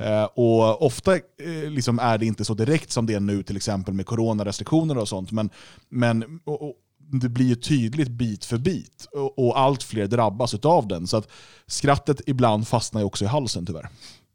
Eh, 0.00 0.24
och 0.24 0.82
ofta 0.82 1.14
eh, 1.14 1.20
liksom 1.68 1.98
är 1.98 2.18
det 2.18 2.26
inte 2.26 2.44
så 2.44 2.54
direkt 2.54 2.90
som 2.90 3.06
det 3.06 3.14
är 3.14 3.20
nu 3.20 3.42
till 3.42 3.56
exempel 3.56 3.94
med 3.94 4.06
coronarestriktioner 4.06 4.98
och 4.98 5.08
sånt. 5.08 5.32
Men, 5.32 5.50
men 5.88 6.40
och, 6.44 6.62
och, 6.62 6.74
det 7.20 7.28
blir 7.28 7.46
ju 7.46 7.54
tydligt 7.54 8.08
bit 8.08 8.44
för 8.44 8.58
bit 8.58 9.08
och, 9.12 9.38
och 9.38 9.58
allt 9.58 9.82
fler 9.82 10.06
drabbas 10.06 10.54
av 10.54 10.88
den. 10.88 11.06
Så 11.06 11.16
att 11.16 11.28
skrattet 11.66 12.20
ibland 12.26 12.68
fastnar 12.68 13.00
ju 13.00 13.04
också 13.04 13.24
i 13.24 13.28
halsen 13.28 13.66
tyvärr. 13.66 13.88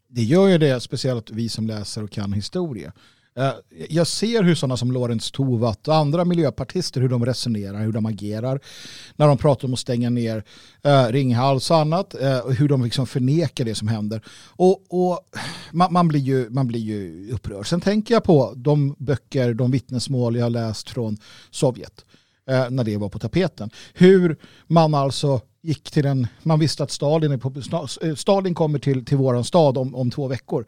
Det 0.09 0.23
gör 0.23 0.47
ju 0.47 0.57
det, 0.57 0.79
speciellt 0.79 1.31
vi 1.31 1.49
som 1.49 1.67
läser 1.67 2.03
och 2.03 2.11
kan 2.11 2.33
historia. 2.33 2.93
Eh, 3.39 3.53
jag 3.89 4.07
ser 4.07 4.43
hur 4.43 4.55
sådana 4.55 4.77
som 4.77 4.91
Lorentz 4.91 5.31
Tovatt 5.31 5.87
och 5.87 5.95
andra 5.95 6.25
miljöpartister, 6.25 7.01
hur 7.01 7.09
de 7.09 7.25
resonerar, 7.25 7.83
hur 7.83 7.91
de 7.91 8.05
agerar. 8.05 8.59
När 9.15 9.27
de 9.27 9.37
pratar 9.37 9.67
om 9.67 9.73
att 9.73 9.79
stänga 9.79 10.09
ner 10.09 10.43
eh, 10.83 11.07
Ringhals 11.07 11.71
och 11.71 11.77
annat, 11.77 12.21
eh, 12.21 12.39
och 12.39 12.53
hur 12.53 12.67
de 12.67 12.83
liksom 12.83 13.07
förnekar 13.07 13.65
det 13.65 13.75
som 13.75 13.87
händer. 13.87 14.21
Och, 14.47 14.83
och 14.89 15.19
man, 15.71 15.93
man, 15.93 16.07
blir 16.07 16.19
ju, 16.19 16.49
man 16.49 16.67
blir 16.67 16.79
ju 16.79 17.31
upprörd. 17.31 17.67
Sen 17.67 17.81
tänker 17.81 18.13
jag 18.13 18.23
på 18.23 18.53
de 18.55 18.95
böcker, 18.97 19.53
de 19.53 19.71
vittnesmål 19.71 20.35
jag 20.35 20.45
har 20.45 20.49
läst 20.49 20.89
från 20.89 21.17
Sovjet 21.51 22.05
eh, 22.49 22.69
när 22.69 22.83
det 22.83 22.97
var 22.97 23.09
på 23.09 23.19
tapeten. 23.19 23.69
Hur 23.93 24.37
man 24.67 24.93
alltså 24.93 25.41
gick 25.61 25.91
till 25.91 26.05
en, 26.05 26.27
man 26.43 26.59
visste 26.59 26.83
att 26.83 26.91
Stalin, 26.91 27.31
är 27.31 27.37
på, 27.37 27.53
eh, 28.07 28.15
Stalin 28.15 28.55
kommer 28.55 28.79
till, 28.79 29.05
till 29.05 29.17
våran 29.17 29.43
stad 29.43 29.77
om, 29.77 29.95
om 29.95 30.11
två 30.11 30.27
veckor. 30.27 30.65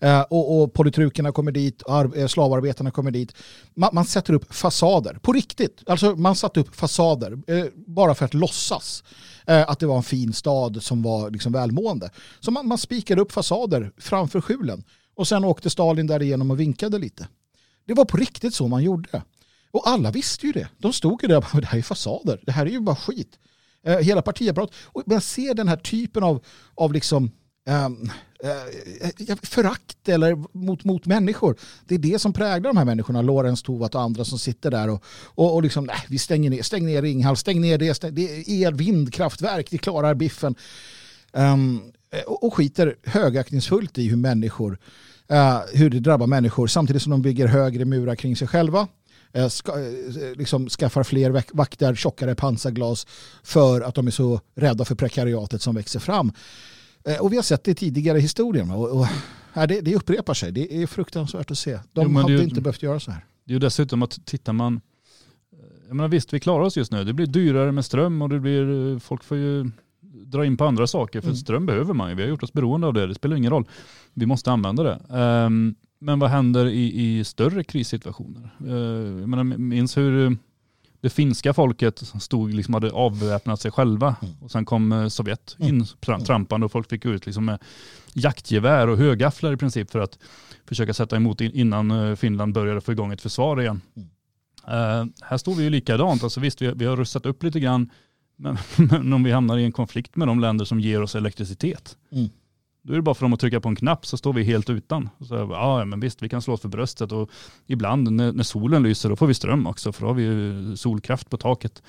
Eh, 0.00 0.20
och, 0.20 0.62
och 0.62 0.72
politrukerna 0.72 1.32
kommer 1.32 1.52
dit, 1.52 1.82
ar, 1.86 2.18
eh, 2.18 2.26
slavarbetarna 2.26 2.90
kommer 2.90 3.10
dit. 3.10 3.34
Man, 3.74 3.90
man 3.92 4.04
sätter 4.04 4.32
upp 4.32 4.54
fasader, 4.54 5.18
på 5.22 5.32
riktigt. 5.32 5.82
Alltså 5.86 6.16
man 6.16 6.36
satte 6.36 6.60
upp 6.60 6.76
fasader 6.76 7.38
eh, 7.46 7.64
bara 7.74 8.14
för 8.14 8.24
att 8.24 8.34
låtsas 8.34 9.04
eh, 9.46 9.70
att 9.70 9.78
det 9.78 9.86
var 9.86 9.96
en 9.96 10.02
fin 10.02 10.32
stad 10.32 10.82
som 10.82 11.02
var 11.02 11.30
liksom 11.30 11.52
välmående. 11.52 12.10
Så 12.40 12.50
man, 12.50 12.68
man 12.68 12.78
spikade 12.78 13.20
upp 13.20 13.32
fasader 13.32 13.92
framför 13.98 14.40
skjulen. 14.40 14.84
Och 15.14 15.28
sen 15.28 15.44
åkte 15.44 15.70
Stalin 15.70 16.06
därigenom 16.06 16.50
och 16.50 16.60
vinkade 16.60 16.98
lite. 16.98 17.28
Det 17.86 17.94
var 17.94 18.04
på 18.04 18.16
riktigt 18.16 18.54
så 18.54 18.68
man 18.68 18.82
gjorde. 18.82 19.22
Och 19.70 19.88
alla 19.88 20.10
visste 20.10 20.46
ju 20.46 20.52
det. 20.52 20.68
De 20.78 20.92
stod 20.92 21.22
ju 21.22 21.28
där 21.28 21.36
och 21.36 21.44
bara, 21.52 21.60
det 21.60 21.66
här 21.66 21.78
är 21.78 21.82
fasader. 21.82 22.40
Det 22.42 22.52
här 22.52 22.66
är 22.66 22.70
ju 22.70 22.80
bara 22.80 22.96
skit. 22.96 23.38
Eh, 23.86 23.98
hela 23.98 24.22
partiapparat. 24.22 24.70
Och 24.84 25.02
jag 25.06 25.22
ser 25.22 25.54
den 25.54 25.68
här 25.68 25.76
typen 25.76 26.22
av, 26.22 26.44
av 26.74 26.92
liksom, 26.92 27.30
ehm, 27.68 28.10
eh, 28.44 29.28
eh, 29.28 29.36
förakt 29.42 30.08
eller 30.08 30.58
mot, 30.58 30.84
mot 30.84 31.06
människor. 31.06 31.56
Det 31.86 31.94
är 31.94 31.98
det 31.98 32.18
som 32.18 32.32
präglar 32.32 32.70
de 32.70 32.76
här 32.76 32.84
människorna. 32.84 33.22
Lorentz 33.22 33.62
Tovatt 33.62 33.94
och 33.94 34.00
andra 34.00 34.24
som 34.24 34.38
sitter 34.38 34.70
där 34.70 34.90
och, 34.90 35.04
och, 35.24 35.54
och 35.54 35.62
liksom, 35.62 35.84
nej, 35.84 36.04
vi 36.08 36.18
stänger 36.18 36.50
ner, 36.50 36.62
stäng 36.62 36.86
ner 36.86 37.02
Ringhals, 37.02 37.40
stäng 37.40 37.60
ner 37.60 37.78
det, 37.78 37.94
stäng, 37.94 38.14
det 38.14 38.22
är 38.22 38.50
el, 38.50 38.74
vindkraftverk, 38.74 39.70
det 39.70 39.78
klarar 39.78 40.14
biffen. 40.14 40.54
Um, 41.32 41.92
och, 42.26 42.44
och 42.44 42.54
skiter 42.54 42.96
högaktningsfullt 43.04 43.98
i 43.98 44.08
hur 44.08 44.16
människor, 44.16 44.78
uh, 45.32 45.60
hur 45.74 45.90
det 45.90 46.00
drabbar 46.00 46.26
människor 46.26 46.66
samtidigt 46.66 47.02
som 47.02 47.10
de 47.10 47.22
bygger 47.22 47.46
högre 47.46 47.84
murar 47.84 48.14
kring 48.14 48.36
sig 48.36 48.48
själva. 48.48 48.88
Eh, 49.32 49.48
ska, 49.48 49.72
eh, 49.72 50.36
liksom 50.36 50.68
skaffar 50.68 51.02
fler 51.02 51.30
vak- 51.30 51.50
vakter, 51.52 51.94
tjockare 51.94 52.34
pansarglas 52.34 53.06
för 53.42 53.80
att 53.80 53.94
de 53.94 54.06
är 54.06 54.10
så 54.10 54.40
rädda 54.54 54.84
för 54.84 54.94
prekariatet 54.94 55.62
som 55.62 55.74
växer 55.74 56.00
fram. 56.00 56.32
Eh, 57.04 57.16
och 57.20 57.32
vi 57.32 57.36
har 57.36 57.42
sett 57.42 57.64
det 57.64 57.74
tidigare 57.74 58.18
i 58.18 58.20
historien. 58.20 58.70
Och, 58.70 59.00
och, 59.00 59.06
det, 59.68 59.80
det 59.80 59.94
upprepar 59.96 60.34
sig. 60.34 60.52
Det 60.52 60.82
är 60.82 60.86
fruktansvärt 60.86 61.50
att 61.50 61.58
se. 61.58 61.78
De 61.92 62.12
Jo, 62.14 62.20
hade 62.20 62.32
ju- 62.32 62.42
inte 62.42 62.60
behövt 62.60 62.82
göra 62.82 63.00
så 63.00 63.10
här. 63.10 63.24
Det 63.44 63.50
är 63.52 63.54
ju 63.54 63.58
dessutom 63.58 64.02
att 64.02 64.26
tittar 64.26 64.52
man, 64.52 64.80
jag 65.88 65.96
menar 65.96 66.08
visst 66.08 66.32
vi 66.32 66.40
klarar 66.40 66.64
oss 66.64 66.76
just 66.76 66.92
nu, 66.92 67.04
det 67.04 67.12
blir 67.12 67.26
dyrare 67.26 67.72
med 67.72 67.84
ström 67.84 68.22
och 68.22 68.28
det 68.28 68.40
blir, 68.40 68.98
folk 68.98 69.24
får 69.24 69.36
ju 69.36 69.70
dra 70.24 70.46
in 70.46 70.56
på 70.56 70.64
andra 70.64 70.86
saker 70.86 71.20
för 71.20 71.28
Mm. 71.28 71.36
ström 71.36 71.66
behöver 71.66 71.94
man 71.94 72.08
ju, 72.10 72.14
vi 72.16 72.22
har 72.22 72.28
gjort 72.28 72.42
oss 72.42 72.52
beroende 72.52 72.86
av 72.86 72.92
det, 72.94 73.06
det 73.06 73.14
spelar 73.14 73.36
ingen 73.36 73.50
roll. 73.50 73.64
Vi 74.14 74.26
måste 74.26 74.50
använda 74.52 74.82
det. 74.82 75.00
Ehm, 75.18 75.74
men 75.98 76.18
vad 76.18 76.30
händer 76.30 76.66
i, 76.66 77.18
i 77.18 77.24
större 77.24 77.64
krissituationer? 77.64 78.50
Uh, 78.66 78.74
jag 79.20 79.28
menar, 79.28 79.44
minns 79.44 79.96
hur 79.96 80.24
eh, 80.26 80.30
det 81.00 81.10
finska 81.10 81.54
folket 81.54 81.98
stod, 82.20 82.54
liksom 82.54 82.74
hade 82.74 82.90
avväpnat 82.92 83.60
sig 83.60 83.70
själva 83.70 84.16
Mm. 84.22 84.34
och 84.40 84.50
sen 84.50 84.64
kom 84.64 84.92
eh, 84.92 85.08
Sovjet 85.08 85.56
in 85.58 85.68
Mm. 85.68 85.82
tra- 85.84 86.24
trampande 86.24 86.64
och 86.64 86.72
folk 86.72 86.90
fick 86.90 87.04
ut 87.04 87.26
liksom 87.26 87.44
med 87.44 87.58
jaktgevär 88.14 88.88
och 88.88 88.98
högafflar 88.98 89.52
i 89.52 89.56
princip 89.56 89.90
för 89.90 89.98
att 89.98 90.18
försöka 90.66 90.94
sätta 90.94 91.16
emot 91.16 91.40
in- 91.40 91.52
innan 91.54 91.90
eh, 91.90 92.14
Finland 92.16 92.54
började 92.54 92.80
få 92.80 92.92
igång 92.92 93.12
ett 93.12 93.20
försvar 93.20 93.60
igen. 93.60 93.80
Mm. 93.96 94.08
Eh, 94.68 95.06
här 95.20 95.36
står 95.36 95.54
vi 95.54 95.62
ju 95.64 95.70
likadant, 95.70 96.22
alltså 96.24 96.40
visst 96.40 96.62
vi, 96.62 96.66
har- 96.66 96.74
vi 96.74 96.84
har 96.84 96.96
rustat 96.96 97.26
upp 97.26 97.42
lite 97.42 97.60
grann, 97.60 97.90
men, 98.36 98.58
men 98.76 99.12
om 99.12 99.22
vi 99.24 99.32
hamnar 99.32 99.58
i 99.58 99.64
en 99.64 99.72
konflikt 99.72 100.16
med 100.16 100.28
de 100.28 100.40
länder 100.40 100.64
som 100.64 100.80
ger 100.80 101.02
oss 101.02 101.14
elektricitet, 101.14 101.96
Mm 102.12 102.28
då 102.88 102.94
är 102.94 102.96
det 102.96 103.02
bara 103.02 103.14
för 103.14 103.24
dem 103.24 103.32
att 103.32 103.40
trycka 103.40 103.60
på 103.60 103.68
en 103.68 103.76
knapp 103.76 104.06
så 104.06 104.16
står 104.16 104.32
vi 104.32 104.44
helt 104.44 104.70
utan. 104.70 105.08
Så, 105.20 105.34
ja 105.34 105.84
men 105.84 106.00
visst 106.00 106.22
vi 106.22 106.28
kan 106.28 106.42
slå 106.42 106.54
oss 106.54 106.60
för 106.60 106.68
bröstet 106.68 107.12
och 107.12 107.30
ibland 107.66 108.10
när, 108.10 108.32
när 108.32 108.44
solen 108.44 108.82
lyser 108.82 109.08
då 109.08 109.16
får 109.16 109.26
vi 109.26 109.34
ström 109.34 109.66
också 109.66 109.92
för 109.92 110.02
då 110.02 110.06
har 110.06 110.14
vi 110.14 110.22
ju 110.22 110.76
solkraft 110.76 111.30
på 111.30 111.36
taket. 111.36 111.82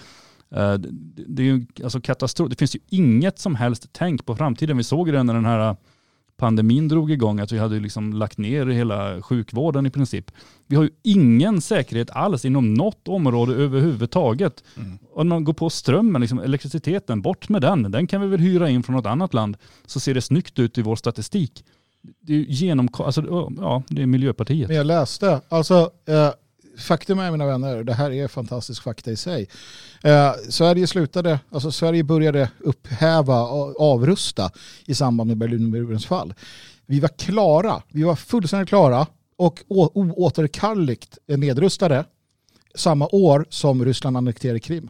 Eh, 0.51 0.73
det, 0.73 0.89
det 1.27 1.43
är 1.43 1.45
ju 1.45 1.65
alltså 1.84 2.01
katastrof. 2.01 2.49
Det 2.49 2.55
finns 2.55 2.76
ju 2.76 2.80
inget 2.89 3.39
som 3.39 3.55
helst 3.55 3.89
tänk 3.91 4.26
på 4.26 4.35
framtiden. 4.35 4.77
Vi 4.77 4.84
såg 4.84 5.11
det 5.11 5.23
när 5.23 5.34
den 5.34 5.45
här 5.45 5.76
pandemin 6.40 6.88
drog 6.88 7.11
igång, 7.11 7.40
att 7.40 7.52
vi 7.52 7.57
hade 7.57 7.80
liksom 7.80 8.14
lagt 8.14 8.38
ner 8.38 8.66
hela 8.66 9.22
sjukvården 9.22 9.86
i 9.86 9.90
princip. 9.90 10.32
Vi 10.68 10.76
har 10.76 10.84
ju 10.84 10.90
ingen 11.03 11.61
säkerhet 11.61 12.10
alls 12.10 12.45
inom 12.45 12.74
något 12.74 13.07
område 13.07 13.53
överhuvudtaget. 13.53 14.64
Om 15.14 15.28
man 15.28 15.44
går 15.44 15.53
på 15.53 15.70
strömmen, 15.70 16.22
liksom 16.22 16.40
elektriciteten, 16.40 17.22
bort 17.22 17.49
med 17.49 17.61
den. 17.61 17.91
Den 17.91 18.07
kan 18.07 18.22
vi 18.22 18.28
väl 18.28 18.40
hyra 18.40 18.70
in 18.70 18.84
från 18.84 18.95
något 18.95 19.06
annat 19.06 19.34
land 19.34 19.57
så 19.86 19.99
ser 19.99 20.14
det 20.14 20.22
snyggt 20.22 20.60
ut 20.60 20.78
i 20.78 20.82
vår 20.82 20.95
statistik. 20.95 21.66
Det 22.22 22.34
är 22.34 22.38
genom, 22.38 22.90
alltså, 22.98 23.49
ja, 23.57 23.84
det 23.88 24.02
är 24.02 24.06
Miljöpartiet. 24.06 24.68
Men 24.68 24.78
jag 24.78 24.86
läste, 24.86 25.41
alltså 25.49 25.91
eh, 26.07 26.32
faktum 26.80 27.19
är 27.19 27.31
mina 27.31 27.45
vänner, 27.45 27.84
det 27.84 27.93
här 27.93 28.11
är 28.11 28.27
fantastisk 28.27 28.84
fakta 28.84 29.11
i 29.11 29.15
sig. 29.15 29.49
Eh, 30.03 30.34
Sverige 30.49 30.88
slutade, 30.88 31.39
alltså 31.51 31.72
Sverige 31.72 32.03
började 32.03 32.49
upphäva 32.60 33.41
och 33.41 33.81
avrusta 33.81 34.51
i 34.85 34.95
samband 34.95 35.27
med 35.27 35.38
Berlinmurens 35.38 36.06
fall. 36.06 36.34
Vi 36.85 36.99
var 36.99 37.10
klara, 37.10 37.81
vi 37.88 38.03
var 38.03 38.15
fullständigt 38.15 38.69
klara 38.69 39.07
och 39.38 39.64
oåterkalleligt 39.68 41.18
nedrustade 41.27 42.06
samma 42.76 43.07
år 43.11 43.45
som 43.49 43.85
Ryssland 43.85 44.18
annekterade 44.18 44.60
Krim. 44.60 44.89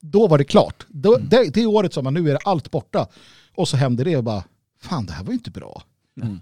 Då 0.00 0.26
var 0.26 0.38
det 0.38 0.44
klart. 0.44 0.86
Då, 0.88 1.16
det, 1.16 1.54
det 1.54 1.66
året 1.66 1.94
som 1.94 2.04
man 2.04 2.14
nu 2.14 2.30
är 2.30 2.38
allt 2.44 2.70
borta. 2.70 3.06
Och 3.54 3.68
så 3.68 3.76
hände 3.76 4.04
det 4.04 4.16
och 4.16 4.24
bara, 4.24 4.44
fan 4.80 5.06
det 5.06 5.12
här 5.12 5.24
var 5.24 5.30
ju 5.30 5.34
inte 5.34 5.50
bra. 5.50 5.82
Mm. 6.22 6.40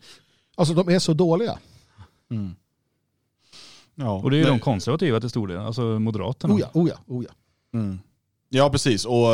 Alltså 0.56 0.74
de 0.74 0.88
är 0.88 0.98
så 0.98 1.14
dåliga. 1.14 1.58
Mm. 2.30 2.56
Ja, 3.94 4.12
Och 4.12 4.30
det 4.30 4.36
är 4.36 4.38
ju 4.38 4.44
nej. 4.44 4.52
de 4.52 4.58
konservativa 4.60 5.20
till 5.20 5.30
stor 5.30 5.48
del, 5.48 5.58
alltså 5.58 5.82
Moderaterna. 5.82 6.54
Oh 6.54 6.60
ja, 6.60 6.70
oh 6.72 6.88
ja, 6.88 6.94
oh 7.06 7.24
ja. 7.24 7.30
Mm. 7.78 7.98
Ja, 8.48 8.70
precis. 8.70 9.04
Och 9.04 9.26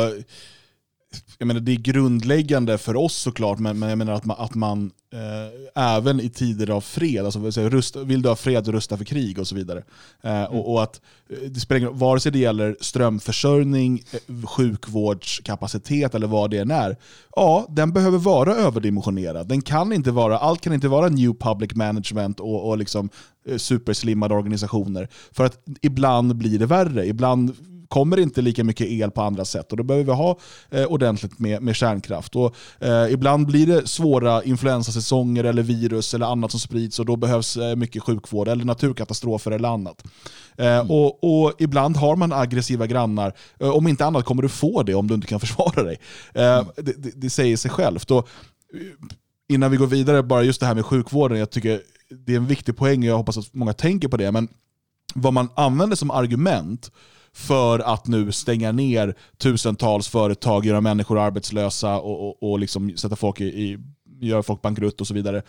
jag 1.41 1.47
menar, 1.47 1.61
det 1.61 1.71
är 1.71 1.75
grundläggande 1.75 2.77
för 2.77 2.95
oss 2.95 3.15
såklart, 3.15 3.59
men, 3.59 3.79
men 3.79 3.89
jag 3.89 3.97
menar 3.97 4.13
att 4.13 4.25
man, 4.25 4.37
att 4.39 4.55
man 4.55 4.91
eh, 5.13 5.83
även 5.83 6.19
i 6.19 6.29
tider 6.29 6.69
av 6.69 6.81
fred, 6.81 7.25
alltså 7.25 7.39
vill, 7.39 7.53
säga, 7.53 7.81
vill 8.03 8.21
du 8.21 8.29
ha 8.29 8.35
fred, 8.35 8.67
rusta 8.67 8.97
för 8.97 9.05
krig 9.05 9.39
och 9.39 9.47
så 9.47 9.55
vidare. 9.55 9.83
Eh, 10.21 10.43
och, 10.43 10.73
och 10.73 10.83
att 10.83 11.01
eh, 11.29 11.37
det 11.49 11.59
spelar 11.59 11.77
ingen 11.77 11.89
roll, 11.89 11.97
vare 11.97 12.19
sig 12.19 12.31
det 12.31 12.39
gäller 12.39 12.77
strömförsörjning, 12.81 14.03
eh, 14.11 14.47
sjukvårdskapacitet 14.47 16.15
eller 16.15 16.27
vad 16.27 16.51
det 16.51 16.57
än 16.57 16.71
är, 16.71 16.97
ja, 17.35 17.65
den 17.69 17.93
behöver 17.93 18.17
vara 18.17 18.55
överdimensionerad. 18.55 19.47
Den 19.47 19.61
kan 19.61 19.93
inte 19.93 20.11
vara, 20.11 20.37
allt 20.37 20.61
kan 20.61 20.73
inte 20.73 20.87
vara 20.87 21.09
new 21.09 21.33
public 21.39 21.75
management 21.75 22.39
och, 22.39 22.69
och 22.69 22.77
liksom 22.77 23.09
eh, 23.47 23.57
superslimmade 23.57 24.33
organisationer. 24.33 25.07
För 25.31 25.45
att 25.45 25.57
ibland 25.81 26.35
blir 26.35 26.59
det 26.59 26.65
värre. 26.65 27.05
Ibland 27.07 27.55
kommer 27.91 28.19
inte 28.19 28.41
lika 28.41 28.63
mycket 28.63 28.87
el 28.87 29.11
på 29.11 29.21
andra 29.21 29.45
sätt 29.45 29.71
och 29.71 29.77
då 29.77 29.83
behöver 29.83 30.05
vi 30.05 30.11
ha 30.11 30.37
eh, 30.69 30.85
ordentligt 30.85 31.39
med, 31.39 31.61
med 31.61 31.75
kärnkraft. 31.75 32.35
Och, 32.35 32.55
eh, 32.79 33.11
ibland 33.11 33.47
blir 33.47 33.67
det 33.67 33.87
svåra 33.87 34.43
influensasäsonger 34.43 35.43
eller 35.43 35.63
virus 35.63 36.13
eller 36.13 36.25
annat 36.25 36.51
som 36.51 36.59
sprids 36.59 36.99
och 36.99 37.05
då 37.05 37.15
behövs 37.15 37.57
eh, 37.57 37.75
mycket 37.75 38.03
sjukvård 38.03 38.47
eller 38.47 38.65
naturkatastrofer 38.65 39.51
eller 39.51 39.69
annat. 39.69 40.03
Eh, 40.57 40.91
och, 40.91 41.23
och 41.23 41.53
Ibland 41.59 41.97
har 41.97 42.15
man 42.15 42.33
aggressiva 42.33 42.87
grannar. 42.87 43.33
Eh, 43.59 43.69
om 43.69 43.87
inte 43.87 44.05
annat 44.05 44.25
kommer 44.25 44.41
du 44.41 44.49
få 44.49 44.83
det 44.83 44.95
om 44.95 45.07
du 45.07 45.13
inte 45.13 45.27
kan 45.27 45.39
försvara 45.45 45.83
dig. 45.83 45.99
Eh, 46.33 46.67
det, 46.75 47.03
det, 47.03 47.11
det 47.15 47.29
säger 47.29 47.57
sig 47.57 47.71
självt. 47.71 48.11
Och, 48.11 48.27
innan 49.49 49.71
vi 49.71 49.77
går 49.77 49.87
vidare, 49.87 50.23
bara 50.23 50.43
just 50.43 50.59
det 50.59 50.65
här 50.65 50.75
med 50.75 50.85
sjukvården. 50.85 51.39
Jag 51.39 51.49
tycker 51.49 51.81
det 52.25 52.33
är 52.33 52.37
en 52.37 52.47
viktig 52.47 52.77
poäng 52.77 52.99
och 52.99 53.09
jag 53.09 53.17
hoppas 53.17 53.37
att 53.37 53.53
många 53.53 53.73
tänker 53.73 54.07
på 54.07 54.17
det. 54.17 54.31
Men 54.31 54.47
vad 55.15 55.33
man 55.33 55.49
använder 55.55 55.95
som 55.95 56.11
argument 56.11 56.91
för 57.33 57.79
att 57.79 58.07
nu 58.07 58.31
stänga 58.31 58.71
ner 58.71 59.15
tusentals 59.37 60.07
företag, 60.07 60.65
göra 60.65 60.81
människor 60.81 61.19
arbetslösa 61.19 61.99
och, 61.99 62.29
och, 62.29 62.51
och 62.51 62.59
liksom 62.59 62.97
sätta 62.97 63.15
folk 63.15 63.41
i, 63.41 63.45
i 63.45 63.77
göra 64.21 64.43
folk 64.43 64.61
bankrutt 64.61 65.01
och 65.01 65.07
så 65.07 65.13
vidare. 65.13 65.41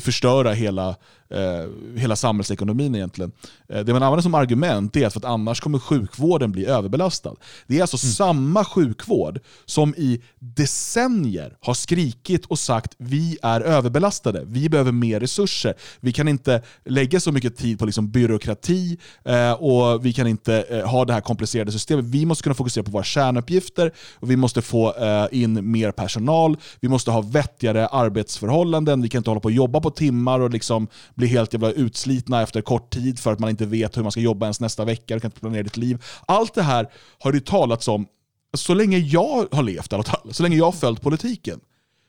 Förstöra 0.00 0.52
hela, 0.52 0.96
eh, 1.30 1.98
hela 2.00 2.16
samhällsekonomin 2.16 2.94
egentligen. 2.94 3.32
Eh, 3.68 3.80
det 3.80 3.92
man 3.92 4.02
använder 4.02 4.22
som 4.22 4.34
argument 4.34 4.96
är 4.96 5.06
att 5.06 5.12
för 5.12 5.20
att 5.20 5.24
annars 5.24 5.60
kommer 5.60 5.78
sjukvården 5.78 6.52
bli 6.52 6.66
överbelastad. 6.66 7.34
Det 7.66 7.78
är 7.78 7.80
alltså 7.80 7.98
samma 7.98 8.64
sjukvård 8.64 9.40
som 9.64 9.94
i 9.96 10.22
decennier 10.38 11.56
har 11.60 11.74
skrikit 11.74 12.46
och 12.46 12.58
sagt 12.58 12.94
vi 12.98 13.38
är 13.42 13.60
överbelastade, 13.60 14.42
vi 14.46 14.68
behöver 14.68 14.92
mer 14.92 15.20
resurser. 15.20 15.74
Vi 16.00 16.12
kan 16.12 16.28
inte 16.28 16.62
lägga 16.84 17.20
så 17.20 17.32
mycket 17.32 17.56
tid 17.56 17.78
på 17.78 17.86
liksom 17.86 18.10
byråkrati 18.10 18.98
eh, 19.24 19.52
och 19.52 20.04
vi 20.04 20.12
kan 20.12 20.26
inte 20.26 20.82
ha 20.86 21.04
det 21.04 21.12
här 21.12 21.20
komplicerade 21.20 21.72
systemet. 21.72 22.04
Vi 22.04 22.26
måste 22.26 22.42
kunna 22.42 22.54
fokusera 22.54 22.84
på 22.84 22.90
våra 22.90 23.04
kärnuppgifter 23.04 23.92
och 24.14 24.30
vi 24.30 24.36
måste 24.36 24.62
få 24.62 24.94
in 25.32 25.70
mer 25.70 25.92
personal. 25.92 26.56
Vi 26.80 26.88
måste 26.88 27.10
ha 27.10 27.20
vettigare 27.20 27.86
arbetsförhållanden. 27.86 29.02
Vi 29.02 29.08
kan 29.08 29.18
inte 29.18 29.30
hålla 29.30 29.40
på 29.40 29.48
och 29.48 29.52
jobba 29.52 29.80
på 29.80 29.90
timmar 29.90 30.40
och 30.40 30.50
liksom 30.50 30.88
bli 31.16 31.26
helt 31.26 31.52
jävla 31.52 31.72
utslitna 31.72 32.42
efter 32.42 32.60
kort 32.60 32.90
tid 32.90 33.18
för 33.18 33.32
att 33.32 33.38
man 33.38 33.50
inte 33.50 33.66
vet 33.66 33.96
hur 33.96 34.02
man 34.02 34.12
ska 34.12 34.20
jobba 34.20 34.46
ens 34.46 34.60
nästa 34.60 34.84
vecka. 34.84 35.14
Du 35.14 35.20
kan 35.20 35.28
inte 35.28 35.40
planera 35.40 35.62
ditt 35.62 35.76
liv. 35.76 36.04
Allt 36.26 36.54
det 36.54 36.62
här 36.62 36.90
har 37.18 37.32
det 37.32 37.46
talats 37.46 37.88
om 37.88 38.06
så 38.54 38.74
länge 38.74 38.98
jag 38.98 39.46
har 39.52 39.62
levt 39.62 39.92
i 39.92 39.94
alla 39.94 40.04
fall. 40.04 40.34
Så 40.34 40.42
länge 40.42 40.56
jag 40.56 40.64
har 40.64 40.72
följt 40.72 41.02
politiken. 41.02 41.60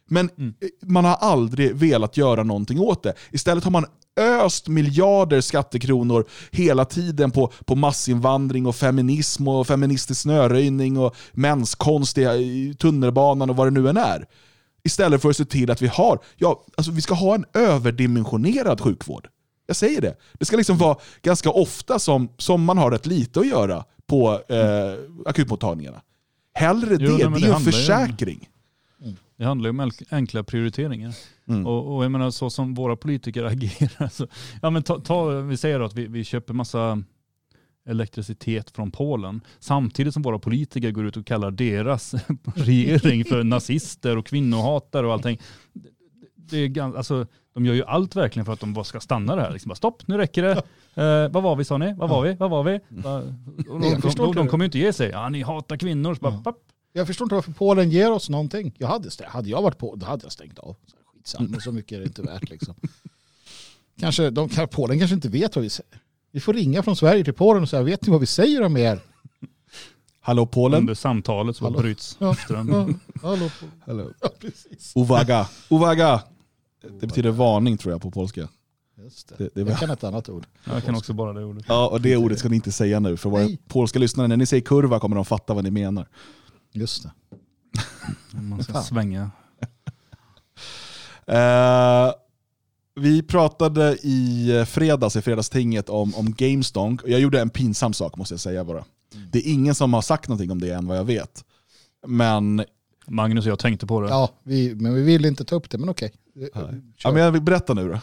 Men 0.10 0.26
eh, 0.26 0.70
man 0.82 1.06
har 1.06 1.16
aldrig 1.16 1.76
velat 1.76 2.18
göra 2.18 2.44
någonting 2.44 2.80
åt 2.80 3.04
det. 3.04 3.14
Istället 3.32 3.64
har 3.64 3.72
man 3.72 3.86
öst 4.18 4.68
miljarder 4.68 5.42
skattekronor 5.42 6.26
hela 6.52 6.86
tiden 6.86 7.32
på, 7.32 7.52
på 7.66 7.76
massinvandring 7.76 8.66
och 8.66 8.76
feminism 8.76 9.48
och 9.48 9.68
feministisk 9.68 10.22
snöröjning 10.22 10.98
och 10.98 11.16
menskonst 11.32 12.18
i, 12.18 12.22
i 12.22 12.76
tunnelbanan 12.80 13.50
och 13.50 13.56
vad 13.56 13.68
det 13.68 13.82
nu 13.82 13.90
än 13.90 13.98
är. 13.98 14.26
Istället 14.88 15.22
för 15.22 15.30
att 15.30 15.38
se 15.38 15.46
till 15.46 15.72
att 15.72 15.82
vi 15.82 15.88
har, 15.88 16.20
ja, 16.38 16.64
alltså 16.78 16.92
vi 16.92 17.02
ska 17.02 17.14
ha 17.14 17.36
en 17.36 17.46
överdimensionerad 17.54 18.82
sjukvård. 18.82 19.28
Jag 19.68 19.76
säger 19.76 20.02
det. 20.02 20.16
Det 20.34 20.46
ska 20.46 20.58
liksom 20.58 20.78
vara 20.78 20.98
ganska 21.22 21.50
ofta 21.50 22.00
som, 22.00 22.30
som 22.38 22.64
man 22.64 22.78
har 22.78 22.92
rätt 22.92 23.06
lite 23.06 23.40
att 23.40 23.48
göra 23.48 23.86
på 24.08 24.32
eh, 24.50 24.94
akutmottagningarna. 25.26 26.02
Hellre 26.54 26.88
Jo, 26.90 26.98
det, 26.98 27.06
nej, 27.08 27.18
det 27.18 27.30
det 27.30 27.36
är 27.36 27.40
ju 27.40 27.46
en 27.48 27.54
handlar 27.54 27.72
ju 27.72 27.72
försäkring. 27.72 28.50
Det 29.38 29.46
handlar 29.46 29.68
ju 29.68 29.70
om 29.70 29.82
enk- 29.82 30.06
enkla 30.10 30.44
prioriteringar. 30.44 31.14
Mm. 31.48 31.68
Och, 31.68 31.96
och 31.96 32.04
jag 32.04 32.12
menar 32.12 32.32
så 32.32 32.50
som 32.50 32.74
våra 32.74 32.96
politiker 32.96 33.44
agerar. 33.54 34.08
Så, 34.10 34.28
ja, 34.62 34.70
men 34.70 34.84
ta, 34.84 35.00
ta, 35.00 35.30
vi 35.30 35.58
säger 35.58 35.80
att 35.80 35.94
vi, 35.94 36.08
vi 36.08 36.24
köper 36.24 36.54
massa 36.54 37.04
elektricitet 37.88 38.72
från 38.72 38.92
Polen. 38.92 39.42
Samtidigt 39.60 40.14
som 40.14 40.22
våra 40.24 40.40
politiker 40.40 40.92
går 40.92 41.06
ut 41.08 41.18
och 41.18 41.26
kallar 41.26 41.52
deras 41.52 42.16
regering 42.56 43.26
för 43.26 43.44
nazister 43.44 44.18
och 44.18 44.26
kvinnohatare 44.26 45.08
och 45.08 45.14
allting. 45.14 45.40
Det, 46.36 46.58
är 46.58 46.68
gans, 46.68 46.96
alltså, 46.96 47.28
de 47.54 47.66
gör 47.66 47.74
ju 47.74 47.84
allt 47.84 48.16
verkligen 48.16 48.46
för 48.46 48.54
att 48.54 48.60
de 48.60 48.74
bara 48.74 48.84
ska 48.86 49.00
stanna 49.00 49.36
det 49.36 49.42
här. 49.42 49.52
Liksom 49.52 49.70
bara, 49.70 49.76
Stopp, 49.76 50.08
nu 50.08 50.18
räcker 50.18 50.44
det. 50.44 50.52
Eh, 51.04 51.32
vad 51.32 51.44
var 51.44 51.56
vi 51.56 51.64
sa 51.66 51.78
ni? 51.78 51.94
Vad 51.98 52.10
var 52.10 52.22
vi? 52.24 52.34
Vad 52.34 52.50
var 52.50 52.64
vi? 52.64 52.80
Va- 52.90 53.18
Och 53.18 53.24
Jag 53.70 54.02
de, 54.02 54.02
de, 54.02 54.16
de, 54.16 54.36
de 54.36 54.48
kommer 54.48 54.64
ju 54.64 54.66
inte 54.66 54.80
ge 54.80 54.94
sig. 54.94 55.10
Ja, 55.10 55.30
ni 55.30 55.42
hatar 55.42 55.78
kvinnor. 55.78 56.16
Så 56.16 56.22
bara, 56.22 56.38
papp. 56.42 56.58
Jag 56.94 57.08
förstår 57.08 57.26
inte 57.26 57.36
varför 57.36 57.52
Polen 57.52 57.90
ger 57.92 58.12
oss 58.12 58.30
någonting. 58.30 58.74
Jag 58.78 58.88
hade, 58.88 59.10
hade 59.28 59.50
jag 59.50 59.62
varit 59.62 59.78
på, 59.78 59.96
då 59.96 60.06
hade 60.06 60.26
jag 60.26 60.32
stängt 60.32 60.60
av. 60.60 60.76
Skitsamma, 61.14 61.60
så 61.60 61.72
mycket 61.72 61.96
är 61.96 62.00
det 62.00 62.06
inte 62.06 62.22
värt. 62.22 62.50
Liksom. 62.50 62.76
Kanske, 64.00 64.30
de, 64.30 64.50
Polen 64.72 65.00
kanske 65.00 65.16
inte 65.16 65.30
vet 65.30 65.56
vad 65.56 65.64
vi 65.64 65.70
säger. 65.70 66.02
Vi 66.32 66.40
får 66.40 66.54
ringa 66.54 66.84
från 66.84 66.96
Sverige 66.96 67.24
till 67.24 67.34
Polen 67.34 67.64
och 67.64 67.70
säga, 67.70 67.84
vet 67.84 68.02
ni 68.02 68.12
vad 68.12 68.20
vi 68.20 68.26
säger 68.26 68.62
om 68.62 68.78
er? 68.78 69.00
Hallå 70.22 70.46
Polen? 70.46 70.80
Under 70.80 70.94
samtalet 70.94 71.56
så 71.56 71.66
Hallå. 71.66 71.80
bryts 71.80 72.18
Ja. 72.20 72.36
ström. 72.36 72.70
Ja, 72.70 72.88
hallå. 73.30 73.50
Hallå. 73.86 74.12
Ja, 74.22 74.30
precis. 74.40 74.94
Uwaga. 74.96 75.50
Uwaga. 75.70 76.24
Det 77.00 77.08
betyder 77.08 77.30
varning 77.32 77.78
tror 77.78 77.94
jag 77.94 78.02
på 78.02 78.12
polska. 78.12 78.48
Just 79.04 79.28
det. 79.28 79.36
Det, 79.38 79.50
det 79.54 79.62
är 79.62 79.66
Jag 79.66 79.80
kan 79.80 79.90
ett 79.90 80.04
annat 80.04 80.30
ord. 80.30 80.46
Jag 80.64 80.84
kan 80.84 80.96
också 80.96 81.14
bara 81.14 81.34
det 81.34 81.44
ordet. 81.44 81.66
Ja, 81.68 81.88
och 81.88 82.02
det 82.02 82.18
ordet 82.18 82.40
ska 82.40 82.50
ni 82.50 82.56
inte 82.56 82.72
säga 82.72 83.00
nu, 83.00 83.18
för 83.18 83.30
våra 83.30 83.42
Nej. 83.44 83.60
polska 83.68 84.00
lyssnare, 84.00 84.28
när 84.28 84.38
ni 84.38 84.46
säger 84.46 84.64
kurva 84.64 85.00
kommer 85.00 85.16
de 85.16 85.26
fatta 85.26 85.54
vad 85.54 85.64
ni 85.64 85.72
menar. 85.72 86.08
Just 86.72 87.04
det. 87.04 87.12
Man 88.42 88.64
ska 88.64 88.82
svänga. 88.82 89.32
Eh, 91.26 92.12
vi 92.98 93.24
pratade 93.24 93.98
i 94.02 94.66
fredags, 94.68 95.16
i 95.16 95.22
fredagstinget, 95.22 95.90
om, 95.90 96.16
om 96.16 96.34
GameStonk. 96.34 97.02
Jag 97.06 97.20
gjorde 97.20 97.42
en 97.42 97.50
pinsam 97.50 97.94
sak 97.94 98.18
måste 98.18 98.34
jag 98.34 98.42
säga 98.42 98.64
bara. 98.64 98.86
Det 99.32 99.40
är 99.40 99.54
ingen 99.54 99.76
som 99.76 99.94
har 99.94 100.02
sagt 100.02 100.30
någonting 100.30 100.52
om 100.52 100.62
det 100.62 100.72
än 100.72 100.88
vad 100.88 100.98
jag 100.98 101.04
vet. 101.04 101.44
Men, 102.08 102.66
Magnus 103.08 103.46
och 103.46 103.52
jag 103.52 103.60
tänkte 103.60 103.88
på 103.88 104.02
det. 104.02 104.10
Ja, 104.10 104.30
vi, 104.44 104.76
men 104.76 104.94
vi 104.94 105.02
vill 105.02 105.26
inte 105.26 105.46
ta 105.46 105.56
upp 105.56 105.70
det, 105.70 105.78
men 105.78 105.90
okej. 105.90 106.14
ja, 107.04 107.12
men 107.12 107.24
jag 107.24 107.32
vill 107.32 107.42
berätta 107.42 107.74
nu 107.74 107.90
då. 107.90 108.00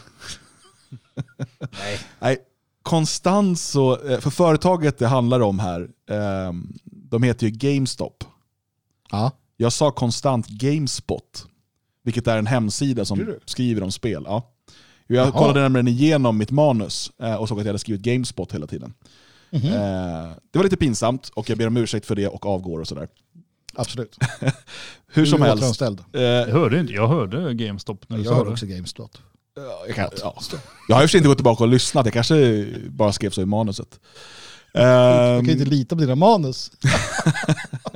Nej. 1.71 1.99
Nej, 2.19 2.37
Constanzo, 2.83 4.09
eh, 4.09 4.19
för 4.19 4.29
företaget 4.29 4.97
det 4.97 5.07
handlar 5.07 5.39
om 5.39 5.59
här, 5.59 5.81
eh, 6.09 6.53
de 6.83 7.23
heter 7.23 7.47
ju 7.47 7.51
GameStop. 7.51 8.23
Ja. 9.11 9.31
Jag 9.57 9.73
sa 9.73 9.91
konstant 9.91 10.47
GameSpot, 10.47 11.47
vilket 12.03 12.27
är 12.27 12.37
en 12.37 12.47
hemsida 12.47 13.05
som 13.05 13.35
skriver 13.45 13.83
om 13.83 13.91
spel. 13.91 14.23
Ja. 14.25 14.54
Jag 15.07 15.27
Jaha. 15.27 15.31
kollade 15.31 15.61
nämligen 15.61 15.87
igenom 15.87 16.37
mitt 16.37 16.51
manus 16.51 17.11
eh, 17.21 17.35
och 17.35 17.47
såg 17.47 17.59
att 17.59 17.65
jag 17.65 17.69
hade 17.69 17.79
skrivit 17.79 18.01
GameSpot 18.01 18.51
hela 18.51 18.67
tiden. 18.67 18.93
Mhm. 19.49 19.65
Eh, 19.65 20.31
det 20.51 20.59
var 20.59 20.63
lite 20.63 20.77
pinsamt 20.77 21.29
och 21.35 21.49
jag 21.49 21.57
ber 21.57 21.67
om 21.67 21.77
ursäkt 21.77 22.05
för 22.05 22.15
det 22.15 22.27
och 22.27 22.45
avgår 22.45 22.79
och 22.79 22.87
sådär. 22.87 23.07
Absolut. 23.75 24.17
Hur 25.07 25.25
som 25.25 25.41
helst. 25.41 25.81
Eh, 25.81 26.21
Jag 26.21 26.47
hörde 26.47 26.79
inte, 26.79 26.93
jag 26.93 27.07
hörde 27.07 27.53
GameStop 27.53 28.09
när 28.09 28.17
du 28.17 28.23
Jag 28.23 28.29
sa 28.31 28.37
hör 28.37 28.45
det. 28.45 28.51
också 28.51 28.65
GameStop. 28.65 29.11
jag, 29.87 29.95
kan, 29.95 30.09
ja. 30.21 30.35
jag 30.87 30.95
har 30.95 31.03
i 31.03 31.05
och 31.05 31.09
för 31.09 31.11
sig 31.11 31.17
inte 31.17 31.27
gått 31.27 31.37
tillbaka 31.37 31.63
och 31.63 31.69
lyssnat, 31.69 32.05
jag 32.05 32.13
kanske 32.13 32.67
bara 32.89 33.13
skrev 33.13 33.29
så 33.29 33.41
i 33.41 33.45
manuset. 33.45 33.99
Du 34.73 34.79
kan 34.81 35.37
Um, 35.39 35.45
ju 35.45 35.51
inte 35.51 35.65
lita 35.65 35.95
på 35.95 36.01
dina 36.01 36.15
manus. 36.15 36.71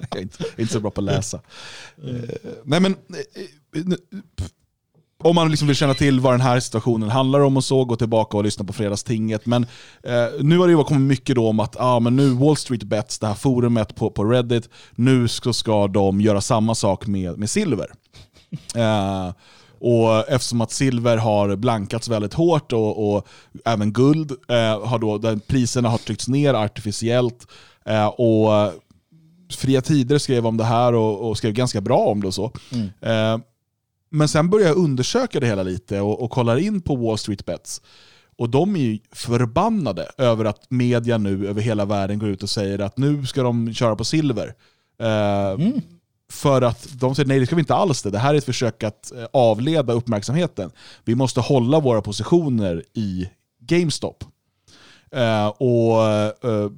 jag 0.09 0.17
är 0.17 0.21
inte, 0.21 0.37
jag 0.43 0.49
är 0.55 0.61
inte 0.61 0.73
så 0.73 0.79
bra 0.79 0.91
på 0.91 1.01
att 1.01 1.05
läsa. 1.05 1.41
Eh, 2.03 2.13
nej 2.63 2.79
men, 2.79 2.91
eh, 2.91 3.41
eh, 3.81 3.85
nu- 3.85 3.97
pff. 4.35 4.49
Om 5.23 5.35
man 5.35 5.49
liksom 5.49 5.67
vill 5.67 5.75
känna 5.75 5.93
till 5.93 6.19
vad 6.19 6.33
den 6.33 6.41
här 6.41 6.59
situationen 6.59 7.09
handlar 7.09 7.39
om 7.39 7.57
och 7.57 7.63
så, 7.63 7.85
gå 7.85 7.95
tillbaka 7.95 8.37
och 8.37 8.43
lyssna 8.43 8.65
på 8.65 8.73
fredagstinget. 8.73 9.45
Men 9.45 9.63
eh, 10.03 10.25
nu 10.39 10.57
har 10.57 10.67
det 10.67 10.73
ju 10.73 10.83
kommit 10.83 11.07
mycket 11.07 11.35
då 11.35 11.47
om 11.47 11.59
att 11.59 11.75
ah, 11.79 11.99
men 11.99 12.15
nu 12.15 12.29
Wall 12.29 12.57
Street 12.57 12.83
Bets, 12.83 13.19
det 13.19 13.27
här 13.27 13.33
forumet 13.33 13.95
på, 13.95 14.09
på 14.09 14.23
Reddit, 14.23 14.69
nu 14.95 15.27
ska, 15.27 15.53
ska 15.53 15.87
de 15.87 16.21
göra 16.21 16.41
samma 16.41 16.75
sak 16.75 17.07
med, 17.07 17.37
med 17.37 17.49
silver. 17.49 17.87
Eh, 18.75 19.33
och 19.81 20.29
eftersom 20.29 20.61
att 20.61 20.71
silver 20.71 21.17
har 21.17 21.55
blankats 21.55 22.07
väldigt 22.07 22.33
hårt 22.33 22.73
och, 22.73 23.15
och 23.15 23.27
även 23.65 23.93
guld, 23.93 24.31
eh, 24.31 24.87
har 24.87 24.99
då, 24.99 25.17
där 25.17 25.39
priserna 25.47 25.89
har 25.89 25.97
tryckts 25.97 26.27
ner 26.27 26.53
artificiellt. 26.53 27.47
Eh, 27.85 28.07
och 28.07 28.73
Fria 29.57 29.81
Tider 29.81 30.17
skrev 30.17 30.47
om 30.47 30.57
det 30.57 30.63
här 30.63 30.93
och, 30.93 31.29
och 31.29 31.37
skrev 31.37 31.53
ganska 31.53 31.81
bra 31.81 31.97
om 31.97 32.21
det 32.21 32.27
och 32.27 32.33
så. 32.33 32.51
Mm. 32.71 32.89
Eh, 33.01 33.45
men 34.09 34.27
sen 34.27 34.49
börjar 34.49 34.67
jag 34.67 34.77
undersöka 34.77 35.39
det 35.39 35.47
hela 35.47 35.63
lite 35.63 36.01
och, 36.01 36.21
och 36.21 36.31
kollar 36.31 36.57
in 36.57 36.81
på 36.81 36.95
Wall 36.95 37.17
Street 37.17 37.45
Bets. 37.45 37.81
Och 38.37 38.49
de 38.49 38.75
är 38.75 38.79
ju 38.79 38.99
förbannade 39.11 40.07
över 40.17 40.45
att 40.45 40.71
media 40.71 41.17
nu 41.17 41.47
över 41.47 41.61
hela 41.61 41.85
världen 41.85 42.19
går 42.19 42.29
ut 42.29 42.43
och 42.43 42.49
säger 42.49 42.79
att 42.79 42.97
nu 42.97 43.25
ska 43.25 43.43
de 43.43 43.73
köra 43.73 43.95
på 43.95 44.03
silver. 44.03 44.53
Eh, 45.01 45.49
Mm. 45.49 45.81
För 46.31 46.61
att 46.61 46.87
de 46.99 47.15
säger 47.15 47.27
nej 47.27 47.39
det 47.39 47.45
ska 47.45 47.55
vi 47.55 47.59
inte 47.59 47.75
alls 47.75 48.01
det. 48.01 48.09
Det 48.09 48.19
här 48.19 48.33
är 48.33 48.37
ett 48.37 48.45
försök 48.45 48.83
att 48.83 49.11
eh, 49.11 49.25
avleda 49.33 49.93
uppmärksamheten. 49.93 50.71
Vi 51.05 51.15
måste 51.15 51.39
hålla 51.41 51.79
våra 51.79 52.01
positioner 52.01 52.83
i 52.93 53.29
GameStop. 53.61 54.23
Eh, 55.11 55.47
och 55.47 56.03
eh, 56.03 56.71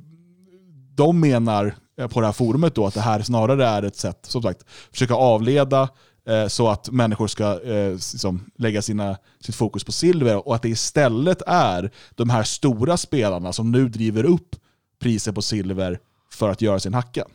De 0.95 1.19
menar 1.19 1.75
på 2.09 2.19
det 2.19 2.25
här 2.25 2.33
forumet 2.33 2.75
då 2.75 2.85
att 2.85 2.93
det 2.93 3.01
här 3.01 3.21
snarare 3.21 3.65
är 3.67 3.83
ett 3.83 3.95
sätt, 3.95 4.19
som 4.21 4.41
sagt, 4.41 4.65
försöka 4.91 5.13
avleda 5.13 5.89
Eh, 6.27 6.47
så 6.47 6.69
att 6.69 6.89
människor 6.89 7.27
ska 7.27 7.61
eh, 7.63 7.91
liksom, 7.91 8.51
lägga 8.57 8.81
sina, 8.81 9.17
sitt 9.39 9.55
fokus 9.55 9.83
på 9.83 9.91
silver 9.91 10.47
och 10.47 10.55
att 10.55 10.61
det 10.61 10.69
istället 10.69 11.41
är 11.47 11.91
de 12.15 12.29
här 12.29 12.43
stora 12.43 12.97
spelarna 12.97 13.53
som 13.53 13.71
nu 13.71 13.89
driver 13.89 14.23
upp 14.23 14.55
priset 14.99 15.35
på 15.35 15.41
silver 15.41 15.99
för 16.31 16.49
att 16.49 16.61
göra 16.61 16.79
sin 16.79 16.93
hacka. 16.93 17.25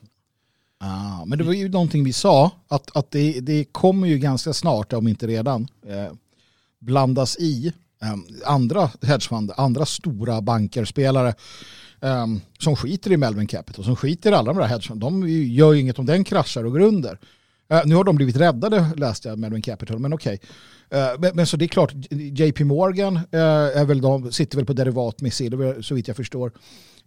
Ah, 0.78 1.24
men 1.24 1.38
det 1.38 1.44
var 1.44 1.52
ju 1.52 1.68
någonting 1.68 2.04
vi 2.04 2.12
sa, 2.12 2.50
att, 2.68 2.96
att 2.96 3.10
det, 3.10 3.40
det 3.40 3.64
kommer 3.64 4.08
ju 4.08 4.18
ganska 4.18 4.52
snart, 4.52 4.92
om 4.92 5.08
inte 5.08 5.26
redan, 5.26 5.68
eh, 5.86 6.12
blandas 6.78 7.36
i 7.36 7.72
eh, 8.02 8.14
andra 8.44 8.90
hedgefonder, 9.02 9.60
andra 9.60 9.86
stora 9.86 10.40
banker, 10.40 10.84
spelare 10.84 11.34
eh, 12.00 12.26
som 12.58 12.76
skiter 12.76 13.12
i 13.12 13.16
Melvin 13.16 13.46
Capital, 13.46 13.84
som 13.84 13.96
skiter 13.96 14.32
i 14.32 14.34
alla 14.34 14.52
de 14.52 14.60
där 14.60 14.66
hedgefonderna. 14.66 15.10
De 15.10 15.28
gör 15.28 15.72
ju 15.72 15.80
inget 15.80 15.98
om 15.98 16.06
den 16.06 16.24
kraschar 16.24 16.64
och 16.64 16.72
går 16.72 16.82
Uh, 17.72 17.80
nu 17.84 17.94
har 17.94 18.04
de 18.04 18.16
blivit 18.16 18.36
räddade, 18.36 18.90
läste 18.96 19.28
jag, 19.28 19.38
Melvin 19.38 19.62
Capital, 19.62 19.98
men 19.98 20.12
okej. 20.12 20.40
Eh, 20.90 21.08
men, 21.18 21.36
men 21.36 21.46
så 21.46 21.56
det 21.56 21.64
är 21.64 21.68
klart, 21.68 21.92
JP 22.10 22.64
Morgan 22.64 23.16
uh, 23.16 23.40
är 23.76 23.84
väl 23.84 24.00
de, 24.00 24.32
sitter 24.32 24.56
väl 24.56 24.66
på 24.66 24.72
derivat 24.72 25.20
med 25.20 25.32
silver, 25.32 25.82
så 25.82 25.94
vitt 25.94 26.08
jag 26.08 26.16
förstår. 26.16 26.52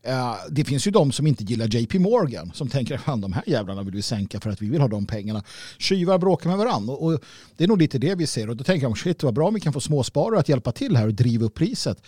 Eh, 0.03 0.35
det 0.49 0.65
finns 0.65 0.87
ju 0.87 0.91
de 0.91 1.11
som 1.11 1.27
inte 1.27 1.43
gillar 1.43 1.75
JP 1.75 1.99
Morgan 1.99 2.51
som 2.53 2.69
tänker 2.69 2.95
att 2.95 3.21
de 3.21 3.33
här 3.33 3.43
jävlarna 3.47 3.83
vill 3.83 3.93
vi 3.95 4.01
sänka 4.01 4.39
för 4.39 4.49
att 4.49 4.61
vi 4.61 4.69
vill 4.69 4.81
ha 4.81 4.87
de 4.87 5.05
pengarna. 5.05 5.43
Tjuvar 5.77 6.17
bråkar 6.17 6.49
med 6.49 6.57
varandra 6.57 6.93
och, 6.93 7.05
och 7.05 7.19
det 7.57 7.63
är 7.63 7.67
nog 7.67 7.77
lite 7.77 7.97
det 7.97 8.15
vi 8.15 8.27
ser 8.27 8.49
och 8.49 8.57
då 8.57 8.63
tänker 8.63 8.85
jag 8.85 8.91
oh, 8.91 8.95
shit 8.95 9.23
vad 9.23 9.33
bra 9.33 9.47
om 9.47 9.53
vi 9.53 9.59
kan 9.59 9.73
få 9.73 9.79
småsparare 9.79 10.39
att 10.39 10.49
hjälpa 10.49 10.71
till 10.71 10.95
här 10.95 11.07
och 11.07 11.13
driva 11.13 11.45
upp 11.45 11.55
priset. 11.55 12.03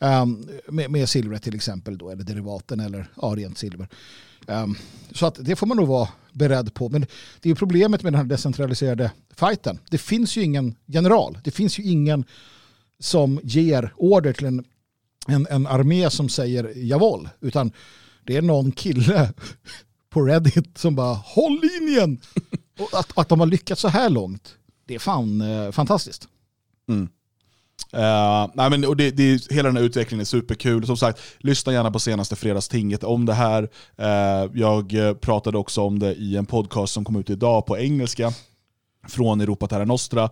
Um, 0.00 0.48
med, 0.68 0.90
med 0.90 1.08
silvret 1.08 1.42
till 1.42 1.54
exempel 1.54 1.98
då, 1.98 2.10
eller 2.10 2.24
derivaten 2.24 2.80
eller 2.80 3.10
ja, 3.22 3.34
rent 3.36 3.58
silver. 3.58 3.88
Um, 4.46 4.76
så 5.12 5.26
att 5.26 5.38
det 5.40 5.56
får 5.56 5.66
man 5.66 5.76
nog 5.76 5.88
vara 5.88 6.08
beredd 6.32 6.74
på. 6.74 6.88
Men 6.88 7.06
det 7.40 7.50
är 7.50 7.54
problemet 7.54 8.02
med 8.02 8.12
den 8.12 8.20
här 8.20 8.28
decentraliserade 8.28 9.10
fighten. 9.36 9.78
Det 9.90 9.98
finns 9.98 10.36
ju 10.36 10.42
ingen 10.42 10.74
general. 10.86 11.38
Det 11.44 11.50
finns 11.50 11.78
ju 11.78 11.82
ingen 11.82 12.24
som 12.98 13.40
ger 13.42 13.92
order 13.96 14.32
till 14.32 14.46
en 14.46 14.64
en, 15.26 15.46
en 15.50 15.66
armé 15.66 16.10
som 16.10 16.28
säger 16.28 16.72
javol, 16.76 17.28
utan 17.40 17.72
det 18.24 18.36
är 18.36 18.42
någon 18.42 18.72
kille 18.72 19.32
på 20.10 20.22
Reddit 20.22 20.78
som 20.78 20.94
bara 20.94 21.14
håll 21.14 21.60
linjen. 21.62 22.20
Och 22.78 22.98
att, 22.98 23.18
att 23.18 23.28
de 23.28 23.40
har 23.40 23.46
lyckats 23.46 23.80
så 23.80 23.88
här 23.88 24.10
långt, 24.10 24.54
det 24.86 24.94
är 24.94 24.98
fan 24.98 25.40
eh, 25.40 25.70
fantastiskt. 25.70 26.28
Uh, 27.94 28.50
nej 28.54 28.70
men, 28.70 28.84
och 28.84 28.96
det, 28.96 29.10
det, 29.10 29.52
hela 29.52 29.68
den 29.68 29.76
här 29.76 29.84
utvecklingen 29.84 30.20
är 30.20 30.24
superkul. 30.24 30.86
Som 30.86 30.96
sagt, 30.96 31.20
lyssna 31.38 31.72
gärna 31.72 31.90
på 31.90 31.98
senaste 31.98 32.36
fredagstinget 32.36 33.04
om 33.04 33.26
det 33.26 33.34
här. 33.34 33.62
Uh, 34.00 34.50
jag 34.54 34.94
eh, 34.94 35.14
pratade 35.14 35.58
också 35.58 35.82
om 35.82 35.98
det 35.98 36.14
i 36.14 36.36
en 36.36 36.46
podcast 36.46 36.92
som 36.92 37.04
kom 37.04 37.16
ut 37.16 37.30
idag 37.30 37.66
på 37.66 37.78
engelska 37.78 38.32
från 39.08 39.40
Europa 39.40 39.66
Terra 39.66 39.84
Nostra. 39.84 40.22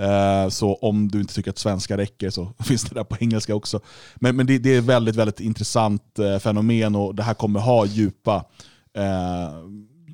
Uh, 0.00 0.48
så 0.48 0.74
om 0.74 1.08
du 1.08 1.20
inte 1.20 1.34
tycker 1.34 1.50
att 1.50 1.58
svenska 1.58 1.96
räcker 1.96 2.30
så 2.30 2.52
finns 2.64 2.84
det 2.84 2.94
där 2.94 3.04
på 3.04 3.16
engelska 3.20 3.54
också. 3.54 3.80
Men, 4.16 4.36
men 4.36 4.46
det, 4.46 4.58
det 4.58 4.74
är 4.74 4.78
ett 4.78 4.84
väldigt, 4.84 5.16
väldigt 5.16 5.40
intressant 5.40 6.02
fenomen 6.40 6.96
och 6.96 7.14
det 7.14 7.22
här 7.22 7.34
kommer 7.34 7.60
ha 7.60 7.86
djupa, 7.86 8.44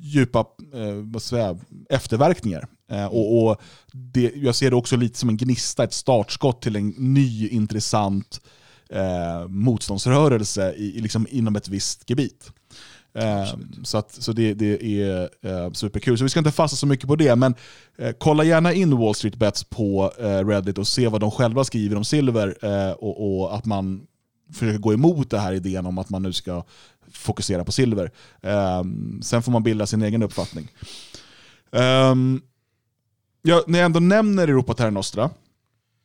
djupa 0.03 0.39
eh, 0.75 0.95
vad 0.95 1.23
säga, 1.23 1.59
efterverkningar. 1.91 2.69
Eh, 2.91 3.07
och, 3.07 3.43
och 3.43 3.61
det, 3.93 4.33
jag 4.35 4.55
ser 4.55 4.71
det 4.71 4.77
också 4.77 4.97
lite 4.97 5.19
som 5.19 5.29
en 5.29 5.37
gnista, 5.37 5.85
ett 5.85 5.93
startskott 5.93 6.63
till 6.63 6.77
en 6.77 6.89
ny 6.89 7.49
intressant 7.49 8.41
eh, 8.91 9.49
motståndsrörelse 9.49 10.73
i, 10.73 11.01
liksom 11.01 11.27
inom 11.31 11.57
ett 11.57 11.69
visst 11.69 12.11
gebit. 12.11 12.53
Eh, 13.15 13.55
så 13.83 13.99
att, 13.99 14.13
så 14.13 14.33
det, 14.33 14.55
det 14.55 15.03
är 15.03 15.29
eh, 15.43 15.73
superkul. 15.73 16.19
Så 16.19 16.25
vi 16.25 16.31
ska 16.31 16.41
inte 16.41 16.51
fastna 16.51 16.77
så 16.77 16.87
mycket 16.87 17.09
på 17.09 17.17
det, 17.17 17.37
men 17.37 17.55
eh, 17.99 18.13
kolla 18.19 18.45
gärna 18.45 18.73
in 18.73 18.99
Wall 18.99 19.15
Street 19.15 19.37
Bets 19.37 19.65
på 19.65 20.13
eh, 20.19 20.47
Reddit 20.47 20.79
och 20.79 20.89
se 20.89 21.09
vad 21.09 21.21
de 21.21 21.31
själva 21.31 21.65
skriver 21.65 21.97
om 21.97 22.05
silver 22.05 22.57
eh, 22.63 22.93
och, 22.93 23.41
och 23.43 23.55
att 23.55 23.65
man 23.65 24.07
försöker 24.53 24.79
gå 24.79 24.93
emot 24.93 25.31
den 25.31 25.41
här 25.41 25.53
idén 25.53 25.87
om 25.87 25.99
att 25.99 26.11
man 26.11 26.23
nu 26.23 26.33
ska 26.33 26.65
fokusera 27.13 27.65
på 27.65 27.73
silver. 27.73 28.11
Eh, 28.43 28.83
sen 29.23 29.43
får 29.43 29.53
man 29.53 29.63
bilda 29.63 29.87
sin 29.87 30.03
egen 30.03 30.23
uppfattning. 30.23 30.69
Ehm, 31.73 32.41
ja, 33.43 33.63
när 33.67 33.79
jag 33.79 33.87
ändå 33.87 34.01
nämner 34.01 34.49
Europa 34.49 34.75
Terra 34.75 34.91
Nostra 34.91 35.31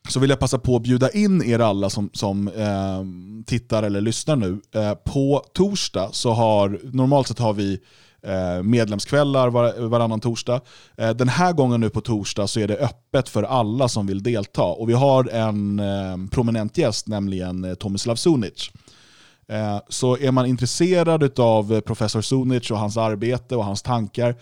så 0.09 0.19
vill 0.19 0.29
jag 0.29 0.39
passa 0.39 0.59
på 0.59 0.75
att 0.75 0.81
bjuda 0.81 1.09
in 1.09 1.43
er 1.43 1.59
alla 1.59 1.89
som, 1.89 2.09
som 2.13 2.47
eh, 2.47 3.03
tittar 3.45 3.83
eller 3.83 4.01
lyssnar 4.01 4.35
nu. 4.35 4.61
Eh, 4.71 4.93
på 4.93 5.45
torsdag 5.53 6.09
så 6.11 6.31
har, 6.31 6.79
normalt 6.83 7.27
sett 7.27 7.39
har 7.39 7.53
vi 7.53 7.79
eh, 8.23 8.63
medlemskvällar 8.63 9.49
var, 9.49 9.87
varannan 9.87 10.19
torsdag. 10.19 10.61
Eh, 10.97 11.09
den 11.09 11.29
här 11.29 11.53
gången 11.53 11.81
nu 11.81 11.89
på 11.89 12.01
torsdag 12.01 12.47
så 12.47 12.59
är 12.59 12.67
det 12.67 12.77
öppet 12.77 13.29
för 13.29 13.43
alla 13.43 13.87
som 13.87 14.07
vill 14.07 14.23
delta. 14.23 14.63
Och 14.63 14.89
vi 14.89 14.93
har 14.93 15.29
en 15.29 15.79
eh, 15.79 16.17
prominent 16.31 16.77
gäst, 16.77 17.07
nämligen 17.07 17.63
eh, 17.63 17.73
Tomislav 17.73 18.15
Sunic. 18.15 18.71
Eh, 19.51 19.79
Så 19.89 20.17
är 20.17 20.31
man 20.31 20.45
intresserad 20.45 21.39
av 21.39 21.81
professor 21.81 22.21
Sunic 22.21 22.71
och 22.71 22.79
hans 22.79 22.97
arbete 22.97 23.55
och 23.55 23.65
hans 23.65 23.81
tankar 23.81 24.35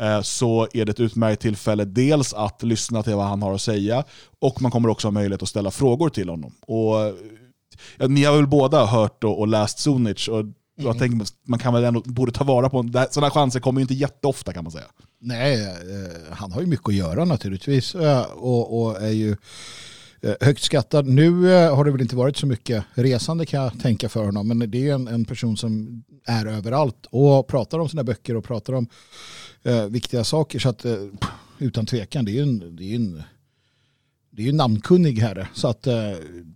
eh, 0.00 0.20
så 0.20 0.68
är 0.72 0.84
det 0.84 0.92
ett 0.92 1.00
utmärkt 1.00 1.42
tillfälle 1.42 1.84
dels 1.84 2.34
att 2.34 2.62
lyssna 2.62 3.02
till 3.02 3.14
vad 3.14 3.26
han 3.26 3.42
har 3.42 3.54
att 3.54 3.60
säga 3.62 4.04
och 4.40 4.62
man 4.62 4.70
kommer 4.70 4.88
också 4.88 5.06
ha 5.06 5.12
möjlighet 5.12 5.42
att 5.42 5.48
ställa 5.48 5.70
frågor 5.70 6.08
till 6.08 6.28
honom. 6.28 6.52
Och, 6.66 7.00
eh, 7.04 7.14
ja, 7.96 8.06
ni 8.06 8.24
har 8.24 8.36
väl 8.36 8.46
båda 8.46 8.86
hört 8.86 9.24
och, 9.24 9.38
och 9.38 9.48
läst 9.48 9.78
Sunic 9.78 10.28
och 10.28 10.44
jag 10.78 10.98
tänker 10.98 11.26
man 11.46 11.58
kan 11.58 11.74
väl 11.74 11.84
ändå 11.84 12.02
borde 12.04 12.32
ta 12.32 12.44
vara 12.44 12.68
på. 12.68 12.90
Sådana 13.10 13.30
chanser 13.30 13.60
kommer 13.60 13.80
ju 13.80 13.82
inte 13.82 13.94
jätteofta 13.94 14.52
kan 14.52 14.64
man 14.64 14.70
säga. 14.72 14.84
Nej, 15.20 15.64
eh, 15.64 16.32
han 16.32 16.52
har 16.52 16.60
ju 16.60 16.66
mycket 16.66 16.88
att 16.88 16.94
göra 16.94 17.24
naturligtvis 17.24 17.94
eh, 17.94 18.22
och, 18.22 18.82
och 18.82 19.02
är 19.02 19.10
ju 19.10 19.30
eh, 19.30 19.36
högt 20.40 20.62
skattad. 20.62 21.06
Nu 21.06 21.52
eh, 21.52 21.76
har 21.76 21.84
det 21.84 21.90
väl 21.90 22.00
inte 22.00 22.16
varit 22.16 22.36
så 22.36 22.46
mycket 22.46 22.84
resande 22.94 23.46
kan 23.46 23.62
jag 23.62 23.80
tänka 23.80 24.08
för 24.08 24.24
honom, 24.24 24.48
men 24.48 24.70
det 24.70 24.88
är 24.88 24.94
en, 24.94 25.08
en 25.08 25.24
person 25.24 25.56
som 25.56 26.02
är 26.26 26.46
överallt 26.46 27.06
och 27.10 27.46
pratar 27.46 27.78
om 27.78 27.88
sina 27.88 28.04
böcker 28.04 28.36
och 28.36 28.44
pratar 28.44 28.72
om 28.72 28.88
eh, 29.62 29.84
viktiga 29.84 30.24
saker. 30.24 30.58
Så 30.58 30.68
att 30.68 30.84
eh, 30.84 30.96
utan 31.58 31.86
tvekan, 31.86 32.24
det 32.24 32.30
är 32.30 32.34
ju 32.34 32.42
en, 32.42 32.76
det 32.76 32.84
är 32.84 32.96
en, 32.96 33.22
det 34.30 34.44
är 34.44 34.48
en 34.48 34.56
namnkunnig 34.56 35.18
herre. 35.18 35.48
Så 35.54 35.68
att 35.68 35.86
eh, 35.86 35.94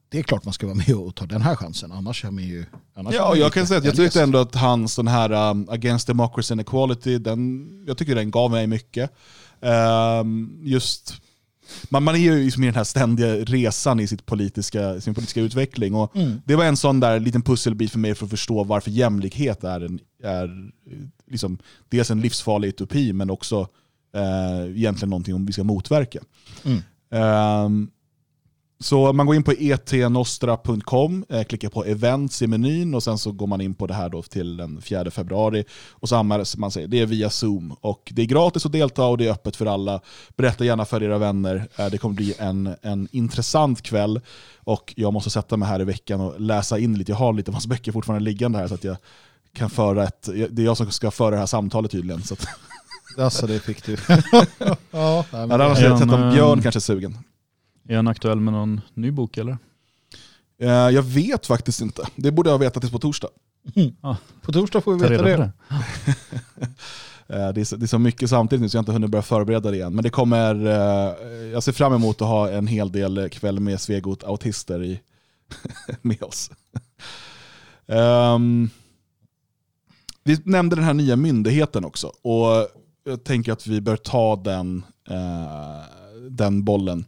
det 0.09 0.19
är 0.19 0.23
klart 0.23 0.45
man 0.45 0.55
ska 0.55 0.67
vara 0.67 0.77
med 0.77 0.95
och 0.97 1.15
ta 1.15 1.27
den 1.27 1.43
här 1.43 1.57
chansen. 1.57 1.93
Annars 1.93 2.25
är 2.25 2.31
man 2.31 2.45
ju... 2.45 2.65
Annars 2.95 3.15
Ja, 3.15 3.29
man 3.29 3.39
jag 3.39 3.53
kan 3.53 3.67
säga 3.67 3.79
att 3.79 3.85
jag 3.85 3.97
tyckte 3.97 4.23
ändå 4.23 4.39
att 4.39 4.55
hans 4.55 4.97
den 4.97 5.09
här 5.09 5.51
um, 5.51 5.69
Against 5.69 6.07
Democracy 6.07 6.53
and 6.53 6.61
Equality, 6.61 7.19
den, 7.19 7.69
jag 7.87 7.99
tycker 7.99 8.15
den 8.15 8.31
gav 8.31 8.51
mig 8.51 8.67
mycket. 8.67 9.11
Ehm, 9.61 10.61
just, 10.63 11.15
man, 11.89 12.03
man 12.03 12.15
är 12.15 12.19
ju 12.19 12.45
liksom 12.45 12.63
i 12.63 12.67
den 12.67 12.75
här 12.75 12.85
ständiga 12.85 13.35
resan 13.35 14.01
i 14.01 14.07
sitt 14.07 14.27
politiska, 14.27 15.01
sin 15.01 15.15
politiska 15.15 15.41
utveckling. 15.41 15.95
Och 15.95 16.17
Mm. 16.21 16.41
Det 16.45 16.57
var 16.57 16.65
en 16.65 16.77
sån 16.77 17.01
där 17.01 17.21
liten 17.21 17.43
pusselbit 17.43 17.91
för 17.91 17.99
mig 17.99 18.15
för 18.15 18.25
att 18.25 18.31
förstå 18.31 18.65
varför 18.65 18.91
jämlikhet 18.91 19.65
är, 19.65 19.81
en, 19.81 19.99
är 20.23 20.71
liksom, 21.31 21.59
dels 21.89 22.11
en 22.11 22.21
livsfarlig 22.21 22.69
utopi 22.69 23.13
men 23.13 23.31
också 23.31 23.69
eh, 24.15 24.77
egentligen 24.77 25.11
någonting 25.11 25.35
om 25.35 25.47
vi 25.47 25.53
ska 25.53 25.65
motverka. 25.65 26.21
Mm. 26.65 26.83
Ehm, 27.11 27.91
Så 28.83 29.13
man 29.13 29.27
går 29.27 29.37
in 29.37 29.43
på 29.43 29.53
etnostra.com, 29.53 31.25
eh, 31.29 31.43
klickar 31.43 31.69
på 31.69 31.85
events 31.85 32.43
i 32.43 32.47
menyn 32.47 32.95
och 32.95 33.03
sen 33.03 33.19
så 33.19 33.33
går 33.33 33.47
man 33.47 33.61
in 33.61 33.75
på 33.75 33.87
det 33.87 33.95
här 33.95 34.09
då 34.09 34.23
till 34.23 34.57
den 34.57 34.83
4 34.83 35.11
februari. 35.11 35.65
Och 35.91 36.09
så 36.09 36.17
anmäler 36.17 36.59
man 36.59 36.71
sig. 36.71 36.89
Det 36.89 37.01
är 37.01 37.07
via 37.07 37.31
Zoom. 37.31 37.77
Och 37.81 38.13
det 38.15 38.23
är 38.23 38.27
gratis 38.27 38.67
att 38.67 38.73
delta 38.73 39.05
och 39.05 39.19
det 39.19 39.27
är 39.27 39.33
öppet 39.33 39.57
för 39.57 39.67
alla. 39.67 40.01
Berätta 40.37 40.65
gärna 40.65 40.85
för 40.85 41.03
era 41.03 41.19
vänner. 41.19 41.69
Eh, 41.77 41.87
det 41.87 41.99
kommer 41.99 42.15
bli 42.15 42.35
en, 42.39 42.75
en 42.83 43.09
intressant 43.13 43.83
kväll. 43.83 44.21
Och 44.59 44.95
jag 44.97 45.13
måste 45.13 45.31
sätta 45.31 45.57
mig 45.57 45.69
här 45.69 45.81
i 45.81 45.85
veckan 45.85 46.21
och 46.21 46.41
läsa 46.41 46.79
in 46.79 46.99
lite. 46.99 47.13
Jag 47.13 47.17
har 47.17 47.33
lite 47.33 47.51
av 47.51 47.69
böcker 47.69 47.93
fortfarande 47.93 48.25
liggande 48.25 48.59
här 48.59 48.69
så 48.69 48.75
att 48.75 48.85
jag 48.85 48.97
kan 49.55 49.71
föra 49.71 50.05
ett, 50.05 50.29
det 50.51 50.63
är 50.63 50.67
jag 50.67 50.77
som 50.77 50.91
ska 50.91 51.11
föra 51.11 51.31
det 51.31 51.37
här 51.37 51.47
samtalet 51.47 51.91
tydligen. 51.91 52.23
Så 52.23 52.35
att, 52.35 52.47
Alltså 53.19 53.47
det 53.47 53.61
fick 53.61 53.85
du. 53.85 53.97
ja, 54.91 55.25
nej, 55.33 55.47
men 55.47 55.53
annars 55.53 55.79
hade 55.79 55.89
jag 55.89 55.99
sett 55.99 56.13
om 56.13 56.31
Björn 56.33 56.63
kanske 56.63 56.79
är 56.79 56.81
sugen. 56.81 57.19
Är 57.91 57.97
han 57.97 58.09
aktuell 58.09 58.41
med 58.41 58.53
någon 58.53 58.81
ny 58.95 59.11
bok 59.11 59.37
eller? 59.39 59.59
Eh, 60.61 60.69
Jag 60.71 61.03
vet 61.03 61.47
faktiskt 61.47 61.81
inte. 61.81 62.07
Det 62.17 62.31
borde 62.31 62.51
jag 62.51 62.59
veta 62.59 62.81
tills 62.81 62.93
på 62.93 62.99
torsdag. 62.99 63.29
På 64.43 64.53
torsdag 64.53 64.81
får 64.81 64.95
vi 64.95 65.01
Ta 65.01 65.09
veta 65.09 65.23
det. 65.25 65.37
det. 65.37 65.53
Eh, 67.29 67.49
Det 67.53 67.61
är, 67.61 67.65
så, 67.65 67.77
det 67.77 67.85
är 67.85 67.87
så 67.87 67.99
mycket 67.99 68.31
samtidigt 68.31 68.63
nu 68.63 68.69
så 68.69 68.77
jag 68.77 68.79
har 68.79 68.83
inte 68.83 68.93
hunnit 68.93 69.11
börja 69.11 69.23
förbereda 69.23 69.71
det 69.71 69.81
än. 69.81 69.95
Men 69.95 70.03
det 70.03 70.11
kommer, 70.11 70.55
eh, 70.67 71.15
jag 71.53 71.63
ser 71.63 71.73
fram 71.73 71.93
emot 71.95 72.23
att 72.23 72.29
ha 72.29 72.51
en 72.51 72.67
hel 72.67 72.93
del 72.93 73.29
kväll 73.29 73.61
med 73.61 73.81
Svegot 73.81 74.25
autister 74.25 74.85
i, 74.85 75.01
med 76.03 76.23
oss. 76.23 76.51
Ehm, 77.87 78.71
vi 80.25 80.39
nämnde 80.45 80.77
den 80.77 80.85
här 80.85 80.95
nya 80.95 81.17
myndigheten 81.17 81.85
också. 81.85 82.07
Och 82.07 82.69
jag 83.05 83.25
tänker 83.25 83.53
att 83.53 83.67
vi 83.67 83.81
bör 83.81 83.97
ta 83.97 84.37
den, 84.37 84.83
den 86.31 86.65
bollen. 86.65 87.05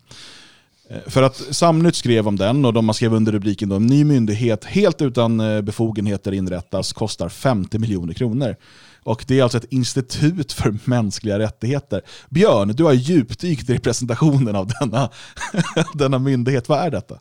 Eh, 0.93 1.11
för 1.11 1.23
att 1.23 1.37
Samnytt 1.37 1.97
skrev 1.97 2.29
om 2.29 2.37
den 2.37 2.65
och 2.65 2.73
de 2.73 2.89
har 2.89 2.93
skrev 2.93 3.15
under 3.15 3.33
rubriken 3.33 3.69
då, 3.69 3.79
ny 3.79 4.05
myndighet 4.05 4.65
helt 4.65 5.03
utan 5.03 5.41
eh, 5.41 5.61
befogenheter 5.61 6.33
inrättas 6.33 6.93
kostar 6.93 7.29
50 7.29 7.79
miljoner 7.79 8.15
kronor. 8.15 8.57
Och 9.05 9.25
det 9.29 9.39
är 9.39 9.43
alltså 9.43 9.59
ett 9.59 9.73
institut 9.73 10.53
för 10.53 10.75
mänskliga 10.91 11.39
rättigheter. 11.39 12.01
Björn, 12.31 12.69
du 12.69 12.85
har 12.85 12.93
djupdykt 12.93 13.71
i 13.71 13.79
presentationen 13.79 14.57
av 14.57 14.71
denna, 14.81 15.11
denna 15.95 16.19
myndighet. 16.19 16.69
Vad 16.69 16.79
är 16.79 16.91
detta? 16.91 17.19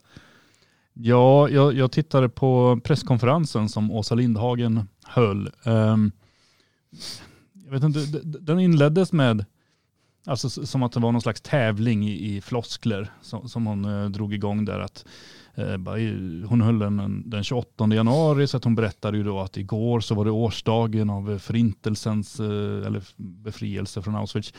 Ja, 0.93 1.49
jag, 1.49 1.73
jag 1.73 1.91
tittade 1.91 2.29
på 2.29 2.79
presskonferensen 2.83 3.69
som 3.69 3.91
Åsa 3.91 4.15
Lindhagen 4.15 4.87
höll. 5.05 5.49
Um, 5.63 6.11
jag 7.65 7.71
vet 7.71 7.83
inte, 7.83 7.99
den 8.23 8.59
inleddes 8.59 9.11
med, 9.11 9.45
alltså 10.25 10.49
som 10.49 10.83
att 10.83 10.91
det 10.91 10.99
var 10.99 11.11
någon 11.11 11.21
slags 11.21 11.41
tävling 11.41 12.07
i, 12.07 12.35
i 12.35 12.41
floskler 12.41 13.11
som, 13.21 13.49
som 13.49 13.65
hon 13.65 13.85
eh, 13.85 14.09
drog 14.09 14.33
igång 14.33 14.65
där. 14.65 14.79
Att, 14.79 15.05
eh, 15.55 15.77
bara 15.77 15.97
hon 16.47 16.61
höll 16.61 16.79
den 16.79 17.23
den 17.29 17.43
28 17.43 17.87
januari 17.93 18.47
så 18.47 18.57
att 18.57 18.63
hon 18.63 18.75
berättade 18.75 19.17
ju 19.17 19.23
då 19.23 19.39
att 19.39 19.57
igår 19.57 19.99
så 19.99 20.15
var 20.15 20.25
det 20.25 20.31
årsdagen 20.31 21.09
av 21.09 21.39
förintelsens, 21.39 22.39
eh, 22.39 22.87
eller 22.87 23.03
befrielse 23.17 24.01
från 24.01 24.15
Auschwitz. 24.15 24.53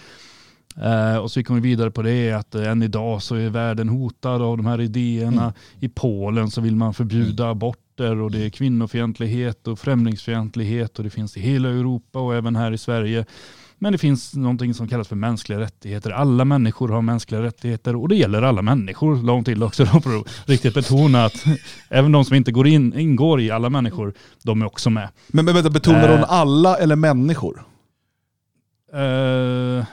Eh, 0.76 1.16
och 1.16 1.30
så 1.30 1.40
gick 1.40 1.48
hon 1.48 1.60
vidare 1.60 1.90
på 1.90 2.02
det 2.02 2.32
att 2.32 2.54
eh, 2.54 2.70
än 2.70 2.82
idag 2.82 3.22
så 3.22 3.34
är 3.34 3.50
världen 3.50 3.88
hotad 3.88 4.42
av 4.42 4.56
de 4.56 4.66
här 4.66 4.80
idéerna. 4.80 5.54
I 5.80 5.88
Polen 5.88 6.50
så 6.50 6.60
vill 6.60 6.76
man 6.76 6.94
förbjuda 6.94 7.54
aborter 7.92 8.20
och 8.20 8.30
det 8.30 8.44
är 8.44 8.50
kvinnofientlighet 8.50 9.68
och 9.68 9.78
främlingsfientlighet 9.78 10.98
och 10.98 11.04
det 11.04 11.10
finns 11.10 11.36
i 11.36 11.40
hela 11.40 11.68
Europa 11.68 12.18
och 12.20 12.34
även 12.34 12.56
här 12.56 12.72
i 12.72 12.78
Sverige. 12.78 13.24
Men 13.78 13.92
det 13.92 13.98
finns 13.98 14.34
någonting 14.34 14.74
som 14.74 14.88
kallas 14.88 15.08
för 15.08 15.16
mänskliga 15.16 15.60
rättigheter. 15.60 16.10
Alla 16.10 16.44
människor 16.44 16.88
har 16.88 17.02
mänskliga 17.02 17.42
rättigheter 17.42 17.96
och 17.96 18.08
det 18.08 18.16
gäller 18.16 18.42
alla 18.42 18.62
människor. 18.62 19.22
Långt 19.22 19.46
till 19.46 19.62
också 19.62 19.86
för 19.86 20.20
att 20.20 20.48
riktigt 20.48 20.74
betona 20.74 21.24
att 21.24 21.44
även 21.90 22.12
de 22.12 22.24
som 22.24 22.36
inte 22.36 22.52
går 22.52 22.66
in, 22.66 22.94
ingår 22.98 23.40
i 23.40 23.50
alla 23.50 23.70
människor, 23.70 24.14
de 24.42 24.62
är 24.62 24.66
också 24.66 24.90
med. 24.90 25.08
Men, 25.28 25.44
men 25.44 25.54
vänta, 25.54 25.70
betonar 25.70 26.08
hon 26.08 26.18
Eh. 26.18 26.32
alla 26.32 26.76
eller 26.76 26.96
människor? 26.96 27.64
Eh, 28.94 29.84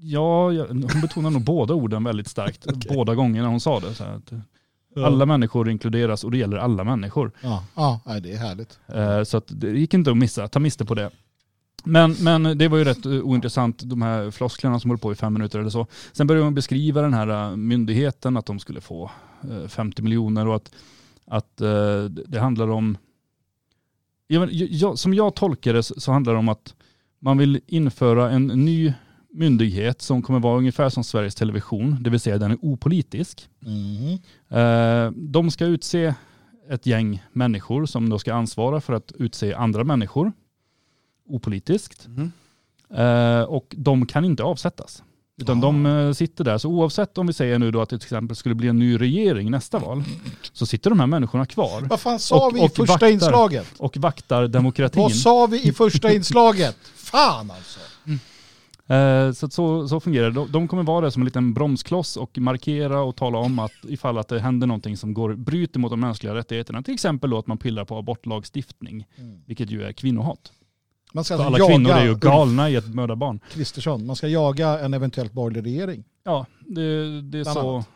ja, 0.00 0.46
hon 0.68 1.00
betonar 1.02 1.30
nog 1.30 1.44
båda 1.44 1.74
orden 1.74 2.04
väldigt 2.04 2.28
starkt. 2.28 2.66
Båda 2.88 3.14
gångerna 3.14 3.48
hon 3.48 3.60
sa 3.60 3.80
det. 3.80 3.94
Så 3.94 4.04
här 4.04 4.20
alla 4.96 5.26
människor 5.26 5.70
inkluderas 5.70 6.24
och 6.24 6.30
det 6.30 6.38
gäller 6.38 6.56
alla 6.56 6.84
människor. 6.84 7.32
Ja, 7.42 7.64
ja 7.74 8.00
det 8.22 8.32
är 8.32 8.36
härligt. 8.38 8.78
Eh, 8.86 9.22
Så 9.24 9.36
att 9.36 9.44
det 9.48 9.70
gick 9.70 9.94
inte 9.94 10.10
att 10.10 10.16
missa, 10.16 10.48
ta 10.48 10.58
miste 10.58 10.84
på 10.84 10.94
det. 10.94 11.10
Men, 11.84 12.16
men 12.20 12.58
det 12.58 12.68
var 12.68 12.78
ju 12.78 12.84
rätt 12.84 13.06
eh, 13.06 13.12
ointressant, 13.12 13.82
de 13.84 14.02
här 14.02 14.30
flosklerna 14.30 14.80
som 14.80 14.90
höll 14.90 14.98
på 14.98 15.12
i 15.12 15.14
fem 15.14 15.32
minuter 15.32 15.58
eller 15.58 15.70
så. 15.70 15.86
Sen 16.12 16.26
började 16.26 16.44
hon 16.44 16.54
beskriva 16.54 17.02
den 17.02 17.14
här 17.14 17.28
eh, 17.50 17.56
myndigheten, 17.56 18.36
att 18.36 18.46
de 18.46 18.58
skulle 18.58 18.80
få 18.80 19.10
eh, 19.50 19.68
50 19.68 20.02
miljoner 20.02 20.46
och 20.48 20.56
att, 20.56 20.72
att 21.26 21.56
det 22.26 22.38
handlar 22.40 22.70
om, 22.70 22.96
jag, 24.26 24.98
som 24.98 25.14
jag 25.14 25.34
tolkar 25.34 25.74
det 25.74 25.82
så 25.82 26.12
handlar 26.12 26.32
det 26.32 26.38
om 26.38 26.48
att 26.48 26.74
man 27.18 27.38
vill 27.38 27.60
införa 27.66 28.30
en 28.30 28.46
ny 28.46 28.92
myndighet 29.32 30.02
som 30.02 30.22
kommer 30.22 30.40
vara 30.40 30.58
ungefär 30.58 30.88
som 30.88 31.04
Sveriges 31.04 31.34
Television, 31.34 31.96
det 32.02 32.10
vill 32.10 32.20
säga 32.20 32.38
den 32.38 32.50
är 32.50 32.58
opolitisk. 32.62 33.48
Eh, 34.48 35.10
De 35.10 35.50
ska 35.50 35.64
utse 35.66 36.14
ett 36.70 36.86
gäng 36.86 37.22
människor 37.32 37.86
som 37.86 38.08
då 38.08 38.18
ska 38.18 38.34
ansvara 38.34 38.80
för 38.80 38.92
att 38.92 39.12
utse 39.18 39.54
andra 39.54 39.84
människor 39.84 40.32
opolitiskt. 41.28 42.08
Eh, 42.96 43.42
Och 43.42 43.74
de 43.78 44.06
kan 44.06 44.24
inte 44.24 44.42
avsättas. 44.42 45.02
Utan 45.40 45.60
de 45.60 45.86
eh, 45.86 46.12
sitter 46.12 46.44
där. 46.44 46.58
Så 46.58 46.68
oavsett 46.68 47.18
om 47.18 47.26
vi 47.26 47.32
säger 47.32 47.58
nu 47.58 47.70
då 47.70 47.80
att 47.82 47.88
det 47.88 47.98
till 47.98 48.06
exempel 48.06 48.36
skulle 48.36 48.54
bli 48.54 48.68
en 48.68 48.78
ny 48.78 48.96
regering 49.00 49.50
nästa 49.50 49.78
val, 49.78 50.04
så 50.52 50.66
sitter 50.66 50.90
de 50.90 51.00
här 51.00 51.06
människorna 51.06 51.46
kvar 51.46 51.80
Vad 51.80 52.00
fan 52.00 52.18
sa 52.18 52.46
Och- 52.46 52.56
vi 52.56 52.64
i 52.64 52.68
första 52.68 52.84
vaktar. 52.92 53.06
inslaget? 53.06 53.66
och 53.78 53.96
vaktar 53.96 54.48
demokratin. 54.48 55.02
Vad 55.02 55.14
sa 55.16 55.46
vi 55.46 55.62
i 55.68 55.72
första 55.72 56.12
inslaget? 56.14 56.76
Fan 56.94 57.50
alltså. 57.50 57.80
Eh, 58.92 59.32
Så, 59.32 59.50
så, 59.50 59.88
så 59.88 60.00
fungerar 60.00 60.30
det. 60.30 60.34
De, 60.34 60.52
de 60.52 60.68
kommer 60.68 60.82
vara 60.82 61.00
där 61.00 61.10
som 61.10 61.22
en 61.22 61.24
liten 61.24 61.54
bromskloss 61.54 62.16
och 62.16 62.38
markera 62.38 63.00
och 63.02 63.16
tala 63.16 63.38
om 63.38 63.58
att 63.58 63.72
ifall 63.82 64.18
att 64.18 64.28
det 64.28 64.40
händer 64.40 64.66
någonting 64.66 64.96
som 64.96 65.14
går, 65.14 65.34
bryter 65.34 65.80
mot 65.80 65.90
de 65.90 66.00
mänskliga 66.00 66.34
rättigheterna, 66.34 66.82
till 66.82 66.94
exempel 66.94 67.30
då 67.30 67.38
att 67.38 67.46
man 67.46 67.58
pillar 67.58 67.84
på 67.84 67.98
abortlagstiftning, 67.98 69.06
vilket 69.46 69.70
ju 69.70 69.82
är 69.82 69.92
kvinnohat. 69.92 70.52
Man 71.14 71.24
ska 71.24 71.34
alltså 71.34 71.46
alla 71.46 71.68
kvinnor 71.68 71.90
jaga 71.90 72.02
är 72.02 72.06
ju 72.06 72.14
galna 72.14 72.70
i 72.70 72.76
att 72.76 72.94
mörda 72.94 73.16
barn. 73.16 73.40
Kristersson. 73.50 74.06
Man 74.06 74.16
ska 74.16 74.28
jaga 74.28 74.78
en 74.78 74.94
eventuellt 74.94 75.32
borgerlig 75.32 75.70
regering. 75.70 76.04
Ja, 76.24 76.46
det, 76.60 77.20
det 77.22 77.38
är 77.38 77.44
så, 77.44 77.74
annat. 77.76 77.88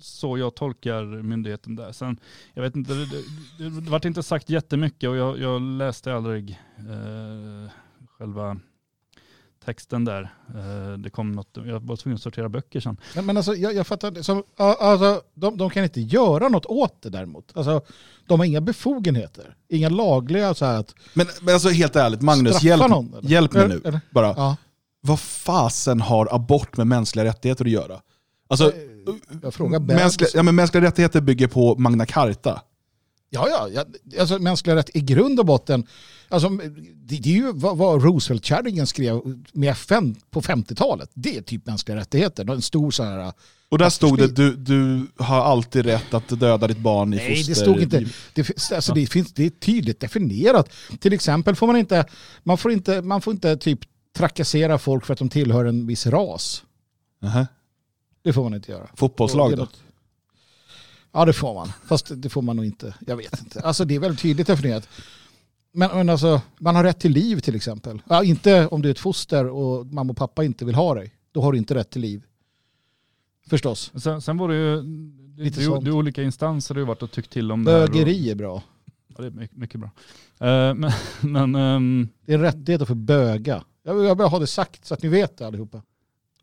så 0.00 0.38
jag 0.38 0.54
tolkar 0.54 1.22
myndigheten 1.22 1.76
där. 1.76 1.92
Sen, 1.92 2.16
jag 2.54 2.62
vet 2.62 2.76
inte, 2.76 2.92
det, 2.94 3.06
det, 3.58 3.80
det 3.80 3.90
vart 3.90 4.04
inte 4.04 4.22
sagt 4.22 4.50
jättemycket 4.50 5.08
och 5.08 5.16
jag, 5.16 5.38
jag 5.38 5.62
läste 5.62 6.14
aldrig 6.14 6.50
eh, 6.78 7.70
själva 8.18 8.56
texten 9.64 10.04
där. 10.04 10.22
Eh, 10.54 10.98
det 10.98 11.10
kom 11.10 11.32
något, 11.32 11.48
jag 11.54 11.80
var 11.80 11.96
tvungen 11.96 12.14
att 12.14 12.22
sortera 12.22 12.48
böcker 12.48 12.80
sen. 12.80 12.96
Men, 13.14 13.26
men 13.26 13.36
alltså, 13.36 13.54
jag, 13.54 13.74
jag 13.74 13.86
fattar 13.86 14.08
inte. 14.08 14.24
Som, 14.24 14.42
alltså, 14.56 15.22
de, 15.34 15.56
de 15.56 15.70
kan 15.70 15.84
inte 15.84 16.00
göra 16.00 16.48
något 16.48 16.66
åt 16.66 17.02
det 17.02 17.10
däremot. 17.10 17.52
Alltså, 17.54 17.80
de 18.26 18.40
har 18.40 18.46
inga 18.46 18.60
befogenheter. 18.60 19.56
Inga 19.68 19.88
lagliga 19.88 20.54
så 20.54 20.64
här 20.64 20.78
att 20.80 20.94
Men, 21.14 21.26
men 21.42 21.54
alltså 21.54 21.68
helt 21.68 21.96
ärligt, 21.96 22.22
Magnus, 22.22 22.62
hjälp, 22.62 22.90
någon. 22.90 23.14
hjälp 23.22 23.52
mig 23.52 23.68
nu. 23.68 23.80
eller? 23.84 24.00
Bara. 24.10 24.26
Ja. 24.36 24.56
Vad 25.00 25.20
fasen 25.20 26.00
har 26.00 26.28
abort 26.34 26.76
med 26.76 26.86
mänskliga 26.86 27.24
rättigheter 27.24 27.64
att 27.64 27.70
göra? 27.70 28.00
Alltså, 28.48 28.72
Jag 29.42 29.54
frågar 29.54 29.80
mänskliga, 29.80 30.28
ja, 30.34 30.42
men 30.42 30.54
mänskliga 30.54 30.84
rättigheter 30.84 31.20
bygger 31.20 31.48
på 31.48 31.74
Magna 31.78 32.06
Carta. 32.06 32.62
Ja, 33.30 33.48
ja, 33.48 33.68
ja. 34.04 34.20
Alltså, 34.20 34.38
mänskliga 34.38 34.76
rätt 34.76 34.96
i 34.96 35.00
grund 35.00 35.40
och 35.40 35.46
botten. 35.46 35.86
Alltså, 36.28 36.48
det, 36.48 37.16
det 37.16 37.28
är 37.28 37.34
ju 37.34 37.52
vad, 37.52 37.76
vad 37.76 38.02
Roosevelt-kärringen 38.02 38.86
skrev 38.86 39.20
med 39.52 39.70
FN 39.70 40.16
på 40.30 40.40
50-talet. 40.40 41.10
Det 41.14 41.36
är 41.36 41.42
typ 41.42 41.66
mänskliga 41.66 41.96
rättigheter. 41.96 42.50
En 42.50 42.62
stor 42.62 42.90
så 42.90 43.02
här... 43.02 43.32
Och 43.68 43.78
där 43.78 43.90
stod 43.90 44.18
det, 44.18 44.28
du, 44.28 44.56
du 44.56 45.06
har 45.16 45.40
alltid 45.40 45.86
rätt 45.86 46.14
att 46.14 46.40
döda 46.40 46.66
ditt 46.66 46.78
barn 46.78 47.14
i 47.14 47.16
Nej, 47.16 47.36
foster. 47.36 47.54
det 47.54 47.60
stod 47.60 47.82
inte. 47.82 48.06
Det, 48.34 48.72
alltså, 48.72 48.94
det, 48.94 49.06
finns, 49.06 49.32
det 49.32 49.46
är 49.46 49.50
tydligt 49.50 50.00
definierat. 50.00 50.72
Till 51.00 51.12
exempel 51.12 51.56
får 51.56 51.66
man 51.66 51.76
inte, 51.76 52.06
man 52.42 52.58
får 52.58 52.72
inte, 52.72 53.02
man 53.02 53.20
får 53.20 53.32
inte 53.32 53.56
typ 53.56 53.80
trakassera 54.16 54.78
folk 54.78 55.06
för 55.06 55.12
att 55.12 55.18
de 55.18 55.28
tillhör 55.28 55.64
en 55.64 55.86
viss 55.86 56.06
ras. 56.06 56.64
Nähä. 57.20 57.46
Det 58.22 58.32
får 58.32 58.42
man 58.42 58.54
inte 58.54 58.72
göra. 58.72 58.88
Fotbollslag 58.94 59.56
då? 59.56 59.68
Ja 61.12 61.24
det 61.24 61.32
får 61.32 61.54
man. 61.54 61.72
Fast 61.86 62.12
det 62.16 62.28
får 62.28 62.42
man 62.42 62.56
nog 62.56 62.64
inte. 62.64 62.94
Jag 63.06 63.16
vet 63.16 63.40
inte. 63.40 63.60
Alltså 63.60 63.84
det 63.84 63.94
är 63.94 63.98
väldigt 63.98 64.20
tydligt 64.20 64.46
definierat. 64.46 64.88
Men, 65.76 65.90
men 65.96 66.08
alltså, 66.08 66.42
man 66.58 66.76
har 66.76 66.84
rätt 66.84 67.00
till 67.00 67.12
liv 67.12 67.40
till 67.40 67.54
exempel. 67.56 68.02
Ja, 68.08 68.24
inte 68.24 68.66
om 68.66 68.82
du 68.82 68.88
är 68.88 68.90
ett 68.90 68.98
foster 68.98 69.46
och 69.46 69.86
mamma 69.86 70.10
och 70.10 70.16
pappa 70.16 70.44
inte 70.44 70.64
vill 70.64 70.74
ha 70.74 70.94
dig. 70.94 71.14
Då 71.32 71.42
har 71.42 71.52
du 71.52 71.58
inte 71.58 71.74
rätt 71.74 71.90
till 71.90 72.02
liv. 72.02 72.22
Förstås. 73.50 73.92
Sen, 74.02 74.22
sen 74.22 74.36
var 74.36 74.48
det 74.48 74.54
ju, 74.54 74.82
det, 75.36 75.42
Lite 75.42 75.60
det, 75.60 75.66
sånt. 75.66 75.84
det 75.84 75.90
är 75.90 75.94
olika 75.94 76.22
instanser 76.22 76.74
har 76.74 76.80
ju 76.80 76.86
varit 76.86 77.02
och 77.02 77.10
tyckt 77.10 77.30
till 77.30 77.52
om 77.52 77.64
det 77.64 77.72
här. 77.72 77.82
och- 77.82 77.90
Bögeri 77.90 78.30
är 78.30 78.34
bra. 78.34 78.62
Ja, 79.08 79.22
det 79.22 79.26
är 79.26 79.30
mycket, 79.30 79.56
mycket 79.56 79.80
bra. 79.80 79.90
Eh, 80.48 80.74
men 80.74 80.90
men 81.20 81.54
ehm, 81.54 82.08
Det 82.26 82.32
är 82.32 82.36
en 82.36 82.42
rättighet 82.42 82.82
att 82.82 82.88
få 82.88 82.94
böga. 82.94 83.64
Jag 83.82 83.94
vill, 83.94 84.04
jag 84.04 84.18
vill 84.18 84.26
ha 84.26 84.38
det 84.38 84.46
sagt 84.46 84.84
så 84.86 84.94
att 84.94 85.02
ni 85.02 85.08
vet 85.08 85.36
det 85.38 85.46
allihopa. 85.46 85.82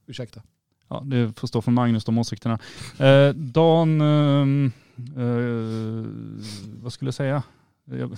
Ursäkta. 0.08 0.42
ja, 0.90 1.02
det 1.06 1.40
får 1.40 1.48
stå 1.48 1.62
för 1.62 1.72
Magnus 1.72 2.06
de 2.06 2.18
åsikterna. 2.18 2.60
Eh, 3.00 3.30
Dan, 3.36 4.02
eh, 4.02 4.46
vad 6.82 6.94
skulle 6.94 7.08
jag 7.08 7.14
säga? 7.16 7.44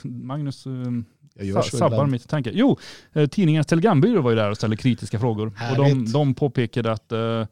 Magnus 0.04 0.66
eh, 0.66 1.46
Jag 1.46 1.66
sabbar 1.66 2.06
mitt 2.06 2.30
tanke. 2.30 2.52
Jo, 2.54 2.78
eh, 3.14 3.28
tidningens 3.28 3.68
telegrambyrå 3.68 4.22
var 4.22 4.30
ju 4.30 4.36
där 4.36 4.50
och 4.52 4.58
ställde 4.58 4.78
kritiska 4.78 5.20
frågor. 5.20 5.48
Och 5.48 5.76
de, 5.76 5.84
Härligt. 5.86 6.14
de 6.14 6.34
påpekade 6.34 6.92
att 6.92 7.12
eh, 7.12 7.46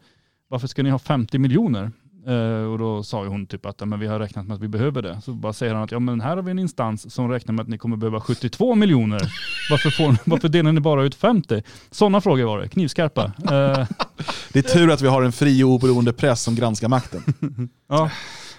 varför 0.48 0.68
ska 0.68 0.84
ni 0.84 0.90
ha 0.90 1.00
50 1.00 1.40
miljoner? 1.40 1.92
Eh, 2.28 2.72
och 2.72 2.80
då 2.80 3.04
sa 3.04 3.24
ju 3.24 3.30
hon 3.30 3.46
typ 3.46 3.66
att 3.66 3.88
men 3.88 4.00
vi 4.00 4.08
har 4.08 4.20
räknat 4.20 4.48
med 4.48 4.56
att 4.56 4.62
vi 4.62 4.68
behöver 4.68 5.02
det. 5.02 5.22
Så 5.24 5.34
bara 5.34 5.54
säger 5.54 5.74
han 5.74 5.84
att 5.84 5.92
ja, 5.92 6.00
men 6.00 6.22
här 6.22 6.36
har 6.36 6.44
vi 6.44 6.52
en 6.52 6.60
instans 6.60 7.14
som 7.14 7.30
räknar 7.30 7.54
med 7.54 7.64
att 7.64 7.70
ni 7.70 7.78
kommer 7.78 7.98
behöva 7.98 8.22
72 8.22 8.76
miljoner. 8.76 9.22
Varför, 9.70 9.90
får, 9.90 10.16
varför 10.30 10.50
delar 10.50 10.72
ni 10.72 10.82
bara 10.82 11.04
ut 11.04 11.16
50? 11.16 11.64
Sådana 11.92 12.22
frågor 12.22 12.46
var 12.46 12.60
det, 12.60 12.68
knivskarpa. 12.68 13.24
Eh, 13.38 13.88
Det 14.54 14.60
är 14.60 14.74
tur 14.74 14.92
att 14.92 15.02
vi 15.02 15.08
har 15.08 15.22
en 15.22 15.32
fri 15.32 15.64
och 15.64 15.70
oberoende 15.70 16.14
press 16.14 16.44
som 16.44 16.56
granskar 16.56 16.88
makten. 16.88 17.24
Ja, 17.90 18.12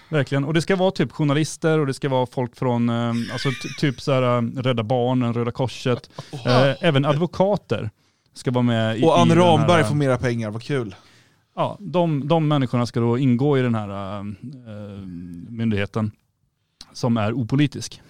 verkligen. 0.09 0.43
Och 0.45 0.53
det 0.53 0.61
ska 0.61 0.75
vara 0.75 0.91
typ 0.91 1.11
journalister 1.11 1.79
och 1.79 1.87
det 1.87 1.93
ska 1.93 2.09
vara 2.09 2.25
folk 2.25 2.55
från 2.55 2.89
eh, 2.89 3.09
alltså, 3.33 3.49
ty- 3.63 3.69
typ 3.79 4.01
så 4.01 4.11
här, 4.11 4.37
eh, 4.37 4.41
Rädda 4.61 4.83
Barnen, 4.83 5.33
Röda 5.33 5.51
Korset. 5.51 6.09
Eh, 6.45 6.73
även 6.83 7.05
advokater 7.05 7.89
ska 8.33 8.51
vara 8.51 8.61
med. 8.63 8.97
I, 8.99 9.03
Och 9.05 9.19
Anne 9.19 9.33
här, 9.33 9.41
Ramberg 9.41 9.81
eh, 9.81 9.87
får 9.87 9.95
mera 9.95 10.17
pengar, 10.17 10.51
vad 10.51 10.63
kul. 10.63 10.95
Ja, 11.55 11.77
de, 11.79 12.27
de 12.27 12.47
människorna 12.47 12.85
ska 12.85 12.99
då 12.99 13.17
ingå 13.17 13.57
i 13.57 13.61
den 13.61 13.75
här 13.75 14.19
eh, 14.19 14.23
myndigheten 15.49 16.11
som 16.93 17.17
är 17.17 17.33
opolitisk. 17.33 18.01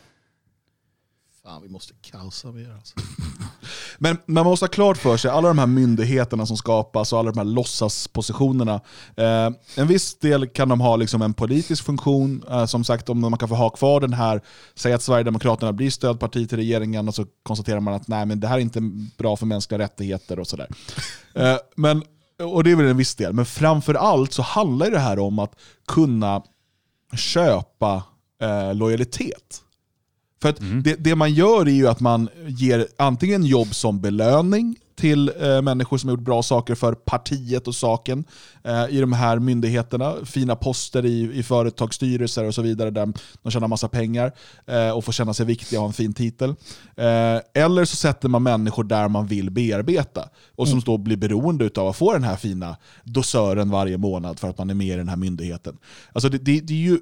Fan, 1.45 1.61
vi 1.61 1.69
måste 1.69 1.93
kaosa 2.01 2.51
mer 2.51 2.73
alltså. 2.73 2.95
Men 3.97 4.17
man 4.25 4.45
måste 4.45 4.63
ha 4.63 4.69
klart 4.69 4.97
för 4.97 5.17
sig, 5.17 5.31
alla 5.31 5.47
de 5.47 5.57
här 5.57 5.67
myndigheterna 5.67 6.45
som 6.45 6.57
skapas 6.57 7.13
och 7.13 7.19
alla 7.19 7.31
de 7.31 7.37
här 7.37 7.45
låtsaspositionerna, 7.45 8.81
eh, 9.17 9.49
en 9.75 9.87
viss 9.87 10.15
del 10.19 10.47
kan 10.47 10.69
de 10.69 10.81
ha 10.81 10.95
liksom 10.95 11.21
en 11.21 11.33
politisk 11.33 11.83
funktion, 11.83 12.43
eh, 12.49 12.65
som 12.65 12.83
sagt 12.83 13.09
om 13.09 13.19
man 13.19 13.37
kan 13.37 13.49
få 13.49 13.55
ha 13.55 13.69
kvar 13.69 13.99
den 13.99 14.13
här, 14.13 14.41
säg 14.75 14.93
att 14.93 15.01
Sverigedemokraterna 15.01 15.73
blir 15.73 15.89
stödparti 15.89 16.49
till 16.49 16.57
regeringen 16.57 17.07
och 17.07 17.15
så 17.15 17.25
konstaterar 17.43 17.79
man 17.79 17.93
att 17.93 18.07
nej 18.07 18.25
men 18.25 18.39
det 18.39 18.47
här 18.47 18.57
är 18.57 18.61
inte 18.61 18.81
bra 19.17 19.35
för 19.35 19.45
mänskliga 19.45 19.79
rättigheter 19.79 20.39
och 20.39 20.47
sådär. 20.47 20.67
Eh, 21.33 21.57
men, 21.75 22.03
och 22.43 22.63
det 22.63 22.71
är 22.71 22.75
väl 22.75 22.87
en 22.87 22.97
viss 22.97 23.15
del, 23.15 23.33
men 23.33 23.45
framför 23.45 23.93
allt 23.93 24.33
så 24.33 24.41
handlar 24.41 24.91
det 24.91 24.99
här 24.99 25.19
om 25.19 25.39
att 25.39 25.55
kunna 25.87 26.43
köpa 27.15 28.03
eh, 28.41 28.75
lojalitet. 28.75 29.63
För 30.43 30.49
att 30.49 30.59
det, 30.83 30.95
det 30.99 31.15
man 31.15 31.33
gör 31.33 31.67
är 31.67 31.71
ju 31.71 31.87
att 31.87 31.99
man 31.99 32.29
ger 32.47 32.87
antingen 32.97 33.45
jobb 33.45 33.75
som 33.75 34.01
belöning 34.01 34.75
till 34.95 35.31
eh, 35.39 35.61
människor 35.61 35.97
som 35.97 36.09
har 36.09 36.17
gjort 36.17 36.25
bra 36.25 36.43
saker 36.43 36.75
för 36.75 36.93
partiet 36.93 37.67
och 37.67 37.75
saken 37.75 38.23
eh, 38.63 38.85
i 38.89 38.99
de 38.99 39.13
här 39.13 39.39
myndigheterna. 39.39 40.15
Fina 40.25 40.55
poster 40.55 41.05
i, 41.05 41.39
i 41.39 41.43
företagsstyrelser 41.43 42.43
och 42.43 42.55
så 42.55 42.61
vidare 42.61 42.91
där 42.91 43.13
de 43.43 43.51
tjänar 43.51 43.67
massa 43.67 43.87
pengar 43.87 44.31
eh, 44.67 44.89
och 44.89 45.05
får 45.05 45.11
känna 45.11 45.33
sig 45.33 45.45
viktiga 45.45 45.79
och 45.79 45.83
ha 45.83 45.87
en 45.87 45.93
fin 45.93 46.13
titel. 46.13 46.49
Eh, 46.95 47.63
eller 47.63 47.85
så 47.85 47.95
sätter 47.95 48.29
man 48.29 48.43
människor 48.43 48.83
där 48.83 49.07
man 49.07 49.27
vill 49.27 49.51
bearbeta 49.51 50.29
och 50.55 50.67
som 50.67 50.79
då 50.79 50.97
blir 50.97 51.17
beroende 51.17 51.69
av 51.75 51.87
att 51.87 51.97
få 51.97 52.13
den 52.13 52.23
här 52.23 52.35
fina 52.35 52.77
dosören 53.03 53.69
varje 53.69 53.97
månad 53.97 54.39
för 54.39 54.49
att 54.49 54.57
man 54.57 54.69
är 54.69 54.73
med 54.73 54.87
i 54.87 54.97
den 54.97 55.09
här 55.09 55.17
myndigheten. 55.17 55.77
Alltså 56.13 56.29
det, 56.29 56.37
det, 56.37 56.59
det 56.59 56.73
är 56.73 56.77
ju 56.77 56.99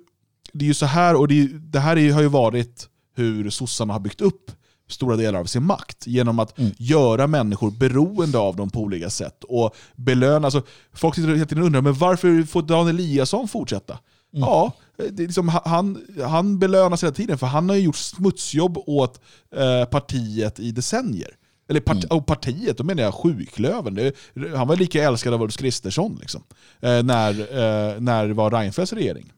det 0.53 0.65
är 0.65 0.67
ju 0.67 0.73
så 0.73 0.85
här, 0.85 1.15
och 1.15 1.27
det, 1.27 1.47
det 1.47 1.79
här 1.79 1.97
är, 1.97 2.13
har 2.13 2.21
ju 2.21 2.27
varit 2.27 2.87
hur 3.13 3.49
sossarna 3.49 3.93
har 3.93 3.99
byggt 3.99 4.21
upp 4.21 4.51
stora 4.87 5.15
delar 5.15 5.39
av 5.39 5.45
sin 5.45 5.63
makt 5.63 6.07
genom 6.07 6.39
att 6.39 6.53
göra 6.77 7.27
människor 7.27 7.71
beroende 7.71 8.37
av 8.37 8.55
dem 8.55 8.69
på 8.69 8.79
olika 8.79 9.09
sätt. 9.09 9.43
Och 9.43 9.75
belöna, 9.95 10.47
alltså, 10.47 10.61
folk 10.93 11.15
sitter 11.15 11.33
hela 11.33 11.45
tiden 11.45 11.61
och 11.61 11.65
undrar 11.65 11.81
men 11.81 11.93
varför 11.93 12.43
får 12.43 12.61
Dan 12.61 12.87
Eliasson 12.87 13.47
fortsätta? 13.47 13.99
Ja, 14.31 14.73
det 14.97 15.23
är 15.23 15.27
liksom, 15.27 15.47
han, 15.47 16.01
han 16.23 16.59
belönas 16.59 17.03
hela 17.03 17.13
tiden 17.13 17.37
för 17.37 17.47
han 17.47 17.69
har 17.69 17.75
ju 17.75 17.81
gjort 17.81 17.95
smutsjobb 17.95 18.77
åt 18.77 19.21
eh, 19.55 19.85
partiet 19.85 20.59
i 20.59 20.71
decennier. 20.71 21.35
Eller 21.69 21.79
part, 21.79 22.03
och 22.03 22.25
partiet, 22.25 22.77
då 22.77 22.83
menar 22.83 23.03
jag 23.03 23.13
sjuklöven. 23.13 23.93
Det, 23.93 24.15
han 24.55 24.67
var 24.67 24.75
lika 24.75 25.03
älskad 25.03 25.33
av 25.33 25.41
Ulf 25.41 25.57
Kristersson 25.57 26.17
liksom, 26.21 26.43
eh, 26.79 27.03
när, 27.03 27.39
eh, 27.39 27.99
när 27.99 28.27
det 28.27 28.33
var 28.33 28.51
Reinfeldts 28.51 28.93
regering. 28.93 29.31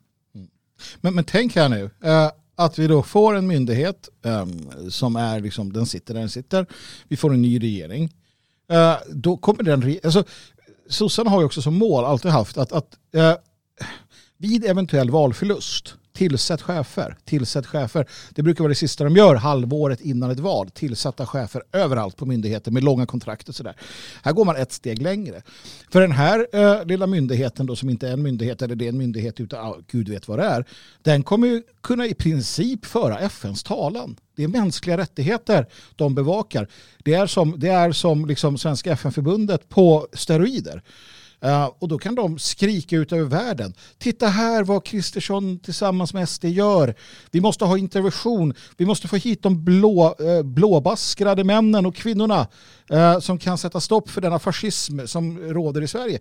Men, 1.02 1.16
men 1.16 1.24
tänk 1.24 1.56
här 1.56 1.70
nu, 1.70 1.90
eh, 2.04 2.30
att 2.56 2.80
vi 2.80 2.88
då 2.88 3.04
får 3.04 3.36
en 3.36 3.48
myndighet 3.48 4.10
um, 4.22 4.72
som 4.90 5.16
är 5.16 5.40
liksom, 5.40 5.74
den 5.74 5.86
sitter 5.86 6.14
där 6.14 6.22
den 6.22 6.30
sitter. 6.30 6.66
Vi 7.08 7.18
får 7.18 7.34
en 7.34 7.42
ny 7.42 7.60
regering. 7.60 8.04
Uh, 8.72 8.96
då 9.10 9.38
kommer 9.38 9.64
den, 9.64 10.00
alltså 10.04 10.24
sossarna 10.90 11.30
har 11.30 11.40
ju 11.40 11.46
också 11.46 11.62
som 11.62 11.76
mål 11.76 12.06
alltid 12.06 12.32
haft 12.32 12.58
att, 12.58 12.72
att 12.72 12.98
uh, 13.16 13.34
vid 14.38 14.66
eventuell 14.66 15.10
valförlust 15.10 15.96
tillsätt 16.14 16.62
chefer, 16.62 17.18
tillsätt 17.26 17.66
chefer. 17.66 18.08
Det 18.30 18.44
brukar 18.44 18.64
vara 18.64 18.70
det 18.70 18.76
sista 18.76 19.04
de 19.04 19.16
gör 19.16 19.36
halvåret 19.36 20.02
innan 20.02 20.32
ett 20.32 20.40
val. 20.40 20.70
Tillsatta 20.70 21.26
chefer 21.26 21.64
överallt 21.72 22.18
på 22.18 22.26
myndigheter 22.26 22.72
med 22.72 22.84
långa 22.84 23.06
kontrakt 23.06 23.50
och 23.50 23.56
sådär. 23.56 23.76
Här 24.24 24.34
går 24.34 24.46
man 24.46 24.56
ett 24.56 24.72
steg 24.72 25.02
längre. 25.02 25.42
För 25.90 26.02
den 26.02 26.12
här 26.12 26.48
eh, 26.54 26.86
lilla 26.86 27.08
myndigheten 27.08 27.66
då 27.66 27.76
som 27.76 27.90
inte 27.90 28.08
är 28.08 28.14
en 28.14 28.24
myndighet 28.24 28.62
eller 28.62 28.76
det 28.76 28.86
är 28.86 28.90
en 28.90 28.98
myndighet 28.98 29.40
utan 29.40 29.72
oh, 29.72 29.78
gud 29.88 30.10
vet 30.10 30.28
vad 30.28 30.40
det 30.40 30.46
är. 30.46 30.66
Den 31.02 31.24
kommer 31.24 31.48
ju 31.48 31.64
kunna 31.82 32.06
i 32.06 32.14
princip 32.14 32.86
föra 32.86 33.20
FNs 33.20 33.64
talan. 33.64 34.16
Det 34.36 34.44
är 34.44 34.48
mänskliga 34.48 34.98
rättigheter 34.98 35.68
de 35.96 36.16
bevakar. 36.16 36.68
Det 37.04 37.14
är 37.14 37.28
som, 37.28 37.60
det 37.60 37.70
är 37.70 37.92
som 37.92 38.26
liksom 38.26 38.58
Svenska 38.58 38.92
FN-förbundet 38.92 39.70
på 39.70 40.08
steroider. 40.14 40.84
Eh, 41.44 41.66
och 41.80 41.88
då 41.88 41.98
kan 41.98 42.16
de 42.16 42.40
skrika 42.40 42.96
ut 42.96 43.12
över 43.12 43.24
världen. 43.24 43.74
Titta 43.98 44.28
här 44.28 44.64
vad 44.64 44.86
Kristersson 44.86 45.60
tillsammans 45.60 46.14
med 46.14 46.30
SD 46.30 46.46
gör. 46.46 46.96
Vi 47.32 47.42
måste 47.42 47.66
ha 47.66 47.78
intervention. 47.78 48.54
Vi 48.78 48.86
måste 48.86 49.08
få 49.08 49.16
hit 49.16 49.44
de 49.44 49.64
blå, 49.64 50.16
eh, 50.20 50.44
blåbaskrade 50.44 51.44
männen 51.44 51.86
och 51.86 51.96
kvinnorna 51.96 52.48
eh, 52.90 53.20
som 53.20 53.40
kan 53.40 53.58
sätta 53.58 53.80
stopp 53.80 54.10
för 54.10 54.22
denna 54.22 54.40
fascism 54.40 55.00
som 55.06 55.40
råder 55.40 55.82
i 55.82 55.88
Sverige. 55.88 56.20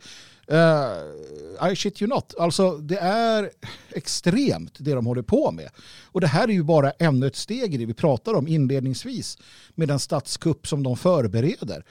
I 1.73 1.77
shit 1.77 2.03
you 2.03 2.09
not. 2.09 2.35
Alltså 2.39 2.77
det 2.77 2.99
är 2.99 3.51
extremt 3.91 4.77
det 4.79 4.95
de 4.95 5.07
håller 5.07 5.23
på 5.23 5.51
med. 5.51 5.69
Och 6.05 6.21
det 6.21 6.27
här 6.27 6.49
är 6.49 6.53
ju 6.53 6.63
bara 6.63 6.91
ännu 6.91 7.27
ett 7.27 7.37
steg 7.37 7.75
i 7.75 7.77
det 7.77 7.87
vi 7.87 7.95
pratar 7.95 8.35
om 8.35 8.49
inledningsvis 8.49 9.39
med 9.75 9.89
den 9.89 9.99
statskupp 9.99 10.67
som 10.67 10.83
de 10.83 10.97
förbereder. 10.97 11.85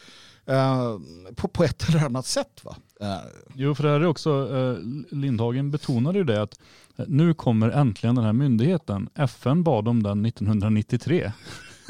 Eh, 0.46 0.98
på, 1.36 1.48
på 1.48 1.64
ett 1.64 1.90
eller 1.90 2.06
annat 2.06 2.26
sätt. 2.26 2.62
Va? 2.64 2.76
Eh, 3.02 3.18
Jo, 3.56 3.76
för 3.76 3.84
det 3.84 3.90
här 3.90 4.00
är 4.00 4.06
också, 4.06 4.56
eh, 4.56 4.78
Lindhagen 5.18 5.72
betonade 5.72 6.18
ju 6.18 6.24
det 6.24 6.42
att 6.42 6.60
eh, 6.98 7.06
nu 7.08 7.34
kommer 7.34 7.70
äntligen 7.70 8.16
den 8.16 8.26
här 8.26 8.34
myndigheten. 8.34 9.10
FN 9.16 9.64
bad 9.64 9.88
om 9.88 10.04
den 10.04 10.26
1993. 10.26 11.32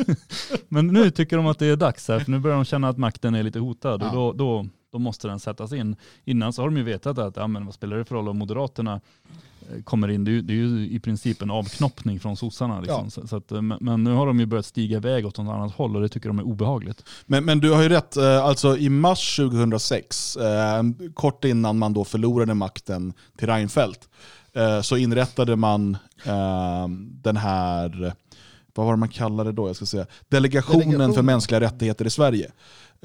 Men 0.67 0.87
nu 0.87 1.11
tycker 1.11 1.37
de 1.37 1.47
att 1.47 1.59
det 1.59 1.65
är 1.65 1.75
dags 1.75 2.07
här, 2.07 2.19
för 2.19 2.31
nu 2.31 2.39
börjar 2.39 2.55
de 2.57 2.65
känna 2.65 2.89
att 2.89 2.97
makten 2.97 3.35
är 3.35 3.43
lite 3.43 3.59
hotad 3.59 4.01
Ja. 4.01 4.07
och 4.09 4.13
då, 4.15 4.33
då, 4.33 4.67
då 4.91 4.99
måste 4.99 5.27
den 5.27 5.39
sättas 5.39 5.73
in. 5.73 5.95
Innan 6.25 6.53
så 6.53 6.61
har 6.61 6.69
de 6.69 6.77
ju 6.77 6.83
vetat 6.83 7.17
att, 7.17 7.35
ja 7.35 7.47
men 7.47 7.65
vad 7.65 7.73
spelar 7.73 7.97
det 7.97 8.05
för 8.05 8.15
roll 8.15 8.29
om 8.29 8.37
Moderaterna 8.37 9.01
eh, 9.71 9.83
kommer 9.83 10.07
in, 10.07 10.23
det 10.23 10.31
är, 10.31 10.33
ju, 10.33 10.41
det 10.41 10.53
är 10.53 10.55
ju 10.55 10.89
i 10.89 10.99
princip 10.99 11.41
en 11.41 11.51
avknoppning 11.51 12.19
från 12.19 12.37
sossarna. 12.37 12.79
Liksom. 12.79 13.03
Ja. 13.03 13.09
Så, 13.09 13.27
så 13.27 13.35
att, 13.35 13.51
eh, 13.51 13.61
men, 13.61 14.03
nu 14.03 14.11
har 14.11 14.27
de 14.27 14.39
ju 14.39 14.45
börjat 14.45 14.65
stiga 14.65 14.97
iväg 14.97 15.25
åt 15.25 15.37
något 15.37 15.53
annat 15.53 15.71
håll 15.71 15.95
och 15.95 16.01
det 16.01 16.09
tycker 16.09 16.29
de 16.29 16.39
är 16.39 16.43
obehagligt. 16.43 17.03
Men, 17.25 17.45
men 17.45 17.59
du 17.59 17.71
har 17.71 17.83
ju 17.83 17.89
rätt, 17.89 18.17
eh, 18.17 18.43
alltså 18.45 18.77
i 18.77 18.89
mars 18.89 19.35
2006, 19.35 20.35
eh, 20.37 20.83
kort 21.13 21.45
innan 21.45 21.77
man 21.77 21.93
då 21.93 22.03
förlorade 22.05 22.53
makten 22.53 23.13
till 23.37 23.47
Reinfeldt, 23.47 24.09
eh, 24.53 24.81
så 24.81 24.97
inrättade 24.97 25.55
man 25.55 25.97
eh, 26.25 26.87
den 27.21 27.37
här, 27.37 28.13
vad 28.73 28.85
var 28.85 28.93
det 28.93 28.99
man 28.99 29.09
kallade 29.09 29.49
det 29.49 29.55
då? 29.55 29.69
Jag 29.69 29.75
ska 29.75 29.85
säga, 29.85 30.05
Delegationen, 30.29 30.79
Delegationen. 30.79 31.13
för 31.13 31.21
mänskliga 31.21 31.59
rättigheter 31.59 32.05
i 32.05 32.09
Sverige. 32.09 32.51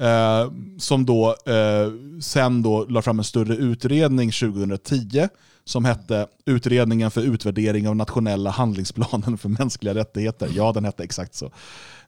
Eh, 0.01 0.51
som 0.77 1.05
då 1.05 1.35
eh, 1.45 1.91
sen 2.21 2.61
då 2.61 2.85
la 2.85 3.01
fram 3.01 3.19
en 3.19 3.25
större 3.25 3.55
utredning 3.55 4.31
2010 4.31 5.27
som 5.63 5.85
hette 5.85 6.27
Utredningen 6.45 7.11
för 7.11 7.21
utvärdering 7.21 7.87
av 7.87 7.95
nationella 7.95 8.49
handlingsplanen 8.49 9.37
för 9.37 9.49
mänskliga 9.49 9.95
rättigheter. 9.95 10.49
Ja, 10.55 10.71
den 10.71 10.85
hette 10.85 11.03
exakt 11.03 11.35
så. 11.35 11.51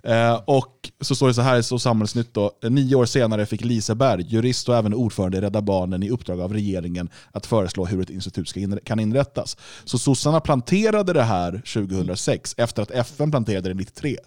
Eh, 0.03 0.41
och 0.45 0.91
så 1.02 1.16
står 1.16 1.28
det 1.28 1.34
så 1.34 1.41
här 1.41 1.76
i 1.76 1.80
samhällsnytt 1.80 2.34
då. 2.34 2.52
Nio 2.70 2.95
år 2.95 3.06
senare 3.06 3.45
fick 3.45 3.64
Liseberg, 3.64 4.22
jurist 4.22 4.70
och 4.70 4.76
även 4.76 4.94
ordförande 4.94 5.38
i 5.38 5.41
Rädda 5.41 5.61
Barnen, 5.61 6.03
i 6.03 6.10
uppdrag 6.10 6.41
av 6.41 6.53
regeringen 6.53 7.10
att 7.32 7.45
föreslå 7.45 7.86
hur 7.86 8.02
ett 8.02 8.10
institut 8.10 8.49
ska 8.49 8.60
inre- 8.60 8.84
kan 8.84 8.99
inrättas. 8.99 9.57
Så 9.86 9.98
sossarna 9.98 10.40
planterade 10.40 11.14
det 11.14 11.24
här 11.24 11.61
2006 11.74 12.56
efter 12.57 12.84
att 12.84 12.91
FN 12.91 13.32
planterade 13.32 13.70
det 13.70 13.76
93. 13.76 14.18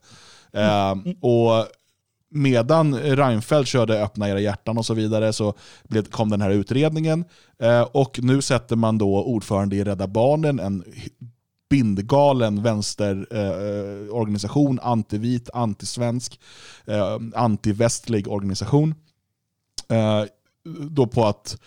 Eh, 0.53 0.95
och 1.21 1.67
medan 2.33 2.99
Reinfeldt 2.99 3.69
körde 3.69 4.03
öppna 4.03 4.29
era 4.29 4.41
hjärtan 4.41 4.79
och 4.79 4.87
så 4.87 4.95
vidare 4.95 5.33
så 5.33 5.55
kom 6.11 6.31
den 6.31 6.41
här 6.41 6.51
utredningen. 6.51 7.25
Eh, 7.59 7.83
och 7.83 8.19
nu 8.23 8.43
sätter 8.43 8.77
man 8.77 8.99
då 8.99 9.25
ordförande 9.25 9.77
i 9.77 9.85
Rädda 9.85 10.07
Barnen, 10.07 10.61
en 10.61 10.85
bindgalen 11.71 12.63
vänsterorganisation, 12.63 14.79
eh, 14.79 14.87
antivit, 14.87 15.51
antisvensk, 15.55 16.41
eh, 16.85 17.19
antivästlig 17.35 18.29
organisation. 18.29 18.95
Eh, 19.89 20.25
då 20.91 21.07
på 21.07 21.25
att 21.25 21.59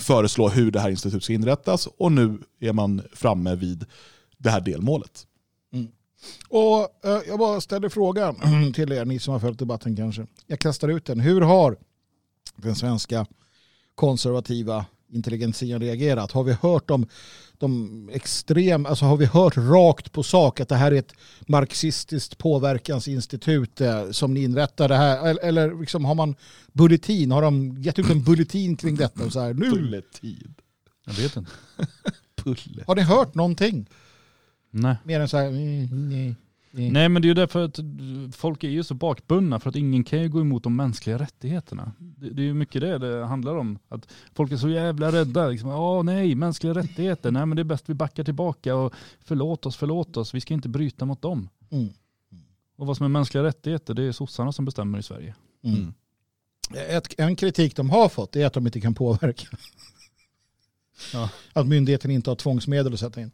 föreslå 0.00 0.48
hur 0.48 0.70
det 0.70 0.80
här 0.80 0.90
institutet 0.90 1.24
ska 1.24 1.32
inrättas 1.32 1.86
och 1.86 2.12
nu 2.12 2.38
är 2.60 2.72
man 2.72 3.02
framme 3.12 3.54
vid 3.54 3.84
det 4.38 4.50
här 4.50 4.60
delmålet. 4.60 5.26
Och 6.48 6.80
eh, 7.04 7.20
jag 7.26 7.38
bara 7.38 7.60
ställer 7.60 7.88
frågan 7.88 8.36
till 8.74 8.92
er, 8.92 9.04
ni 9.04 9.18
som 9.18 9.32
har 9.32 9.40
följt 9.40 9.58
debatten 9.58 9.96
kanske. 9.96 10.26
Jag 10.46 10.58
kastar 10.58 10.88
ut 10.88 11.04
den. 11.04 11.20
Hur 11.20 11.40
har 11.40 11.76
den 12.56 12.74
svenska 12.74 13.26
konservativa 13.94 14.86
intelligensian 15.12 15.80
reagerat? 15.80 16.32
Har 16.32 16.44
vi 16.44 16.52
hört 16.52 16.90
om 16.90 17.06
de 17.58 18.10
extrem, 18.12 18.86
alltså 18.86 19.04
har 19.04 19.16
vi 19.16 19.24
hört 19.24 19.56
rakt 19.56 20.12
på 20.12 20.22
sak 20.22 20.60
att 20.60 20.68
det 20.68 20.76
här 20.76 20.92
är 20.92 20.98
ett 20.98 21.14
marxistiskt 21.46 22.38
påverkansinstitut 22.38 23.80
eh, 23.80 24.10
som 24.10 24.34
ni 24.34 24.42
inrättar 24.42 24.88
det 24.88 24.96
här? 24.96 25.28
Eller, 25.28 25.44
eller 25.44 25.80
liksom 25.80 26.04
har 26.04 26.14
man 26.14 26.36
bulletin, 26.72 27.30
har 27.30 27.42
de 27.42 27.82
gett 27.82 27.98
ut 27.98 28.10
en 28.10 28.22
bulletin 28.24 28.76
kring 28.76 28.96
detta? 28.96 29.24
Och 29.24 29.32
så 29.32 29.40
här, 29.40 29.54
nu, 29.54 29.70
Bulletid. 29.70 30.54
Jag 31.04 31.14
vet 31.14 31.36
inte. 31.36 31.50
Pulle. 32.36 32.84
har 32.86 32.96
ni 32.96 33.02
hört 33.02 33.34
någonting? 33.34 33.86
Nej. 34.74 34.96
Mer 35.04 35.20
än 35.20 35.28
så 35.28 35.36
här, 35.36 35.46
mm, 35.46 36.08
nej, 36.08 36.34
nej. 36.70 36.90
Nej 36.90 37.08
men 37.08 37.22
det 37.22 37.26
är 37.26 37.28
ju 37.28 37.34
därför 37.34 37.64
att 37.64 37.78
folk 38.36 38.64
är 38.64 38.68
ju 38.68 38.82
så 38.82 38.94
bakbundna 38.94 39.60
för 39.60 39.70
att 39.70 39.76
ingen 39.76 40.04
kan 40.04 40.22
ju 40.22 40.28
gå 40.28 40.40
emot 40.40 40.62
de 40.62 40.76
mänskliga 40.76 41.18
rättigheterna. 41.18 41.92
Det, 41.98 42.30
det 42.30 42.42
är 42.42 42.46
ju 42.46 42.54
mycket 42.54 42.80
det 42.80 42.98
det 42.98 43.24
handlar 43.24 43.56
om. 43.56 43.78
Att 43.88 44.12
folk 44.34 44.52
är 44.52 44.56
så 44.56 44.68
jävla 44.68 45.12
rädda. 45.12 45.48
Liksom, 45.48 45.70
Åh 45.70 46.02
nej, 46.02 46.34
mänskliga 46.34 46.74
rättigheter. 46.74 47.30
Nej 47.30 47.46
men 47.46 47.56
det 47.56 47.62
är 47.62 47.64
bäst 47.64 47.90
vi 47.90 47.94
backar 47.94 48.24
tillbaka 48.24 48.74
och 48.76 48.94
förlåt 49.20 49.66
oss, 49.66 49.76
förlåt 49.76 50.16
oss. 50.16 50.34
Vi 50.34 50.40
ska 50.40 50.54
inte 50.54 50.68
bryta 50.68 51.04
mot 51.04 51.22
dem. 51.22 51.48
Mm. 51.70 51.88
Och 52.76 52.86
vad 52.86 52.96
som 52.96 53.04
är 53.04 53.08
mänskliga 53.08 53.42
rättigheter 53.42 53.94
det 53.94 54.02
är 54.02 54.12
sossarna 54.12 54.52
som 54.52 54.64
bestämmer 54.64 54.98
i 54.98 55.02
Sverige. 55.02 55.34
Mm. 55.62 55.94
Ett, 56.88 57.14
en 57.18 57.36
kritik 57.36 57.76
de 57.76 57.90
har 57.90 58.08
fått 58.08 58.36
är 58.36 58.46
att 58.46 58.52
de 58.52 58.66
inte 58.66 58.80
kan 58.80 58.94
påverka. 58.94 59.46
Ja. 61.12 61.30
Att 61.52 61.66
myndigheten 61.66 62.10
inte 62.10 62.30
har 62.30 62.36
tvångsmedel 62.36 62.94
att 62.94 63.00
sätta 63.00 63.20
in. 63.20 63.30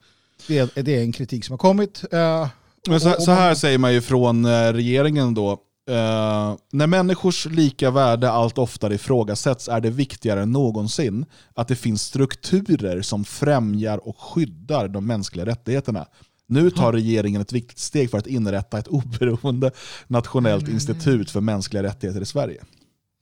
Det 0.46 0.58
är, 0.58 0.82
det 0.82 0.96
är 0.96 1.02
en 1.02 1.12
kritik 1.12 1.44
som 1.44 1.52
har 1.52 1.58
kommit. 1.58 2.04
Eh, 2.12 2.48
Men 2.88 3.00
så, 3.00 3.10
och- 3.10 3.16
och 3.16 3.22
så 3.22 3.30
här 3.30 3.54
säger 3.54 3.78
man 3.78 3.92
ju 3.94 4.00
från 4.00 4.44
eh, 4.44 4.72
regeringen 4.72 5.34
då. 5.34 5.52
Eh, 5.90 6.56
när 6.72 6.86
människors 6.86 7.46
lika 7.46 7.90
värde 7.90 8.30
allt 8.30 8.58
oftare 8.58 8.94
ifrågasätts 8.94 9.68
är 9.68 9.80
det 9.80 9.90
viktigare 9.90 10.42
än 10.42 10.52
någonsin 10.52 11.24
att 11.54 11.68
det 11.68 11.76
finns 11.76 12.02
strukturer 12.02 13.02
som 13.02 13.24
främjar 13.24 14.08
och 14.08 14.20
skyddar 14.20 14.88
de 14.88 15.06
mänskliga 15.06 15.46
rättigheterna. 15.46 16.06
Nu 16.46 16.70
tar 16.70 16.92
regeringen 16.92 17.42
ett 17.42 17.52
viktigt 17.52 17.78
steg 17.78 18.10
för 18.10 18.18
att 18.18 18.26
inrätta 18.26 18.78
ett 18.78 18.88
oberoende 18.88 19.70
nationellt 20.06 20.68
institut 20.68 21.30
för 21.30 21.40
mänskliga 21.40 21.82
rättigheter 21.82 22.20
i 22.20 22.26
Sverige. 22.26 22.64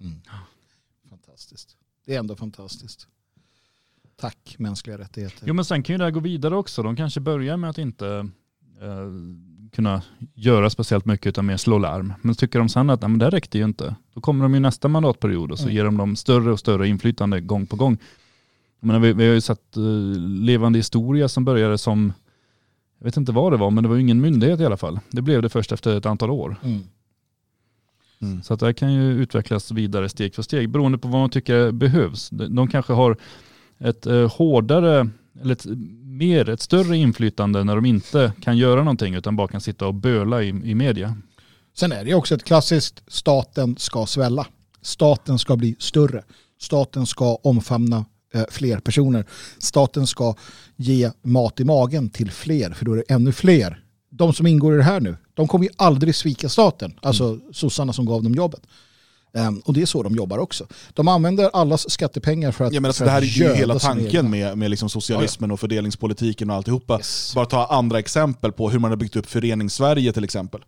Mm. 0.01 0.21
Fantastiskt. 1.11 1.69
Det 2.07 2.15
är 2.15 2.19
ändå 2.19 2.37
fantastiskt. 2.37 3.07
Tack 4.21 4.55
mänskliga 4.59 4.99
rättigheter. 4.99 5.43
Jo 5.47 5.55
men 5.55 5.65
sen 5.65 5.83
kan 5.83 5.95
ju 5.95 5.99
det 5.99 6.05
här 6.05 6.11
gå 6.11 6.21
vidare 6.21 6.57
också. 6.57 6.83
De 6.83 6.97
kanske 6.97 7.21
börjar 7.21 7.57
med 7.57 7.71
att 7.71 7.79
inte 7.79 8.29
eh, 8.83 9.11
kunna 9.73 10.03
göra 10.35 10.71
speciellt 10.71 11.05
mycket 11.05 11.27
utan 11.27 11.47
mer 11.47 11.57
slå 11.57 11.79
larm. 11.79 12.13
Men 12.23 12.35
så 12.35 12.39
tycker 12.39 12.59
de 12.59 12.69
sen 12.69 12.91
att 12.91 13.01
nej, 13.01 13.11
men 13.11 13.19
det 13.19 13.25
här 13.25 13.31
räckte 13.31 13.59
ju 13.59 13.65
inte. 13.65 13.95
Då 14.15 14.21
kommer 14.21 14.45
de 14.45 14.55
ju 14.55 14.61
nästa 14.61 14.89
mandatperiod 14.89 15.53
och 15.53 15.59
så 15.59 15.65
Mm. 15.65 15.75
ger 15.77 15.85
de 15.85 15.97
dem 15.97 16.17
större 16.17 16.53
och 16.53 16.59
större 16.59 16.89
inflytande 16.89 17.41
gång 17.41 17.67
på 17.67 17.77
gång. 17.77 17.99
Jag 18.81 18.87
menar, 18.87 19.01
vi, 19.01 19.13
vi 19.13 19.27
har 19.27 19.35
ju 19.35 19.41
sett 19.41 19.77
eh, 19.77 19.83
Levande 20.21 20.79
historia 20.79 21.29
som 21.29 21.45
började 21.45 21.79
som, 21.79 22.13
jag 22.99 23.05
vet 23.05 23.17
inte 23.17 23.33
vad 23.33 23.53
det 23.53 23.57
var, 23.57 23.71
men 23.71 23.83
det 23.85 23.89
var 23.89 23.97
ju 23.97 24.03
ingen 24.03 24.21
myndighet 24.21 24.61
i 24.61 24.65
alla 24.65 24.77
fall. 24.77 25.01
Det 25.11 25.23
blev 25.23 25.43
det 25.43 25.49
först 25.49 25.73
efter 25.73 25.97
ett 25.99 26.07
antal 26.07 26.31
år. 26.31 26.57
Mm. 26.63 28.43
Så 28.43 28.55
att 28.55 28.61
det 28.61 28.67
här 28.67 28.73
kan 28.73 28.93
ju 28.95 29.13
utvecklas 29.13 29.71
vidare 29.73 30.09
steg 30.09 30.35
för 30.35 30.43
steg 30.43 30.71
beroende 30.71 30.99
på 30.99 31.09
vad 31.09 31.21
man 31.21 31.31
tycker 31.31 31.73
behövs. 31.73 32.31
De 32.31 32.55
de 32.55 32.69
kanske 32.69 32.93
har 32.93 33.17
ett 33.79 34.07
eh, 34.07 34.33
hårdare, 34.33 35.09
eller 35.41 35.53
ett, 35.53 35.67
mer, 36.03 36.49
ett 36.49 36.61
större 36.61 36.97
inflytande 36.97 37.65
när 37.65 37.75
de 37.75 37.87
inte 37.87 38.33
kan 38.43 38.59
göra 38.59 38.81
någonting 38.81 39.15
utan 39.15 39.37
bara 39.37 39.49
kan 39.49 39.61
sitta 39.61 39.87
och 39.87 39.95
böla 39.95 40.43
i, 40.43 40.49
i 40.49 40.75
media. 40.75 41.17
Sen 41.77 41.93
är 41.93 42.05
det 42.05 42.15
också 42.15 42.35
ett 42.35 42.45
klassiskt 42.45 43.03
staten 43.07 43.77
ska 43.79 44.07
svälla. 44.07 44.47
Staten 44.83 45.39
ska 45.39 45.57
bli 45.57 45.77
större. 45.79 46.23
Staten 46.61 47.07
ska 47.07 47.35
omfamna 47.35 48.05
eh, 48.35 48.45
fler 48.51 48.79
personer. 48.79 49.27
Staten 49.59 50.07
ska 50.07 50.35
ge 50.77 51.11
mat 51.23 51.61
i 51.61 51.65
magen 51.65 52.11
till 52.11 52.31
fler 52.31 52.71
för 52.71 52.85
då 52.85 52.93
är 52.93 52.97
det 52.97 53.15
ännu 53.15 53.33
fler. 53.33 53.83
De 54.11 54.33
som 54.33 54.47
ingår 54.47 54.75
i 54.75 54.77
det 54.77 54.83
här 54.83 55.01
nu, 55.01 55.17
de 55.35 55.49
kommer 55.49 55.65
ju 55.65 55.71
aldrig 55.77 56.15
svika 56.15 56.49
staten. 56.49 56.99
Alltså 57.03 57.41
sossarna 57.53 57.93
som 57.93 58.07
gav 58.07 58.23
dem 58.23 58.35
jobbet. 58.35 58.61
Ehm, 59.37 59.59
och 59.65 59.75
det 59.75 59.83
är 59.83 59.87
så 59.87 60.03
de 60.03 60.15
jobbar 60.15 60.39
också. 60.39 60.67
De 60.95 61.09
använder 61.09 61.51
allas 61.53 61.91
skattepengar 61.91 62.53
för 62.53 62.65
att 62.65 62.73
Ja, 62.73 62.81
men 62.81 62.89
alltså, 62.89 63.05
det 63.05 63.11
här 63.11 63.23
är 63.23 63.27
ju 63.27 63.55
hela 63.55 63.79
tanken 63.79 64.31
med, 64.31 64.59
med 64.59 64.71
liksom 64.71 64.89
socialismen 64.89 65.51
och 65.51 65.61
fördelningspolitiken 65.61 66.51
och 66.51 66.57
alltihopa. 66.57 66.97
Yes. 66.97 67.35
Bara 67.35 67.47
ta 67.47 67.67
andra 67.67 67.99
exempel 67.99 68.53
på 68.53 68.71
hur 68.71 68.79
man 68.79 68.91
har 68.91 68.97
byggt 68.97 69.17
upp 69.17 69.27
förenings-Sverige 69.27 70.13
till 70.13 70.25
exempel. 70.25 70.61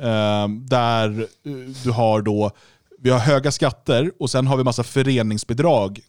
Ehm, 0.00 0.66
där 0.66 1.20
eh, 1.20 1.52
du 1.84 1.90
har 1.90 2.22
då, 2.22 2.50
vi 2.98 3.10
har 3.10 3.18
höga 3.18 3.52
skatter 3.52 4.12
och 4.18 4.30
sen 4.30 4.46
har 4.46 4.56
vi 4.56 4.64
massa 4.64 4.82
föreningsbidrag. 4.82 6.00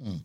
Mm. 0.00 0.20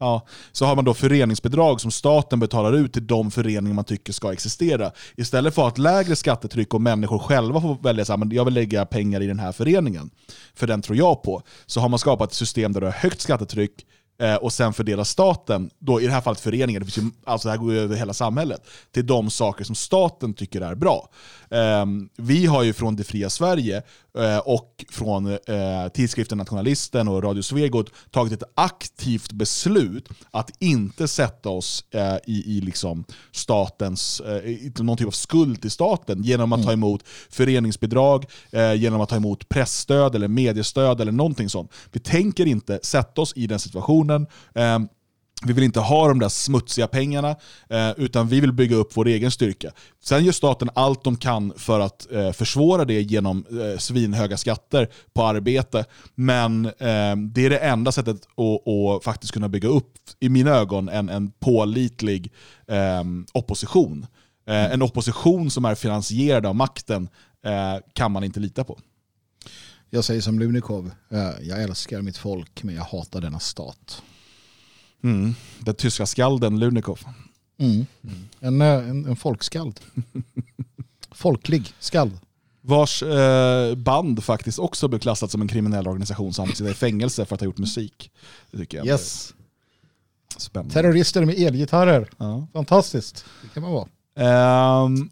Ja, 0.00 0.26
så 0.52 0.64
har 0.64 0.76
man 0.76 0.84
då 0.84 0.94
föreningsbidrag 0.94 1.80
som 1.80 1.90
staten 1.90 2.40
betalar 2.40 2.72
ut 2.72 2.92
till 2.92 3.06
de 3.06 3.30
föreningar 3.30 3.74
man 3.74 3.84
tycker 3.84 4.12
ska 4.12 4.32
existera. 4.32 4.92
Istället 5.16 5.54
för 5.54 5.62
att 5.62 5.64
ha 5.64 5.72
ett 5.72 5.78
lägre 5.78 6.16
skattetryck 6.16 6.74
och 6.74 6.80
människor 6.80 7.18
själva 7.18 7.60
får 7.60 7.82
välja 7.82 8.04
så 8.04 8.12
här, 8.12 8.18
men 8.18 8.30
jag 8.30 8.44
vill 8.44 8.54
lägga 8.54 8.86
pengar 8.86 9.20
i 9.20 9.26
den 9.26 9.38
här 9.38 9.52
föreningen, 9.52 10.10
för 10.54 10.66
den 10.66 10.82
tror 10.82 10.98
jag 10.98 11.22
på. 11.22 11.42
Så 11.66 11.80
har 11.80 11.88
man 11.88 11.98
skapat 11.98 12.30
ett 12.30 12.36
system 12.36 12.72
där 12.72 12.80
du 12.80 12.86
har 12.86 12.92
högt 12.92 13.20
skattetryck 13.20 13.86
eh, 14.22 14.34
och 14.34 14.52
sen 14.52 14.72
fördelar 14.72 15.04
staten, 15.04 15.70
då 15.78 16.00
i 16.00 16.06
det 16.06 16.12
här 16.12 16.20
fallet 16.20 16.40
föreningen, 16.40 16.82
det, 16.82 16.90
finns 16.90 17.06
ju, 17.06 17.10
alltså 17.24 17.48
det 17.48 17.52
här 17.52 17.58
går 17.58 17.72
ju 17.72 17.78
över 17.78 17.96
hela 17.96 18.14
samhället, 18.14 18.60
till 18.92 19.06
de 19.06 19.30
saker 19.30 19.64
som 19.64 19.74
staten 19.74 20.34
tycker 20.34 20.60
är 20.60 20.74
bra. 20.74 21.08
Eh, 21.50 21.86
vi 22.16 22.46
har 22.46 22.62
ju 22.62 22.72
från 22.72 22.96
Det 22.96 23.04
Fria 23.04 23.30
Sverige 23.30 23.82
och 24.44 24.84
från 24.90 25.26
eh, 25.26 25.38
tidskriften 25.94 26.38
Nationalisten 26.38 27.08
och 27.08 27.22
Radio 27.22 27.42
Svegot 27.42 27.90
tagit 28.10 28.32
ett 28.32 28.50
aktivt 28.54 29.32
beslut 29.32 30.08
att 30.30 30.50
inte 30.58 31.08
sätta 31.08 31.48
oss 31.48 31.84
eh, 31.90 32.16
i, 32.26 32.56
i 32.56 32.60
liksom 32.60 33.04
statens, 33.32 34.20
eh, 34.20 34.36
i 34.36 34.72
någon 34.78 34.96
typ 34.96 35.06
av 35.06 35.10
skuld 35.10 35.62
till 35.62 35.70
staten 35.70 36.22
genom 36.22 36.52
att 36.52 36.64
ta 36.64 36.72
emot 36.72 37.02
föreningsbidrag, 37.30 38.24
eh, 38.50 38.74
genom 38.74 39.00
att 39.00 39.08
ta 39.08 39.16
emot 39.16 39.48
pressstöd 39.48 40.14
eller 40.14 40.28
mediestöd 40.28 41.00
eller 41.00 41.12
någonting 41.12 41.48
sånt. 41.48 41.72
Vi 41.92 42.00
tänker 42.00 42.46
inte 42.46 42.80
sätta 42.82 43.20
oss 43.20 43.32
i 43.36 43.46
den 43.46 43.58
situationen. 43.58 44.26
Vi 45.46 45.52
vill 45.52 45.64
inte 45.64 45.80
ha 45.80 46.08
de 46.08 46.18
där 46.18 46.28
smutsiga 46.28 46.86
pengarna, 46.86 47.36
eh, 47.70 47.90
utan 47.96 48.28
vi 48.28 48.40
vill 48.40 48.52
bygga 48.52 48.76
upp 48.76 48.96
vår 48.96 49.08
egen 49.08 49.30
styrka. 49.30 49.72
Sen 50.04 50.24
gör 50.24 50.32
staten 50.32 50.70
allt 50.74 51.04
de 51.04 51.16
kan 51.16 51.52
för 51.56 51.80
att 51.80 52.12
eh, 52.12 52.32
försvåra 52.32 52.84
det 52.84 53.02
genom 53.02 53.44
eh, 53.50 53.78
svinhöga 53.78 54.36
skatter 54.36 54.88
på 55.12 55.24
arbete. 55.24 55.84
Men 56.14 56.62
det 56.62 57.44
är 57.44 57.50
det 57.50 57.58
enda 57.58 57.92
sättet 57.92 58.16
att, 58.16 59.04
faktiskt 59.04 59.32
kunna 59.32 59.48
bygga 59.48 59.68
upp, 59.68 59.92
i 60.20 60.28
mina 60.28 60.50
ögon, 60.50 60.88
en, 60.88 61.08
en 61.08 61.30
pålitlig 61.30 62.32
opposition. 63.32 64.06
En 64.46 64.82
opposition 64.82 65.50
som 65.50 65.64
är 65.64 65.74
finansierad 65.74 66.46
av 66.46 66.54
makten 66.54 67.08
kan 67.92 68.12
man 68.12 68.24
inte 68.24 68.40
lita 68.40 68.64
på. 68.64 68.78
Jag 69.90 70.04
säger 70.04 70.20
som 70.20 70.38
Lunikov, 70.38 70.90
jag 71.40 71.62
älskar 71.62 72.02
mitt 72.02 72.16
folk 72.16 72.62
men 72.62 72.74
jag 72.74 72.82
hatar 72.82 73.20
denna 73.20 73.38
stat. 73.38 74.02
Mm. 75.02 75.34
Den 75.60 75.74
tyska 75.74 76.06
skalden 76.06 76.58
Lunikov. 76.58 77.00
Mm. 77.58 77.86
En, 78.40 78.60
eh, 78.62 78.68
en, 78.68 79.06
en 79.06 79.16
folkskald. 79.16 79.80
Folklig 81.10 81.72
skald. 81.78 82.18
Vars 82.60 83.02
eh, 83.02 83.74
band 83.74 84.24
faktiskt 84.24 84.58
också 84.58 84.88
blev 84.88 84.98
klassat 84.98 85.30
som 85.30 85.42
en 85.42 85.48
kriminell 85.48 85.88
organisation 85.88 86.32
fick 86.34 86.56
sitta 86.56 86.70
i 86.70 86.74
fängelse 86.74 87.24
för 87.24 87.34
att 87.34 87.40
ha 87.40 87.44
gjort 87.44 87.58
musik. 87.58 88.10
Det 88.50 88.58
tycker 88.58 88.78
jag 88.78 88.86
Yes. 88.86 89.34
spännande. 90.36 90.74
Terrorister 90.74 91.24
med 91.24 91.38
elgitarrer. 91.38 92.10
Ja. 92.18 92.46
Fantastiskt. 92.52 93.24
Det 93.42 93.48
kan 93.54 93.62
man 93.62 93.72
vara. 93.72 93.88
Ehm, 94.84 95.10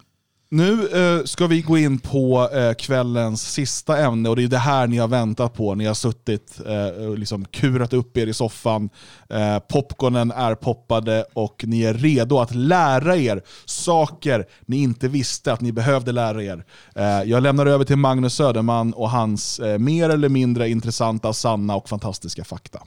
nu 0.49 0.89
eh, 0.89 1.25
ska 1.25 1.47
vi 1.47 1.61
gå 1.61 1.79
in 1.79 1.99
på 1.99 2.51
eh, 2.53 2.75
kvällens 2.75 3.53
sista 3.53 3.99
ämne 3.99 4.29
och 4.29 4.37
det 4.37 4.45
är 4.45 4.49
det 4.49 4.59
här 4.59 4.87
ni 4.87 4.97
har 4.97 5.09
väntat 5.09 5.55
på. 5.55 5.75
Ni 5.75 5.85
har 5.85 5.95
suttit 5.95 6.61
eh, 6.67 7.07
och 7.07 7.19
liksom 7.19 7.45
kurat 7.45 7.93
upp 7.93 8.17
er 8.17 8.27
i 8.27 8.33
soffan, 8.33 8.91
eh, 9.31 9.59
popcornen 9.59 10.31
är 10.31 10.55
poppade 10.55 11.25
och 11.33 11.65
ni 11.67 11.83
är 11.83 11.95
redo 11.95 12.39
att 12.39 12.55
lära 12.55 13.17
er 13.17 13.43
saker 13.65 14.45
ni 14.67 14.83
inte 14.83 15.09
visste 15.09 15.53
att 15.53 15.61
ni 15.61 15.73
behövde 15.73 16.13
lära 16.13 16.43
er. 16.43 16.65
Eh, 16.95 17.23
jag 17.23 17.43
lämnar 17.43 17.67
över 17.67 17.85
till 17.85 17.97
Magnus 17.97 18.35
Söderman 18.35 18.93
och 18.93 19.11
hans 19.11 19.59
eh, 19.59 19.79
mer 19.79 20.11
eller 20.11 20.29
mindre 20.29 20.69
intressanta, 20.69 21.33
sanna 21.33 21.77
och 21.77 21.89
fantastiska 21.89 22.45
fakta. 22.45 22.83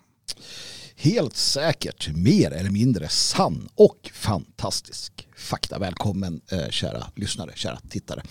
Helt 1.01 1.35
säkert 1.35 2.15
mer 2.15 2.51
eller 2.51 2.69
mindre 2.69 3.09
sann 3.09 3.69
och 3.75 4.11
fantastisk 4.13 5.27
fakta. 5.37 5.79
Välkommen 5.79 6.41
eh, 6.51 6.69
kära 6.69 7.11
lyssnare, 7.15 7.51
kära 7.55 7.79
tittare. 7.89 8.23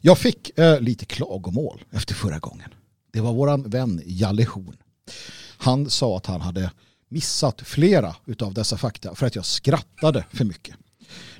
Jag 0.00 0.18
fick 0.18 0.58
eh, 0.58 0.80
lite 0.80 1.04
klagomål 1.04 1.84
efter 1.90 2.14
förra 2.14 2.38
gången. 2.38 2.74
Det 3.12 3.20
var 3.20 3.32
våran 3.32 3.70
vän 3.70 4.02
Jalle 4.04 4.44
Horn. 4.44 4.76
Han 5.58 5.90
sa 5.90 6.16
att 6.16 6.26
han 6.26 6.40
hade 6.40 6.70
missat 7.08 7.60
flera 7.60 8.16
av 8.40 8.54
dessa 8.54 8.76
fakta 8.76 9.14
för 9.14 9.26
att 9.26 9.36
jag 9.36 9.44
skrattade 9.44 10.24
för 10.32 10.44
mycket. 10.44 10.76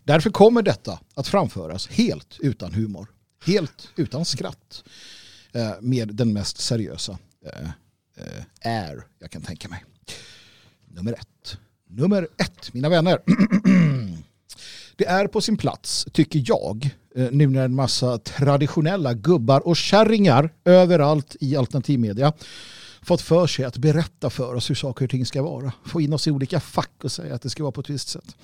Därför 0.04 0.30
kommer 0.30 0.62
detta 0.62 1.00
att 1.14 1.28
framföras 1.28 1.88
helt 1.88 2.36
utan 2.40 2.72
humor, 2.72 3.08
helt 3.46 3.88
utan 3.96 4.24
skratt 4.24 4.84
eh, 5.52 5.72
med 5.80 6.14
den 6.14 6.32
mest 6.32 6.58
seriösa 6.58 7.18
eh, 7.46 7.68
eh, 8.16 8.44
är 8.60 9.06
jag 9.18 9.30
kan 9.30 9.42
tänka 9.42 9.68
mig. 9.68 9.84
Nummer 10.94 11.12
ett. 11.12 11.58
Nummer 11.88 12.28
ett, 12.38 12.74
mina 12.74 12.88
vänner. 12.88 13.18
Det 14.96 15.06
är 15.06 15.26
på 15.26 15.40
sin 15.40 15.56
plats, 15.56 16.06
tycker 16.12 16.42
jag, 16.46 16.90
eh, 17.14 17.28
nu 17.30 17.46
när 17.46 17.64
en 17.64 17.74
massa 17.74 18.18
traditionella 18.18 19.14
gubbar 19.14 19.66
och 19.66 19.76
kärringar 19.76 20.52
överallt 20.64 21.36
i 21.40 21.56
alternativmedia 21.56 22.32
fått 23.02 23.20
för 23.20 23.46
sig 23.46 23.64
att 23.64 23.76
berätta 23.76 24.30
för 24.30 24.54
oss 24.54 24.70
hur 24.70 24.74
saker 24.74 25.04
och 25.04 25.10
ting 25.10 25.26
ska 25.26 25.42
vara. 25.42 25.72
Få 25.84 26.00
in 26.00 26.12
oss 26.12 26.26
i 26.26 26.30
olika 26.30 26.60
fack 26.60 27.04
och 27.04 27.12
säga 27.12 27.34
att 27.34 27.42
det 27.42 27.50
ska 27.50 27.62
vara 27.62 27.72
på 27.72 27.80
ett 27.80 27.90
visst 27.90 28.08
sätt. 28.08 28.36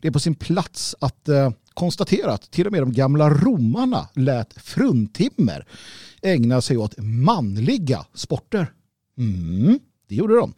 Det 0.00 0.08
är 0.08 0.12
på 0.12 0.20
sin 0.20 0.34
plats 0.34 0.96
att 1.00 1.28
eh, 1.28 1.50
konstatera 1.74 2.32
att 2.32 2.50
till 2.50 2.66
och 2.66 2.72
med 2.72 2.82
de 2.82 2.92
gamla 2.92 3.30
romarna 3.30 4.08
lät 4.14 4.52
fruntimmer 4.62 5.66
ägna 6.22 6.60
sig 6.60 6.76
åt 6.76 6.94
manliga 6.98 8.06
sporter. 8.14 8.72
Mm, 9.18 9.78
det 10.08 10.14
gjorde 10.14 10.34
de. 10.34 10.54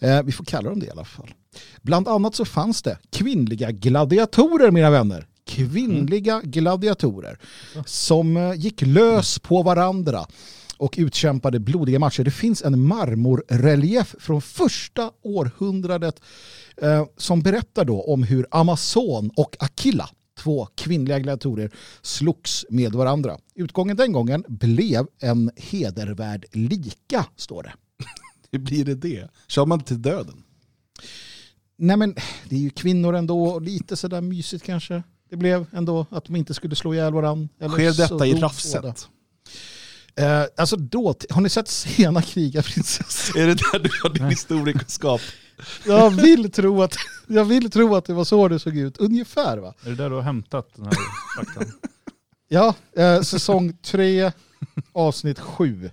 Eh, 0.00 0.22
vi 0.22 0.32
får 0.32 0.44
kalla 0.44 0.70
dem 0.70 0.80
det 0.80 0.86
i 0.86 0.90
alla 0.90 1.04
fall. 1.04 1.34
Bland 1.82 2.08
annat 2.08 2.34
så 2.34 2.44
fanns 2.44 2.82
det 2.82 2.98
kvinnliga 3.10 3.70
gladiatorer 3.70 4.70
mina 4.70 4.90
vänner. 4.90 5.26
Kvinnliga 5.46 6.40
gladiatorer 6.44 7.38
som 7.86 8.36
eh, 8.36 8.54
gick 8.54 8.82
lös 8.82 9.38
på 9.38 9.62
varandra 9.62 10.26
och 10.76 10.94
utkämpade 10.98 11.60
blodiga 11.60 11.98
matcher. 11.98 12.24
Det 12.24 12.30
finns 12.30 12.62
en 12.62 12.80
marmorrelief 12.80 14.14
från 14.18 14.42
första 14.42 15.10
århundradet 15.22 16.20
eh, 16.76 17.06
som 17.16 17.42
berättar 17.42 17.84
då 17.84 18.02
om 18.02 18.22
hur 18.22 18.46
Amazon 18.50 19.30
och 19.36 19.56
Akilla, 19.58 20.08
två 20.38 20.66
kvinnliga 20.74 21.18
gladiatorer, 21.18 21.70
slogs 22.02 22.66
med 22.70 22.92
varandra. 22.92 23.38
Utgången 23.54 23.96
den 23.96 24.12
gången 24.12 24.44
blev 24.48 25.06
en 25.20 25.50
hedervärd 25.56 26.44
lika, 26.52 27.26
står 27.36 27.62
det. 27.62 27.72
Hur 28.52 28.58
blir 28.58 28.84
det 28.84 28.94
det? 28.94 29.28
Kör 29.48 29.66
man 29.66 29.80
till 29.80 30.02
döden? 30.02 30.42
Nej 31.76 31.96
men 31.96 32.14
det 32.48 32.56
är 32.56 32.60
ju 32.60 32.70
kvinnor 32.70 33.14
ändå, 33.14 33.58
lite 33.58 33.96
sådär 33.96 34.20
mysigt 34.20 34.64
kanske. 34.64 35.02
Det 35.30 35.36
blev 35.36 35.66
ändå 35.72 36.06
att 36.10 36.24
de 36.24 36.36
inte 36.36 36.54
skulle 36.54 36.76
slå 36.76 36.94
ihjäl 36.94 37.12
varandra. 37.12 37.68
Sker 37.68 37.92
detta 37.96 38.26
i 38.26 38.34
raffset? 38.34 38.82
båda. 38.82 38.94
Eh, 40.16 40.46
alltså 40.56 40.76
då, 40.76 41.14
har 41.30 41.40
ni 41.40 41.48
sett 41.48 41.68
sena 41.68 42.22
krigarprinsessor? 42.22 43.40
Är 43.40 43.46
det 43.46 43.54
där 43.54 43.78
du 43.78 43.90
har 44.02 44.10
din 44.10 44.24
historiekunskap? 44.24 45.20
Jag 45.86 46.10
vill, 46.10 46.50
tro 46.50 46.82
att, 46.82 46.96
jag 47.26 47.44
vill 47.44 47.70
tro 47.70 47.94
att 47.94 48.04
det 48.04 48.12
var 48.12 48.24
så 48.24 48.48
det 48.48 48.58
såg 48.58 48.76
ut, 48.76 48.98
ungefär 48.98 49.58
va? 49.58 49.74
Är 49.84 49.90
det 49.90 49.96
där 49.96 50.10
du 50.10 50.16
har 50.16 50.22
hämtat 50.22 50.70
den 50.76 50.84
här 50.84 50.94
faktan? 51.36 51.72
Ja, 52.48 52.74
eh, 52.96 53.20
säsong 53.20 53.72
tre, 53.82 54.32
avsnitt 54.92 55.38
sju. 55.38 55.90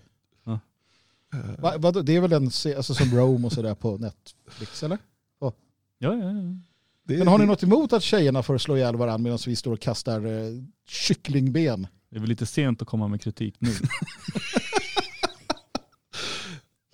Ja. 1.31 1.39
Va, 1.57 1.73
vadå? 1.77 2.01
det 2.01 2.15
är 2.15 2.21
väl 2.21 2.33
en 2.33 2.43
alltså, 2.77 2.93
som 2.93 3.17
Rome 3.17 3.45
och 3.45 3.53
sådär 3.53 3.75
på 3.75 3.97
Netflix 3.97 4.83
eller? 4.83 4.97
Ja, 5.39 5.53
ja, 5.97 6.15
ja. 6.15 6.31
Det, 7.03 7.17
Men 7.17 7.27
har 7.27 7.37
ni 7.37 7.45
något 7.45 7.63
emot 7.63 7.93
att 7.93 8.03
tjejerna 8.03 8.43
får 8.43 8.57
slå 8.57 8.77
ihjäl 8.77 8.95
varandra 8.95 9.17
medan 9.17 9.39
vi 9.47 9.55
står 9.55 9.73
och 9.73 9.79
kastar 9.79 10.25
eh, 10.25 10.63
kycklingben? 10.87 11.87
Det 12.09 12.15
är 12.15 12.19
väl 12.19 12.29
lite 12.29 12.45
sent 12.45 12.81
att 12.81 12.87
komma 12.87 13.07
med 13.07 13.21
kritik 13.21 13.55
nu. 13.59 13.71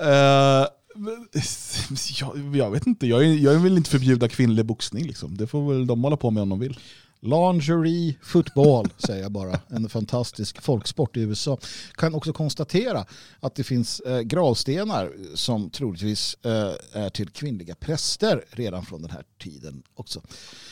Eh, 0.01 0.67
jag, 2.19 2.55
jag 2.55 2.71
vet 2.71 2.87
inte, 2.87 3.07
jag, 3.07 3.25
jag 3.25 3.59
vill 3.59 3.77
inte 3.77 3.89
förbjuda 3.89 4.29
kvinnlig 4.29 4.65
boxning. 4.65 5.07
Liksom. 5.07 5.37
Det 5.37 5.47
får 5.47 5.73
väl 5.73 5.87
de 5.87 6.03
hålla 6.03 6.17
på 6.17 6.31
med 6.31 6.43
om 6.43 6.49
de 6.49 6.59
vill. 6.59 6.79
Lingerie 7.23 8.15
football 8.23 8.89
säger 8.97 9.21
jag 9.21 9.31
bara. 9.31 9.59
En 9.67 9.89
fantastisk 9.89 10.61
folksport 10.61 11.17
i 11.17 11.21
USA. 11.21 11.57
Kan 11.95 12.15
också 12.15 12.33
konstatera 12.33 13.05
att 13.39 13.55
det 13.55 13.63
finns 13.63 13.99
eh, 13.99 14.19
gravstenar 14.19 15.11
som 15.35 15.69
troligtvis 15.69 16.37
eh, 16.45 17.01
är 17.03 17.09
till 17.09 17.29
kvinnliga 17.29 17.75
präster 17.75 18.45
redan 18.51 18.85
från 18.85 19.01
den 19.01 19.11
här 19.11 19.23
tiden 19.43 19.83
också. 19.95 20.21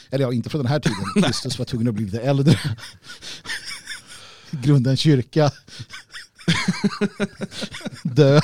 Eller 0.09 0.25
ja, 0.25 0.33
inte 0.33 0.49
från 0.49 0.61
den 0.63 0.71
här 0.71 0.79
tiden. 0.79 1.05
Kristus 1.23 1.59
var 1.59 1.65
tvungen 1.65 1.87
att 1.87 1.93
bli 1.93 2.05
lite 2.05 2.21
äldre. 2.21 2.59
Grunda 4.51 4.89
en 4.91 4.97
kyrka. 4.97 5.51
Dö. 8.03 8.41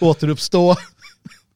Återuppstå. 0.00 0.76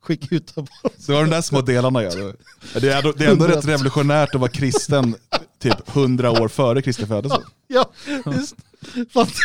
Skicka 0.01 0.35
ut 0.35 0.55
dem. 0.55 0.67
Så 0.99 1.13
var 1.13 1.21
de 1.21 1.31
där 1.31 1.41
små 1.43 1.61
delarna. 1.61 2.03
Ja. 2.03 2.33
Det, 2.75 2.89
är, 2.93 2.97
ändå- 2.99 3.13
det 3.13 3.25
är 3.25 3.31
ändå 3.31 3.47
rätt 3.47 3.65
revolutionärt 3.65 4.35
att 4.35 4.41
vara 4.41 4.51
kristen 4.51 5.15
typ 5.63 5.89
100 5.97 6.31
år 6.31 6.49
före 6.49 6.83
Kristi 6.83 7.07
födelse. 7.07 7.43
Ja, 7.67 7.93
just. 8.27 8.55
Fant- 9.15 9.39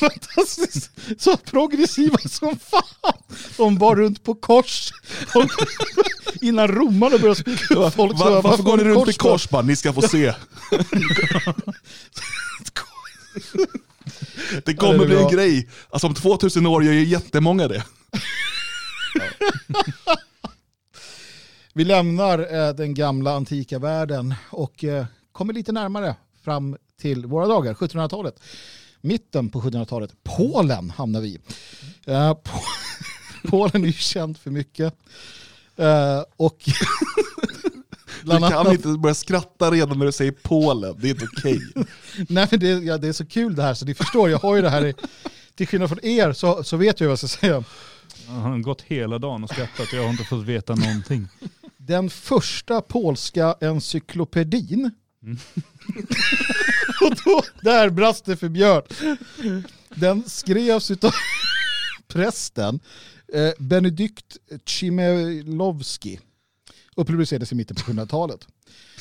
Fantastiskt. 0.00 0.90
Så 1.18 1.36
progressiva 1.36 2.18
som 2.18 2.56
fan. 2.58 3.12
De 3.56 3.78
bar 3.78 3.96
runt 3.96 4.24
på 4.24 4.34
kors. 4.34 4.92
Innan 6.40 6.68
romarna 6.68 7.18
började 7.18 7.40
spika 7.40 7.74
upp 7.74 7.94
folk 7.94 8.18
var 8.18 8.42
varför 8.42 8.62
går 8.62 8.76
ni 8.76 8.84
runt 8.84 9.08
i 9.08 9.12
kors 9.12 9.48
bara? 9.48 9.62
Ni 9.62 9.76
ska 9.76 9.92
få 9.92 10.02
se. 10.02 10.34
Det 14.64 14.74
kommer 14.74 14.92
Ja, 14.92 14.98
det 14.98 15.04
är 15.04 15.06
bli 15.06 15.16
en 15.22 15.28
grej. 15.30 15.68
Alltså 15.90 16.06
om 16.06 16.14
2000 16.14 16.66
år 16.66 16.84
gör 16.84 16.92
ju 16.92 17.04
jättemånga 17.04 17.68
det. 17.68 17.84
Vi 21.72 21.84
lämnar 21.84 22.38
eh, 22.68 22.74
den 22.74 22.94
gamla 22.94 23.32
antika 23.36 23.78
världen 23.78 24.34
och 24.50 24.84
eh, 24.84 25.04
kommer 25.32 25.52
lite 25.52 25.72
närmare 25.72 26.16
fram 26.42 26.76
till 27.00 27.26
våra 27.26 27.46
dagar, 27.46 27.74
1700-talet. 27.74 28.40
Mitten 29.00 29.48
på 29.50 29.60
1700-talet. 29.60 30.10
Polen 30.22 30.90
hamnar 30.90 31.20
vi 31.20 31.28
i. 31.28 31.38
Po- 32.06 32.44
Polen 33.50 33.82
är 33.82 33.86
ju 33.86 33.92
känt 33.92 34.38
för 34.38 34.50
mycket. 34.50 34.94
Eh, 35.76 36.22
och 36.36 36.58
Du 38.22 38.30
kan 38.30 38.44
annat- 38.44 38.72
inte 38.72 38.88
börja 38.88 39.14
skratta 39.14 39.70
redan 39.70 39.98
när 39.98 40.06
du 40.06 40.12
säger 40.12 40.32
Polen, 40.32 40.94
det 41.00 41.08
är 41.08 41.10
inte 41.10 41.26
okej. 41.36 41.60
Nej 42.28 42.48
men 42.50 42.60
det, 42.60 42.68
ja, 42.68 42.98
det 42.98 43.08
är 43.08 43.12
så 43.12 43.26
kul 43.26 43.54
det 43.54 43.62
här 43.62 43.74
så 43.74 43.84
ni 43.86 43.94
förstår, 43.94 44.30
jag 44.30 44.38
har 44.38 44.56
ju 44.56 44.62
det 44.62 44.70
här 44.70 44.86
i, 44.86 44.94
till 45.54 45.66
skillnad 45.68 45.88
från 45.88 46.04
er 46.04 46.32
så, 46.32 46.64
så 46.64 46.76
vet 46.76 47.00
jag 47.00 47.06
vad 47.06 47.10
jag 47.12 47.18
ska 47.18 47.28
säga. 47.28 47.64
Han 48.26 48.40
har 48.42 48.58
gått 48.58 48.82
hela 48.82 49.18
dagen 49.18 49.44
och 49.44 49.50
skrattat 49.50 49.80
och 49.88 49.92
jag 49.94 50.02
har 50.02 50.10
inte 50.10 50.24
fått 50.24 50.44
veta 50.44 50.74
någonting. 50.74 51.28
Den 51.76 52.10
första 52.10 52.80
polska 52.80 53.54
encyklopedin, 53.60 54.90
Mm. 55.22 55.36
och 57.00 57.14
då, 57.24 57.42
där 57.62 57.90
brast 57.90 58.24
det 58.24 58.36
för 58.36 58.48
Björn, 58.48 58.82
den 59.88 60.28
skrevs 60.28 60.90
av 60.90 61.14
prästen 62.08 62.80
eh, 63.32 63.52
Benedikt 63.58 64.36
Chimelovski 64.64 66.20
och 66.94 67.06
publicerades 67.06 67.52
i 67.52 67.54
mitten 67.54 67.76
på 67.76 67.82
1700-talet. 67.82 68.46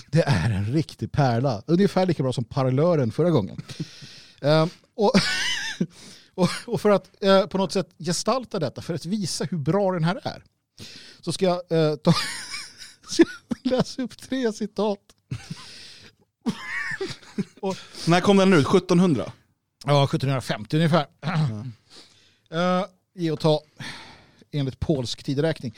Det 0.08 0.22
är 0.22 0.50
en 0.50 0.66
riktig 0.66 1.12
pärla, 1.12 1.64
ungefär 1.68 2.06
lika 2.06 2.24
bra 2.24 2.34
som 2.34 2.44
parlören 2.44 3.12
förra 3.12 3.30
gången. 3.30 3.62
Eh, 4.42 4.68
och, 4.96 5.12
och, 6.36 6.50
och 6.66 6.82
för 6.82 6.90
att 6.90 7.24
eh, 7.24 7.46
på 7.46 7.58
något 7.58 7.72
sätt 7.72 7.90
gestalta 7.98 8.60
detta, 8.60 8.82
för 8.82 8.94
att 8.94 9.06
visa 9.06 9.44
hur 9.44 9.58
bra 9.58 9.92
den 9.92 10.04
här 10.04 10.20
är, 10.24 10.44
så 11.22 11.32
ska 11.32 11.46
jag, 11.46 11.72
eh, 11.72 11.96
ta, 11.96 12.14
ska 13.10 13.24
jag 13.64 13.72
läsa 13.72 14.02
upp 14.02 14.18
tre 14.18 14.54
citat. 14.54 15.00
När 18.08 18.22
kom 18.22 18.38
den 18.38 18.54
ut? 18.54 18.68
1700? 18.68 19.32
Ja, 19.86 20.04
1750 20.04 20.78
ungefär. 20.78 21.06
Uh, 22.54 22.86
ge 23.16 23.32
och 23.32 23.40
ta 23.40 23.62
enligt 24.52 24.80
polsk 24.80 25.24
tideräkning. 25.24 25.76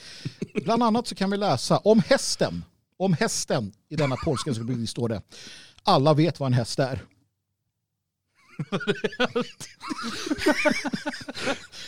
Bland 0.64 0.84
annat 0.84 1.08
så 1.08 1.16
kan 1.16 1.32
vi 1.32 1.38
läsa 1.38 1.78
om 1.78 2.02
hästen. 2.06 2.64
Om 2.98 3.14
hästen 3.14 3.74
i 3.90 3.96
denna 3.96 4.16
polska 4.16 4.50
encyklopedi 4.50 4.88
står 4.88 5.10
det. 5.10 5.22
Alla 5.84 6.14
vet 6.14 6.40
vad 6.40 6.48
en 6.48 6.54
häst 6.54 6.80
är. 6.80 7.02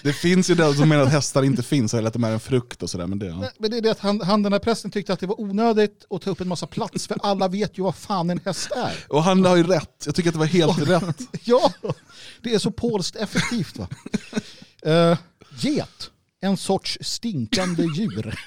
Det 0.03 0.13
finns 0.13 0.49
ju 0.49 0.55
de 0.55 0.73
som 0.73 0.89
menar 0.89 1.03
att 1.03 1.11
hästar 1.11 1.43
inte 1.43 1.63
finns, 1.63 1.93
eller 1.93 2.07
att 2.07 2.13
de 2.13 2.23
är 2.23 2.31
en 2.31 2.39
frukt 2.39 2.83
och 2.83 2.89
sådär. 2.89 3.07
Men 3.07 3.19
det, 3.19 3.25
ja. 3.25 3.51
Men 3.57 3.71
det 3.71 3.77
är 3.77 3.81
det 3.81 3.91
att 3.91 3.99
han, 3.99 4.21
han, 4.21 4.43
den 4.43 4.53
här 4.53 4.59
prästen 4.59 4.91
tyckte 4.91 5.13
att 5.13 5.19
det 5.19 5.27
var 5.27 5.41
onödigt 5.41 6.05
att 6.09 6.21
ta 6.21 6.29
upp 6.29 6.41
en 6.41 6.47
massa 6.47 6.67
plats 6.67 7.07
för 7.07 7.17
alla 7.23 7.47
vet 7.47 7.77
ju 7.77 7.83
vad 7.83 7.95
fan 7.95 8.29
en 8.29 8.39
häst 8.45 8.71
är. 8.71 9.05
Och 9.09 9.23
han 9.23 9.45
har 9.45 9.55
ju 9.55 9.63
rätt, 9.63 10.03
jag 10.05 10.15
tycker 10.15 10.29
att 10.29 10.33
det 10.33 10.39
var 10.39 10.45
helt 10.45 10.87
rätt. 10.89 11.19
Ja, 11.43 11.73
det 12.41 12.53
är 12.53 12.59
så 12.59 12.71
polskt 12.71 13.15
effektivt 13.15 13.77
va. 13.77 13.87
Uh, 14.87 15.17
get, 15.59 16.11
en 16.41 16.57
sorts 16.57 16.97
stinkande 17.01 17.83
djur. 17.83 18.39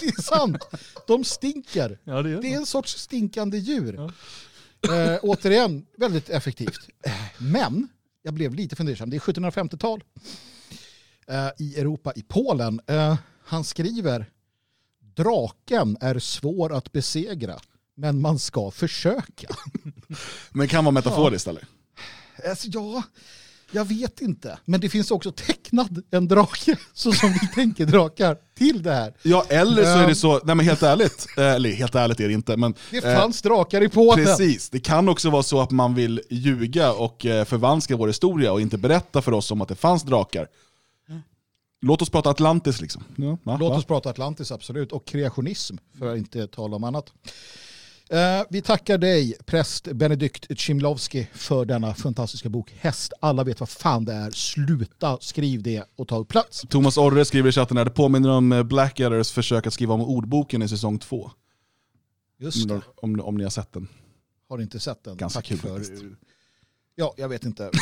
Det 0.00 0.06
är 0.06 0.22
sant, 0.22 0.64
de 1.06 1.24
stinker. 1.24 1.98
Ja, 2.04 2.22
det 2.22 2.40
Det 2.40 2.52
är 2.52 2.56
en 2.56 2.66
sorts 2.66 2.96
stinkande 2.98 3.58
djur. 3.58 3.94
Ja. 3.94 4.10
Eh, 4.90 5.18
återigen, 5.22 5.86
väldigt 5.96 6.30
effektivt. 6.30 6.88
Men 7.38 7.88
jag 8.22 8.34
blev 8.34 8.54
lite 8.54 8.76
fundersam. 8.76 9.10
Det 9.10 9.16
är 9.16 9.20
1750-tal 9.20 10.04
eh, 11.28 11.48
i 11.58 11.80
Europa, 11.80 12.12
i 12.16 12.22
Polen. 12.22 12.80
Eh, 12.86 13.16
han 13.44 13.64
skriver 13.64 14.30
Draken 14.98 15.96
är 16.00 16.18
svår 16.18 16.72
att 16.72 16.92
besegra, 16.92 17.58
men 17.94 18.20
man 18.20 18.38
ska 18.38 18.70
försöka. 18.70 19.48
Men 20.52 20.68
kan 20.68 20.84
vara 20.84 20.92
metaforiskt 20.92 21.48
eller? 21.48 21.64
Alltså, 22.48 22.68
ja, 22.68 23.02
jag 23.72 23.84
vet 23.84 24.20
inte. 24.20 24.58
Men 24.64 24.80
det 24.80 24.88
finns 24.88 25.10
också 25.10 25.32
tecknad 25.32 26.02
en 26.10 26.28
drake, 26.28 26.76
så 26.92 27.12
som 27.12 27.32
vi 27.32 27.48
tänker 27.54 27.86
drakar, 27.86 28.36
till 28.54 28.82
det 28.82 28.92
här. 28.92 29.14
Ja, 29.22 29.44
eller 29.48 29.82
så 29.82 29.98
är 29.98 30.06
det 30.06 30.14
så, 30.14 30.40
nej 30.44 30.54
men 30.54 30.66
helt 30.66 30.82
ärligt, 30.82 31.26
eh, 31.36 31.44
eller 31.44 31.70
helt 31.70 31.94
ärligt 31.94 32.20
är 32.20 32.28
det 32.28 32.34
inte, 32.34 32.56
men 32.56 32.74
Det 32.90 33.04
eh, 33.04 33.20
fanns 33.20 33.42
drakar 33.42 33.82
i 33.82 33.88
påten. 33.88 34.24
Precis, 34.24 34.70
det 34.70 34.80
kan 34.80 35.08
också 35.08 35.30
vara 35.30 35.42
så 35.42 35.60
att 35.60 35.70
man 35.70 35.94
vill 35.94 36.20
ljuga 36.30 36.92
och 36.92 37.26
eh, 37.26 37.44
förvanska 37.44 37.96
vår 37.96 38.06
historia 38.06 38.52
och 38.52 38.60
inte 38.60 38.78
berätta 38.78 39.22
för 39.22 39.32
oss 39.32 39.50
om 39.50 39.60
att 39.60 39.68
det 39.68 39.74
fanns 39.76 40.02
drakar. 40.02 40.48
Låt 41.80 42.02
oss 42.02 42.10
prata 42.10 42.30
Atlantis 42.30 42.80
liksom. 42.80 43.04
Ja? 43.16 43.56
Låt 43.60 43.72
oss 43.72 43.84
prata 43.84 44.10
Atlantis, 44.10 44.52
absolut. 44.52 44.92
Och 44.92 45.06
kreationism, 45.06 45.76
för 45.98 46.12
att 46.12 46.18
inte 46.18 46.46
tala 46.46 46.76
om 46.76 46.84
annat. 46.84 47.12
Eh, 48.10 48.42
vi 48.50 48.62
tackar 48.62 48.98
dig, 48.98 49.36
präst 49.44 49.92
Benedikt 49.92 50.58
Chimlovski, 50.58 51.28
för 51.32 51.64
denna 51.64 51.94
fantastiska 51.94 52.48
bok 52.48 52.74
Häst. 52.78 53.12
Alla 53.20 53.44
vet 53.44 53.60
vad 53.60 53.68
fan 53.68 54.04
det 54.04 54.12
är. 54.12 54.30
Sluta, 54.30 55.18
skriv 55.20 55.62
det 55.62 55.84
och 55.96 56.08
ta 56.08 56.24
plats. 56.24 56.64
Thomas 56.68 56.98
Orre 56.98 57.24
skriver 57.24 57.48
i 57.48 57.52
chatten 57.52 57.76
här, 57.76 57.84
det 57.84 57.90
påminner 57.90 58.30
om 58.30 58.52
eh, 58.52 58.62
Blackadders 58.62 59.30
försök 59.30 59.66
att 59.66 59.74
skriva 59.74 59.94
om 59.94 60.00
ordboken 60.00 60.62
i 60.62 60.68
säsong 60.68 60.98
två. 60.98 61.30
Just. 62.38 62.70
Om, 62.70 62.82
om, 62.96 63.20
om 63.20 63.36
ni 63.36 63.42
har 63.42 63.50
sett 63.50 63.72
den. 63.72 63.88
Har 64.48 64.62
inte 64.62 64.80
sett 64.80 65.04
den. 65.04 65.16
Ganska 65.16 65.38
Tack 65.38 65.46
kul 65.46 65.58
för... 65.58 65.78
faktiskt. 65.78 66.04
Ja, 66.94 67.14
jag 67.16 67.28
vet 67.28 67.44
inte. 67.44 67.70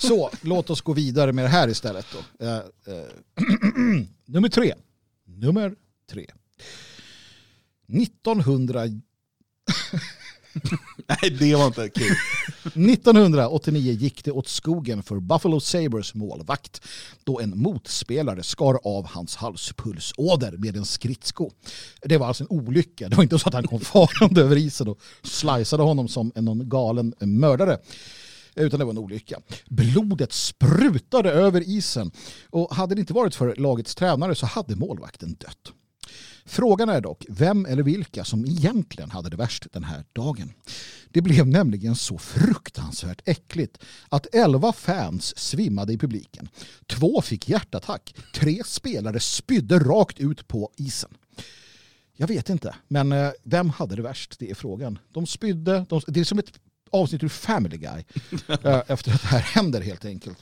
Så, 0.00 0.30
låt 0.40 0.70
oss 0.70 0.80
gå 0.80 0.92
vidare 0.92 1.32
med 1.32 1.44
det 1.44 1.48
här 1.48 1.68
istället. 1.68 2.06
Då. 2.12 2.46
Eh, 2.46 2.54
eh, 2.56 2.62
Nummer 4.24 4.48
tre. 4.48 4.74
Nummer 5.24 5.74
tre. 6.10 6.26
1900, 7.88 8.86
Nej, 11.08 11.30
det 11.30 11.54
var 11.54 11.66
inte 11.66 11.88
kul. 11.88 12.16
1989 12.64 13.92
gick 13.92 14.24
det 14.24 14.30
åt 14.30 14.48
skogen 14.48 15.02
för 15.02 15.20
Buffalo 15.20 15.60
Sabres 15.60 16.14
målvakt 16.14 16.80
då 17.24 17.40
en 17.40 17.58
motspelare 17.58 18.42
skar 18.42 18.78
av 18.84 19.06
hans 19.06 19.36
halspulsåder 19.36 20.52
med 20.52 20.76
en 20.76 20.84
skridsko. 20.84 21.50
Det 22.02 22.18
var 22.18 22.26
alltså 22.26 22.44
en 22.44 22.58
olycka. 22.58 23.08
Det 23.08 23.16
var 23.16 23.22
inte 23.22 23.38
så 23.38 23.48
att 23.48 23.54
han 23.54 23.66
kom 23.66 23.80
farande 24.20 24.40
över 24.42 24.56
isen 24.56 24.88
och 24.88 25.00
sliceade 25.22 25.82
honom 25.82 26.08
som 26.08 26.32
en 26.34 26.44
någon 26.44 26.68
galen 26.68 27.14
mördare. 27.20 27.78
Utan 28.54 28.78
det 28.78 28.84
var 28.84 28.92
en 28.92 28.98
olycka. 28.98 29.40
Blodet 29.68 30.32
sprutade 30.32 31.30
över 31.30 31.68
isen 31.68 32.10
och 32.50 32.74
hade 32.74 32.94
det 32.94 33.00
inte 33.00 33.12
varit 33.12 33.34
för 33.34 33.54
lagets 33.56 33.94
tränare 33.94 34.34
så 34.34 34.46
hade 34.46 34.76
målvakten 34.76 35.34
dött. 35.34 35.72
Frågan 36.46 36.88
är 36.88 37.00
dock 37.00 37.24
vem 37.28 37.66
eller 37.66 37.82
vilka 37.82 38.24
som 38.24 38.44
egentligen 38.44 39.10
hade 39.10 39.30
det 39.30 39.36
värst 39.36 39.66
den 39.72 39.84
här 39.84 40.04
dagen. 40.12 40.52
Det 41.10 41.20
blev 41.20 41.46
nämligen 41.46 41.96
så 41.96 42.18
fruktansvärt 42.18 43.22
äckligt 43.24 43.78
att 44.08 44.34
elva 44.34 44.72
fans 44.72 45.38
svimmade 45.38 45.92
i 45.92 45.98
publiken. 45.98 46.48
Två 46.86 47.22
fick 47.22 47.48
hjärtattack. 47.48 48.14
Tre 48.34 48.62
spelare 48.64 49.20
spydde 49.20 49.78
rakt 49.78 50.20
ut 50.20 50.48
på 50.48 50.70
isen. 50.76 51.10
Jag 52.16 52.26
vet 52.26 52.50
inte, 52.50 52.74
men 52.88 53.12
eh, 53.12 53.30
vem 53.42 53.70
hade 53.70 53.96
det 53.96 54.02
värst? 54.02 54.38
Det 54.38 54.50
är 54.50 54.54
frågan. 54.54 54.98
De 55.12 55.26
spydde, 55.26 55.86
de, 55.88 56.00
det 56.06 56.20
är 56.20 56.24
som 56.24 56.38
ett 56.38 56.52
avsnitt 56.90 57.22
ur 57.24 57.28
Family 57.28 57.76
Guy 57.76 58.04
eh, 58.62 58.80
efter 58.86 59.14
att 59.14 59.22
det 59.22 59.28
här 59.28 59.38
händer 59.40 59.80
helt 59.80 60.04
enkelt. 60.04 60.38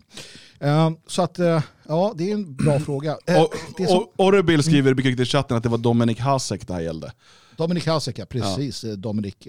Eh, 0.60 0.90
Så 1.06 1.22
att, 1.22 1.38
eh, 1.38 1.62
ja, 1.88 2.14
det 2.16 2.30
är 2.30 2.34
en 2.34 2.56
bra 2.56 2.80
fråga. 2.80 3.18
Eh, 3.26 3.44
som- 3.88 4.06
Orrebill 4.16 4.62
skriver 4.62 4.94
mycket 4.94 5.20
i 5.20 5.24
chatten 5.24 5.56
att 5.56 5.62
det 5.62 5.68
var 5.68 5.78
Dominik 5.78 6.20
Hasek 6.20 6.66
det 6.66 6.74
här 6.74 6.80
gällde. 6.80 7.12
Dominik 7.56 7.86
Hasek, 7.86 8.18
ja, 8.18 8.24
precis. 8.26 8.84
eh, 8.84 8.92
Dominik. 8.92 9.48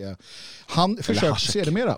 Han 0.68 0.98
försökte 0.98 1.30
Hasek. 1.30 1.52
sedermera. 1.52 1.98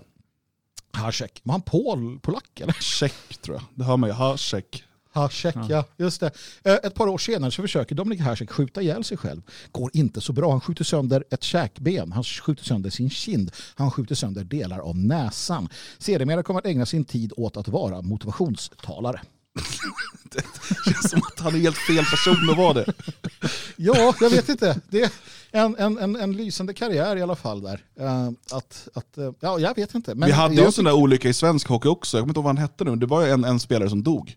Hasek. 0.92 1.40
Var 1.44 1.52
han 1.52 1.62
pol, 1.62 2.18
polack 2.20 2.60
eller? 2.60 2.72
Check 2.72 3.14
tror 3.42 3.56
jag. 3.56 3.64
Det 3.74 3.84
hör 3.84 3.96
man 3.96 4.08
ju. 4.10 4.14
Hasek. 4.14 4.84
Hasek, 5.18 5.54
ja. 5.68 5.84
Just 5.96 6.20
det. 6.20 6.30
Eh, 6.64 6.74
Ett 6.82 6.94
par 6.94 7.06
år 7.08 7.18
senare 7.18 7.50
så 7.50 7.62
försöker 7.62 7.94
Dominik 7.94 8.20
Hasek 8.20 8.50
skjuta 8.50 8.82
ihjäl 8.82 9.04
sig 9.04 9.16
själv. 9.16 9.42
Går 9.72 9.90
inte 9.92 10.20
så 10.20 10.32
bra. 10.32 10.50
Han 10.50 10.60
skjuter 10.60 10.84
sönder 10.84 11.24
ett 11.30 11.42
käkben. 11.42 12.12
Han 12.12 12.24
skjuter 12.24 12.64
sönder 12.64 12.90
sin 12.90 13.10
kind. 13.10 13.50
Han 13.74 13.90
skjuter 13.90 14.14
sönder 14.14 14.44
delar 14.44 14.78
av 14.78 14.96
näsan. 14.96 15.68
Sedermera 15.98 16.42
kommer 16.42 16.60
att 16.60 16.66
ägna 16.66 16.86
sin 16.86 17.04
tid 17.04 17.32
åt 17.36 17.56
att 17.56 17.68
vara 17.68 18.02
motivationstalare. 18.02 19.20
Det 20.32 20.44
känns 20.84 21.10
som 21.10 21.20
att 21.32 21.40
han 21.40 21.54
är 21.54 21.58
helt 21.58 21.76
fel 21.76 22.04
person 22.04 22.50
att 22.50 22.56
vara 22.56 22.74
det. 22.74 22.92
Ja, 23.76 24.14
jag 24.20 24.30
vet 24.30 24.48
inte. 24.48 24.80
Det 24.90 25.02
är 25.02 25.10
en, 25.50 25.76
en, 25.78 25.98
en, 25.98 26.16
en 26.16 26.32
lysande 26.32 26.74
karriär 26.74 27.16
i 27.16 27.22
alla 27.22 27.36
fall 27.36 27.62
där. 27.62 27.80
Eh, 28.00 28.28
att, 28.52 28.88
att, 28.94 29.18
eh, 29.18 29.30
ja, 29.40 29.58
jag 29.58 29.74
vet 29.76 29.94
inte. 29.94 30.14
Men 30.14 30.26
Vi 30.26 30.32
hade 30.32 30.54
ju 30.54 30.64
en 30.64 30.72
sån 30.72 30.84
där 30.84 30.92
olycka 30.92 31.28
i 31.28 31.32
svensk 31.34 31.68
hockey 31.68 31.88
också, 31.88 32.16
jag 32.16 32.22
kommer 32.22 32.30
inte 32.30 32.38
ihåg 32.38 32.44
vad 32.44 32.56
han 32.56 32.62
hette 32.62 32.84
nu, 32.84 32.96
det 32.96 33.06
var 33.06 33.26
ju 33.26 33.30
en, 33.32 33.44
en 33.44 33.60
spelare 33.60 33.90
som 33.90 34.02
dog 34.02 34.36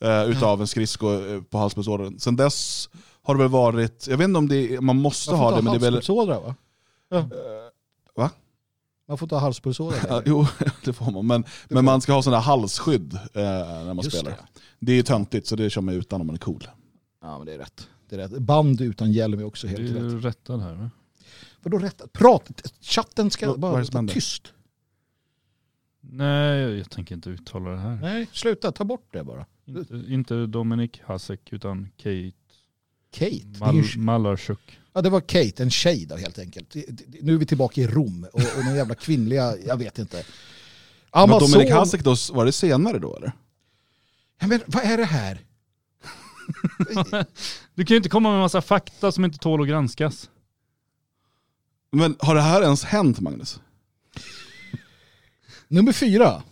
eh, 0.00 0.24
utav 0.30 0.60
en 0.60 0.66
skridsko 0.66 1.12
eh, 1.12 1.42
på 1.42 1.58
halspulsådern. 1.58 2.18
Sen 2.18 2.36
dess 2.36 2.88
har 3.22 3.34
det 3.34 3.38
väl 3.40 3.50
varit, 3.50 4.06
jag 4.10 4.16
vet 4.18 4.24
inte 4.24 4.38
om 4.38 4.48
det 4.48 4.74
är, 4.74 4.80
man 4.80 4.96
måste 4.96 5.30
Man 5.30 5.38
får 5.38 5.44
ha 5.44 5.56
det, 5.56 5.62
men 5.62 5.72
det 5.80 5.86
är 5.86 5.90
väl... 5.90 6.26
va? 6.42 6.54
Ja. 7.10 7.28
va? 8.16 8.30
Man 9.08 9.18
får 9.18 9.26
ta 9.26 9.38
halspulsådra. 9.38 9.96
Ja, 10.08 10.22
jo, 10.26 10.46
det 10.84 10.92
får 10.92 11.10
man. 11.10 11.26
Men, 11.26 11.44
men 11.68 11.84
man 11.84 12.00
ska 12.00 12.12
ha 12.12 12.22
sån 12.22 12.32
där 12.32 12.40
halsskydd 12.40 13.14
eh, 13.14 13.20
när 13.34 13.94
man 13.94 14.04
Just 14.04 14.16
spelar. 14.16 14.30
det. 14.30 14.60
Det. 14.78 14.92
är 14.92 14.96
ju 14.96 15.02
töntigt, 15.02 15.46
så 15.46 15.56
det 15.56 15.70
kör 15.70 15.80
man 15.80 15.94
utan 15.94 16.20
om 16.20 16.26
man 16.26 16.34
är 16.36 16.40
cool. 16.40 16.68
Ja 17.22 17.38
men 17.38 17.46
det 17.46 17.54
är 17.54 17.58
rätt. 17.58 17.88
Det 18.08 18.16
är 18.16 18.18
rätt. 18.18 18.38
Band 18.38 18.80
utan 18.80 19.12
hjälm 19.12 19.40
är 19.40 19.44
också 19.44 19.66
Det 19.66 19.70
helt 19.72 19.90
är 19.90 19.94
rätt. 19.94 20.12
ju 20.12 20.20
rättad 20.20 20.60
här. 20.62 20.74
va? 20.74 20.90
Vadå 21.62 21.78
rätt? 21.78 22.12
Prat! 22.12 22.72
Chatten 22.80 23.30
ska 23.30 23.52
är 23.52 23.56
bara 23.56 23.72
vara 23.72 24.06
tyst. 24.08 24.52
Nej, 26.12 26.60
jag 26.60 26.90
tänker 26.90 27.14
inte 27.14 27.30
uttala 27.30 27.70
det 27.70 27.78
här. 27.78 27.98
Nej, 28.02 28.28
sluta. 28.32 28.72
Ta 28.72 28.84
bort 28.84 29.08
det 29.12 29.24
bara. 29.24 29.46
Inte, 29.66 29.94
inte 30.08 30.46
Dominik 30.46 31.00
Hasek 31.04 31.52
utan 31.52 31.88
Kate 31.96 32.32
Kate. 33.12 33.58
Mal 33.60 33.76
ju, 33.76 33.98
Malarchuk. 33.98 34.78
ja, 34.92 35.02
det 35.02 35.10
var 35.10 35.20
Kate, 35.20 35.62
en 35.62 35.70
tjej 35.70 36.06
då 36.06 36.16
helt 36.16 36.38
enkelt. 36.38 36.74
Nu 37.22 37.34
är 37.34 37.38
vi 37.38 37.46
tillbaka 37.46 37.80
i 37.80 37.86
Rom 37.86 38.26
och, 38.32 38.40
och 38.40 38.64
någon 38.64 38.74
jävla 38.76 38.94
kvinnliga, 38.94 39.56
jag 39.66 39.76
vet 39.76 39.98
inte. 39.98 40.16
Men 40.16 41.22
Amazon. 41.22 41.50
Dominik 41.50 41.72
Hasek 41.72 42.04
då, 42.04 42.16
var 42.32 42.44
det 42.44 42.52
senare 42.52 42.98
då 42.98 43.16
eller? 43.16 43.32
Ja, 44.40 44.46
men 44.46 44.60
vad 44.66 44.84
är 44.84 44.96
det 44.96 45.04
här? 45.04 45.38
Du 47.74 47.84
kan 47.84 47.94
ju 47.94 47.96
inte 47.96 48.08
komma 48.08 48.30
med 48.30 48.40
massa 48.40 48.62
fakta 48.62 49.12
som 49.12 49.24
inte 49.24 49.38
tål 49.38 49.62
att 49.62 49.68
granskas. 49.68 50.30
Men 51.92 52.16
har 52.18 52.34
det 52.34 52.40
här 52.40 52.62
ens 52.62 52.84
hänt 52.84 53.20
Magnus? 53.20 53.60
Nummer 55.72 55.92
fyra. 55.92 56.42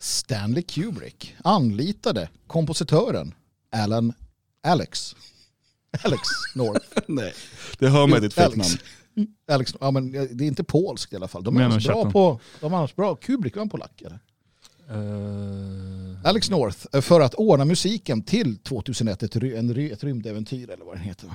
Stanley 0.00 0.62
Kubrick 0.62 1.34
anlitade 1.44 2.28
kompositören 2.46 3.34
Alan 3.76 4.12
Alex. 4.62 5.16
Alex 6.04 6.20
North. 6.54 6.86
Nej. 7.06 7.34
Det 7.78 7.88
hör 7.88 8.06
man 8.06 8.18
i 8.18 8.20
ditt 8.20 8.38
Alex. 8.38 8.56
fejknamn. 8.56 8.78
Alex, 9.50 9.74
ja, 9.80 9.90
men 9.90 10.12
det 10.12 10.44
är 10.44 10.48
inte 10.48 10.64
polskt 10.64 11.12
i 11.12 11.16
alla 11.16 11.28
fall. 11.28 11.44
De 11.44 11.56
är 11.56 11.62
annars 11.62 11.86
bra 11.86 12.10
på... 12.10 12.40
De 12.60 12.72
är 12.72 12.76
annars 12.76 12.94
bra. 12.94 13.16
Kubrick 13.16 13.56
var 13.56 13.62
en 13.62 13.68
polack 13.68 14.02
eller? 14.02 14.20
Uh, 14.90 16.16
Alex 16.24 16.50
North 16.50 16.78
eh, 16.92 17.00
för 17.00 17.20
att 17.20 17.34
ordna 17.34 17.64
musiken 17.64 18.22
till 18.22 18.56
2001, 18.58 19.22
ett, 19.22 19.36
ry- 19.36 19.56
en, 19.58 19.74
ry- 19.74 19.92
ett 19.92 20.04
rymdäventyr 20.04 20.70
eller 20.70 20.84
vad 20.84 20.94
den 20.94 21.02
heter. 21.04 21.30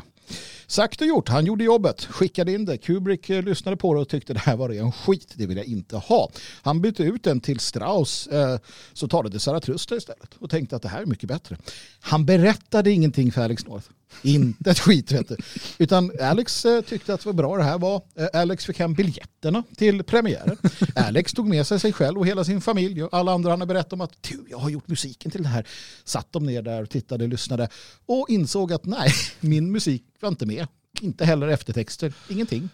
Sagt 0.68 1.02
och 1.02 1.08
gjort, 1.08 1.30
han 1.30 1.46
gjorde 1.46 1.64
jobbet, 1.64 2.06
skickade 2.06 2.52
in 2.52 2.66
det. 2.66 2.78
Kubrick 2.78 3.30
eh, 3.30 3.44
lyssnade 3.44 3.78
på 3.78 3.94
det 3.94 4.00
och 4.00 4.10
tyckte 4.10 4.34
det 4.34 4.40
här 4.40 4.56
var 4.58 4.70
en 4.70 4.92
skit, 4.92 5.34
det 5.36 5.46
vill 5.46 5.58
jag 5.58 5.66
inte 5.66 5.98
ha. 5.98 6.30
Han 6.62 6.82
bytte 6.82 7.04
ut 7.04 7.24
den 7.24 7.40
till 7.40 7.60
Strauss, 7.60 8.28
eh, 8.28 8.58
så 8.94 9.08
talade 9.08 9.40
Zarathustra 9.40 9.98
istället 9.98 10.36
och 10.40 10.50
tänkte 10.50 10.76
att 10.76 10.82
det 10.82 10.90
här 10.90 11.02
är 11.02 11.06
mycket 11.06 11.30
bättre. 11.30 11.58
Han 12.00 12.26
berättade 12.26 12.92
ingenting 12.92 13.32
för 13.32 13.42
Alex 13.42 13.66
North. 13.66 13.88
Inte 14.22 14.72
ett 14.72 14.80
skit 14.80 15.12
vet 15.12 15.30
du. 15.30 15.38
Utan 15.78 16.12
Alex 16.22 16.66
eh, 16.66 16.82
tyckte 16.82 17.14
att 17.14 17.26
vad 17.26 17.36
bra 17.36 17.58
det 17.58 17.64
här 17.64 17.78
var. 17.78 18.02
Eh, 18.16 18.28
Alex 18.34 18.66
fick 18.66 18.80
hem 18.80 18.94
biljetterna 18.94 19.64
till 19.76 20.04
premiären. 20.04 20.58
Alex 20.96 21.34
tog 21.34 21.48
med 21.48 21.68
sig 21.68 21.80
sig 21.80 21.94
själv 21.94 22.20
och 22.20 22.28
hela 22.28 22.44
sin 22.44 22.62
familj 22.62 23.04
och 23.04 23.14
alla 23.14 23.32
andra 23.34 23.50
han 23.50 23.60
har 23.60 23.68
berättat 23.68 23.94
om 23.94 24.02
att 24.02 24.24
du, 24.24 24.46
jag 24.50 24.58
har 24.58 24.70
gjort 24.70 24.88
musiken 24.88 25.32
till 25.32 25.44
det 25.44 25.50
här. 25.50 25.68
Satt 26.04 26.32
de 26.32 26.46
ner 26.46 26.62
där 26.62 26.82
och 26.82 26.90
tittade, 26.90 27.28
lyssnade 27.28 27.70
och 28.06 28.30
insåg 28.30 28.74
att 28.74 28.86
nej, 28.86 29.12
min 29.40 29.72
musik 29.72 30.04
var 30.20 30.30
inte 30.30 30.46
med. 30.46 30.68
Inte 31.02 31.26
heller 31.26 31.48
eftertexter, 31.48 32.14
ingenting. 32.30 32.70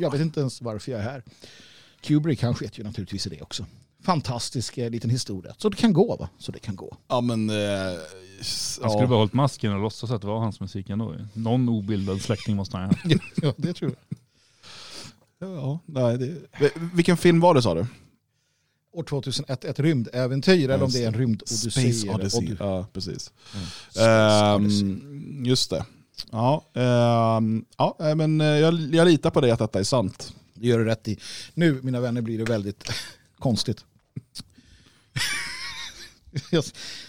Jag 0.00 0.12
vet 0.12 0.20
inte 0.20 0.40
ens 0.40 0.62
varför 0.62 0.92
jag 0.92 1.00
är 1.00 1.04
här. 1.04 1.22
Kubrick 2.00 2.42
han 2.42 2.54
sket 2.54 2.78
ju 2.78 2.82
naturligtvis 2.82 3.26
i 3.26 3.30
det 3.30 3.42
också. 3.42 3.66
Fantastisk 4.02 4.78
eh, 4.78 4.90
liten 4.90 5.10
historia. 5.10 5.54
Så 5.58 5.68
det 5.68 5.76
kan 5.76 5.92
gå 5.92 6.16
va? 6.16 6.28
Så 6.38 6.52
det 6.52 6.58
kan 6.58 6.76
gå. 6.76 6.96
Ja 7.08 7.20
men... 7.20 7.50
Eh, 7.50 7.56
han 8.80 8.90
skulle 8.90 9.04
ja. 9.04 9.06
bara 9.06 9.18
hållit 9.18 9.32
masken 9.32 9.72
och 9.72 9.80
låtsas 9.80 10.10
att 10.10 10.20
det 10.20 10.26
var 10.26 10.38
hans 10.38 10.60
musik 10.60 10.90
ändå. 10.90 11.14
Någon 11.32 11.68
obildad 11.68 12.22
släkting 12.22 12.56
måste 12.56 12.76
han 12.76 12.88
ha. 12.88 12.96
ja, 13.42 13.54
det 13.56 13.72
tror 13.72 13.90
jag. 13.90 14.18
Ja, 15.50 15.78
nej, 15.86 16.18
det... 16.18 16.72
Vilken 16.94 17.16
film 17.16 17.40
var 17.40 17.54
det 17.54 17.62
sa 17.62 17.74
du? 17.74 17.86
År 18.92 19.02
2001, 19.02 19.64
ett 19.64 19.80
rymdäventyr 19.80 20.70
eller 20.70 20.84
om 20.84 20.90
det 20.90 21.04
är 21.04 21.06
en 21.08 21.14
rymdodyssé. 21.14 21.70
Space 21.70 22.08
Odyssey. 22.10 22.40
Odys- 22.40 22.56
Ja, 22.60 22.86
precis. 22.92 23.32
Space 23.90 24.54
Odyssey. 24.54 24.90
Ehm, 24.90 25.44
just 25.44 25.70
det. 25.70 25.84
Ja, 26.30 26.64
ehm, 26.74 27.64
ja 27.78 27.96
men 28.16 28.40
eh, 28.40 28.46
jag, 28.46 28.74
jag 28.94 29.06
litar 29.08 29.30
på 29.30 29.40
dig 29.40 29.50
att 29.50 29.58
detta 29.58 29.78
är 29.78 29.84
sant. 29.84 30.32
Det 30.54 30.66
gör 30.66 30.78
du 30.78 30.84
rätt 30.84 31.08
i. 31.08 31.18
Nu, 31.54 31.80
mina 31.82 32.00
vänner, 32.00 32.20
blir 32.20 32.38
det 32.38 32.44
väldigt 32.44 32.92
konstigt. 33.38 33.84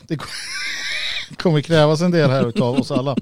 Det 0.08 0.20
kommer 1.38 1.62
krävas 1.62 2.02
en 2.02 2.12
del 2.12 2.30
här 2.30 2.62
av 2.62 2.76
oss 2.80 2.92
alla. 2.92 3.16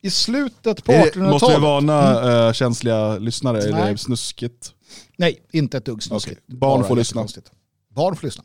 I 0.00 0.10
slutet 0.10 0.84
på 0.84 0.92
Är 0.92 0.98
det- 1.14 1.20
Måste 1.20 1.46
vi 1.46 1.52
1800-talet. 1.52 1.62
varna 1.62 2.46
eh, 2.46 2.52
känsliga 2.52 3.18
lyssnare? 3.18 3.62
Är 3.62 3.72
Nej. 3.72 3.92
det 3.92 3.98
snuskigt? 3.98 4.72
Nej, 5.16 5.42
inte 5.52 5.76
ett 5.76 5.84
dugg 5.84 6.02
snuskigt. 6.02 6.40
Okej. 6.46 6.56
Barn 6.58 6.80
Bara 6.80 6.88
får 6.88 6.96
lyssna. 6.96 7.20
jättekonstigt. 7.20 7.50
Barn 7.88 8.16
får 8.16 8.26
lyssna. 8.26 8.44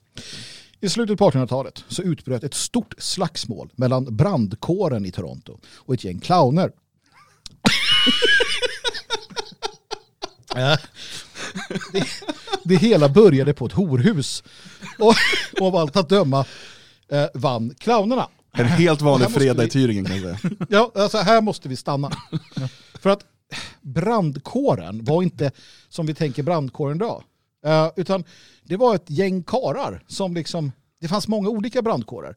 I 0.82 0.90
slutet 0.90 1.18
på 1.18 1.30
1800-talet 1.32 1.84
så 1.88 2.02
utbröt 2.02 2.44
ett 2.44 2.54
stort 2.54 2.94
slagsmål 2.98 3.70
mellan 3.76 4.16
brandkåren 4.18 5.06
i 5.06 5.12
Toronto 5.12 5.60
och 5.76 5.94
ett 5.94 6.04
gäng 6.04 6.20
clowner. 6.20 6.72
Det, 11.94 12.08
det 12.64 12.76
hela 12.76 13.10
började 13.10 13.54
på 13.54 13.66
ett 13.66 13.72
horhus 13.74 14.44
och, 15.00 15.14
och 15.60 15.68
av 15.68 15.76
allt 15.76 15.96
att 15.98 16.10
döma 16.10 16.46
eh, 17.12 17.26
vann 17.34 17.76
clownerna. 17.80 18.28
En 18.52 18.66
helt 18.66 19.02
vanlig 19.02 19.30
fredag 19.32 19.62
vi- 19.62 19.68
i 19.68 19.70
Tyringen 19.70 20.06
kan 20.06 20.22
jag 20.22 20.40
säga. 20.40 20.56
Ja, 20.70 20.92
alltså 20.96 21.18
här 21.18 21.42
måste 21.42 21.70
vi 21.70 21.76
stanna. 21.76 22.12
För 23.00 23.10
att 23.10 23.24
brandkåren 23.82 25.04
var 25.06 25.24
inte 25.24 25.52
som 25.90 26.06
vi 26.06 26.14
tänker 26.14 26.44
brandkåren 26.44 26.96
idag. 26.96 27.24
Eh, 27.66 27.90
utan 27.96 28.24
det 28.64 28.78
var 28.78 28.96
ett 28.96 29.10
gäng 29.10 29.44
karar 29.44 30.04
som 30.08 30.34
liksom, 30.34 30.72
det 31.02 31.08
fanns 31.08 31.28
många 31.28 31.50
olika 31.50 31.82
brandkårer. 31.82 32.36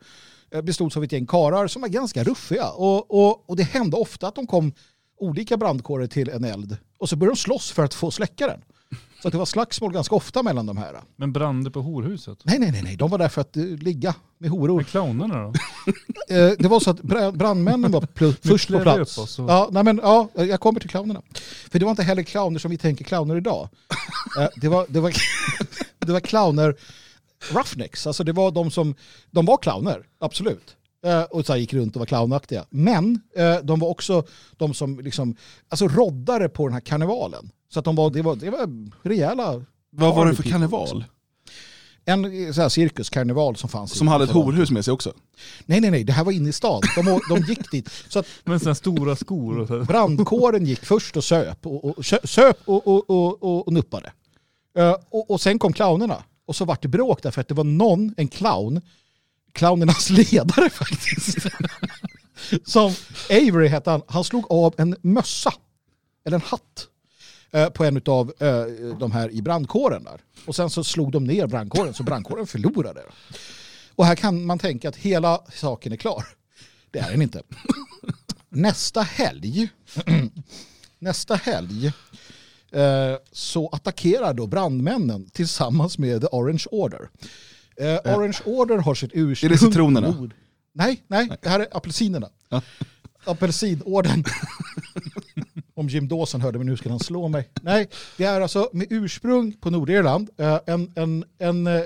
Uh, 0.55 0.60
bestods 0.62 0.97
av 0.97 1.05
ett 1.05 1.12
gäng 1.12 1.26
karar 1.26 1.66
som 1.66 1.82
var 1.82 1.89
ganska 1.89 2.24
ruffiga. 2.24 2.68
Och, 2.68 3.10
och, 3.10 3.51
och 3.51 3.56
det 3.56 3.62
hände 3.62 3.97
ofta 3.97 4.28
att 4.28 4.34
de 4.34 4.47
kom 4.47 4.72
olika 5.20 5.56
brandkårer 5.56 6.06
till 6.06 6.28
en 6.28 6.44
eld 6.44 6.76
och 6.98 7.09
så 7.09 7.16
började 7.16 7.34
de 7.34 7.40
slåss 7.40 7.70
för 7.70 7.84
att 7.84 7.94
få 7.94 8.10
släcka 8.10 8.47
den. 8.47 8.60
Så 9.23 9.28
att 9.28 9.32
det 9.32 9.39
var 9.39 9.47
slagsmål 9.47 9.93
ganska 9.93 10.15
ofta 10.15 10.43
mellan 10.43 10.66
de 10.66 10.77
här. 10.77 11.01
Men 11.16 11.32
brann 11.32 11.65
det 11.65 11.70
på 11.70 11.81
horhuset? 11.81 12.39
Nej, 12.44 12.59
nej, 12.59 12.73
nej, 12.73 12.82
nej. 12.82 12.97
de 12.97 13.11
var 13.11 13.19
där 13.19 13.28
för 13.28 13.40
att 13.40 13.57
eh, 13.57 13.62
ligga 13.65 14.15
med 14.39 14.51
horor. 14.51 14.77
Men 14.77 14.85
clownerna 14.85 15.43
då? 15.43 15.53
Eh, 16.28 16.51
det 16.59 16.69
var 16.69 16.81
så 16.81 16.90
att 16.90 17.03
bra- 17.03 17.32
brandmännen 17.32 17.90
var 17.93 18.07
först 18.49 18.69
på 18.70 18.81
plats. 18.81 19.19
oss 19.19 19.39
Ja, 19.39 19.69
nej 19.73 19.85
men, 19.85 20.01
ja, 20.03 20.28
jag 20.35 20.61
kommer 20.61 20.81
till 20.81 20.90
clownerna. 20.90 21.23
För 21.70 21.78
det 21.78 21.85
var 21.85 21.90
inte 21.90 22.03
heller 22.03 22.23
clowner 22.23 22.59
som 22.59 22.70
vi 22.70 22.78
tänker 22.78 23.05
clowner 23.05 23.36
idag. 23.36 23.69
Eh, 24.40 24.49
det, 24.57 24.69
var, 24.69 24.86
det, 24.89 25.01
var, 25.01 25.12
det 25.99 26.12
var 26.12 26.20
clowner 26.20 26.77
roughnecks. 27.53 28.07
Alltså 28.07 28.24
det 28.24 28.32
var 28.32 28.51
de 28.51 28.70
som, 28.70 28.94
de 29.31 29.47
var 29.47 29.57
clowner, 29.57 30.07
absolut. 30.20 30.77
Eh, 31.05 31.23
och 31.23 31.47
så 31.47 31.57
gick 31.57 31.74
runt 31.74 31.97
och 31.97 32.01
var 32.01 32.07
clownaktiga. 32.07 32.65
Men 32.70 33.20
eh, 33.37 33.57
de 33.62 33.81
var 33.81 33.89
också 33.89 34.24
de 34.57 34.74
som 34.74 35.01
liksom, 35.01 35.37
alltså 35.69 35.89
roddare 35.89 36.49
på 36.49 36.66
den 36.66 36.73
här 36.73 36.81
karnevalen. 36.81 37.51
Så 37.73 37.79
att 37.79 37.85
de 37.85 37.97
var, 37.97 38.11
det 38.11 38.23
var, 38.23 38.37
det 38.37 38.51
var 38.51 38.69
rejäla, 39.03 39.65
Vad 39.91 40.15
var 40.15 40.27
det 40.27 40.35
för 40.35 40.43
karneval? 40.43 41.05
en 42.05 42.47
eh, 42.47 42.53
så 42.53 42.62
här 42.62 42.69
cirkuskarneval 42.69 43.57
som 43.57 43.69
fanns. 43.69 43.99
Som 43.99 44.09
hade 44.09 44.24
ett 44.24 44.31
horhus 44.31 44.70
med 44.70 44.85
sig 44.85 44.93
också? 44.93 45.12
Nej, 45.66 45.81
nej, 45.81 45.91
nej, 45.91 46.05
det 46.05 46.12
här 46.12 46.24
var 46.24 46.33
inne 46.33 46.49
i 46.49 46.53
stan. 46.53 46.83
De, 46.97 47.20
de 47.29 47.45
gick 47.49 47.70
dit. 47.70 47.91
Så 48.09 48.19
att 48.19 48.27
Men 48.45 48.61
sådana 48.61 48.74
stora 48.74 49.16
skor 49.16 49.59
och 49.59 49.69
så. 49.69 49.81
brandkåren 49.85 50.66
gick 50.66 50.85
först 50.85 51.16
och 51.16 51.24
söp 51.24 51.66
och, 51.66 51.85
och, 51.85 52.05
söp 52.24 52.59
och, 52.65 52.87
och, 52.89 53.11
och, 53.11 53.43
och, 53.43 53.66
och 53.66 53.73
nuppade. 53.73 54.12
Eh, 54.79 54.97
och, 55.11 55.31
och 55.31 55.41
sen 55.41 55.59
kom 55.59 55.73
clownerna. 55.73 56.24
Och 56.47 56.57
så 56.57 56.65
vart 56.65 56.83
det 56.83 56.89
bråk 56.89 57.23
därför 57.23 57.41
att 57.41 57.49
det 57.49 57.55
var 57.55 57.65
någon, 57.65 58.15
en 58.16 58.29
clown, 58.29 58.81
clownernas 59.53 60.11
ledare 60.11 60.70
faktiskt, 60.70 61.47
som 62.65 62.95
Avery 63.31 63.69
hette 63.69 63.91
han, 63.91 64.03
han 64.09 64.24
slog 64.24 64.53
av 64.53 64.74
en 64.79 64.97
mössa, 65.03 65.55
eller 66.24 66.35
en 66.35 66.43
hatt, 66.43 66.87
eh, 67.51 67.69
på 67.69 67.85
en 67.85 68.03
av 68.07 68.33
eh, 68.39 68.65
de 68.99 69.12
här 69.12 69.31
i 69.31 69.43
brandkåren 69.43 70.05
där. 70.05 70.20
Och 70.47 70.57
sen 70.57 70.70
så 70.70 70.85
slog 70.85 71.12
de 71.12 71.24
ner 71.24 71.47
brandkåren 71.47 71.95
så 71.95 72.03
brandkåren 72.03 72.47
förlorade. 72.47 73.03
Och 73.95 74.07
här 74.07 74.15
kan 74.16 74.45
man 74.45 74.59
tänka 74.59 74.89
att 74.89 74.97
hela 74.97 75.41
saken 75.55 75.93
är 75.93 75.97
klar. 75.97 76.27
Det 76.91 76.99
är 76.99 77.11
den 77.11 77.23
inte. 77.23 77.43
Nästa 78.49 79.03
helg, 79.03 79.69
nästa 80.99 81.35
helg 81.35 81.87
eh, 82.70 83.16
så 83.33 83.69
attackerar 83.69 84.35
då 84.35 84.47
brandmännen 84.47 85.31
tillsammans 85.31 85.99
med 85.99 86.20
The 86.20 86.27
Orange 86.27 86.65
Order. 86.70 87.09
Eh, 87.82 88.16
Orange 88.16 88.38
Order 88.44 88.76
har 88.78 88.94
sitt 88.94 89.10
ursprung... 89.14 89.48
Är 89.48 89.52
det 89.52 89.59
citronerna? 89.59 90.10
nord. 90.10 90.34
Nej, 90.72 91.02
nej, 91.09 91.28
det 91.42 91.48
här 91.48 91.60
är 91.60 91.76
apelsinerna. 91.76 92.28
Ja. 92.48 92.62
Apelsinorden. 93.24 94.24
Om 95.74 95.88
Jim 95.88 96.09
Dawson 96.09 96.40
hörde 96.40 96.59
mig 96.59 96.66
nu 96.66 96.76
skulle 96.76 96.92
han 96.92 97.00
slå 97.00 97.28
mig. 97.28 97.48
Nej, 97.62 97.88
det 98.16 98.24
är 98.24 98.40
alltså 98.40 98.70
med 98.72 98.86
ursprung 98.90 99.52
på 99.52 99.70
Nordirland 99.70 100.30
eh, 100.36 100.59
en, 100.66 100.92
en, 100.94 101.24
en 101.38 101.66
eh, 101.66 101.82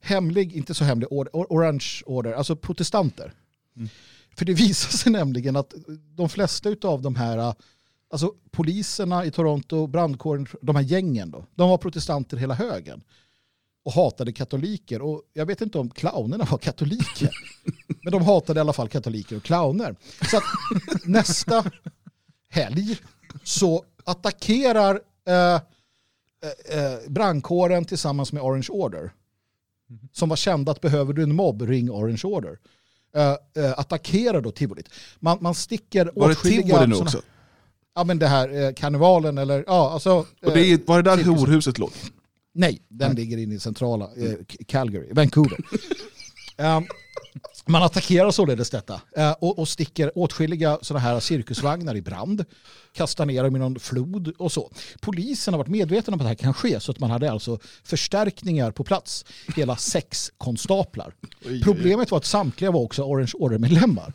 hemlig, 0.00 0.52
inte 0.56 0.74
så 0.74 0.84
hemlig, 0.84 1.08
or- 1.10 1.28
orange 1.32 2.02
order, 2.06 2.32
alltså 2.32 2.56
protestanter. 2.56 3.32
För 4.36 4.44
det 4.44 4.52
visar 4.54 4.90
sig 4.90 5.12
nämligen 5.12 5.56
att 5.56 5.74
de 6.16 6.28
flesta 6.28 6.68
av 6.82 7.02
de 7.02 7.16
här, 7.16 7.38
eh, 7.38 7.54
alltså 8.10 8.32
poliserna 8.50 9.24
i 9.24 9.30
Toronto, 9.30 9.86
brandkåren, 9.86 10.46
de 10.62 10.76
här 10.76 10.82
gängen 10.82 11.30
då, 11.30 11.46
de 11.54 11.70
var 11.70 11.78
protestanter 11.78 12.36
hela 12.36 12.54
högen 12.54 13.02
och 13.86 13.92
hatade 13.92 14.32
katoliker. 14.32 15.02
Och 15.02 15.22
jag 15.32 15.46
vet 15.46 15.60
inte 15.60 15.78
om 15.78 15.90
clownerna 15.90 16.44
var 16.50 16.58
katoliker. 16.58 17.30
Men 18.02 18.12
de 18.12 18.22
hatade 18.22 18.58
i 18.58 18.60
alla 18.60 18.72
fall 18.72 18.88
katoliker 18.88 19.36
och 19.36 19.42
clowner. 19.42 19.96
Så 20.30 20.36
att 20.36 20.42
nästa 21.04 21.64
helg 22.48 22.98
så 23.44 23.84
attackerar 24.04 25.00
eh, 25.28 25.34
eh, 25.34 25.60
eh, 26.78 26.98
brandkåren 27.08 27.84
tillsammans 27.84 28.32
med 28.32 28.42
Orange 28.42 28.66
Order. 28.70 29.12
Som 30.12 30.28
var 30.28 30.36
kända 30.36 30.72
att 30.72 30.80
behöver 30.80 31.12
du 31.12 31.22
en 31.22 31.34
mobb, 31.34 31.62
ring 31.62 31.90
Orange 31.90 32.22
Order. 32.24 32.58
Eh, 33.16 33.64
eh, 33.64 33.78
attackerar 33.78 34.40
då 34.40 34.50
tivolit. 34.50 34.88
Man, 35.20 35.38
man 35.40 35.54
sticker 35.54 36.10
Var 36.14 36.28
det 36.28 36.34
åtskilliga 36.34 36.62
tivoli 36.62 36.86
nu 36.86 36.96
också? 36.96 37.22
Ja 37.94 38.04
men 38.04 38.18
det 38.18 38.26
här 38.26 38.62
eh, 38.62 38.72
karnevalen 38.72 39.38
eller 39.38 39.64
ja 39.66 39.90
alltså. 39.90 40.10
Och 40.42 40.52
det 40.52 40.60
är, 40.60 40.80
var 40.86 41.02
det 41.02 41.10
där 41.10 41.24
horhuset 41.24 41.78
låg? 41.78 41.92
Nej, 42.56 42.82
den 42.88 43.14
ligger 43.14 43.38
inne 43.38 43.54
i 43.54 43.58
centrala 43.60 44.04
eh, 44.16 44.32
Calgary, 44.66 45.08
Vancouver. 45.12 45.58
Ehm, 46.58 46.84
man 47.66 47.82
attackerar 47.82 48.30
således 48.30 48.70
detta 48.70 49.00
eh, 49.16 49.30
och, 49.32 49.58
och 49.58 49.68
sticker 49.68 50.18
åtskilliga 50.18 50.78
sådana 50.82 51.00
här 51.04 51.20
cirkusvagnar 51.20 51.94
i 51.96 52.02
brand, 52.02 52.44
kastar 52.92 53.26
ner 53.26 53.42
dem 53.44 53.56
i 53.56 53.58
någon 53.58 53.78
flod 53.78 54.28
och 54.38 54.52
så. 54.52 54.70
Polisen 55.00 55.54
har 55.54 55.58
varit 55.58 55.68
medveten 55.68 56.14
om 56.14 56.20
att 56.20 56.24
det 56.24 56.28
här 56.28 56.34
kan 56.34 56.54
ske 56.54 56.80
så 56.80 56.92
att 56.92 56.98
man 57.00 57.10
hade 57.10 57.30
alltså 57.30 57.58
förstärkningar 57.84 58.70
på 58.70 58.84
plats, 58.84 59.24
hela 59.56 59.76
sex 59.76 60.32
konstaplar. 60.38 61.14
oj. 61.46 61.62
Problemet 61.62 62.10
var 62.10 62.18
att 62.18 62.24
samtliga 62.24 62.70
var 62.70 62.80
också 62.80 63.02
Orange 63.02 63.32
Order-medlemmar. 63.34 64.12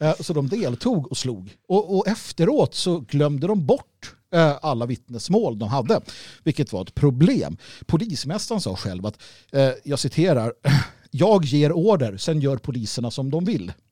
Eh, 0.00 0.14
Så 0.20 0.32
de 0.32 0.48
deltog 0.48 1.10
och 1.10 1.16
slog. 1.16 1.56
Och, 1.68 1.96
och 1.96 2.08
efteråt 2.08 2.74
så 2.74 3.00
glömde 3.00 3.46
de 3.46 3.66
bort 3.66 4.14
eh, 4.32 4.58
alla 4.62 4.86
vittnesmål 4.86 5.58
de 5.58 5.68
hade, 5.68 6.00
vilket 6.44 6.72
var 6.72 6.82
ett 6.82 6.94
problem. 6.94 7.56
Polismästaren 7.86 8.60
sa 8.60 8.76
själv 8.76 9.06
att, 9.06 9.18
eh, 9.52 9.70
jag 9.84 9.98
citerar, 9.98 10.52
jag 11.10 11.44
ger 11.44 11.72
order, 11.72 12.16
sen 12.16 12.40
gör 12.40 12.56
poliserna 12.56 13.10
som 13.10 13.30
de 13.30 13.44
vill. 13.44 13.72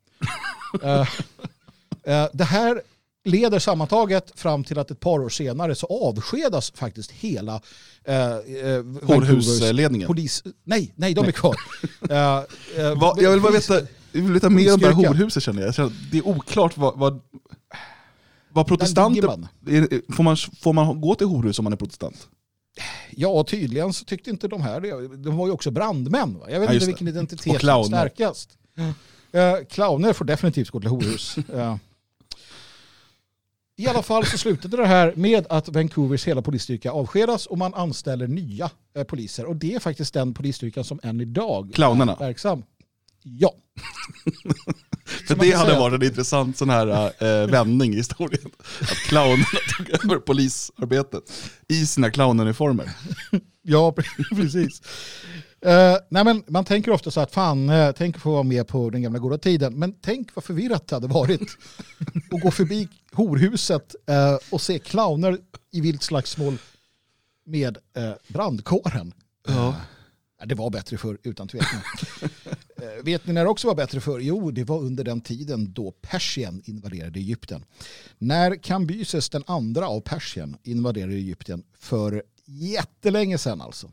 Eh, 0.83 1.01
eh, 2.05 2.29
Det 2.33 2.45
här 2.45 2.83
leder 3.25 3.59
sammantaget 3.59 4.33
fram 4.35 4.65
till 4.65 4.79
att 4.79 4.91
ett 4.91 5.01
par 5.01 5.19
år 5.19 5.29
senare 5.29 5.75
så 5.75 5.87
avskedas 5.87 6.71
faktiskt 6.71 7.11
hela 7.11 7.61
eh, 8.05 8.17
eh, 8.25 8.85
Horhusledningen? 9.03 10.07
Polis, 10.07 10.43
nej, 10.65 10.93
nej, 10.97 11.15
de 11.15 11.25
är 11.27 11.33
kvar. 11.33 11.57
Eh, 12.11 12.99
Va, 12.99 13.17
jag 13.19 13.31
vill 13.31 13.41
bara 13.41 13.53
veta, 13.53 13.75
jag 14.13 14.23
vill 14.23 14.33
veta 14.33 14.51
mer 14.51 14.75
om 14.75 14.81
det 14.81 14.87
här 14.87 14.93
horhuset 14.95 15.43
känner 15.43 15.63
jag. 15.77 15.93
Det 16.13 16.19
är 16.19 16.27
oklart 16.29 16.77
vad, 16.77 16.99
vad, 16.99 17.21
ligger 18.55 18.65
protestanter... 18.65 20.13
får, 20.13 20.23
man, 20.23 20.37
får 20.37 20.73
man 20.73 21.01
gå 21.01 21.15
till 21.15 21.27
horhus 21.27 21.59
om 21.59 21.65
man 21.65 21.73
är 21.73 21.77
protestant? 21.77 22.29
Ja, 23.11 23.45
tydligen 23.45 23.93
så 23.93 24.05
tyckte 24.05 24.31
inte 24.31 24.49
de 24.49 24.61
här 24.61 24.81
det. 24.81 25.17
De 25.17 25.37
var 25.37 25.47
ju 25.47 25.53
också 25.53 25.71
brandmän. 25.71 26.39
Va? 26.39 26.47
Jag 26.51 26.61
vet 26.61 26.69
Ja, 26.69 26.75
inte 26.75 26.85
det. 26.85 26.87
vilken 26.91 27.09
Och 27.09 27.11
identitet 27.11 27.61
som 27.61 27.71
är 27.71 27.83
starkast. 27.83 28.51
Eh, 29.33 29.55
clowner 29.71 30.13
får 30.13 30.25
definitivt 30.25 30.71
gå 30.71 30.81
till 30.81 30.89
horhus. 30.91 31.39
Eh. 31.55 31.77
I 33.77 33.87
alla 33.87 34.03
fall 34.03 34.27
så 34.27 34.39
slutade 34.39 34.77
det 34.77 34.87
här 34.87 35.13
med 35.17 35.47
att 35.51 35.69
Vancouvers 35.69 36.27
hela 36.29 36.43
polisstyrka 36.43 36.91
avskedas 36.93 37.47
och 37.47 37.59
man 37.59 37.75
anställer 37.75 38.27
nya 38.27 38.71
eh, 38.97 39.05
poliser. 39.05 39.45
Och 39.45 39.57
det 39.57 39.75
är 39.75 39.79
faktiskt 39.79 40.15
den 40.15 40.35
polisstyrkan 40.35 40.85
som 40.85 41.01
än 41.03 41.21
idag 41.21 41.71
Clownerna? 41.75 42.13
är 42.13 42.19
verksam. 42.19 42.63
Ja. 43.23 43.55
För 45.27 45.35
det 45.35 45.53
hade 45.53 45.71
säga- 45.71 45.81
varit 45.81 46.03
en 46.03 46.09
intressant 46.09 46.57
sån 46.59 46.71
här 46.71 47.13
äh, 47.43 47.47
vändning 47.51 47.93
i 47.93 47.97
historien. 47.97 48.51
Att 48.81 48.89
clownerna 49.09 49.45
tog 49.77 49.91
över 49.91 50.17
polisarbetet 50.21 51.23
i 51.69 51.87
sina 51.87 52.11
clownuniformer. 52.11 52.91
Ja, 53.63 53.95
precis. 54.37 54.83
Eh, 55.61 55.97
nej 56.09 56.25
men 56.25 56.45
man 56.47 56.65
tänker 56.65 56.91
ofta 56.91 57.11
så 57.11 57.21
att 57.21 57.33
fan, 57.35 57.71
uh, 57.71 57.93
tänk 57.93 58.17
att 58.17 58.23
få 58.23 58.31
vara 58.33 58.43
med 58.43 58.69
på 58.69 58.91
den 58.91 59.03
gamla 59.03 59.19
goda 59.19 59.39
tiden. 59.39 59.79
Men 59.79 59.93
tänk 60.01 60.35
vad 60.35 60.45
förvirrat 60.45 60.89
det 60.89 60.97
hade 60.97 61.07
varit 61.07 61.57
att 62.31 62.41
gå 62.43 62.51
förbi 62.51 62.89
horhuset 63.13 63.95
uh, 64.11 64.39
och 64.51 64.61
se 64.61 64.79
clowner 64.79 65.39
i 65.73 65.81
vilt 65.81 66.03
slagsmål 66.03 66.59
med 67.47 67.79
brandkåren. 68.29 69.13
Ja. 69.49 69.77
Det 70.45 70.55
var 70.55 70.71
bättre 70.71 70.99
för 70.99 71.19
utan 71.23 71.49
tvekan. 71.49 71.81
Vet 73.03 73.27
ni 73.27 73.33
när 73.33 73.45
det 73.45 73.51
också 73.51 73.67
var 73.67 73.75
bättre 73.75 74.01
för? 74.01 74.21
Jo, 74.21 74.51
det 74.51 74.65
var 74.65 74.79
under 74.79 75.05
den 75.05 75.21
tiden 75.21 75.73
då 75.73 75.91
Persien 75.91 76.63
invaderade 76.65 77.19
Egypten. 77.19 77.65
När 78.19 78.63
Kambyses 78.63 79.31
den 79.31 79.45
andra 79.47 79.89
av 79.89 80.01
Persien 80.01 80.57
invaderade 80.63 81.15
Egypten 81.15 81.63
för 81.79 82.23
jättelänge 82.45 83.39
sedan 83.39 83.61
alltså, 83.61 83.91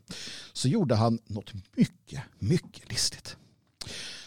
så 0.52 0.68
gjorde 0.68 0.94
han 0.94 1.18
något 1.26 1.52
mycket, 1.76 2.22
mycket 2.38 2.88
listigt. 2.90 3.36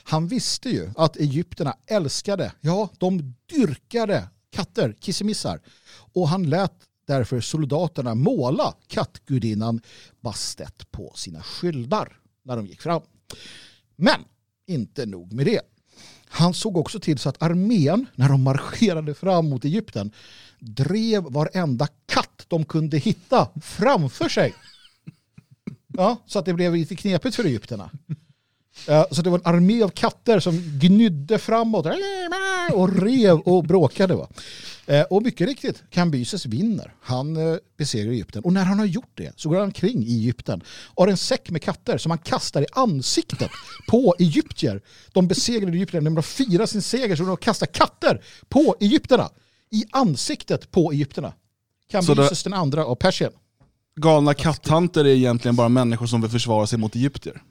Han 0.04 0.28
visste 0.28 0.70
ju 0.70 0.92
att 0.96 1.18
egyptierna 1.18 1.78
älskade, 1.88 2.54
ja, 2.62 2.90
de 2.98 3.36
dyrkade 3.46 4.30
katter, 4.50 4.96
kissemissar. 5.00 5.62
Och 6.14 6.30
han 6.30 6.50
lät 6.50 6.74
därför 7.08 7.42
soldaterna 7.42 8.16
måla 8.16 8.74
kattgudinnan 8.88 9.82
Bastet 10.22 10.92
på 10.92 11.14
sina 11.16 11.44
skyldar 11.44 12.20
när 12.44 12.56
de 12.56 12.66
gick 12.68 12.82
fram. 12.82 13.02
Men 13.96 14.26
inte 14.68 15.06
nog 15.06 15.34
med 15.34 15.46
det. 15.46 15.62
Han 16.28 16.54
såg 16.54 16.78
också 16.78 17.00
till 17.00 17.18
så 17.18 17.30
att 17.30 17.44
armén, 17.44 18.06
när 18.16 18.30
de 18.30 18.44
marscherade 18.44 19.14
fram 19.14 19.50
mot 19.50 19.66
Egypten, 19.66 20.12
drev 20.60 21.24
varenda 21.24 21.88
katt 22.06 22.46
de 22.48 22.66
kunde 22.66 22.98
hitta 22.98 23.50
framför 23.62 24.30
sig. 24.30 24.54
Ja, 25.88 26.18
så 26.26 26.40
att 26.40 26.46
det 26.46 26.54
blev 26.54 26.76
lite 26.76 26.96
knepigt 26.96 27.36
för 27.36 27.44
egyptierna. 27.44 27.92
Så 29.12 29.22
det 29.22 29.30
var 29.30 29.38
en 29.38 29.56
armé 29.56 29.84
av 29.84 29.90
katter 29.90 30.40
som 30.40 30.80
gnydde 30.80 31.40
framåt 31.40 31.86
och 32.74 33.02
rev 33.02 33.40
och 33.40 33.64
bråkade. 33.64 34.16
Va? 34.16 34.28
Eh, 34.86 35.02
och 35.02 35.24
mycket 35.24 35.48
riktigt, 35.48 35.84
Kambyses 35.90 36.46
vinner. 36.46 36.94
Han 37.02 37.38
eh, 37.38 37.58
besegrar 37.78 38.12
Egypten. 38.12 38.44
Och 38.44 38.54
när 38.54 38.64
han 38.64 38.80
har 38.80 38.86
gjort 38.86 39.12
det 39.14 39.34
så 39.36 39.50
går 39.50 39.60
han 39.60 39.72
kring 39.72 40.04
i 40.04 40.14
Egypten 40.14 40.64
och 40.88 41.04
har 41.04 41.12
en 41.12 41.18
säck 41.18 41.50
med 41.50 41.62
katter 41.62 41.98
som 41.98 42.12
han 42.12 42.20
kastar 42.20 42.62
i 42.62 42.66
ansiktet 42.72 43.50
på 43.88 44.16
egyptier. 44.20 44.82
De 45.14 45.28
besegrade 45.28 45.78
egyptierna, 45.78 46.10
de 46.10 46.24
firar 46.24 46.66
sin 46.66 46.82
seger 46.82 47.16
så 47.16 47.24
de 47.24 47.38
kastar 47.38 47.66
katter 47.66 48.24
på 48.50 48.76
egyptierna 48.80 49.30
i 49.72 49.84
ansiktet 49.92 50.72
på 50.72 50.92
egyptierna. 50.92 51.34
Kambyses 51.92 52.44
den 52.44 52.54
andra 52.54 52.86
av 52.86 52.96
Persien. 52.96 53.32
Galna 53.96 54.34
katthanter 54.34 55.06
är 55.06 55.16
egentligen 55.16 55.56
bara 55.56 55.70
människor 55.70 56.06
som 56.06 56.22
vill 56.22 56.32
försvara 56.32 56.68
sig 56.68 56.80
mot 56.80 56.96
egyptier. 56.96 57.42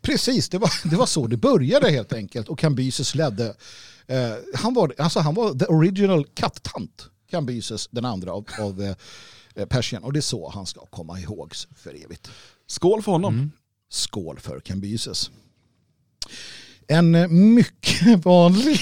Precis, 0.00 0.48
det 0.48 0.58
var, 0.58 0.72
det 0.90 0.96
var 0.96 1.06
så 1.06 1.26
det 1.26 1.36
började 1.36 1.90
helt 1.90 2.12
enkelt. 2.12 2.48
Och 2.48 2.58
Kambyses 2.58 3.14
ledde. 3.14 3.54
Eh, 4.06 4.32
han, 4.54 4.74
var, 4.74 4.94
alltså 4.98 5.20
han 5.20 5.34
var 5.34 5.54
the 5.54 5.64
original 5.64 6.26
kattant. 6.34 7.10
Kambyses, 7.30 7.88
den 7.90 8.04
andra 8.04 8.32
av, 8.32 8.46
av 8.60 8.96
eh, 9.54 9.66
Persien. 9.66 10.02
Och 10.02 10.12
det 10.12 10.18
är 10.18 10.20
så 10.20 10.48
han 10.48 10.66
ska 10.66 10.86
komma 10.86 11.20
ihåg 11.20 11.54
för 11.76 12.04
evigt. 12.04 12.30
Skål 12.66 13.02
för 13.02 13.12
honom. 13.12 13.34
Mm. 13.34 13.50
Skål 13.88 14.40
för 14.40 14.60
Kambyses. 14.60 15.30
En 16.86 17.14
eh, 17.14 17.28
mycket 17.28 18.24
vanlig... 18.24 18.80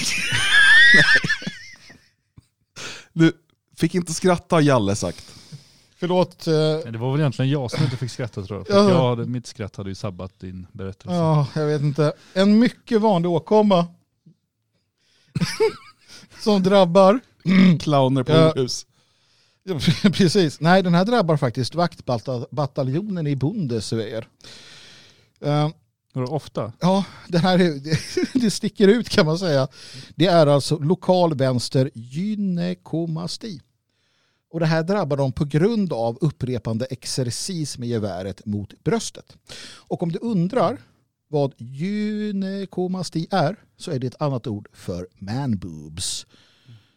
Du 3.13 3.33
fick 3.75 3.95
inte 3.95 4.13
skratta 4.13 4.61
Jalle 4.61 4.95
sagt. 4.95 5.25
Förlåt. 6.07 6.47
Eh... 6.47 6.91
Det 6.91 6.97
var 6.97 7.11
väl 7.11 7.19
egentligen 7.19 7.51
jag 7.51 7.71
som 7.71 7.83
inte 7.83 7.97
fick 7.97 8.11
skratta 8.11 8.41
tror 8.41 8.59
jag. 8.59 8.67
För 8.67 8.91
ja. 8.91 9.09
jag 9.17 9.29
mitt 9.29 9.47
skratt 9.47 9.75
hade 9.75 9.89
ju 9.89 9.95
sabbat 9.95 10.39
din 10.39 10.67
berättelse. 10.71 11.15
Ja, 11.15 11.47
jag 11.55 11.65
vet 11.65 11.81
inte. 11.81 12.13
En 12.33 12.59
mycket 12.59 13.01
vanlig 13.01 13.31
åkomma. 13.31 13.87
som 16.39 16.63
drabbar... 16.63 17.19
Clowner 17.79 18.23
på 18.23 18.31
ja. 18.31 18.53
hus. 18.55 18.85
Ja, 19.63 19.79
precis. 20.09 20.59
Nej, 20.59 20.83
den 20.83 20.93
här 20.93 21.05
drabbar 21.05 21.37
faktiskt 21.37 21.75
vaktbataljonen 21.75 23.27
i 23.27 23.35
Bundeswehr. 23.35 24.27
Uh, 25.45 25.69
ofta? 26.29 26.73
Ja, 26.79 27.03
det 27.27 27.37
här 27.37 27.59
är, 27.59 27.81
det 28.39 28.51
sticker 28.51 28.87
ut 28.87 29.09
kan 29.09 29.25
man 29.25 29.39
säga. 29.39 29.67
Det 30.15 30.25
är 30.25 30.47
alltså 30.47 30.77
lokal 30.77 31.35
vänster 31.35 31.91
gynekomasti. 31.93 33.61
Och 34.55 34.59
det 34.59 34.65
här 34.65 34.83
drabbar 34.83 35.17
dem 35.17 35.31
på 35.31 35.45
grund 35.45 35.93
av 35.93 36.17
upprepande 36.21 36.85
exercis 36.85 37.77
med 37.77 37.89
geväret 37.89 38.45
mot 38.45 38.83
bröstet. 38.83 39.37
Och 39.75 40.03
om 40.03 40.11
du 40.11 40.19
undrar 40.21 40.77
vad 41.27 41.53
gynekomasti 41.57 43.27
är 43.31 43.55
så 43.77 43.91
är 43.91 43.99
det 43.99 44.07
ett 44.07 44.21
annat 44.21 44.47
ord 44.47 44.67
för 44.73 45.07
man 45.19 45.57
boobs. 45.57 46.25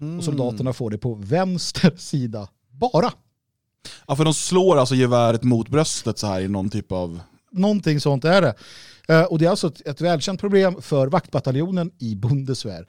Mm. 0.01 0.19
Och 0.19 0.25
soldaterna 0.25 0.73
får 0.73 0.91
det 0.91 0.99
på 0.99 1.15
vänster 1.15 1.97
sida 1.97 2.49
bara. 2.71 3.13
Ja, 4.07 4.17
för 4.17 4.25
de 4.25 4.35
slår 4.35 4.77
alltså 4.77 4.95
geväret 4.95 5.43
mot 5.43 5.69
bröstet 5.69 6.19
så 6.19 6.27
här 6.27 6.41
i 6.41 6.49
någon 6.49 6.71
typ 6.71 6.93
av... 6.93 7.21
Någonting 7.51 8.01
sånt 8.01 8.25
är 8.25 8.43
det. 8.43 8.55
Uh, 9.13 9.23
och 9.23 9.39
det 9.39 9.47
är 9.47 9.51
alltså 9.51 9.67
ett, 9.67 9.87
ett 9.87 10.01
välkänt 10.01 10.41
problem 10.41 10.83
för 10.83 11.07
vaktbataljonen 11.07 11.91
i 11.99 12.15
Bundeswehr. 12.15 12.87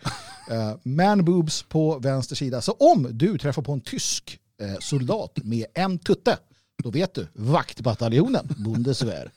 Uh, 0.52 0.76
man 0.84 1.26
boobs 1.26 1.64
på 1.64 2.00
vänster 2.00 2.36
sida. 2.36 2.62
Så 2.62 2.72
om 2.72 3.08
du 3.12 3.38
träffar 3.38 3.62
på 3.62 3.72
en 3.72 3.82
tysk 3.82 4.40
uh, 4.62 4.80
soldat 4.80 5.38
med 5.44 5.66
en 5.74 6.00
tutte, 6.00 6.38
då 6.84 6.92
vet 6.92 7.14
du, 7.14 7.28
vaktbataljonen, 7.34 8.56
Bundeswehr. 8.58 9.32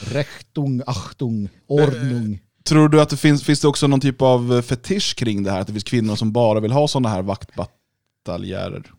Rechtung, 0.00 0.82
Achtung, 0.86 1.48
Ordnung. 1.66 2.40
Tror 2.64 2.88
du 2.88 3.00
att 3.00 3.08
det 3.08 3.16
finns, 3.16 3.44
finns 3.44 3.60
det 3.60 3.68
också 3.68 3.86
någon 3.86 4.00
typ 4.00 4.22
av 4.22 4.62
fetisch 4.62 5.16
kring 5.16 5.42
det 5.42 5.50
här? 5.50 5.60
Att 5.60 5.66
det 5.66 5.72
finns 5.72 5.84
kvinnor 5.84 6.16
som 6.16 6.32
bara 6.32 6.60
vill 6.60 6.72
ha 6.72 6.88
sådana 6.88 7.08
här 7.08 7.22
vaktbataljörer? 7.22 8.92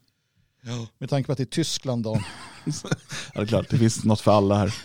Ja. 0.65 0.87
Med 0.97 1.09
tanke 1.09 1.25
på 1.25 1.31
att 1.31 1.37
det 1.37 1.43
är 1.43 1.45
Tyskland 1.45 2.03
då. 2.03 2.21
ja, 2.65 2.71
det 3.33 3.41
är 3.41 3.45
klart. 3.45 3.69
Det 3.69 3.77
finns 3.77 4.03
något 4.03 4.21
för 4.21 4.31
alla 4.31 4.55
här. 4.55 4.75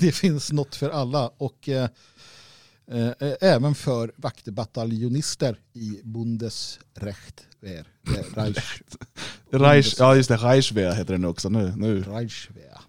Det 0.00 0.12
finns 0.12 0.52
något 0.52 0.76
för 0.76 0.90
alla. 0.90 1.28
Och 1.28 1.68
eh, 1.68 1.84
eh, 1.84 1.90
även 3.40 3.74
för 3.74 4.12
vaktbataljonister 4.16 5.60
i 5.72 6.00
Bundesrecht. 6.04 7.46
Reich. 8.34 8.82
Reich, 9.50 9.94
ja 9.98 10.16
just 10.16 10.28
det, 10.28 10.36
Reichswehr 10.36 10.92
heter 10.92 11.12
det 11.12 11.18
nu 11.18 11.26
också. 11.26 11.48
Nu, 11.48 11.72
nu. 11.76 12.02
Reichswehr. 12.02 12.80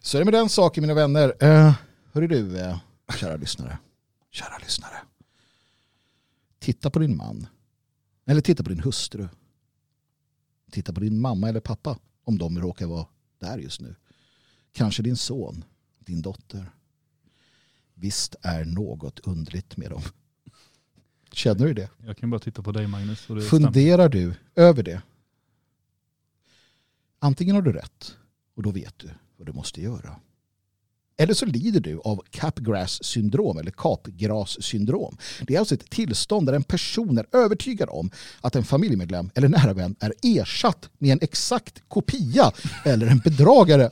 Så 0.00 0.16
är 0.16 0.18
det 0.18 0.24
med 0.24 0.34
den 0.34 0.48
saken 0.48 0.82
mina 0.82 0.94
vänner. 0.94 1.34
Eh, 1.40 1.74
hörru 2.12 2.26
du, 2.26 2.58
eh, 2.58 2.78
kära 3.18 3.36
lyssnare. 3.36 3.78
Kära 4.30 4.58
lyssnare. 4.58 4.96
Titta 6.58 6.90
på 6.90 6.98
din 6.98 7.16
man. 7.16 7.46
Eller 8.26 8.40
titta 8.40 8.62
på 8.62 8.70
din 8.70 8.80
hustru. 8.80 9.28
Titta 10.70 10.92
på 10.92 11.00
din 11.00 11.20
mamma 11.20 11.48
eller 11.48 11.60
pappa. 11.60 11.98
Om 12.24 12.38
de 12.38 12.60
råkar 12.60 12.86
vara 12.86 13.06
där 13.40 13.58
just 13.58 13.80
nu. 13.80 13.94
Kanske 14.72 15.02
din 15.02 15.16
son, 15.16 15.64
din 15.98 16.22
dotter. 16.22 16.70
Visst 17.94 18.36
är 18.42 18.64
något 18.64 19.20
undligt 19.20 19.76
med 19.76 19.90
dem. 19.90 20.02
Känner 21.32 21.66
du 21.66 21.74
det? 21.74 21.90
Jag 21.98 22.16
kan 22.16 22.30
bara 22.30 22.40
titta 22.40 22.62
på 22.62 22.72
dig 22.72 22.86
Magnus. 22.86 23.20
Funderar 23.20 24.08
stämmer. 24.08 24.08
du 24.08 24.34
över 24.54 24.82
det? 24.82 25.02
Antingen 27.18 27.54
har 27.54 27.62
du 27.62 27.72
rätt 27.72 28.16
och 28.54 28.62
då 28.62 28.70
vet 28.70 28.98
du 28.98 29.10
vad 29.36 29.46
du 29.46 29.52
måste 29.52 29.82
göra. 29.82 30.20
Eller 31.16 31.34
så 31.34 31.46
lider 31.46 31.80
du 31.80 32.00
av 32.04 32.22
capgras 32.30 33.04
syndrom 33.04 33.58
eller 33.58 33.70
kapgras-syndrom. 33.70 35.16
Det 35.40 35.54
är 35.54 35.58
alltså 35.58 35.74
ett 35.74 35.90
tillstånd 35.90 36.46
där 36.46 36.52
en 36.52 36.62
person 36.62 37.18
är 37.18 37.26
övertygad 37.32 37.88
om 37.92 38.10
att 38.40 38.56
en 38.56 38.64
familjemedlem 38.64 39.30
eller 39.34 39.48
nära 39.48 39.72
vän 39.72 39.96
är 40.00 40.12
ersatt 40.22 40.90
med 40.98 41.12
en 41.12 41.18
exakt 41.22 41.82
kopia 41.88 42.52
eller 42.84 43.06
en 43.06 43.18
bedragare. 43.18 43.90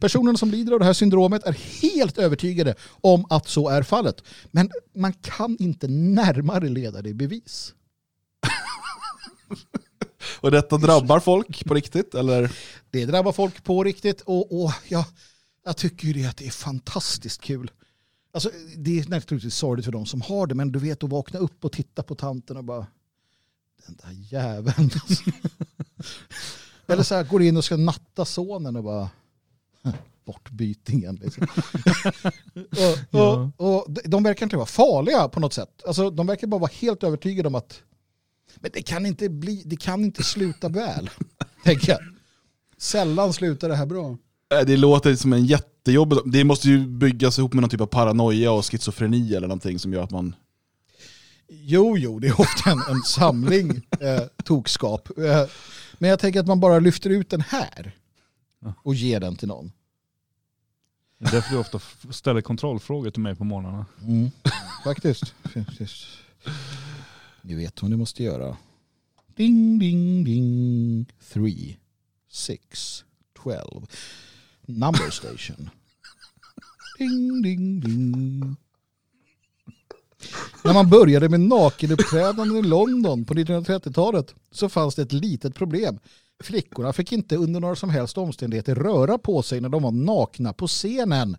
Personerna 0.00 0.38
som 0.38 0.50
lider 0.50 0.72
av 0.72 0.78
det 0.78 0.84
här 0.84 0.92
syndromet 0.92 1.44
är 1.44 1.56
helt 1.82 2.18
övertygade 2.18 2.74
om 3.00 3.26
att 3.30 3.48
så 3.48 3.68
är 3.68 3.82
fallet. 3.82 4.22
Men 4.50 4.70
man 4.94 5.12
kan 5.12 5.56
inte 5.60 5.88
närmare 5.88 6.68
leda 6.68 7.02
det 7.02 7.08
i 7.08 7.14
bevis. 7.14 7.72
Och 10.40 10.50
detta 10.50 10.76
drabbar 10.76 11.20
folk 11.20 11.64
på 11.64 11.74
riktigt? 11.74 12.14
Eller? 12.14 12.52
Det 12.90 13.04
drabbar 13.04 13.32
folk 13.32 13.64
på 13.64 13.84
riktigt 13.84 14.20
och, 14.20 14.64
och 14.64 14.72
ja, 14.88 15.04
jag 15.66 15.76
tycker 15.76 16.08
ju 16.08 16.26
att 16.26 16.36
det 16.36 16.46
är 16.46 16.50
fantastiskt 16.50 17.40
kul. 17.40 17.70
Alltså, 18.32 18.50
det 18.76 18.98
är 18.98 19.08
naturligtvis 19.08 19.54
sorgligt 19.54 19.84
för 19.84 19.92
de 19.92 20.06
som 20.06 20.20
har 20.20 20.46
det, 20.46 20.54
men 20.54 20.72
du 20.72 20.78
vet 20.78 21.04
att 21.04 21.10
vakna 21.10 21.38
upp 21.38 21.64
och 21.64 21.72
titta 21.72 22.02
på 22.02 22.14
tanten 22.14 22.56
och 22.56 22.64
bara 22.64 22.86
den 23.86 23.96
där 23.96 24.10
jäveln. 24.12 24.90
Eller 26.86 27.02
så 27.02 27.14
här, 27.14 27.24
går 27.24 27.42
in 27.42 27.56
och 27.56 27.64
ska 27.64 27.76
natta 27.76 28.24
sonen 28.24 28.76
och 28.76 28.84
bara 28.84 29.10
bortbytingen. 30.24 31.14
Liksom. 31.14 31.46
och, 33.10 33.20
och, 33.20 33.52
och, 33.56 33.90
de 34.04 34.22
verkar 34.22 34.46
inte 34.46 34.56
vara 34.56 34.66
farliga 34.66 35.28
på 35.28 35.40
något 35.40 35.52
sätt. 35.52 35.82
Alltså, 35.86 36.10
de 36.10 36.26
verkar 36.26 36.46
bara 36.46 36.60
vara 36.60 36.72
helt 36.74 37.02
övertygade 37.02 37.48
om 37.48 37.54
att 37.54 37.82
men 38.56 38.70
det 38.74 38.82
kan 38.82 39.06
inte, 39.06 39.28
bli, 39.28 39.62
det 39.66 39.76
kan 39.76 40.04
inte 40.04 40.22
sluta 40.22 40.68
väl. 40.68 41.10
tänker 41.64 41.92
jag. 41.92 42.00
Sällan 42.78 43.32
slutar 43.32 43.68
det 43.68 43.76
här 43.76 43.86
bra. 43.86 44.16
Eh, 44.54 44.66
det 44.66 44.76
låter 44.76 45.14
som 45.14 45.32
en 45.32 45.46
jätte 45.46 45.70
jättejobbigt. 45.86 46.22
Det 46.26 46.44
måste 46.44 46.68
ju 46.68 46.86
byggas 46.86 47.38
ihop 47.38 47.52
med 47.52 47.60
någon 47.60 47.70
typ 47.70 47.80
av 47.80 47.86
paranoia 47.86 48.52
och 48.52 48.64
schizofreni 48.64 49.34
eller 49.34 49.48
någonting 49.48 49.78
som 49.78 49.92
gör 49.92 50.02
att 50.02 50.10
man... 50.10 50.34
Jo, 51.48 51.98
jo, 51.98 52.18
det 52.18 52.28
är 52.28 52.40
ofta 52.40 52.70
en, 52.70 52.78
en 52.88 53.02
samling 53.02 53.86
eh, 54.00 54.22
tokskap. 54.44 55.18
Eh, 55.18 55.44
men 55.98 56.10
jag 56.10 56.18
tänker 56.18 56.40
att 56.40 56.46
man 56.46 56.60
bara 56.60 56.78
lyfter 56.78 57.10
ut 57.10 57.30
den 57.30 57.40
här 57.40 57.96
och 58.82 58.94
ger 58.94 59.20
den 59.20 59.36
till 59.36 59.48
någon. 59.48 59.72
Det 61.18 61.26
är 61.26 61.32
därför 61.32 61.52
du 61.52 61.58
ofta 61.58 61.80
ställer 62.10 62.40
kontrollfrågor 62.40 63.10
till 63.10 63.22
mig 63.22 63.34
på 63.34 63.44
morgnarna. 63.44 63.86
Mm. 64.02 64.30
Faktiskt. 64.84 65.34
Faktiskt. 65.54 66.04
Ni 67.42 67.54
vet 67.54 67.82
vad 67.82 67.90
ni 67.90 67.96
måste 67.96 68.22
göra. 68.22 68.56
Ding, 69.36 69.78
ding, 69.78 70.24
ding. 70.24 71.06
Three, 71.32 71.76
six, 72.30 73.04
twelve. 73.42 73.86
Number 74.66 75.10
station. 75.10 75.70
Ding, 76.98 77.42
ding, 77.42 77.80
ding. 77.80 78.56
När 80.64 80.74
man 80.74 80.90
började 80.90 81.28
med 81.28 81.40
nakenuppträdanden 81.40 82.56
i 82.56 82.62
London 82.62 83.24
på 83.24 83.34
1930-talet 83.34 84.34
så 84.50 84.68
fanns 84.68 84.94
det 84.94 85.02
ett 85.02 85.12
litet 85.12 85.54
problem. 85.54 85.98
Flickorna 86.40 86.92
fick 86.92 87.12
inte 87.12 87.36
under 87.36 87.60
några 87.60 87.76
som 87.76 87.90
helst 87.90 88.18
omständigheter 88.18 88.74
röra 88.74 89.18
på 89.18 89.42
sig 89.42 89.60
när 89.60 89.68
de 89.68 89.82
var 89.82 89.90
nakna 89.90 90.52
på 90.52 90.66
scenen. 90.66 91.36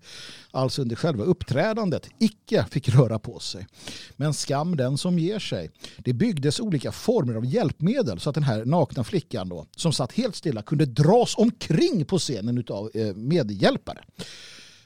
Alltså 0.51 0.81
under 0.81 0.95
själva 0.95 1.23
uppträdandet. 1.23 2.09
Icke 2.19 2.65
fick 2.71 2.89
röra 2.89 3.19
på 3.19 3.39
sig. 3.39 3.67
Men 4.15 4.33
skam 4.33 4.75
den 4.77 4.97
som 4.97 5.19
ger 5.19 5.39
sig. 5.39 5.71
Det 5.97 6.13
byggdes 6.13 6.59
olika 6.59 6.91
former 6.91 7.35
av 7.35 7.45
hjälpmedel 7.45 8.19
så 8.19 8.29
att 8.29 8.35
den 8.35 8.43
här 8.43 8.65
nakna 8.65 9.03
flickan 9.03 9.49
då, 9.49 9.65
som 9.75 9.93
satt 9.93 10.11
helt 10.11 10.35
stilla 10.35 10.61
kunde 10.61 10.85
dras 10.85 11.37
omkring 11.37 12.05
på 12.05 12.19
scenen 12.19 12.63
av 12.69 12.91
eh, 12.93 13.15
medhjälpare. 13.15 14.03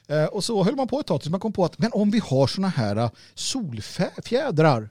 Eh, 0.06 0.24
och 0.24 0.44
så 0.44 0.64
höll 0.64 0.76
man 0.76 0.88
på 0.88 1.00
ett 1.00 1.06
tag 1.06 1.20
tills 1.20 1.30
man 1.30 1.40
kom 1.40 1.52
på 1.52 1.64
att 1.64 1.78
men 1.78 1.92
om 1.92 2.10
vi 2.10 2.18
har 2.18 2.46
såna 2.46 2.68
här 2.68 2.96
eh, 2.96 3.10
solfjädrar 3.34 4.90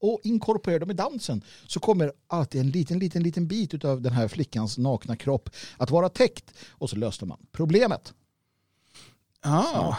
och 0.00 0.20
inkorporerar 0.24 0.78
dem 0.80 0.90
i 0.90 0.94
dansen 0.94 1.42
så 1.66 1.80
kommer 1.80 2.12
alltid 2.26 2.60
en 2.60 2.70
liten, 2.70 2.98
liten, 2.98 3.22
liten 3.22 3.46
bit 3.46 3.84
av 3.84 4.00
den 4.02 4.12
här 4.12 4.28
flickans 4.28 4.78
nakna 4.78 5.16
kropp 5.16 5.50
att 5.76 5.90
vara 5.90 6.08
täckt. 6.08 6.54
Och 6.70 6.90
så 6.90 6.96
löste 6.96 7.26
man 7.26 7.38
problemet. 7.52 8.14
Ah. 9.40 9.96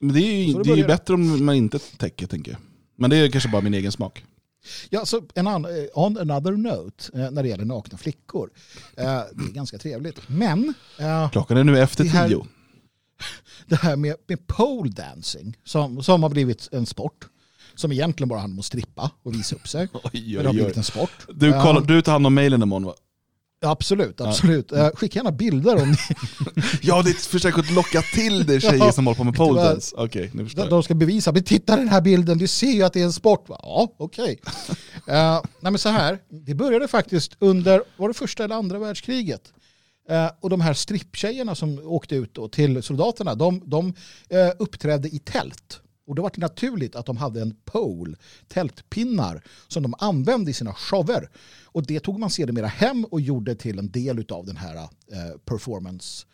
Men 0.00 0.14
det 0.14 0.20
är 0.20 0.44
ju, 0.44 0.52
det 0.54 0.62
det 0.62 0.70
är 0.72 0.76
ju 0.76 0.86
bättre 0.86 1.14
om 1.14 1.44
man 1.44 1.54
inte 1.54 1.78
täcker, 1.78 2.26
tänker 2.26 2.52
jag. 2.52 2.60
Men 2.96 3.10
det 3.10 3.16
är 3.16 3.30
kanske 3.30 3.48
bara 3.50 3.62
min 3.62 3.74
egen 3.74 3.92
smak. 3.92 4.24
Ja, 4.90 5.06
så 5.06 5.22
en 5.34 5.46
annan, 5.46 5.64
eh, 5.78 5.84
on 5.94 6.18
another 6.18 6.52
note 6.52 7.10
eh, 7.14 7.30
när 7.30 7.42
det 7.42 7.48
gäller 7.48 7.64
nakna 7.64 7.98
flickor. 7.98 8.50
Eh, 8.96 9.04
Det 9.04 9.44
är 9.48 9.52
ganska 9.52 9.78
trevligt. 9.78 10.20
Men 10.28 10.74
Klockan 11.32 11.56
är 11.56 11.64
nu 11.64 11.78
efter 11.78 12.04
här- 12.04 12.28
tio. 12.28 12.46
det 13.66 13.76
här 13.76 13.96
med, 13.96 14.16
med 14.26 14.46
pole 14.46 14.90
dancing 14.90 15.58
som, 15.64 16.02
som 16.02 16.22
har 16.22 16.30
blivit 16.30 16.68
en 16.72 16.86
sport 16.86 17.26
som 17.76 17.92
egentligen 17.92 18.28
bara 18.28 18.40
handlar 18.40 18.54
om 18.56 18.58
att 18.58 18.64
strippa 18.64 19.10
och 19.22 19.34
visa 19.34 19.56
upp 19.56 19.68
sig. 19.68 19.88
Oj, 20.04 20.10
Men 20.12 20.32
det 20.32 20.36
har 20.38 20.46
oj, 20.50 20.52
blivit 20.54 20.72
oj. 20.72 20.78
en 20.78 20.84
sport. 20.84 21.10
Du, 21.34 21.48
Ja. 21.48 21.62
kollar, 21.62 21.80
du 21.80 22.02
tar 22.02 22.12
hand 22.12 22.26
om 22.26 22.34
mejlen 22.34 22.62
imorgon 22.62 22.84
va? 22.86 22.94
Absolut, 23.66 24.20
absolut. 24.20 24.72
Eh, 24.72 24.88
Skicka 24.94 25.18
gärna 25.18 25.32
bilder 25.32 25.82
om 25.82 25.90
ni, 25.90 25.96
Ja, 26.82 27.02
det 27.02 27.10
är 27.10 27.14
ett 27.14 27.20
försök 27.26 27.58
att 27.58 27.70
locka 27.70 28.02
till 28.14 28.46
dig 28.46 28.60
tjejer 28.60 28.74
Ja, 28.76 28.92
som 28.92 29.06
håller 29.06 29.16
på 29.16 29.24
med 29.24 29.34
pole 29.34 29.60
tyvärr. 29.60 29.72
dance. 29.72 29.94
Okej, 29.98 30.30
förstår 30.30 30.64
jag. 30.64 30.70
de 30.70 30.82
ska 30.82 30.94
bevisa. 30.94 31.32
Men 31.32 31.42
titta 31.44 31.76
den 31.76 31.88
här 31.88 32.00
bilden, 32.00 32.38
du 32.38 32.46
ser 32.46 32.70
ju 32.72 32.82
att 32.82 32.92
det 32.92 33.00
är 33.00 33.04
en 33.04 33.12
sport. 33.12 33.48
Va? 33.48 33.58
Ja, 33.62 33.88
okej. 33.98 34.40
Eh, 35.06 35.40
nej 35.60 35.72
men 35.72 35.78
så 35.78 35.88
här, 35.88 36.18
det 36.46 36.54
började 36.54 36.88
faktiskt 36.88 37.36
under, 37.38 37.82
var 37.96 38.08
det 38.08 38.14
första 38.14 38.44
eller 38.44 38.54
andra 38.54 38.78
världskriget? 38.78 39.40
Eh, 40.10 40.30
och 40.40 40.50
de 40.50 40.60
här 40.60 40.74
stripptjejerna 40.74 41.54
som 41.54 41.78
åkte 41.84 42.16
ut 42.16 42.38
till 42.52 42.82
soldaterna, 42.82 43.34
de, 43.34 43.62
de 43.66 43.86
eh, 44.28 44.50
uppträdde 44.58 45.08
i 45.08 45.18
tält. 45.18 45.80
Och 46.06 46.14
då 46.14 46.22
var 46.22 46.30
det 46.34 46.40
naturligt 46.40 46.96
att 46.96 47.06
de 47.06 47.16
hade 47.16 47.42
en 47.42 47.56
pole, 47.64 48.16
tältpinnar, 48.48 49.42
som 49.68 49.82
de 49.82 49.94
använde 49.98 50.50
i 50.50 50.54
sina 50.54 50.72
shower. 50.72 51.28
Och 51.64 51.86
det 51.86 52.00
tog 52.00 52.18
man 52.18 52.30
sedermera 52.30 52.66
hem 52.66 53.04
och 53.04 53.20
gjorde 53.20 53.54
till 53.54 53.78
en 53.78 53.90
del 53.90 54.24
av 54.28 54.46
den 54.46 54.56
här 54.56 54.76
eh, 54.76 55.38
performance 55.44 56.26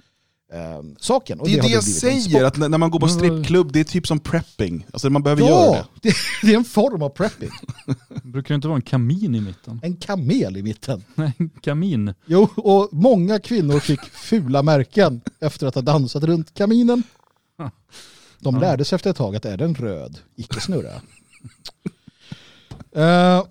eh, 0.52 0.82
saken. 0.98 1.40
Och 1.40 1.46
Det 1.46 1.58
är 1.58 1.62
det 1.62 1.68
jag 1.68 1.84
säger, 1.84 2.44
att 2.44 2.56
när 2.56 2.78
man 2.78 2.90
går 2.90 3.00
på 3.00 3.08
strippklubb, 3.08 3.72
det 3.72 3.80
är 3.80 3.84
typ 3.84 4.06
som 4.06 4.18
prepping. 4.18 4.86
Alltså 4.92 5.10
man 5.10 5.22
behöver 5.22 5.42
göra 5.42 5.70
det. 5.70 5.76
Ja, 5.76 5.86
det, 6.02 6.14
det 6.42 6.52
är 6.52 6.56
en 6.56 6.64
form 6.64 7.02
av 7.02 7.08
prepping. 7.08 7.50
Brukar 8.22 8.48
det 8.48 8.54
inte 8.54 8.68
vara 8.68 8.76
en 8.76 8.82
kamin 8.82 9.34
i 9.34 9.40
mitten? 9.40 9.80
En 9.82 9.96
kamel 9.96 10.56
i 10.56 10.62
mitten. 10.62 11.04
Nej, 11.14 11.32
en 11.38 11.48
kamin. 11.48 12.14
Jo, 12.26 12.48
och 12.56 12.88
många 12.92 13.38
kvinnor 13.38 13.80
fick 13.80 14.00
fula 14.00 14.62
märken 14.62 15.20
efter 15.40 15.66
att 15.66 15.74
ha 15.74 15.82
dansat 15.82 16.24
runt 16.24 16.54
kaminen. 16.54 17.02
De 18.40 18.54
Ja. 18.54 18.60
lärde 18.60 18.84
sig 18.84 18.96
efter 18.96 19.10
ett 19.10 19.16
tag 19.16 19.36
att 19.36 19.44
är 19.44 19.56
den 19.56 19.74
röd, 19.74 20.18
icke 20.36 20.60
snurra. 20.60 21.02
Eh, 22.92 23.44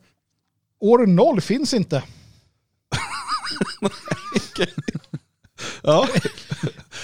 år 0.80 1.06
noll 1.08 1.42
finns 1.42 1.74
inte. 1.74 2.04
Ja. 5.84 6.08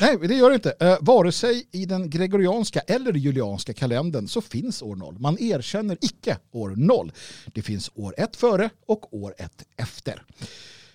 Nej, 0.01 0.17
det 0.27 0.35
gör 0.35 0.49
det 0.49 0.55
inte. 0.55 0.75
Uh, 0.83 0.97
vare 1.01 1.31
sig 1.31 1.67
i 1.71 1.85
den 1.85 2.09
gregorianska 2.09 2.79
eller 2.79 3.13
julianska 3.13 3.73
kalendern 3.73 4.27
så 4.27 4.41
finns 4.41 4.81
år 4.81 4.95
noll. 4.95 5.19
Man 5.19 5.37
erkänner 5.39 5.97
icke 6.01 6.37
år 6.51 6.69
noll. 6.69 7.11
Det 7.45 7.61
finns 7.61 7.91
år 7.95 8.15
ett 8.17 8.35
före 8.35 8.69
och 8.87 9.13
år 9.13 9.35
ett 9.37 9.63
efter. 9.77 10.23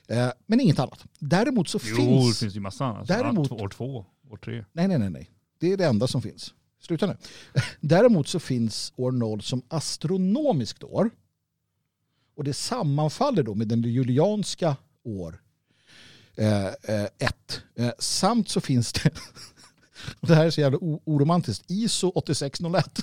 Eh, 0.08 0.28
men 0.46 0.60
inget 0.60 0.78
annat. 0.78 1.04
Däremot 1.18 1.68
så 1.68 1.78
Jo, 1.84 1.96
finns... 1.96 2.34
det 2.38 2.44
finns 2.44 2.56
ju 2.56 2.60
massa 2.60 2.84
annat. 2.84 3.08
Däremot- 3.08 3.52
år 3.52 3.68
två, 3.68 4.06
år 4.30 4.36
tre. 4.36 4.64
Nej, 4.72 4.88
nej, 4.88 4.98
nej, 4.98 5.10
nej. 5.10 5.30
Det 5.60 5.72
är 5.72 5.76
det 5.76 5.84
enda 5.84 6.06
som 6.06 6.22
finns. 6.22 6.54
Sluta 6.80 7.06
nu. 7.06 7.16
Däremot 7.80 8.28
så 8.28 8.40
finns 8.40 8.92
år 8.96 9.12
0 9.12 9.42
som 9.42 9.62
astronomiskt 9.68 10.84
år. 10.84 11.10
Och 12.36 12.44
det 12.44 12.54
sammanfaller 12.54 13.42
då 13.42 13.54
med 13.54 13.68
den 13.68 13.82
julianska 13.82 14.76
år 15.04 15.42
1. 16.36 16.82
eh. 16.88 17.04
Eh, 17.26 17.86
eh, 17.86 17.92
samt 17.98 18.48
så 18.48 18.60
finns 18.60 18.92
det, 18.92 19.10
det 20.20 20.34
här 20.34 20.46
är 20.46 20.50
så 20.50 20.60
jävla 20.60 20.78
oromantiskt, 20.80 21.70
ISO 21.70 22.08
8601. 22.08 22.84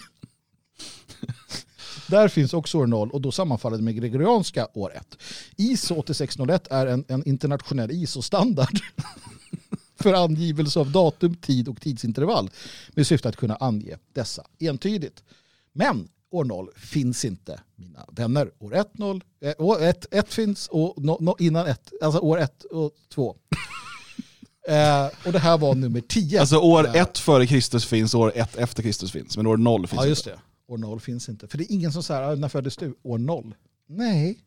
Där 2.08 2.28
finns 2.28 2.54
också 2.54 2.78
år 2.78 2.88
0 2.88 3.12
och 3.12 3.22
då 3.22 3.32
sammanfaller 3.32 3.78
det 3.78 3.84
med 3.84 3.96
gregorianska 3.96 4.68
år 4.74 4.94
1. 4.96 5.18
ISO 5.58 5.96
8601 5.96 6.68
är 6.72 6.88
en, 6.88 7.06
en 7.08 7.28
internationell 7.28 7.92
ISO-standard 7.92 8.80
för 10.08 10.24
angivelse 10.24 10.80
av 10.80 10.92
datum, 10.92 11.36
tid 11.36 11.68
och 11.68 11.82
tidsintervall 11.82 12.50
med 12.90 13.08
syfte 13.08 13.30
att 13.30 13.36
kunna 13.36 13.56
ange 13.56 13.98
dessa 14.14 14.44
entydigt. 14.60 15.24
Men 15.74 16.08
år 16.32 16.44
0 16.46 16.70
finns 16.76 17.26
inte, 17.26 17.60
mina 17.76 18.06
vänner. 18.12 18.52
År 18.60 18.76
1, 18.76 18.98
0, 18.98 19.24
eh, 19.42 19.54
år 19.58 19.82
1, 19.84 20.06
1 20.12 20.34
finns 20.34 20.68
och 20.68 21.04
no, 21.04 21.18
no, 21.22 21.36
innan 21.40 21.68
1, 21.68 21.92
alltså 22.02 22.20
år 22.20 22.40
1 22.40 22.64
och 22.64 22.92
2. 23.14 23.36
eh, 24.68 25.06
och 25.26 25.32
det 25.32 25.40
här 25.40 25.58
var 25.58 25.76
nummer 25.76 26.02
10. 26.02 26.40
Alltså 26.40 26.58
år 26.58 26.86
Eh, 26.88 26.96
ett 27.02 27.18
före 27.18 27.48
Kristus 27.48 27.86
finns, 27.86 28.14
år 28.14 28.32
ett 28.36 28.56
efter 28.56 28.84
Kristus 28.84 29.12
finns. 29.12 29.38
Men 29.38 29.48
år 29.48 29.58
noll 29.58 29.88
finns 29.88 30.02
Ja, 30.02 30.08
just 30.08 30.28
inte. 30.28 30.40
det. 30.68 30.74
År 30.74 30.78
0 30.78 31.00
finns 31.00 31.30
inte. 31.30 31.48
För 31.48 31.58
det 31.58 31.64
är 31.64 31.72
ingen 31.72 31.92
som 31.92 32.04
säger, 32.04 32.22
"Ah, 32.22 32.36
när 32.36 32.50
föddes 32.50 32.78
du? 32.78 32.96
År 33.04 33.18
0. 33.18 33.56
Nej. 33.90 34.40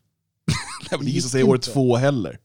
Det 0.91 0.97
är 0.97 1.09
ingen 1.09 1.23
som 1.23 1.31
säger 1.31 1.49
år 1.49 1.57
Inte. 1.57 1.71
två 1.71 1.97
heller. 1.97 2.39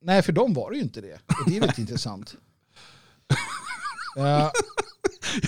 Nej, 0.00 0.22
för 0.22 0.32
dem 0.32 0.54
var 0.54 0.70
det 0.70 0.76
ju 0.76 0.82
inte 0.82 1.00
det. 1.00 1.14
Och 1.14 1.50
det 1.50 1.56
är 1.56 1.60
väldigt 1.60 1.78
intressant. 1.84 2.34
Eh, 4.18 4.50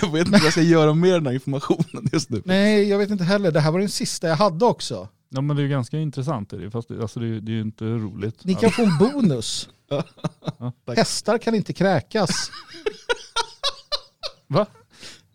Jag 0.03 0.13
vet 0.13 0.21
inte 0.27 0.31
vad 0.31 0.41
jag 0.43 0.53
ska 0.53 0.63
göra 0.63 0.95
med 0.95 1.13
den 1.13 1.27
här 1.27 1.33
informationen 1.35 2.09
just 2.13 2.31
nu. 2.31 2.43
nej, 2.45 2.89
jag 2.89 2.99
vet 2.99 3.11
inte 3.11 3.25
heller. 3.25 3.51
Det 3.51 3.61
här 3.61 3.71
var 3.73 3.79
den 3.81 3.89
sista 3.89 4.29
jag 4.29 4.37
hade 4.37 4.65
också. 4.65 5.09
Ja 5.29 5.41
men 5.41 5.57
det 5.57 5.61
är 5.63 5.65
ju 5.65 5.69
ganska 5.71 5.99
intressant. 5.99 6.53
är 6.53 6.59
det, 6.59 6.71
Fast 6.71 6.89
det, 6.89 7.01
alltså 7.03 7.21
det, 7.21 7.27
är- 7.27 7.41
det 7.41 7.53
är 7.53 7.55
ju 7.55 7.61
inte 7.61 7.85
roligt. 7.85 8.45
Ni 8.45 8.55
kan 8.55 8.71
få 8.71 8.83
en 8.83 8.99
bonus. 8.99 9.69
Hästar 10.97 11.39
kan 11.39 11.55
inte 11.55 11.73
kräkas. 11.73 12.51
Va? 14.47 14.67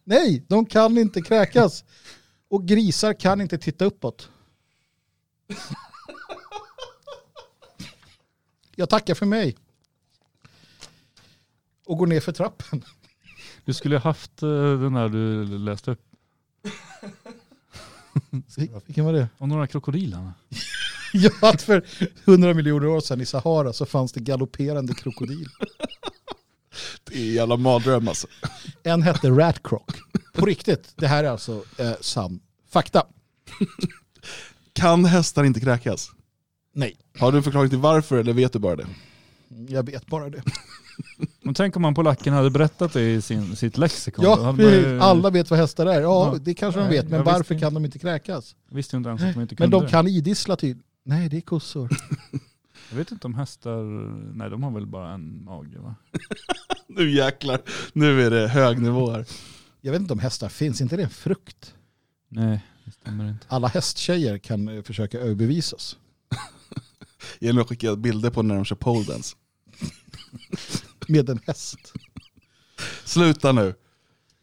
Nej, 0.04 0.46
de 0.48 0.66
kan 0.66 0.98
inte 0.98 1.22
kräkas. 1.22 1.84
Och 2.50 2.66
grisar 2.68 3.14
kan 3.14 3.42
inte 3.42 3.58
titta 3.58 3.86
uppåt. 3.86 4.30
Jag 8.76 8.90
tackar 8.90 9.16
för 9.16 9.26
mig. 9.26 9.56
Och 11.86 11.98
går 11.98 12.08
ner 12.08 12.20
för 12.20 12.32
trappen. 12.32 12.86
Du 13.66 13.74
skulle 13.74 13.96
ha 13.96 14.04
haft 14.04 14.44
eh, 14.44 14.80
den 14.80 14.96
här 14.96 15.10
du 15.10 15.46
läste 15.46 15.92
upp. 15.92 16.02
Vilken 18.86 19.06
var 19.06 19.14
det? 19.14 19.28
Om 19.38 19.50
några 19.50 19.68
krokodilerna. 19.68 20.34
Ja, 21.14 21.32
att 21.42 21.62
för 21.62 21.86
hundra 22.26 22.54
miljoner 22.54 22.88
år 22.88 23.00
sedan 23.00 23.22
i 23.22 23.26
Sahara 23.26 23.74
så 23.74 23.86
fanns 23.86 24.12
det 24.12 24.20
galopperande 24.20 24.94
krokodil. 24.94 25.48
Det 27.04 27.16
är 27.16 27.20
en 27.20 27.34
jävla 27.34 27.58
mardröm 27.58 28.08
alltså. 28.08 28.28
En 28.84 29.02
hette 29.02 29.30
Ratcroc. 29.30 29.82
På 30.34 30.46
riktigt, 30.46 30.94
det 30.96 31.08
här 31.08 31.24
är 31.24 31.30
alltså 31.30 31.64
eh, 31.78 31.94
sann 32.02 32.40
fakta. 32.70 33.08
Kan 34.74 35.06
hästar 35.06 35.44
inte 35.44 35.60
kräkas? 35.60 36.12
Nej, 36.78 36.98
Har 37.20 37.32
du 37.32 37.38
en 37.38 37.44
förklaring 37.44 37.70
till 37.70 37.80
varför 37.80 38.18
eller 38.18 38.34
vet 38.34 38.54
du 38.54 38.60
bara 38.60 38.76
det? 38.76 38.86
jag 39.70 39.84
vet 39.86 40.08
bara 40.08 40.30
det. 40.30 40.42
Men 41.42 41.54
tänk 41.54 41.76
om 41.76 41.82
man 41.82 41.94
polacken 41.96 42.34
hade 42.34 42.50
berättat 42.50 42.94
det 42.94 43.02
i 43.14 43.22
sin, 43.22 43.56
sitt 43.56 43.78
lexikon. 43.78 44.26
Ja, 44.26 44.44
hade 44.44 44.64
man 44.64 44.72
ju- 44.74 45.00
alla 45.00 45.30
vet 45.30 45.50
vad 45.50 45.60
hästar 45.60 45.86
är. 45.86 46.02
Ja, 46.02 46.32
Ja. 46.34 46.40
det 46.42 46.54
kanske 46.54 46.82
de 46.82 46.90
vet, 46.90 47.04
men 47.10 47.18
jag 47.18 47.24
varför 47.26 47.40
visste 47.40 47.60
kan 47.66 47.74
de 47.74 47.86
inte 47.86 48.00
kräkas? 48.00 48.56
Jag 48.70 48.76
visste 48.76 48.98
inte 48.98 49.10
ens 49.10 49.22
att 49.24 49.36
man 49.36 49.42
inte 49.42 49.56
Men 49.60 49.72
kunde 49.72 49.86
de 49.86 49.92
kan 49.92 50.08
idissla 50.08 50.56
till. 50.56 50.78
Nej, 51.04 51.30
det 51.30 51.38
är 51.38 51.42
kossor. 51.42 51.90
Jag 52.90 52.98
vet 52.98 53.12
inte 53.12 53.28
om 53.28 53.36
hästar, 53.36 53.84
nej 54.36 54.50
de 54.50 54.64
har 54.64 54.72
väl 54.72 54.86
bara 54.88 55.14
en 55.14 55.44
mage 55.44 55.80
va? 55.80 55.96
Nu 56.88 57.12
jäklar, 57.12 57.62
nu 57.94 58.22
är 58.26 58.32
det 58.32 58.48
hög 58.48 58.80
nivå 58.82 59.12
här. 59.12 59.26
Jag 59.82 59.92
vet 59.92 60.02
inte 60.02 60.14
om 60.14 60.20
hästar 60.20 60.50
finns, 60.50 60.82
inte 60.82 60.98
det 60.98 61.04
en 61.04 61.10
frukt? 61.10 61.74
Nej, 62.30 62.66
det 62.86 62.92
stämmer 62.92 63.30
inte. 63.30 63.46
Alla 63.50 63.68
hästtjejer 63.68 64.38
kan 64.38 64.68
eh, 64.68 64.84
försöka 64.84 65.20
överbevisas. 65.20 65.98
Genom 67.40 67.62
att 67.62 67.70
skicka 67.70 67.96
bilder 67.96 68.30
på 68.30 68.42
när 68.44 68.56
de 68.56 68.66
kör 68.66 68.76
pole 68.76 69.06
dance. 69.06 69.36
Med 71.08 71.30
en 71.30 71.40
häst. 71.48 71.78
Sluta 73.06 73.52
nu. 73.52 73.74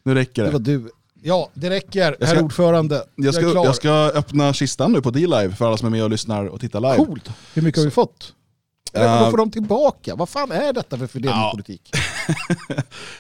Nu 0.04 0.14
räcker 0.14 0.42
Det 0.42 0.48
det. 0.48 0.52
var 0.52 0.60
du. 0.60 0.90
Ja, 1.22 1.50
det 1.54 1.70
räcker, 1.70 2.00
Jag 2.00 2.14
ska- 2.28 2.36
herr 2.36 2.42
ordförande. 2.44 3.04
Jag 3.16 3.34
ska, 3.34 3.50
klar. 3.50 3.64
jag 3.64 3.76
ska 3.76 3.90
öppna 3.92 4.52
kistan 4.52 4.92
nu 4.92 5.02
på 5.02 5.10
D-Live 5.10 5.56
för 5.56 5.66
alla 5.66 5.76
som 5.76 5.86
är 5.86 5.90
med 5.90 6.04
och 6.04 6.10
lyssnar 6.10 6.44
och 6.46 6.60
tittar 6.60 6.80
live. 6.80 6.96
Coolt. 6.96 7.28
Hur 7.54 7.62
mycket 7.62 7.78
har 7.78 7.84
vi 7.84 7.90
fått? 7.90 8.34
Eller 8.92 9.04
Eh, 9.16 9.20
vad 9.20 9.30
får 9.30 9.38
de 9.38 9.50
tillbaka? 9.50 10.14
Vad 10.14 10.28
fan 10.28 10.52
är 10.52 10.72
detta 10.72 10.98
för 10.98 11.06
fördelningspolitik? 11.06 11.90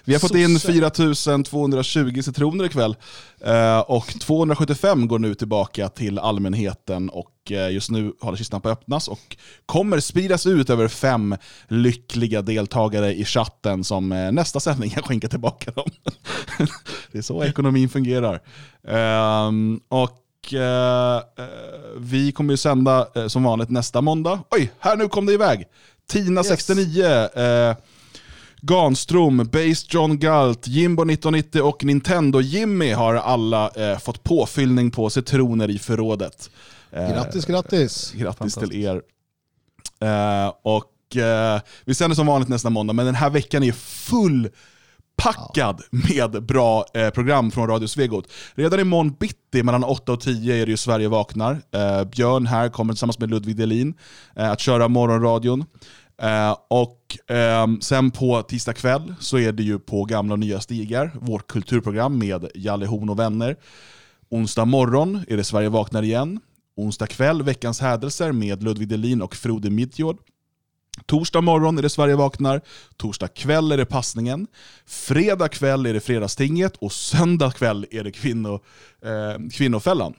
Vi 0.04 0.12
har 0.12 0.20
fått 0.20 0.34
in 0.34 0.58
Sosse. 0.58 0.72
4220 0.72 2.22
citroner 2.22 2.64
ikväll 2.64 2.96
eh, 3.44 3.78
och 3.78 4.06
275 4.20 5.08
går 5.08 5.18
nu 5.18 5.34
tillbaka 5.34 5.88
till 5.88 6.18
allmänheten 6.18 7.10
och 7.10 7.52
eh, 7.52 7.70
just 7.70 7.90
nu 7.90 8.12
håller 8.20 8.38
kistan 8.38 8.60
på 8.60 8.68
att 8.68 8.78
öppnas 8.78 9.08
och 9.08 9.36
kommer 9.66 10.00
spridas 10.00 10.46
ut 10.46 10.70
över 10.70 10.88
fem 10.88 11.36
lyckliga 11.68 12.42
deltagare 12.42 13.14
i 13.14 13.24
chatten 13.24 13.84
som 13.84 14.12
eh, 14.12 14.32
nästa 14.32 14.60
sändning 14.60 14.90
kan 14.90 15.02
skänka 15.02 15.28
tillbaka 15.28 15.70
dem. 15.70 15.90
Det 17.12 17.18
är 17.18 17.22
så 17.22 17.44
ekonomin 17.44 17.88
fungerar. 17.88 18.40
Ehm, 18.88 19.80
och 19.88 20.18
vi 21.96 22.32
kommer 22.32 22.52
ju 22.52 22.56
sända 22.56 23.08
som 23.28 23.42
vanligt 23.42 23.70
nästa 23.70 24.00
måndag. 24.00 24.40
Oj, 24.50 24.72
här 24.78 24.96
nu 24.96 25.08
kom 25.08 25.26
det 25.26 25.32
iväg! 25.32 25.66
Tina69, 26.12 27.70
eh, 27.70 27.76
Ganstrom, 28.66 29.36
Base 29.52 29.86
John 29.88 30.18
Galt, 30.18 30.68
Jimbo 30.68 31.02
1990 31.02 31.62
och 31.62 31.84
Nintendo 31.84 32.40
Jimmy 32.40 32.92
har 32.92 33.14
alla 33.14 33.70
eh, 33.70 33.98
fått 33.98 34.24
påfyllning 34.24 34.90
på 34.90 35.10
citroner 35.10 35.70
i 35.70 35.78
förrådet. 35.78 36.50
Eh, 36.90 37.08
Grattis, 37.12 37.44
grattis. 37.44 38.12
Grattis 38.16 38.54
till 38.54 38.84
er. 38.84 39.02
Eh, 40.00 40.52
och 40.62 41.16
eh, 41.16 41.60
Vi 41.84 41.94
sänder 41.94 42.14
som 42.14 42.26
vanligt 42.26 42.48
nästa 42.48 42.70
måndag, 42.70 42.92
men 42.92 43.06
den 43.06 43.14
här 43.14 43.30
veckan 43.30 43.62
är 43.62 43.72
full 43.72 44.48
packad 45.16 45.82
med 45.90 46.42
bra 46.44 46.84
eh, 46.94 47.10
program 47.10 47.50
från 47.50 47.68
Radio 47.68 47.86
Svegot. 47.86 48.26
Redan 48.54 48.80
imorgon 48.80 49.12
bitti 49.20 49.62
mellan 49.62 49.84
8 49.84 50.12
och 50.12 50.20
10 50.20 50.54
är 50.62 50.66
det 50.66 50.70
ju 50.70 50.76
Sverige 50.76 51.08
vaknar. 51.08 51.62
Eh, 51.74 52.04
Björn 52.04 52.46
här 52.46 52.68
kommer 52.68 52.92
tillsammans 52.92 53.18
med 53.18 53.30
Ludvig 53.30 53.56
Delin 53.56 53.94
eh, 54.36 54.50
att 54.50 54.60
köra 54.60 54.88
morgonradion. 54.88 55.64
Eh, 56.22 56.56
och 56.68 57.30
eh, 57.36 57.66
sen 57.80 58.10
på 58.10 58.42
tisdag 58.42 58.72
kväll 58.72 59.14
så 59.20 59.38
är 59.38 59.52
det 59.52 59.62
ju 59.62 59.78
på 59.78 60.04
gamla 60.04 60.32
och 60.32 60.38
nya 60.38 60.60
stigar, 60.60 61.10
vårt 61.20 61.46
kulturprogram 61.46 62.18
med 62.18 62.50
Jalle 62.54 62.86
Horn 62.86 63.08
och 63.08 63.18
vänner. 63.18 63.56
Onsdag 64.28 64.64
morgon 64.64 65.24
är 65.28 65.36
det 65.36 65.44
Sverige 65.44 65.68
vaknar 65.68 66.02
igen. 66.02 66.40
Onsdag 66.76 67.06
kväll 67.06 67.42
veckans 67.42 67.80
hädelser 67.80 68.32
med 68.32 68.62
Ludvig 68.62 68.88
Delin 68.88 69.22
och 69.22 69.36
Frode 69.36 69.70
Midtjord. 69.70 70.18
Torsdag 71.06 71.40
morgon 71.40 71.78
är 71.78 71.82
det 71.82 71.90
Sverige 71.90 72.16
vaknar, 72.16 72.60
torsdag 72.96 73.28
kväll 73.28 73.72
är 73.72 73.76
det 73.76 73.84
passningen, 73.84 74.46
fredag 74.86 75.48
kväll 75.48 75.86
är 75.86 75.94
det 75.94 76.00
fredagstinget 76.00 76.76
och 76.76 76.92
söndag 76.92 77.50
kväll 77.50 77.86
är 77.90 78.04
det 78.04 78.10
kvinno, 78.10 78.54
eh, 79.02 79.48
kvinnofällan. 79.52 80.14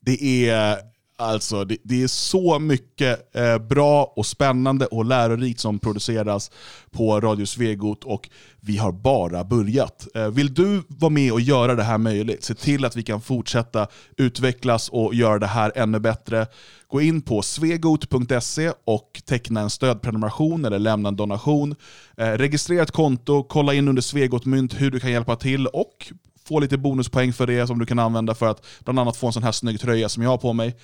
Det 0.00 0.48
är, 0.48 0.78
alltså, 1.18 1.64
det, 1.64 1.76
det 1.82 2.02
är 2.02 2.06
så 2.06 2.58
mycket 2.58 3.36
eh, 3.36 3.58
bra 3.58 4.12
och 4.16 4.26
spännande 4.26 4.86
och 4.86 5.04
lärorikt 5.04 5.60
som 5.60 5.78
produceras 5.78 6.50
på 6.90 7.20
Radio 7.20 7.46
Svegot 7.46 8.04
och 8.04 8.28
vi 8.60 8.76
har 8.76 8.92
bara 8.92 9.44
börjat. 9.44 10.06
Eh, 10.14 10.28
vill 10.28 10.54
du 10.54 10.82
vara 10.88 11.10
med 11.10 11.32
och 11.32 11.40
göra 11.40 11.74
det 11.74 11.82
här 11.82 11.98
möjligt, 11.98 12.44
se 12.44 12.54
till 12.54 12.84
att 12.84 12.96
vi 12.96 13.02
kan 13.02 13.20
fortsätta 13.20 13.86
utvecklas 14.16 14.88
och 14.88 15.14
göra 15.14 15.38
det 15.38 15.46
här 15.46 15.72
ännu 15.74 15.98
bättre, 15.98 16.46
gå 16.88 17.00
in 17.00 17.22
på 17.22 17.42
svegot.se 17.42 18.72
och 18.84 19.22
teckna 19.24 19.60
en 19.60 19.70
stödprenumeration 19.70 20.64
eller 20.64 20.78
lämna 20.78 21.08
en 21.08 21.16
donation. 21.16 21.74
Eh, 22.16 22.30
registrera 22.30 22.82
ett 22.82 22.90
konto, 22.90 23.42
kolla 23.42 23.74
in 23.74 23.88
under 23.88 24.02
Svegot-mynt 24.02 24.80
hur 24.80 24.90
du 24.90 25.00
kan 25.00 25.12
hjälpa 25.12 25.36
till 25.36 25.66
och 25.66 26.12
få 26.46 26.60
lite 26.60 26.78
bonuspoäng 26.78 27.32
för 27.32 27.46
det 27.46 27.66
som 27.66 27.78
du 27.78 27.86
kan 27.86 27.98
använda 27.98 28.34
för 28.34 28.46
att 28.46 28.66
bland 28.84 28.98
annat 28.98 29.16
få 29.16 29.26
en 29.26 29.32
sån 29.32 29.42
här 29.42 29.52
snygg 29.52 29.80
tröja 29.80 30.08
som 30.08 30.22
jag 30.22 30.30
har 30.30 30.38
på 30.38 30.52
mig. 30.52 30.76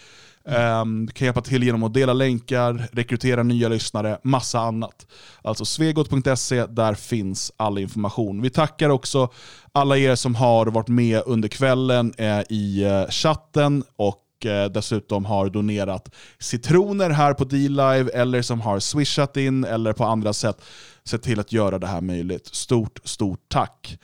Um, 0.44 1.06
du 1.06 1.12
kan 1.12 1.24
hjälpa 1.24 1.40
till 1.40 1.62
genom 1.62 1.82
att 1.82 1.94
dela 1.94 2.12
länkar, 2.12 2.89
rekrytera 2.93 3.43
nya 3.43 3.68
lyssnare, 3.68 4.18
massa 4.22 4.60
annat. 4.60 5.06
Alltså 5.43 5.64
svegot.se, 5.64 6.66
där 6.66 6.94
finns 6.94 7.52
all 7.56 7.78
information. 7.78 8.43
Vi 8.43 8.51
tackar 8.51 8.89
också 8.89 9.28
alla 9.72 9.98
er 9.98 10.14
som 10.14 10.34
har 10.34 10.66
varit 10.66 10.89
med 10.89 11.22
under 11.26 11.48
kvällen 11.48 12.14
eh, 12.18 12.40
i 12.48 12.84
eh, 12.84 13.10
chatten 13.10 13.84
och 13.97 14.47
eh, 14.47 14.70
dessutom 14.70 15.24
har 15.24 15.51
donerat 15.51 16.14
citroner 16.39 17.10
här 17.10 17.34
på 17.34 17.44
D-Live 17.44 18.10
eller 18.14 18.43
som 18.43 18.60
har 18.60 18.78
swishat 18.78 19.36
in 19.36 19.64
eller 19.64 19.93
på 19.93 20.05
andra 20.05 20.32
sätt 20.32 20.62
sett 21.05 21.22
till 21.22 21.40
att 21.40 21.52
göra 21.52 21.78
det 21.78 21.86
här 21.86 22.01
möjligt. 22.01 22.47
Stort, 22.47 22.98
stort 23.05 23.40
tack. 23.48 23.98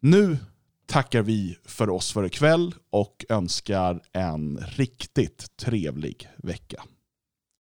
Nu 0.00 0.38
tackar 0.86 1.22
vi 1.22 1.58
för 1.64 1.90
oss 1.90 2.12
för 2.12 2.26
ikväll 2.26 2.74
och 2.90 3.24
önskar 3.28 4.02
en 4.12 4.58
riktigt 4.76 5.56
trevlig 5.56 6.28
vecka. 6.36 6.82